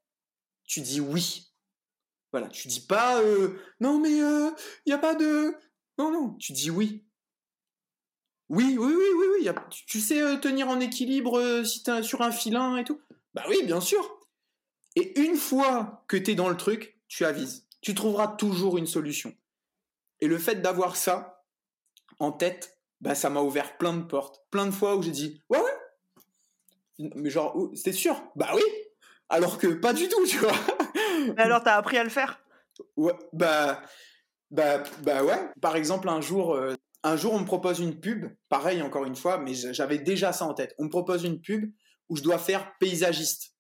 tu 0.64 0.82
dis 0.82 1.00
oui. 1.00 1.52
Voilà, 2.32 2.48
tu 2.48 2.68
dis 2.68 2.82
pas 2.82 3.22
euh, 3.22 3.60
non 3.80 4.00
mais 4.00 4.10
il 4.10 4.54
n'y 4.88 4.94
a 4.94 4.98
pas 4.98 5.14
de 5.14 5.54
non, 5.98 6.12
non, 6.12 6.34
tu 6.36 6.54
dis 6.54 6.70
oui. 6.70 7.06
Oui, 8.50 8.78
oui, 8.78 8.94
oui, 8.94 9.08
oui, 9.18 9.26
oui. 9.40 9.50
tu 9.88 10.00
sais 10.00 10.22
euh, 10.22 10.38
tenir 10.38 10.68
en 10.68 10.80
équilibre 10.80 11.40
euh, 11.40 11.64
si 11.64 11.82
t'es 11.84 12.04
sur 12.04 12.22
un 12.22 12.32
filin 12.32 12.78
et 12.78 12.84
tout? 12.84 13.02
Bah 13.34 13.44
oui, 13.50 13.58
bien 13.66 13.82
sûr. 13.82 14.20
Et 14.96 15.20
une 15.20 15.36
fois 15.36 16.06
que 16.08 16.16
t'es 16.16 16.36
dans 16.36 16.50
le 16.50 16.58
truc, 16.58 17.00
tu 17.08 17.26
avises. 17.26 17.68
Tu 17.82 17.96
trouveras 17.96 18.28
toujours 18.28 18.78
une 18.78 18.88
solution. 18.88 19.34
Et 20.20 20.28
le 20.28 20.38
fait 20.38 20.62
d'avoir 20.62 20.96
ça 20.96 21.44
en 22.20 22.32
tête, 22.32 22.80
bah 23.02 23.16
ça 23.16 23.30
m'a 23.30 23.42
ouvert 23.42 23.78
plein 23.78 23.94
de 23.94 24.04
portes. 24.04 24.46
Plein 24.52 24.66
de 24.66 24.72
fois 24.72 24.96
où 24.96 25.02
j'ai 25.02 25.12
dit 25.12 25.44
ouais, 25.50 25.60
ouais. 25.60 27.10
Mais 27.16 27.30
genre, 27.30 27.72
c'est 27.74 27.92
sûr? 27.92 28.24
Bah 28.36 28.52
oui 28.56 28.64
Alors 29.30 29.58
que 29.58 29.68
pas 29.68 29.94
du 29.94 30.08
tout, 30.08 30.26
tu 30.26 30.38
vois. 30.38 30.54
Mais 31.36 31.42
alors 31.42 31.64
t'as 31.64 31.76
appris 31.76 31.98
à 31.98 32.04
le 32.04 32.10
faire? 32.10 32.40
Ouais, 32.96 33.14
bah 33.34 33.82
bah, 34.52 34.84
bah 35.04 35.24
ouais. 35.24 35.50
Par 35.62 35.76
exemple, 35.76 36.10
un 36.10 36.22
jour, 36.22 36.56
euh, 36.56 36.76
un 37.04 37.18
jour, 37.18 37.34
on 37.34 37.40
me 37.40 37.46
propose 37.46 37.80
une 37.80 38.00
pub. 38.00 38.26
Pareil, 38.50 38.82
encore 38.82 39.06
une 39.06 39.16
fois, 39.16 39.38
mais 39.38 39.54
j'avais 39.54 40.00
déjà 40.00 40.34
ça 40.34 40.46
en 40.46 40.54
tête. 40.54 40.74
On 40.80 40.86
me 40.86 40.90
propose 40.90 41.24
une 41.24 41.42
pub 41.42 41.72
où 42.10 42.16
je 42.16 42.24
dois 42.24 42.38
faire 42.38 42.74
paysagiste. 42.80 43.56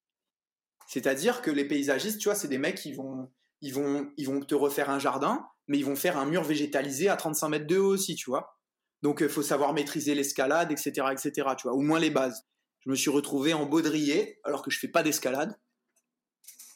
C'est-à-dire 0.87 1.41
que 1.41 1.51
les 1.51 1.65
paysagistes, 1.67 2.19
tu 2.19 2.27
vois, 2.27 2.35
c'est 2.35 2.47
des 2.47 2.57
mecs 2.57 2.77
qui 2.77 2.93
vont, 2.93 3.31
ils 3.61 3.73
vont, 3.73 4.11
ils 4.17 4.27
vont 4.27 4.39
te 4.39 4.55
refaire 4.55 4.89
un 4.89 4.99
jardin, 4.99 5.47
mais 5.67 5.77
ils 5.77 5.85
vont 5.85 5.95
faire 5.95 6.17
un 6.17 6.25
mur 6.25 6.43
végétalisé 6.43 7.09
à 7.09 7.15
35 7.15 7.49
mètres 7.49 7.67
de 7.67 7.77
haut 7.77 7.93
aussi, 7.93 8.15
tu 8.15 8.29
vois. 8.29 8.59
Donc, 9.01 9.21
il 9.21 9.29
faut 9.29 9.41
savoir 9.41 9.73
maîtriser 9.73 10.15
l'escalade, 10.15 10.71
etc., 10.71 11.07
etc., 11.11 11.31
tu 11.57 11.67
vois, 11.67 11.73
au 11.73 11.81
moins 11.81 11.99
les 11.99 12.11
bases. 12.11 12.45
Je 12.85 12.89
me 12.89 12.95
suis 12.95 13.09
retrouvé 13.09 13.53
en 13.53 13.65
baudrier, 13.65 14.39
alors 14.43 14.61
que 14.61 14.69
je 14.69 14.79
fais 14.79 14.87
pas 14.87 15.01
d'escalade, 15.01 15.55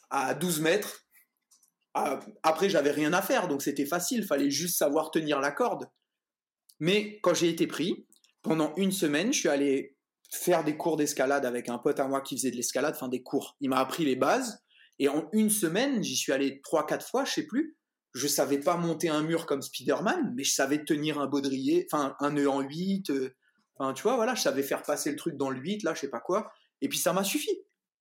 à 0.09 0.33
12 0.33 0.61
mètres, 0.61 1.05
après, 2.43 2.69
j'avais 2.69 2.91
rien 2.91 3.13
à 3.13 3.21
faire, 3.21 3.47
donc 3.47 3.61
c'était 3.61 3.85
facile, 3.85 4.25
fallait 4.25 4.49
juste 4.49 4.77
savoir 4.77 5.11
tenir 5.11 5.39
la 5.39 5.51
corde. 5.51 5.89
Mais 6.79 7.19
quand 7.21 7.33
j'ai 7.33 7.49
été 7.49 7.67
pris, 7.67 8.07
pendant 8.41 8.73
une 8.75 8.91
semaine, 8.91 9.33
je 9.33 9.39
suis 9.39 9.49
allé 9.49 9.97
faire 10.31 10.63
des 10.63 10.77
cours 10.77 10.97
d'escalade 10.97 11.45
avec 11.45 11.69
un 11.69 11.77
pote 11.77 11.99
à 11.99 12.07
moi 12.07 12.21
qui 12.21 12.37
faisait 12.37 12.51
de 12.51 12.55
l'escalade, 12.55 12.93
enfin 12.95 13.07
des 13.07 13.23
cours. 13.23 13.57
Il 13.61 13.69
m'a 13.69 13.79
appris 13.79 14.05
les 14.05 14.15
bases, 14.15 14.63
et 14.99 15.07
en 15.09 15.29
une 15.33 15.49
semaine, 15.49 16.03
j'y 16.03 16.15
suis 16.15 16.31
allé 16.31 16.61
trois, 16.61 16.85
quatre 16.85 17.07
fois, 17.07 17.25
je 17.25 17.31
sais 17.31 17.47
plus. 17.47 17.77
Je 18.13 18.27
savais 18.27 18.59
pas 18.59 18.75
monter 18.75 19.09
un 19.09 19.21
mur 19.21 19.45
comme 19.45 19.61
Spider-Man, 19.61 20.33
mais 20.35 20.43
je 20.43 20.53
savais 20.53 20.83
tenir 20.83 21.19
un 21.19 21.27
baudrier, 21.27 21.87
enfin 21.91 22.15
un 22.19 22.31
nœud 22.31 22.49
en 22.49 22.61
8, 22.61 23.09
euh, 23.11 23.35
enfin 23.77 23.93
tu 23.93 24.03
vois, 24.03 24.15
voilà, 24.15 24.35
je 24.35 24.41
savais 24.41 24.63
faire 24.63 24.83
passer 24.83 25.11
le 25.11 25.15
truc 25.15 25.37
dans 25.37 25.49
le 25.49 25.59
8, 25.59 25.83
là, 25.83 25.93
je 25.93 26.01
sais 26.01 26.09
pas 26.09 26.19
quoi. 26.19 26.51
Et 26.81 26.89
puis 26.89 26.97
ça 26.97 27.13
m'a 27.13 27.23
suffi. 27.23 27.51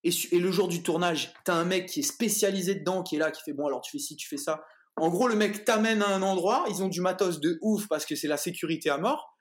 Et, 0.05 0.39
le 0.39 0.51
jour 0.51 0.69
du 0.69 0.83
tournage, 0.83 1.35
t'as 1.45 1.55
un 1.55 1.65
mec 1.65 1.87
qui 1.87 2.01
est 2.01 2.05
spécialisé 2.05 2.77
dedans, 2.77 3.03
qui 3.03 3.17
est 3.17 3.19
là, 3.19 3.31
qui 3.31 3.43
fait 3.43 3.53
bon, 3.53 3.67
alors 3.67 3.81
tu 3.81 3.91
fais 3.91 3.99
ci, 3.99 4.17
tu 4.17 4.29
fais 4.29 4.37
ça. 4.37 4.65
En 4.97 5.11
gros, 5.11 5.29
le 5.29 5.37
mec 5.37 5.65
t'amène 5.65 6.03
à 6.03 6.09
un 6.09 6.23
endroit, 6.23 6.65
ils 6.69 6.83
ont 6.83 6.89
du 6.89 7.01
matos 7.01 7.41
de 7.41 7.59
ouf 7.63 7.87
parce 7.89 8.07
que 8.07 8.17
c'est 8.17 8.29
la 8.29 8.37
sécurité 8.37 8.91
à 8.91 8.99
mort. 8.99 9.39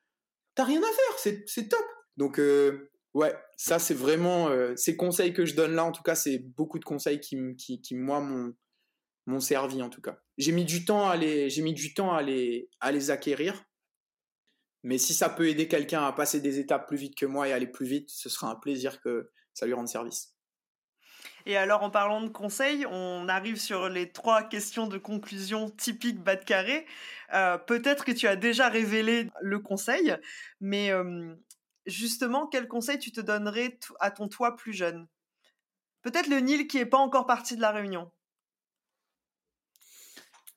T'as 0.55 0.65
rien 0.65 0.81
à 0.81 1.21
faire, 1.21 1.41
c'est 1.45 1.69
top. 1.69 1.85
Donc, 2.17 2.39
euh, 2.39 2.89
Ouais, 3.17 3.35
ça 3.55 3.79
c'est 3.79 3.95
vraiment 3.95 4.49
euh, 4.49 4.75
ces 4.75 4.95
conseils 4.95 5.33
que 5.33 5.43
je 5.43 5.55
donne 5.55 5.73
là. 5.73 5.83
En 5.83 5.91
tout 5.91 6.03
cas, 6.03 6.13
c'est 6.13 6.37
beaucoup 6.37 6.77
de 6.77 6.85
conseils 6.85 7.19
qui, 7.19 7.55
qui, 7.55 7.95
moi 7.95 8.21
m'ont 9.25 9.39
servi 9.39 9.81
en 9.81 9.89
tout 9.89 10.01
cas. 10.01 10.19
J'ai 10.37 10.51
mis 10.51 10.65
du 10.65 10.85
temps 10.85 11.09
à 11.09 11.15
les 11.15 11.49
j'ai 11.49 11.63
mis 11.63 11.73
du 11.73 11.95
temps 11.95 12.13
à 12.13 12.21
les 12.21 12.69
à 12.79 12.91
les 12.91 13.09
acquérir. 13.09 13.63
Mais 14.83 14.99
si 14.99 15.15
ça 15.15 15.29
peut 15.29 15.49
aider 15.49 15.67
quelqu'un 15.67 16.03
à 16.03 16.13
passer 16.13 16.39
des 16.39 16.59
étapes 16.59 16.87
plus 16.87 16.97
vite 16.97 17.15
que 17.15 17.25
moi 17.25 17.47
et 17.47 17.53
aller 17.53 17.65
plus 17.65 17.87
vite, 17.87 18.11
ce 18.11 18.29
sera 18.29 18.51
un 18.51 18.55
plaisir 18.55 19.01
que 19.01 19.31
ça 19.55 19.65
lui 19.65 19.73
rende 19.73 19.87
service. 19.87 20.36
Et 21.49 21.55
alors, 21.55 21.81
en 21.81 21.89
parlant 21.89 22.19
de 22.21 22.27
conseils, 22.27 22.85
on 22.87 23.29
arrive 23.29 23.55
sur 23.55 23.87
les 23.87 24.11
trois 24.11 24.43
questions 24.43 24.85
de 24.85 24.97
conclusion 24.97 25.69
typiques 25.69 26.19
bas 26.19 26.35
de 26.35 26.43
carré. 26.43 26.85
Euh, 27.33 27.57
peut-être 27.57 28.03
que 28.03 28.11
tu 28.11 28.27
as 28.27 28.35
déjà 28.35 28.67
révélé 28.67 29.31
le 29.39 29.59
conseil, 29.59 30.13
mais 30.59 30.91
euh, 30.91 31.33
justement, 31.85 32.47
quel 32.47 32.67
conseil 32.67 32.99
tu 32.99 33.13
te 33.13 33.21
donnerais 33.21 33.79
à 34.01 34.11
ton 34.11 34.27
toi 34.27 34.57
plus 34.57 34.73
jeune? 34.73 35.07
Peut-être 36.01 36.27
le 36.27 36.41
Nil 36.41 36.67
qui 36.67 36.79
n'est 36.79 36.85
pas 36.85 36.97
encore 36.97 37.25
parti 37.25 37.55
de 37.55 37.61
la 37.61 37.71
réunion. 37.71 38.11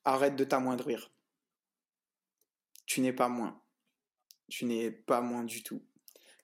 Arrête 0.04 0.34
de 0.34 0.42
t'amoindrir. 0.42 1.12
Tu 2.86 3.00
n'es 3.00 3.12
pas 3.12 3.28
moins. 3.28 3.62
Tu 4.48 4.64
n'es 4.64 4.90
pas 4.90 5.20
moins 5.20 5.44
du 5.44 5.62
tout. 5.62 5.84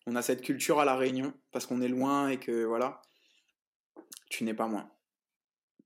On 0.07 0.15
a 0.15 0.23
cette 0.23 0.43
culture 0.43 0.79
à 0.79 0.85
la 0.85 0.95
réunion 0.95 1.35
parce 1.51 1.67
qu'on 1.67 1.83
est 1.83 1.89
loin 1.89 2.29
et 2.29 2.39
que 2.39 2.65
voilà. 2.65 3.03
Tu 4.29 4.45
n'es 4.45 4.55
pas 4.55 4.67
moins. 4.67 4.91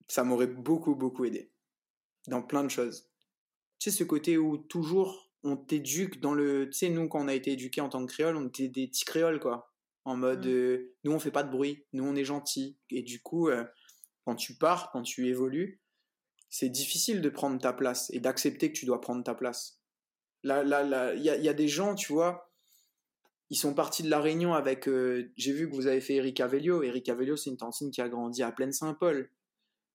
Ça 0.09 0.25
m'aurait 0.25 0.47
beaucoup, 0.47 0.95
beaucoup 0.95 1.25
aidé. 1.25 1.53
Dans 2.27 2.43
plein 2.43 2.65
de 2.65 2.69
choses. 2.69 3.11
Tu 3.79 3.91
sais, 3.91 3.97
ce 3.97 4.05
côté 4.05 4.37
où 4.37 4.59
toujours 4.59 5.31
on 5.43 5.57
t'éduque 5.57 6.21
dans 6.21 6.35
le. 6.35 6.69
Tu 6.71 6.79
sais, 6.79 6.89
nous, 6.91 7.09
quand 7.09 7.25
on 7.25 7.29
a 7.29 7.35
été 7.35 7.53
éduqués 7.53 7.81
en 7.81 7.89
tant 7.89 8.05
que 8.05 8.13
créole, 8.13 8.37
on 8.37 8.49
était 8.49 8.69
des 8.69 8.89
petits 8.89 9.05
créoles, 9.05 9.41
quoi. 9.41 9.73
En 10.05 10.17
mode, 10.17 10.47
mmh. 10.47 10.51
euh, 10.51 10.95
nous, 11.05 11.13
on 11.13 11.19
fait 11.19 11.31
pas 11.31 11.43
de 11.43 11.51
bruit, 11.51 11.85
nous, 11.93 12.05
on 12.05 12.15
est 12.15 12.25
gentils. 12.25 12.79
Et 12.91 13.03
du 13.03 13.23
coup, 13.23 13.49
euh, 13.49 13.65
quand 14.25 14.35
tu 14.35 14.57
pars, 14.57 14.91
quand 14.93 15.03
tu 15.03 15.29
évolues, 15.29 15.81
c'est 16.49 16.69
difficile 16.69 17.21
de 17.21 17.29
prendre 17.29 17.61
ta 17.61 17.73
place 17.73 18.11
et 18.13 18.21
d'accepter 18.21 18.73
que 18.73 18.79
tu 18.79 18.87
dois 18.87 19.01
prendre 19.01 19.23
ta 19.23 19.35
place. 19.35 19.81
Là, 20.43 20.63
là, 20.63 20.83
là, 20.83 21.15
il 21.15 21.23
y 21.23 21.49
a, 21.49 21.53
des 21.53 21.69
gens, 21.69 21.95
tu 21.95 22.13
vois, 22.13 22.50
ils 23.51 23.57
sont 23.57 23.75
partis 23.75 24.03
de 24.03 24.11
la 24.11 24.21
Réunion 24.21 24.55
avec. 24.55 24.89
Euh, 24.89 25.33
j'ai 25.37 25.53
vu 25.53 25.69
que 25.69 25.75
vous 25.75 25.87
avez 25.87 26.01
fait 26.01 26.15
Eric 26.15 26.41
Avelio. 26.41 26.83
Eric 26.83 27.09
Avelio, 27.09 27.37
c'est 27.37 27.51
une 27.51 27.57
tantine 27.57 27.91
qui 27.91 28.01
a 28.01 28.09
grandi 28.09 28.43
à 28.43 28.53
Plaine 28.53 28.73
Saint-Paul, 28.73 29.29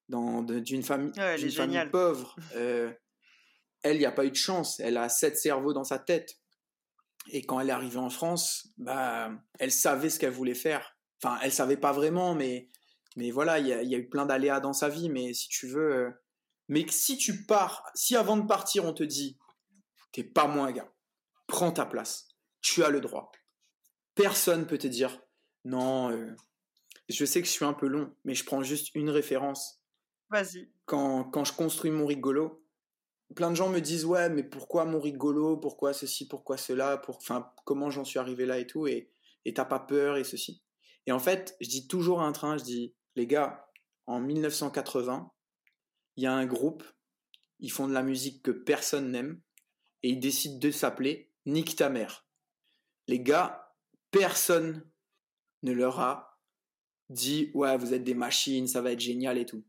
dans 0.08 0.42
d'une 0.42 0.82
famille, 0.82 1.12
famille 1.50 1.80
pauvre. 1.90 2.36
elle, 2.54 3.96
il 3.96 3.98
n'y 3.98 4.06
a 4.06 4.12
pas 4.12 4.24
eu 4.24 4.30
de 4.30 4.36
chance. 4.36 4.78
Elle 4.80 4.96
a 4.96 5.08
sept 5.08 5.38
cerveaux 5.38 5.72
dans 5.72 5.84
sa 5.84 5.98
tête. 5.98 6.38
Et 7.30 7.42
quand 7.42 7.58
elle 7.60 7.70
est 7.70 7.72
arrivée 7.72 7.98
en 7.98 8.10
France, 8.10 8.68
bah, 8.76 9.32
elle 9.58 9.72
savait 9.72 10.10
ce 10.10 10.18
qu'elle 10.18 10.32
voulait 10.32 10.54
faire. 10.54 10.96
Enfin, 11.22 11.38
elle 11.42 11.52
savait 11.52 11.76
pas 11.76 11.92
vraiment, 11.92 12.34
mais, 12.34 12.68
mais 13.16 13.30
voilà, 13.30 13.58
il 13.58 13.66
y 13.66 13.72
a, 13.72 13.98
eu 13.98 14.08
plein 14.08 14.26
d'aléas 14.26 14.60
dans 14.60 14.72
sa 14.72 14.88
vie. 14.88 15.08
Mais 15.08 15.32
si 15.32 15.48
tu 15.48 15.66
veux, 15.66 15.94
euh, 15.94 16.10
mais 16.68 16.86
si 16.88 17.16
tu 17.16 17.44
pars, 17.44 17.84
si 17.94 18.16
avant 18.16 18.36
de 18.36 18.46
partir, 18.46 18.84
on 18.84 18.92
te 18.92 19.02
dit, 19.02 19.38
t'es 20.12 20.24
pas 20.24 20.46
moins 20.46 20.70
gars, 20.72 20.92
prends 21.46 21.72
ta 21.72 21.86
place, 21.86 22.28
tu 22.60 22.84
as 22.84 22.90
le 22.90 23.00
droit. 23.00 23.32
Personne 24.16 24.66
peut 24.66 24.78
te 24.78 24.88
dire, 24.88 25.22
non, 25.64 26.10
euh, 26.10 26.34
je 27.08 27.24
sais 27.24 27.40
que 27.40 27.46
je 27.46 27.52
suis 27.52 27.64
un 27.64 27.72
peu 27.72 27.86
long, 27.86 28.12
mais 28.24 28.34
je 28.34 28.44
prends 28.44 28.64
juste 28.64 28.92
une 28.96 29.10
référence. 29.10 29.80
Vas-y. 30.30 30.68
Quand, 30.86 31.22
quand 31.24 31.44
je 31.44 31.52
construis 31.52 31.92
mon 31.92 32.06
rigolo, 32.06 32.66
plein 33.34 33.50
de 33.50 33.56
gens 33.56 33.68
me 33.68 33.80
disent 33.80 34.04
ouais 34.04 34.28
mais 34.28 34.42
pourquoi 34.42 34.84
mon 34.84 35.00
rigolo? 35.00 35.56
Pourquoi 35.56 35.92
ceci? 35.92 36.28
Pourquoi 36.28 36.56
cela? 36.56 36.96
Pour 36.96 37.16
enfin 37.16 37.52
comment 37.64 37.90
j'en 37.90 38.04
suis 38.04 38.18
arrivé 38.18 38.46
là 38.46 38.58
et 38.58 38.66
tout 38.66 38.86
et 38.86 39.10
et 39.44 39.54
t'as 39.54 39.64
pas 39.64 39.80
peur 39.80 40.16
et 40.16 40.24
ceci 40.24 40.62
et 41.06 41.12
en 41.12 41.18
fait 41.18 41.56
je 41.60 41.68
dis 41.68 41.88
toujours 41.88 42.20
à 42.20 42.26
un 42.26 42.32
train 42.32 42.56
je 42.56 42.64
dis 42.64 42.94
les 43.16 43.26
gars 43.26 43.68
en 44.06 44.20
1980 44.20 45.32
il 46.16 46.24
y 46.24 46.26
a 46.26 46.32
un 46.32 46.46
groupe 46.46 46.84
ils 47.58 47.72
font 47.72 47.88
de 47.88 47.92
la 47.92 48.02
musique 48.02 48.42
que 48.42 48.50
personne 48.50 49.10
n'aime 49.10 49.40
et 50.02 50.10
ils 50.10 50.20
décident 50.20 50.58
de 50.58 50.70
s'appeler 50.70 51.32
Nick 51.46 51.76
ta 51.76 51.88
mère. 51.88 52.26
Les 53.06 53.20
gars 53.20 53.65
personne 54.18 54.82
ne 55.62 55.72
leur 55.72 56.00
a 56.00 56.40
dit 57.08 57.50
ouais 57.54 57.76
vous 57.76 57.94
êtes 57.94 58.04
des 58.04 58.14
machines 58.14 58.66
ça 58.66 58.82
va 58.82 58.92
être 58.92 59.00
génial 59.00 59.38
et 59.38 59.46
tout 59.46 59.64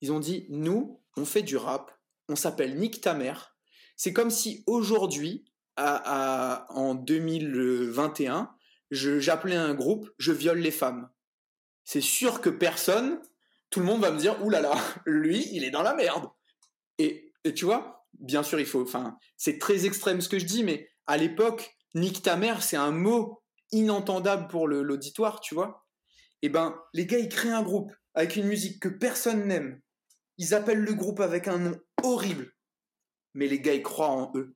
ils 0.00 0.12
ont 0.12 0.20
dit 0.20 0.46
nous 0.50 1.02
on 1.16 1.24
fait 1.24 1.42
du 1.42 1.56
rap 1.56 1.96
on 2.28 2.36
s'appelle 2.36 2.78
Nick 2.78 3.00
ta 3.00 3.14
mère. 3.14 3.56
C'est 3.96 4.12
comme 4.12 4.30
si 4.30 4.64
aujourd'hui, 4.66 5.44
en 5.76 6.94
2021, 6.94 8.50
j'appelais 8.90 9.56
un 9.56 9.74
groupe 9.74 10.10
Je 10.18 10.32
viole 10.32 10.58
les 10.58 10.70
femmes. 10.70 11.08
C'est 11.84 12.00
sûr 12.00 12.40
que 12.40 12.50
personne, 12.50 13.20
tout 13.70 13.80
le 13.80 13.86
monde 13.86 14.00
va 14.00 14.10
me 14.10 14.18
dire 14.18 14.36
là, 14.48 14.74
lui, 15.06 15.48
il 15.52 15.64
est 15.64 15.70
dans 15.70 15.82
la 15.82 15.94
merde. 15.94 16.28
Et, 16.98 17.32
tu 17.54 17.64
vois, 17.64 18.06
bien 18.18 18.42
sûr, 18.42 18.58
il 18.58 18.66
faut. 18.66 18.82
Enfin, 18.82 19.18
c'est 19.36 19.58
très 19.58 19.86
extrême 19.86 20.20
ce 20.20 20.28
que 20.28 20.38
je 20.38 20.46
dis, 20.46 20.64
mais 20.64 20.90
à 21.06 21.16
l'époque, 21.16 21.76
Nick 21.94 22.22
ta 22.22 22.36
mère, 22.36 22.62
c'est 22.62 22.76
un 22.76 22.90
mot 22.90 23.42
inentendable 23.72 24.48
pour 24.48 24.68
l'auditoire, 24.68 25.40
tu 25.40 25.54
vois. 25.54 25.86
Et 26.42 26.46
eh 26.46 26.48
ben, 26.48 26.78
les 26.92 27.06
gars, 27.06 27.18
ils 27.18 27.28
créent 27.28 27.50
un 27.50 27.62
groupe 27.62 27.92
avec 28.14 28.36
une 28.36 28.46
musique 28.46 28.80
que 28.80 28.88
personne 28.88 29.46
n'aime. 29.46 29.80
Ils 30.38 30.54
appellent 30.54 30.84
le 30.84 30.94
groupe 30.94 31.20
avec 31.20 31.48
un 31.48 31.58
nom 31.58 31.80
horrible. 32.02 32.52
Mais 33.34 33.46
les 33.46 33.60
gars, 33.60 33.74
ils 33.74 33.82
croient 33.82 34.10
en 34.10 34.32
eux. 34.36 34.54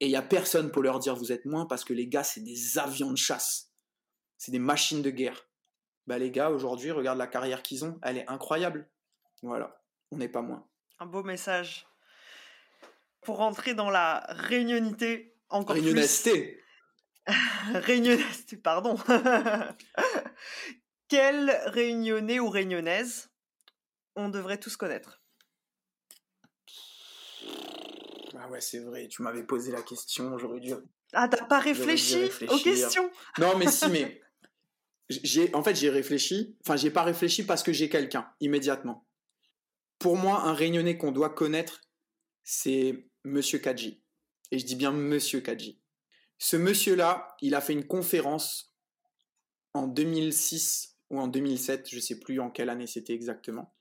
Et 0.00 0.06
il 0.06 0.10
n'y 0.10 0.16
a 0.16 0.22
personne 0.22 0.72
pour 0.72 0.82
leur 0.82 0.98
dire 0.98 1.14
vous 1.14 1.30
êtes 1.30 1.44
moins 1.44 1.66
parce 1.66 1.84
que 1.84 1.92
les 1.92 2.08
gars, 2.08 2.24
c'est 2.24 2.40
des 2.40 2.78
avions 2.78 3.10
de 3.10 3.18
chasse. 3.18 3.70
C'est 4.38 4.50
des 4.50 4.58
machines 4.58 5.02
de 5.02 5.10
guerre. 5.10 5.46
Bah 6.06 6.18
les 6.18 6.30
gars, 6.30 6.50
aujourd'hui, 6.50 6.90
regarde 6.90 7.18
la 7.18 7.26
carrière 7.26 7.62
qu'ils 7.62 7.84
ont, 7.84 7.98
elle 8.02 8.16
est 8.16 8.28
incroyable. 8.28 8.90
Voilà, 9.42 9.82
on 10.10 10.16
n'est 10.16 10.28
pas 10.28 10.42
moins. 10.42 10.66
Un 10.98 11.06
beau 11.06 11.22
message. 11.22 11.86
Pour 13.20 13.36
rentrer 13.36 13.74
dans 13.74 13.90
la 13.90 14.24
réunionité 14.30 15.36
encore 15.50 15.76
plus... 15.76 15.92
Réunionité, 17.74 18.56
pardon. 18.56 18.96
Quelle 21.08 21.50
réunionnais 21.66 22.40
ou 22.40 22.48
réunionnaise 22.48 23.30
on 24.16 24.28
devrait 24.28 24.58
tous 24.58 24.76
connaître? 24.76 25.22
Ah 28.38 28.48
ouais, 28.48 28.60
c'est 28.60 28.80
vrai, 28.80 29.08
tu 29.08 29.22
m'avais 29.22 29.44
posé 29.44 29.72
la 29.72 29.82
question, 29.82 30.36
j'aurais 30.38 30.60
dû. 30.60 30.74
Ah, 31.12 31.28
t'as 31.28 31.44
pas 31.44 31.58
réfléchi 31.58 32.30
aux 32.48 32.58
questions? 32.58 33.10
Non, 33.38 33.56
mais 33.56 33.70
si, 33.70 33.88
mais. 33.88 34.20
J'ai, 35.08 35.52
en 35.56 35.64
fait, 35.64 35.74
j'ai 35.74 35.90
réfléchi. 35.90 36.56
Enfin, 36.60 36.76
j'ai 36.76 36.92
pas 36.92 37.02
réfléchi 37.02 37.44
parce 37.44 37.64
que 37.64 37.72
j'ai 37.72 37.88
quelqu'un, 37.88 38.32
immédiatement. 38.38 39.08
Pour 39.98 40.16
moi, 40.16 40.42
un 40.42 40.54
réunionnais 40.54 40.96
qu'on 40.96 41.10
doit 41.10 41.30
connaître, 41.30 41.80
c'est 42.44 43.08
Monsieur 43.24 43.58
Kadji. 43.58 44.04
Et 44.52 44.60
je 44.60 44.66
dis 44.66 44.76
bien 44.76 44.92
Monsieur 44.92 45.40
Kadji. 45.40 45.79
Ce 46.42 46.56
monsieur-là, 46.56 47.36
il 47.42 47.54
a 47.54 47.60
fait 47.60 47.74
une 47.74 47.86
conférence 47.86 48.74
en 49.74 49.86
2006 49.86 50.96
ou 51.10 51.20
en 51.20 51.28
2007, 51.28 51.90
je 51.90 52.00
sais 52.00 52.18
plus 52.18 52.40
en 52.40 52.50
quelle 52.50 52.70
année 52.70 52.86
c'était 52.86 53.12
exactement. 53.12 53.74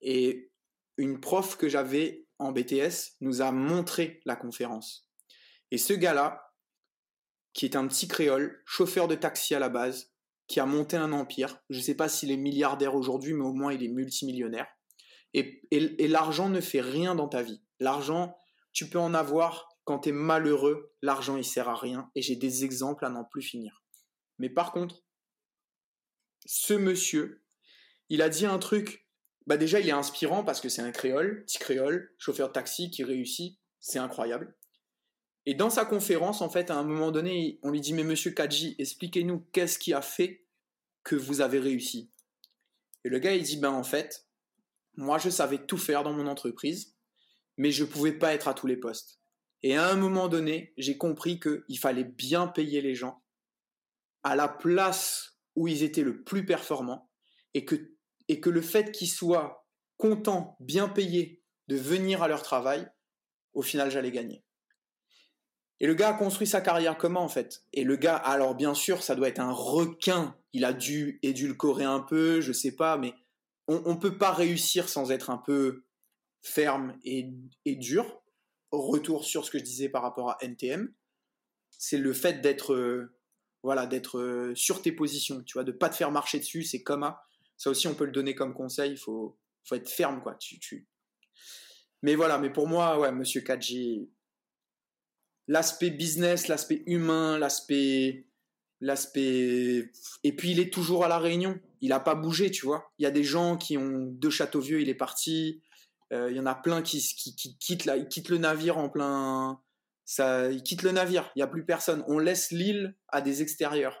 Et 0.00 0.52
une 0.96 1.18
prof 1.18 1.56
que 1.56 1.68
j'avais 1.68 2.24
en 2.38 2.52
BTS 2.52 3.16
nous 3.20 3.42
a 3.42 3.50
montré 3.50 4.20
la 4.26 4.36
conférence. 4.36 5.10
Et 5.72 5.78
ce 5.78 5.92
gars-là, 5.92 6.54
qui 7.52 7.64
est 7.64 7.74
un 7.74 7.88
petit 7.88 8.06
créole, 8.06 8.62
chauffeur 8.64 9.08
de 9.08 9.16
taxi 9.16 9.56
à 9.56 9.58
la 9.58 9.68
base, 9.68 10.12
qui 10.46 10.60
a 10.60 10.66
monté 10.66 10.96
un 10.96 11.10
empire, 11.10 11.60
je 11.68 11.78
ne 11.78 11.82
sais 11.82 11.96
pas 11.96 12.08
s'il 12.08 12.30
est 12.30 12.36
milliardaire 12.36 12.94
aujourd'hui, 12.94 13.34
mais 13.34 13.44
au 13.44 13.52
moins 13.52 13.72
il 13.72 13.82
est 13.82 13.88
multimillionnaire. 13.88 14.68
Et, 15.34 15.62
et, 15.72 16.06
l'argent 16.06 16.48
ne 16.48 16.60
fait 16.60 16.80
rien 16.80 17.16
dans 17.16 17.28
ta 17.28 17.42
vie. 17.42 17.60
L'argent, 17.80 18.38
tu 18.72 18.88
peux 18.88 19.00
en 19.00 19.14
avoir 19.14 19.67
quand 19.88 20.00
tu 20.00 20.10
es 20.10 20.12
malheureux, 20.12 20.92
l'argent 21.00 21.38
il 21.38 21.44
sert 21.46 21.70
à 21.70 21.74
rien. 21.74 22.10
Et 22.14 22.20
j'ai 22.20 22.36
des 22.36 22.66
exemples 22.66 23.06
à 23.06 23.08
n'en 23.08 23.24
plus 23.24 23.40
finir. 23.40 23.82
Mais 24.38 24.50
par 24.50 24.70
contre, 24.70 25.02
ce 26.44 26.74
monsieur, 26.74 27.42
il 28.10 28.20
a 28.20 28.28
dit 28.28 28.44
un 28.44 28.58
truc 28.58 29.08
bah 29.46 29.56
déjà, 29.56 29.80
il 29.80 29.88
est 29.88 29.92
inspirant 29.92 30.44
parce 30.44 30.60
que 30.60 30.68
c'est 30.68 30.82
un 30.82 30.92
créole, 30.92 31.42
petit 31.46 31.58
créole, 31.58 32.14
chauffeur 32.18 32.48
de 32.48 32.52
taxi 32.52 32.90
qui 32.90 33.02
réussit, 33.02 33.58
c'est 33.80 33.98
incroyable. 33.98 34.54
Et 35.46 35.54
dans 35.54 35.70
sa 35.70 35.86
conférence, 35.86 36.42
en 36.42 36.50
fait, 36.50 36.70
à 36.70 36.76
un 36.76 36.84
moment 36.84 37.10
donné, 37.10 37.58
on 37.62 37.70
lui 37.70 37.80
dit 37.80 37.94
Mais 37.94 38.04
monsieur 38.04 38.32
Kadji, 38.32 38.76
expliquez-nous 38.78 39.46
qu'est-ce 39.52 39.78
qui 39.78 39.94
a 39.94 40.02
fait 40.02 40.44
que 41.02 41.16
vous 41.16 41.40
avez 41.40 41.60
réussi 41.60 42.10
Et 43.06 43.08
le 43.08 43.18
gars, 43.20 43.34
il 43.34 43.42
dit 43.42 43.56
Ben 43.56 43.70
en 43.70 43.84
fait, 43.84 44.28
moi, 44.96 45.16
je 45.16 45.30
savais 45.30 45.64
tout 45.64 45.78
faire 45.78 46.02
dans 46.02 46.12
mon 46.12 46.26
entreprise, 46.26 46.94
mais 47.56 47.70
je 47.70 47.84
ne 47.84 47.88
pouvais 47.88 48.12
pas 48.12 48.34
être 48.34 48.48
à 48.48 48.54
tous 48.54 48.66
les 48.66 48.76
postes. 48.76 49.18
Et 49.62 49.76
à 49.76 49.88
un 49.88 49.96
moment 49.96 50.28
donné, 50.28 50.72
j'ai 50.76 50.96
compris 50.96 51.40
qu'il 51.40 51.78
fallait 51.78 52.04
bien 52.04 52.46
payer 52.46 52.80
les 52.80 52.94
gens 52.94 53.22
à 54.22 54.36
la 54.36 54.48
place 54.48 55.38
où 55.56 55.68
ils 55.68 55.82
étaient 55.82 56.02
le 56.02 56.22
plus 56.22 56.44
performants 56.44 57.10
et 57.54 57.64
que 57.64 57.94
et 58.28 58.40
que 58.40 58.50
le 58.50 58.60
fait 58.60 58.92
qu'ils 58.92 59.08
soient 59.08 59.66
contents, 59.96 60.56
bien 60.60 60.88
payés 60.88 61.42
de 61.66 61.76
venir 61.76 62.22
à 62.22 62.28
leur 62.28 62.42
travail, 62.42 62.86
au 63.54 63.62
final, 63.62 63.90
j'allais 63.90 64.12
gagner. 64.12 64.44
Et 65.80 65.86
le 65.86 65.94
gars 65.94 66.10
a 66.10 66.14
construit 66.14 66.46
sa 66.46 66.60
carrière 66.60 66.98
comment 66.98 67.22
en 67.22 67.28
fait? 67.28 67.62
Et 67.72 67.84
le 67.84 67.96
gars, 67.96 68.16
alors 68.16 68.54
bien 68.54 68.74
sûr, 68.74 69.02
ça 69.02 69.14
doit 69.14 69.28
être 69.28 69.40
un 69.40 69.52
requin. 69.52 70.36
Il 70.52 70.64
a 70.64 70.72
dû 70.72 71.18
édulcorer 71.22 71.84
un 71.84 72.00
peu, 72.00 72.40
je 72.40 72.52
sais 72.52 72.74
pas, 72.74 72.98
mais 72.98 73.14
on, 73.68 73.94
ne 73.94 73.98
peut 73.98 74.16
pas 74.16 74.32
réussir 74.32 74.88
sans 74.88 75.12
être 75.12 75.30
un 75.30 75.38
peu 75.38 75.84
ferme 76.42 76.98
et, 77.04 77.30
et 77.64 77.76
dur. 77.76 78.22
Retour 78.70 79.24
sur 79.24 79.44
ce 79.44 79.50
que 79.50 79.58
je 79.58 79.64
disais 79.64 79.88
par 79.88 80.02
rapport 80.02 80.30
à 80.30 80.38
NTM, 80.40 80.92
c'est 81.70 81.98
le 81.98 82.12
fait 82.12 82.40
d'être 82.40 82.74
euh, 82.74 83.18
voilà, 83.62 83.86
d'être 83.86 84.18
euh, 84.18 84.54
sur 84.54 84.82
tes 84.82 84.92
positions, 84.92 85.42
tu 85.42 85.54
vois, 85.54 85.64
de 85.64 85.72
pas 85.72 85.88
te 85.88 85.96
faire 85.96 86.10
marcher 86.10 86.38
dessus, 86.38 86.62
c'est 86.62 86.82
comme 86.82 87.02
à. 87.02 87.24
Ça 87.56 87.70
aussi, 87.70 87.88
on 87.88 87.94
peut 87.94 88.04
le 88.04 88.12
donner 88.12 88.34
comme 88.34 88.54
conseil, 88.54 88.92
il 88.92 88.98
faut, 88.98 89.36
faut 89.64 89.74
être 89.74 89.88
ferme, 89.88 90.22
quoi. 90.22 90.36
Tu, 90.36 90.60
tu... 90.60 90.86
Mais 92.02 92.14
voilà, 92.14 92.38
mais 92.38 92.50
pour 92.50 92.68
moi, 92.68 92.98
ouais, 93.00 93.10
Monsieur 93.10 93.40
Kadji, 93.40 94.08
l'aspect 95.48 95.90
business, 95.90 96.46
l'aspect 96.46 96.84
humain, 96.86 97.36
l'aspect, 97.36 98.26
l'aspect, 98.80 99.90
et 100.22 100.32
puis 100.36 100.52
il 100.52 100.60
est 100.60 100.72
toujours 100.72 101.04
à 101.04 101.08
la 101.08 101.18
Réunion. 101.18 101.58
Il 101.80 101.92
a 101.92 102.00
pas 102.00 102.14
bougé, 102.14 102.50
tu 102.50 102.64
vois. 102.64 102.92
Il 102.98 103.02
y 103.02 103.06
a 103.06 103.10
des 103.10 103.24
gens 103.24 103.56
qui 103.56 103.76
ont 103.76 104.06
de 104.06 104.30
Châteauvieux, 104.30 104.80
il 104.80 104.88
est 104.88 104.94
parti. 104.94 105.62
Euh, 106.12 106.30
il 106.30 106.36
y 106.36 106.40
en 106.40 106.46
a 106.46 106.54
plein 106.54 106.82
qui, 106.82 107.00
qui, 107.00 107.36
qui 107.36 107.58
quittent, 107.58 107.86
ils 107.86 108.08
quittent 108.08 108.30
le 108.30 108.38
navire 108.38 108.78
en 108.78 108.88
plein, 108.88 109.60
ça, 110.08 110.50
ils 110.50 110.62
quittent 110.62 110.84
le 110.84 110.92
navire. 110.92 111.30
Il 111.36 111.40
y 111.40 111.42
a 111.42 111.46
plus 111.46 111.66
personne. 111.66 112.02
On 112.08 112.18
laisse 112.18 112.50
l'île 112.50 112.96
à 113.08 113.20
des 113.20 113.42
extérieurs. 113.42 114.00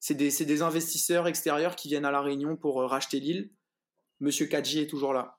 C'est 0.00 0.14
des, 0.14 0.30
des, 0.30 0.62
investisseurs 0.62 1.28
extérieurs 1.28 1.76
qui 1.76 1.86
viennent 1.86 2.04
à 2.04 2.10
la 2.10 2.20
Réunion 2.20 2.56
pour 2.56 2.82
euh, 2.82 2.86
racheter 2.86 3.20
l'île. 3.20 3.52
Monsieur 4.18 4.46
Kadji 4.46 4.80
est 4.80 4.88
toujours 4.88 5.12
là. 5.12 5.38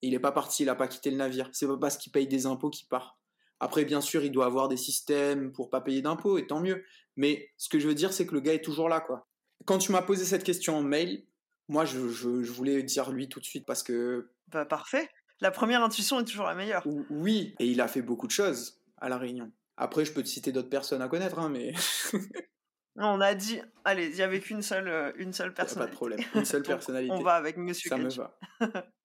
Il 0.00 0.12
n'est 0.12 0.18
pas 0.18 0.32
parti, 0.32 0.62
il 0.62 0.66
n'a 0.66 0.74
pas 0.74 0.88
quitté 0.88 1.10
le 1.10 1.18
navire. 1.18 1.50
C'est 1.52 1.66
pas 1.66 1.76
parce 1.76 1.98
qu'il 1.98 2.10
paye 2.10 2.26
des 2.26 2.46
impôts 2.46 2.70
qu'il 2.70 2.88
part. 2.88 3.20
Après, 3.60 3.84
bien 3.84 4.00
sûr, 4.00 4.24
il 4.24 4.32
doit 4.32 4.46
avoir 4.46 4.68
des 4.68 4.76
systèmes 4.78 5.52
pour 5.52 5.68
pas 5.68 5.82
payer 5.82 6.00
d'impôts, 6.00 6.38
et 6.38 6.46
tant 6.46 6.60
mieux. 6.60 6.82
Mais 7.16 7.50
ce 7.58 7.68
que 7.68 7.78
je 7.78 7.88
veux 7.88 7.94
dire, 7.94 8.14
c'est 8.14 8.26
que 8.26 8.34
le 8.34 8.40
gars 8.40 8.54
est 8.54 8.64
toujours 8.64 8.88
là, 8.88 9.00
quoi. 9.00 9.28
Quand 9.66 9.78
tu 9.78 9.92
m'as 9.92 10.02
posé 10.02 10.24
cette 10.24 10.44
question 10.44 10.76
en 10.78 10.82
mail, 10.82 11.26
moi, 11.68 11.84
je, 11.84 11.98
voulais 11.98 12.82
dire 12.82 13.10
lui 13.10 13.28
tout 13.28 13.40
de 13.40 13.44
suite 13.44 13.66
parce 13.66 13.82
que. 13.82 14.30
Bah, 14.48 14.64
parfait. 14.64 15.08
La 15.40 15.50
première 15.50 15.82
intuition 15.82 16.20
est 16.20 16.24
toujours 16.24 16.46
la 16.46 16.54
meilleure. 16.54 16.86
Oui, 17.10 17.54
et 17.58 17.66
il 17.66 17.80
a 17.80 17.88
fait 17.88 18.02
beaucoup 18.02 18.26
de 18.26 18.32
choses 18.32 18.80
à 18.98 19.08
La 19.08 19.18
Réunion. 19.18 19.52
Après, 19.76 20.04
je 20.04 20.12
peux 20.12 20.22
te 20.22 20.28
citer 20.28 20.52
d'autres 20.52 20.70
personnes 20.70 21.02
à 21.02 21.08
connaître, 21.08 21.38
hein, 21.38 21.50
mais. 21.50 21.72
On 22.98 23.20
a 23.20 23.34
dit, 23.34 23.60
allez, 23.84 24.06
il 24.06 24.14
n'y 24.14 24.22
avait 24.22 24.40
qu'une 24.40 24.62
seule, 24.62 24.88
euh, 24.88 25.12
une 25.16 25.34
seule 25.34 25.52
personnalité. 25.52 25.90
Pas 25.90 25.92
de 25.92 25.96
problème, 25.96 26.20
une 26.34 26.46
seule 26.46 26.62
personnalité. 26.62 27.12
On 27.14 27.22
va 27.22 27.34
avec 27.34 27.58
Monsieur 27.58 27.90
Ça 27.90 27.98
me 27.98 28.08
va. 28.08 28.38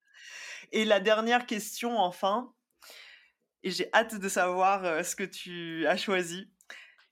Et 0.72 0.86
la 0.86 1.02
dernière 1.02 1.46
question, 1.46 1.98
enfin, 1.98 2.54
et 3.64 3.72
j'ai 3.72 3.90
hâte 3.94 4.16
de 4.16 4.30
savoir 4.30 4.86
euh, 4.86 5.04
ce 5.04 5.16
que 5.16 5.24
tu 5.24 5.86
as 5.86 5.98
choisi. 5.98 6.50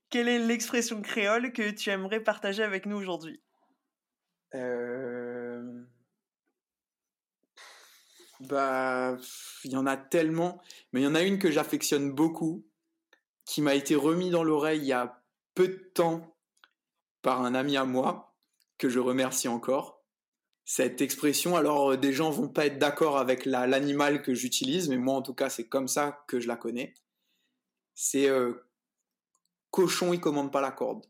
Quelle 0.10 0.28
est 0.28 0.40
l'expression 0.40 1.02
créole 1.02 1.52
que 1.52 1.70
tu 1.70 1.90
aimerais 1.90 2.22
partager 2.22 2.64
avec 2.64 2.86
nous 2.86 2.96
aujourd'hui? 2.96 3.44
Euh... 4.56 5.84
Bah, 8.40 9.18
il 9.64 9.72
y 9.72 9.76
en 9.76 9.86
a 9.86 9.98
tellement, 9.98 10.62
mais 10.92 11.02
il 11.02 11.04
y 11.04 11.08
en 11.08 11.16
a 11.16 11.24
une 11.24 11.40
que 11.40 11.52
j'affectionne 11.52 12.12
beaucoup, 12.12 12.66
qui 13.46 13.62
m'a 13.62 13.76
été 13.76 13.96
remis 13.96 14.30
dans 14.30 14.44
l'oreille 14.44 14.80
il 14.80 14.86
y 14.86 14.94
a 14.94 15.22
peu 15.56 15.68
de 15.68 15.92
temps 15.94 16.38
par 17.22 17.42
un 17.42 17.54
ami 17.54 17.76
à 17.76 17.84
moi, 17.84 18.36
que 18.78 18.90
je 18.90 19.00
remercie 19.00 19.48
encore 19.48 20.00
cette 20.64 21.02
expression. 21.02 21.56
Alors, 21.58 21.94
euh, 21.94 21.98
des 21.98 22.14
gens 22.14 22.30
vont 22.30 22.48
pas 22.48 22.68
être 22.68 22.78
d'accord 22.78 23.18
avec 23.18 23.46
l'animal 23.46 24.22
que 24.22 24.36
j'utilise, 24.36 24.88
mais 24.88 24.98
moi, 24.98 25.16
en 25.16 25.22
tout 25.24 25.34
cas, 25.34 25.50
c'est 25.50 25.68
comme 25.68 25.88
ça 25.88 26.24
que 26.28 26.40
je 26.40 26.48
la 26.48 26.56
connais. 26.56 26.94
C'est 27.96 28.30
euh, 28.30 28.54
cochon, 29.72 30.14
il 30.14 30.22
commande 30.22 30.52
pas 30.52 30.62
la 30.62 30.72
corde. 30.72 31.06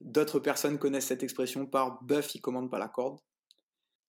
D'autres 0.00 0.40
personnes 0.40 0.78
connaissent 0.78 1.06
cette 1.06 1.22
expression 1.22 1.64
par 1.64 2.02
bœuf, 2.02 2.34
il 2.34 2.40
commande 2.40 2.70
pas 2.70 2.80
la 2.80 2.88
corde. 2.88 3.20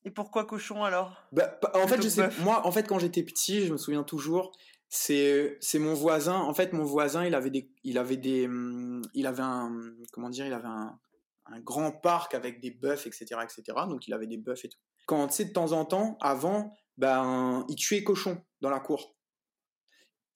Et 0.05 0.11
pourquoi 0.11 0.45
cochon 0.45 0.83
alors? 0.83 1.15
Bah, 1.31 1.59
En 1.73 1.87
fait, 1.87 2.01
je 2.01 2.09
sais, 2.09 2.29
moi, 2.39 2.65
en 2.65 2.71
fait, 2.71 2.87
quand 2.87 2.99
j'étais 2.99 3.23
petit, 3.23 3.65
je 3.65 3.71
me 3.71 3.77
souviens 3.77 4.03
toujours, 4.03 4.51
c'est 4.89 5.57
c'est 5.61 5.79
mon 5.79 5.93
voisin. 5.93 6.35
En 6.35 6.53
fait, 6.53 6.73
mon 6.73 6.83
voisin, 6.83 7.25
il 7.25 7.35
avait 7.35 7.49
des, 7.49 7.71
il 7.83 7.97
avait 7.97 8.17
des, 8.17 8.45
hum, 8.47 9.01
il 9.13 9.25
avait 9.27 9.43
un, 9.43 9.71
comment 10.11 10.29
dire, 10.29 10.45
il 10.45 10.53
avait 10.53 10.67
un, 10.67 10.99
un 11.45 11.59
grand 11.59 11.91
parc 11.91 12.33
avec 12.33 12.59
des 12.59 12.71
bœufs, 12.71 13.05
etc., 13.05 13.25
etc. 13.43 13.63
Donc 13.87 14.07
il 14.07 14.13
avait 14.13 14.27
des 14.27 14.37
bœufs 14.37 14.65
et 14.65 14.69
tout. 14.69 14.79
Quand 15.05 15.27
tu 15.27 15.35
sais, 15.35 15.45
de 15.45 15.51
temps 15.51 15.71
en 15.71 15.85
temps, 15.85 16.17
avant, 16.21 16.73
ben, 16.97 17.65
il 17.69 17.75
tuait 17.75 18.03
cochons 18.03 18.41
dans 18.61 18.69
la 18.69 18.79
cour. 18.79 19.15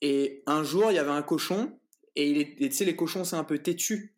Et 0.01 0.43
un 0.45 0.63
jour, 0.63 0.91
il 0.91 0.95
y 0.95 0.99
avait 0.99 1.11
un 1.11 1.23
cochon, 1.23 1.79
et 2.15 2.55
tu 2.57 2.71
sais, 2.71 2.85
les 2.85 2.95
cochons, 2.95 3.23
c'est 3.23 3.35
un 3.35 3.43
peu 3.43 3.59
têtu. 3.59 4.16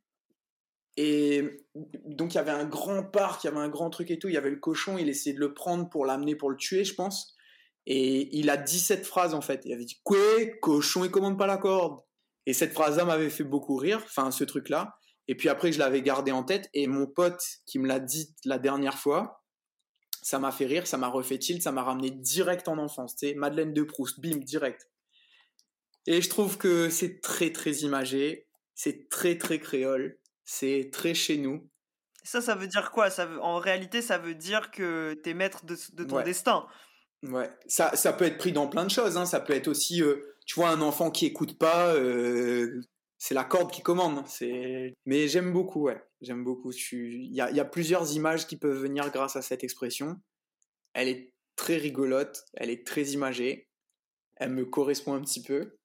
Et 1.01 1.65
donc 2.03 2.33
il 2.33 2.35
y 2.35 2.39
avait 2.39 2.51
un 2.51 2.65
grand 2.65 3.03
parc, 3.03 3.45
il 3.45 3.47
y 3.47 3.49
avait 3.49 3.61
un 3.61 3.69
grand 3.69 3.89
truc 3.89 4.11
et 4.11 4.19
tout, 4.19 4.27
il 4.27 4.33
y 4.33 4.37
avait 4.37 4.49
le 4.49 4.57
cochon, 4.57 4.97
il 4.97 5.07
essayait 5.07 5.33
de 5.33 5.39
le 5.39 5.53
prendre 5.53 5.89
pour 5.89 6.05
l'amener 6.05 6.35
pour 6.35 6.49
le 6.49 6.57
tuer, 6.57 6.83
je 6.83 6.93
pense. 6.93 7.37
Et 7.85 8.37
il 8.37 8.49
a 8.49 8.57
17 8.57 9.05
phrases 9.05 9.33
en 9.33 9.39
fait. 9.39 9.61
Il 9.63 9.71
avait 9.71 9.85
dit 9.85 10.01
Quoi? 10.03 10.19
Cochon, 10.61 11.05
il 11.05 11.09
commande 11.09 11.37
pas 11.37 11.47
la 11.47 11.55
corde. 11.55 12.01
Et 12.45 12.51
cette 12.51 12.73
phrase-là 12.73 13.05
m'avait 13.05 13.29
fait 13.29 13.45
beaucoup 13.45 13.77
rire, 13.77 14.01
enfin 14.03 14.29
ce 14.29 14.43
truc-là. 14.43 14.97
Et 15.29 15.35
puis 15.35 15.47
après, 15.47 15.71
je 15.71 15.79
l'avais 15.79 16.01
gardé 16.01 16.33
en 16.33 16.43
tête. 16.43 16.69
Et 16.73 16.85
mon 16.87 17.07
pote 17.07 17.41
qui 17.65 17.79
me 17.79 17.87
l'a 17.87 18.01
dit 18.01 18.35
la 18.43 18.59
dernière 18.59 18.97
fois, 18.97 19.45
ça 20.21 20.37
m'a 20.37 20.51
fait 20.51 20.65
rire, 20.65 20.85
ça 20.85 20.97
m'a 20.97 21.07
refait 21.07 21.39
tilt, 21.39 21.63
ça 21.63 21.71
m'a 21.71 21.83
ramené 21.83 22.11
direct 22.11 22.67
en 22.67 22.77
enfance. 22.77 23.15
Tu 23.15 23.29
sais, 23.29 23.35
Madeleine 23.35 23.73
de 23.73 23.83
Proust, 23.83 24.19
bim, 24.19 24.39
direct. 24.39 24.89
Et 26.07 26.21
je 26.21 26.29
trouve 26.29 26.57
que 26.57 26.89
c'est 26.89 27.21
très, 27.21 27.53
très 27.53 27.71
imagé. 27.71 28.49
C'est 28.75 29.07
très, 29.07 29.37
très 29.37 29.59
créole. 29.59 30.19
C'est 30.51 30.89
très 30.91 31.13
chez 31.13 31.37
nous. 31.37 31.69
Ça, 32.23 32.41
ça 32.41 32.55
veut 32.55 32.65
dire 32.65 32.89
quoi? 32.89 33.11
Ça 33.11 33.29
En 33.39 33.59
réalité, 33.59 34.01
ça 34.01 34.17
veut 34.17 34.33
dire 34.33 34.71
que 34.71 35.13
tu 35.23 35.29
es 35.29 35.35
maître 35.35 35.63
de, 35.63 36.03
ton 36.03 36.23
destin. 36.23 36.65
Ouais, 37.21 37.51
ça, 37.67 37.95
ça 37.95 38.13
peut 38.13 38.25
être 38.25 38.39
pris 38.39 38.51
dans 38.51 38.67
plein 38.67 38.83
de 38.83 38.89
choses. 38.89 39.15
Hein. 39.15 39.27
Ça 39.27 39.39
peut 39.41 39.53
être 39.53 39.67
aussi, 39.67 40.01
euh, 40.01 40.35
tu 40.47 40.55
vois, 40.55 40.69
un 40.69 40.81
enfant 40.81 41.11
qui 41.11 41.27
écoute 41.27 41.59
pas, 41.59 41.93
euh, 41.93 42.81
c'est 43.19 43.35
la 43.35 43.43
corde 43.43 43.71
qui 43.71 43.83
commande. 43.83 44.25
C'est, 44.25 44.95
mais 45.05 45.27
j'aime 45.27 45.53
beaucoup, 45.53 45.83
ouais, 45.83 46.01
j'aime 46.19 46.43
beaucoup. 46.43 46.71
Il 46.93 47.31
y 47.31 47.41
a, 47.41 47.51
y 47.51 47.59
a, 47.59 47.65
plusieurs 47.65 48.15
images 48.15 48.47
qui 48.47 48.57
peuvent 48.57 48.81
venir 48.81 49.11
grâce 49.11 49.35
à 49.35 49.43
cette 49.43 49.63
expression. 49.63 50.19
Elle 50.93 51.09
est 51.09 51.31
très 51.57 51.77
rigolote, 51.77 52.43
elle 52.55 52.71
est 52.71 52.87
très 52.87 53.03
imagée, 53.09 53.69
elle 54.37 54.49
me 54.49 54.65
correspond 54.65 55.13
un 55.13 55.21
petit 55.21 55.43
peu. 55.43 55.77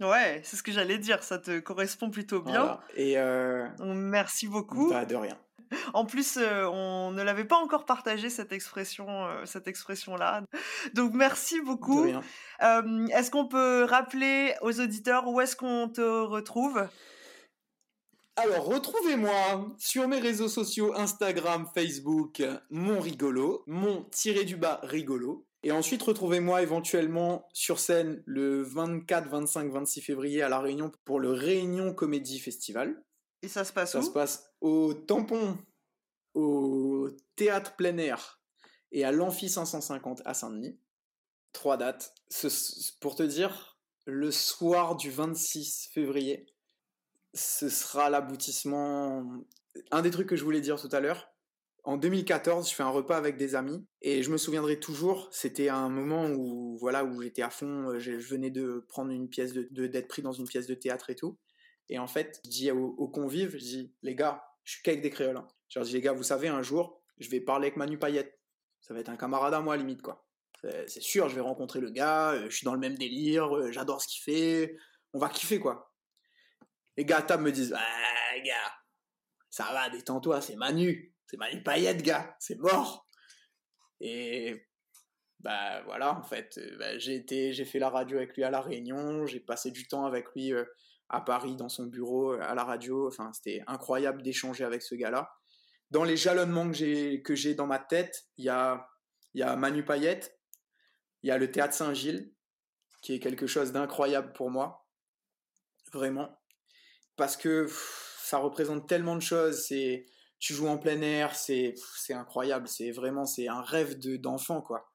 Ouais, 0.00 0.40
c'est 0.44 0.56
ce 0.56 0.62
que 0.62 0.70
j'allais 0.70 0.98
dire, 0.98 1.22
ça 1.22 1.38
te 1.38 1.58
correspond 1.58 2.10
plutôt 2.10 2.40
bien. 2.40 2.78
Et 2.94 3.18
euh... 3.18 3.66
merci 3.80 4.46
beaucoup. 4.46 4.90
Pas 4.90 5.04
de 5.04 5.16
rien. 5.16 5.36
En 5.92 6.06
plus, 6.06 6.38
euh, 6.38 6.66
on 6.66 7.10
ne 7.10 7.22
l'avait 7.22 7.44
pas 7.44 7.56
encore 7.56 7.84
partagé 7.84 8.30
cette 8.30 8.52
expression, 8.52 9.06
euh, 9.08 9.44
cette 9.44 9.68
expression-là. 9.68 10.42
Donc 10.94 11.12
merci 11.14 11.60
beaucoup. 11.60 12.06
Est-ce 12.06 13.30
qu'on 13.30 13.48
peut 13.48 13.84
rappeler 13.84 14.54
aux 14.62 14.80
auditeurs 14.80 15.28
où 15.28 15.40
est-ce 15.40 15.56
qu'on 15.56 15.88
te 15.88 16.00
retrouve? 16.00 16.88
Alors, 18.36 18.66
retrouvez-moi 18.66 19.66
sur 19.78 20.06
mes 20.06 20.20
réseaux 20.20 20.48
sociaux 20.48 20.94
Instagram, 20.96 21.66
Facebook, 21.74 22.40
mon 22.70 23.00
rigolo, 23.00 23.64
mon 23.66 24.04
tiré 24.04 24.44
du 24.44 24.56
bas 24.56 24.78
rigolo. 24.84 25.47
Et 25.68 25.72
ensuite, 25.72 26.02
retrouvez-moi 26.02 26.62
éventuellement 26.62 27.46
sur 27.52 27.78
scène 27.78 28.22
le 28.24 28.62
24, 28.62 29.28
25, 29.28 29.70
26 29.70 30.00
février 30.00 30.40
à 30.40 30.48
La 30.48 30.60
Réunion 30.60 30.90
pour 31.04 31.20
le 31.20 31.30
Réunion 31.30 31.92
Comédie 31.92 32.38
Festival. 32.38 33.04
Et 33.42 33.48
ça 33.48 33.64
se 33.64 33.72
passe 33.74 33.94
où 33.94 33.98
Ça 33.98 34.02
se 34.02 34.10
passe 34.10 34.50
au 34.62 34.94
Tampon, 34.94 35.58
au 36.32 37.10
Théâtre 37.36 37.76
plein 37.76 37.98
air 37.98 38.40
et 38.92 39.04
à 39.04 39.12
l'Amphi 39.12 39.50
550 39.50 40.22
à 40.24 40.32
Saint-Denis. 40.32 40.80
Trois 41.52 41.76
dates. 41.76 42.14
pour 42.98 43.14
te 43.14 43.22
dire, 43.22 43.78
le 44.06 44.30
soir 44.30 44.96
du 44.96 45.10
26 45.10 45.90
février, 45.92 46.46
ce 47.34 47.68
sera 47.68 48.08
l'aboutissement. 48.08 49.22
Un 49.90 50.00
des 50.00 50.10
trucs 50.10 50.30
que 50.30 50.36
je 50.36 50.44
voulais 50.44 50.62
dire 50.62 50.80
tout 50.80 50.88
à 50.92 51.00
l'heure. 51.00 51.27
En 51.88 51.96
2014, 51.96 52.68
je 52.68 52.74
fais 52.74 52.82
un 52.82 52.90
repas 52.90 53.16
avec 53.16 53.38
des 53.38 53.54
amis 53.54 53.82
et 54.02 54.22
je 54.22 54.30
me 54.30 54.36
souviendrai 54.36 54.78
toujours. 54.78 55.30
C'était 55.32 55.70
un 55.70 55.88
moment 55.88 56.26
où 56.26 56.76
voilà 56.76 57.02
où 57.02 57.22
j'étais 57.22 57.40
à 57.40 57.48
fond. 57.48 57.98
Je 57.98 58.10
venais 58.12 58.50
de 58.50 58.84
prendre 58.90 59.10
une 59.10 59.30
pièce 59.30 59.54
de 59.54 59.86
d'être 59.86 60.06
pris 60.06 60.20
dans 60.20 60.34
une 60.34 60.46
pièce 60.46 60.66
de 60.66 60.74
théâtre 60.74 61.08
et 61.08 61.14
tout. 61.14 61.38
Et 61.88 61.98
en 61.98 62.06
fait, 62.06 62.42
je 62.44 62.50
dis 62.50 62.70
aux, 62.70 63.08
convives, 63.08 63.52
je 63.52 63.64
dis, 63.64 63.94
les 64.02 64.14
gars, 64.14 64.44
je 64.64 64.72
suis 64.72 64.82
qu'avec 64.82 65.00
des 65.00 65.08
créoles. 65.08 65.38
Hein. 65.38 65.48
Je 65.70 65.80
dis, 65.80 65.94
les 65.94 66.02
gars, 66.02 66.12
vous 66.12 66.22
savez, 66.22 66.48
un 66.48 66.60
jour, 66.60 67.00
je 67.16 67.30
vais 67.30 67.40
parler 67.40 67.68
avec 67.68 67.78
Manu 67.78 67.98
Payette. 67.98 68.38
Ça 68.82 68.92
va 68.92 69.00
être 69.00 69.08
un 69.08 69.16
camarade 69.16 69.54
à 69.54 69.62
moi, 69.62 69.74
limite, 69.78 70.02
quoi. 70.02 70.26
C'est 70.62 71.00
sûr, 71.00 71.30
je 71.30 71.36
vais 71.36 71.40
rencontrer 71.40 71.80
le 71.80 71.88
gars, 71.88 72.32
euh, 72.32 72.50
je 72.50 72.56
suis 72.56 72.66
dans 72.66 72.74
le 72.74 72.80
même 72.80 72.98
délire, 72.98 73.56
euh, 73.56 73.72
j'adore 73.72 74.02
ce 74.02 74.08
qu'il 74.08 74.20
fait, 74.20 74.76
on 75.14 75.18
va 75.18 75.30
kiffer, 75.30 75.58
quoi. 75.58 75.90
Les 76.98 77.06
gars 77.06 77.18
à 77.18 77.22
table 77.22 77.44
me 77.44 77.52
disent, 77.52 77.74
ah, 77.74 78.38
gars, 78.44 78.74
ça 79.48 79.72
va, 79.72 79.88
détends-toi, 79.88 80.42
c'est 80.42 80.56
Manu. 80.56 81.14
C'est 81.28 81.36
Manu 81.36 81.62
Payette, 81.62 82.02
gars, 82.02 82.36
c'est 82.40 82.58
mort. 82.58 83.06
Et 84.00 84.66
bah 85.40 85.82
voilà, 85.84 86.18
en 86.18 86.22
fait, 86.22 86.58
euh, 86.58 86.76
bah, 86.78 86.98
j'ai 86.98 87.14
été, 87.14 87.52
j'ai 87.52 87.64
fait 87.64 87.78
la 87.78 87.90
radio 87.90 88.16
avec 88.16 88.34
lui 88.34 88.44
à 88.44 88.50
la 88.50 88.60
Réunion, 88.60 89.26
j'ai 89.26 89.40
passé 89.40 89.70
du 89.70 89.86
temps 89.86 90.04
avec 90.04 90.26
lui 90.34 90.52
à 91.08 91.20
Paris 91.20 91.56
dans 91.56 91.68
son 91.68 91.86
bureau, 91.86 92.32
à 92.32 92.54
la 92.54 92.64
radio. 92.64 93.08
Enfin, 93.08 93.30
c'était 93.32 93.62
incroyable 93.66 94.22
d'échanger 94.22 94.64
avec 94.64 94.82
ce 94.82 94.94
gars-là. 94.94 95.30
Dans 95.90 96.04
les 96.04 96.16
jalonnements 96.16 96.68
que 96.68 96.76
j'ai, 96.76 97.22
que 97.22 97.34
j'ai 97.34 97.54
dans 97.54 97.66
ma 97.66 97.78
tête, 97.78 98.26
il 98.36 98.44
y 98.44 98.48
a, 98.48 98.88
il 99.34 99.40
y 99.40 99.42
a 99.42 99.56
Manu 99.56 99.84
Payette, 99.84 100.38
il 101.22 101.28
y 101.28 101.30
a 101.30 101.38
le 101.38 101.50
théâtre 101.50 101.74
Saint-Gilles, 101.74 102.32
qui 103.02 103.14
est 103.14 103.20
quelque 103.20 103.46
chose 103.46 103.72
d'incroyable 103.72 104.32
pour 104.32 104.50
moi. 104.50 104.86
Vraiment. 105.92 106.38
Parce 107.16 107.36
que 107.36 107.66
ça 108.22 108.38
représente 108.38 108.86
tellement 108.88 109.16
de 109.16 109.22
choses. 109.22 109.64
C'est, 109.66 110.06
tu 110.38 110.54
joues 110.54 110.68
en 110.68 110.78
plein 110.78 111.00
air, 111.02 111.34
c'est, 111.34 111.74
c'est 111.96 112.14
incroyable. 112.14 112.68
C'est 112.68 112.90
vraiment, 112.90 113.24
c'est 113.24 113.48
un 113.48 113.60
rêve 113.60 113.98
de, 113.98 114.16
d'enfant, 114.16 114.62
quoi. 114.62 114.88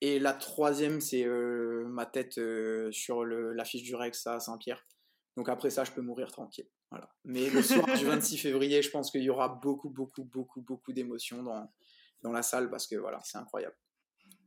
Et 0.00 0.18
la 0.18 0.32
troisième, 0.32 1.00
c'est 1.00 1.24
euh, 1.24 1.84
ma 1.88 2.06
tête 2.06 2.38
euh, 2.38 2.90
sur 2.92 3.24
l'affiche 3.24 3.82
du 3.82 3.94
Rex 3.94 4.26
à 4.26 4.38
Saint-Pierre. 4.38 4.86
Donc 5.36 5.48
après 5.48 5.70
ça, 5.70 5.84
je 5.84 5.90
peux 5.90 6.02
mourir 6.02 6.30
tranquille. 6.30 6.68
Voilà. 6.90 7.10
Mais 7.24 7.50
le 7.50 7.62
soir 7.62 7.86
du 7.96 8.04
26 8.06 8.38
février, 8.38 8.82
je 8.82 8.90
pense 8.90 9.10
qu'il 9.10 9.22
y 9.22 9.30
aura 9.30 9.48
beaucoup, 9.48 9.90
beaucoup, 9.90 10.24
beaucoup, 10.24 10.60
beaucoup 10.60 10.92
d'émotions 10.92 11.42
dans, 11.42 11.68
dans 12.22 12.32
la 12.32 12.42
salle 12.42 12.70
parce 12.70 12.86
que 12.86 12.96
voilà, 12.96 13.20
c'est 13.24 13.38
incroyable. 13.38 13.76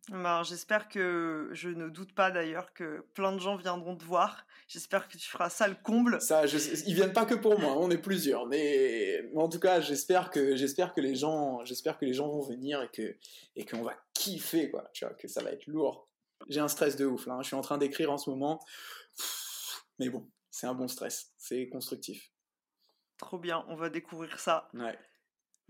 Ben, 0.10 0.42
j'espère 0.44 0.90
que 0.90 1.50
je 1.52 1.70
ne 1.70 1.88
doute 1.88 2.14
pas 2.14 2.32
d'ailleurs 2.32 2.74
que 2.74 3.06
plein 3.14 3.34
de 3.34 3.40
gens 3.40 3.56
viendront 3.56 3.96
te 3.96 4.04
voir. 4.04 4.46
J'espère 4.68 5.08
que 5.08 5.16
tu 5.16 5.30
feras 5.30 5.50
ça 5.50 5.68
le 5.68 5.76
comble. 5.76 6.20
Ça, 6.22 6.48
je, 6.48 6.58
ils 6.88 6.96
viennent 6.96 7.14
pas 7.14 7.26
que 7.26 7.36
pour 7.36 7.60
moi, 7.60 7.78
on 7.78 7.92
est 7.92 8.00
plusieurs, 8.00 8.48
mais, 8.48 9.22
mais 9.34 9.42
en 9.42 9.48
tout 9.48 9.60
cas, 9.60 9.80
j'espère 9.80 10.32
que 10.32 10.56
j'espère 10.56 10.94
que 10.94 11.02
les 11.02 11.16
gens, 11.16 11.64
j'espère 11.66 12.00
que 12.00 12.06
les 12.06 12.14
gens 12.14 12.28
vont 12.28 12.42
venir 12.42 12.82
et 12.82 12.90
que 12.90 13.16
et 13.56 13.66
qu'on 13.66 13.84
va 13.84 13.96
kiffer 14.14 14.72
quoi, 14.72 14.90
tu 14.94 15.06
vois, 15.06 15.14
que 15.14 15.28
ça 15.28 15.44
va 15.44 15.52
être 15.52 15.68
lourd. 15.68 16.08
J'ai 16.50 16.62
un 16.62 16.68
stress 16.68 16.96
de 16.96 17.06
ouf 17.06 17.28
là, 17.28 17.34
hein. 17.34 17.42
je 17.44 17.48
suis 17.48 17.56
en 17.56 17.62
train 17.62 17.78
d'écrire 17.78 18.12
en 18.12 18.18
ce 18.18 18.30
moment, 18.30 18.60
mais 20.00 20.10
bon, 20.10 20.28
c'est 20.50 20.66
un 20.66 20.74
bon 20.74 20.88
stress, 20.88 21.32
c'est 21.38 21.70
constructif. 21.70 22.32
Trop 23.18 23.38
bien, 23.38 23.64
on 23.68 23.76
va 23.76 23.90
découvrir 23.90 24.40
ça. 24.40 24.70
Ouais. 24.74 24.98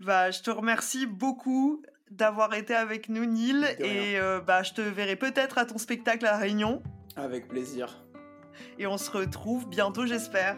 Bah, 0.00 0.30
je 0.30 0.40
te 0.40 0.50
remercie 0.50 1.06
beaucoup 1.06 1.82
d'avoir 2.10 2.54
été 2.54 2.74
avec 2.74 3.08
nous, 3.08 3.24
Neil. 3.24 3.64
Et 3.78 4.18
euh, 4.18 4.40
bah, 4.40 4.62
je 4.62 4.72
te 4.72 4.80
verrai 4.80 5.16
peut-être 5.16 5.58
à 5.58 5.64
ton 5.64 5.78
spectacle 5.78 6.26
à 6.26 6.36
Réunion. 6.36 6.82
Avec 7.16 7.48
plaisir. 7.48 8.02
Et 8.78 8.86
on 8.86 8.98
se 8.98 9.10
retrouve 9.10 9.68
bientôt, 9.68 10.06
j'espère. 10.06 10.56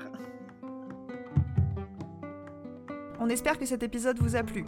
On 3.21 3.29
espère 3.29 3.59
que 3.59 3.67
cet 3.67 3.83
épisode 3.83 4.19
vous 4.19 4.37
a 4.37 4.43
plu. 4.43 4.65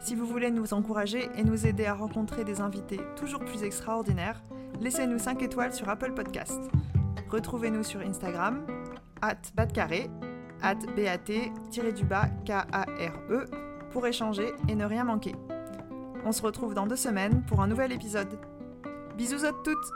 Si 0.00 0.16
vous 0.16 0.26
voulez 0.26 0.50
nous 0.50 0.74
encourager 0.74 1.28
et 1.36 1.44
nous 1.44 1.66
aider 1.66 1.84
à 1.84 1.94
rencontrer 1.94 2.42
des 2.44 2.60
invités 2.60 3.00
toujours 3.14 3.44
plus 3.44 3.62
extraordinaires, 3.62 4.42
laissez-nous 4.80 5.18
5 5.18 5.42
étoiles 5.42 5.72
sur 5.72 5.88
Apple 5.88 6.12
Podcast. 6.12 6.60
Retrouvez-nous 7.30 7.84
sur 7.84 8.00
Instagram, 8.00 8.66
at 9.20 9.36
batcarré, 9.54 10.10
at 10.60 10.74
bat-k-a-r-e, 12.08 13.44
pour 13.92 14.06
échanger 14.06 14.52
et 14.68 14.74
ne 14.74 14.84
rien 14.84 15.04
manquer. 15.04 15.34
On 16.24 16.32
se 16.32 16.42
retrouve 16.42 16.74
dans 16.74 16.86
deux 16.86 16.96
semaines 16.96 17.42
pour 17.48 17.60
un 17.62 17.66
nouvel 17.66 17.92
épisode. 17.92 18.38
Bisous 19.16 19.44
à 19.44 19.52
toutes 19.64 19.90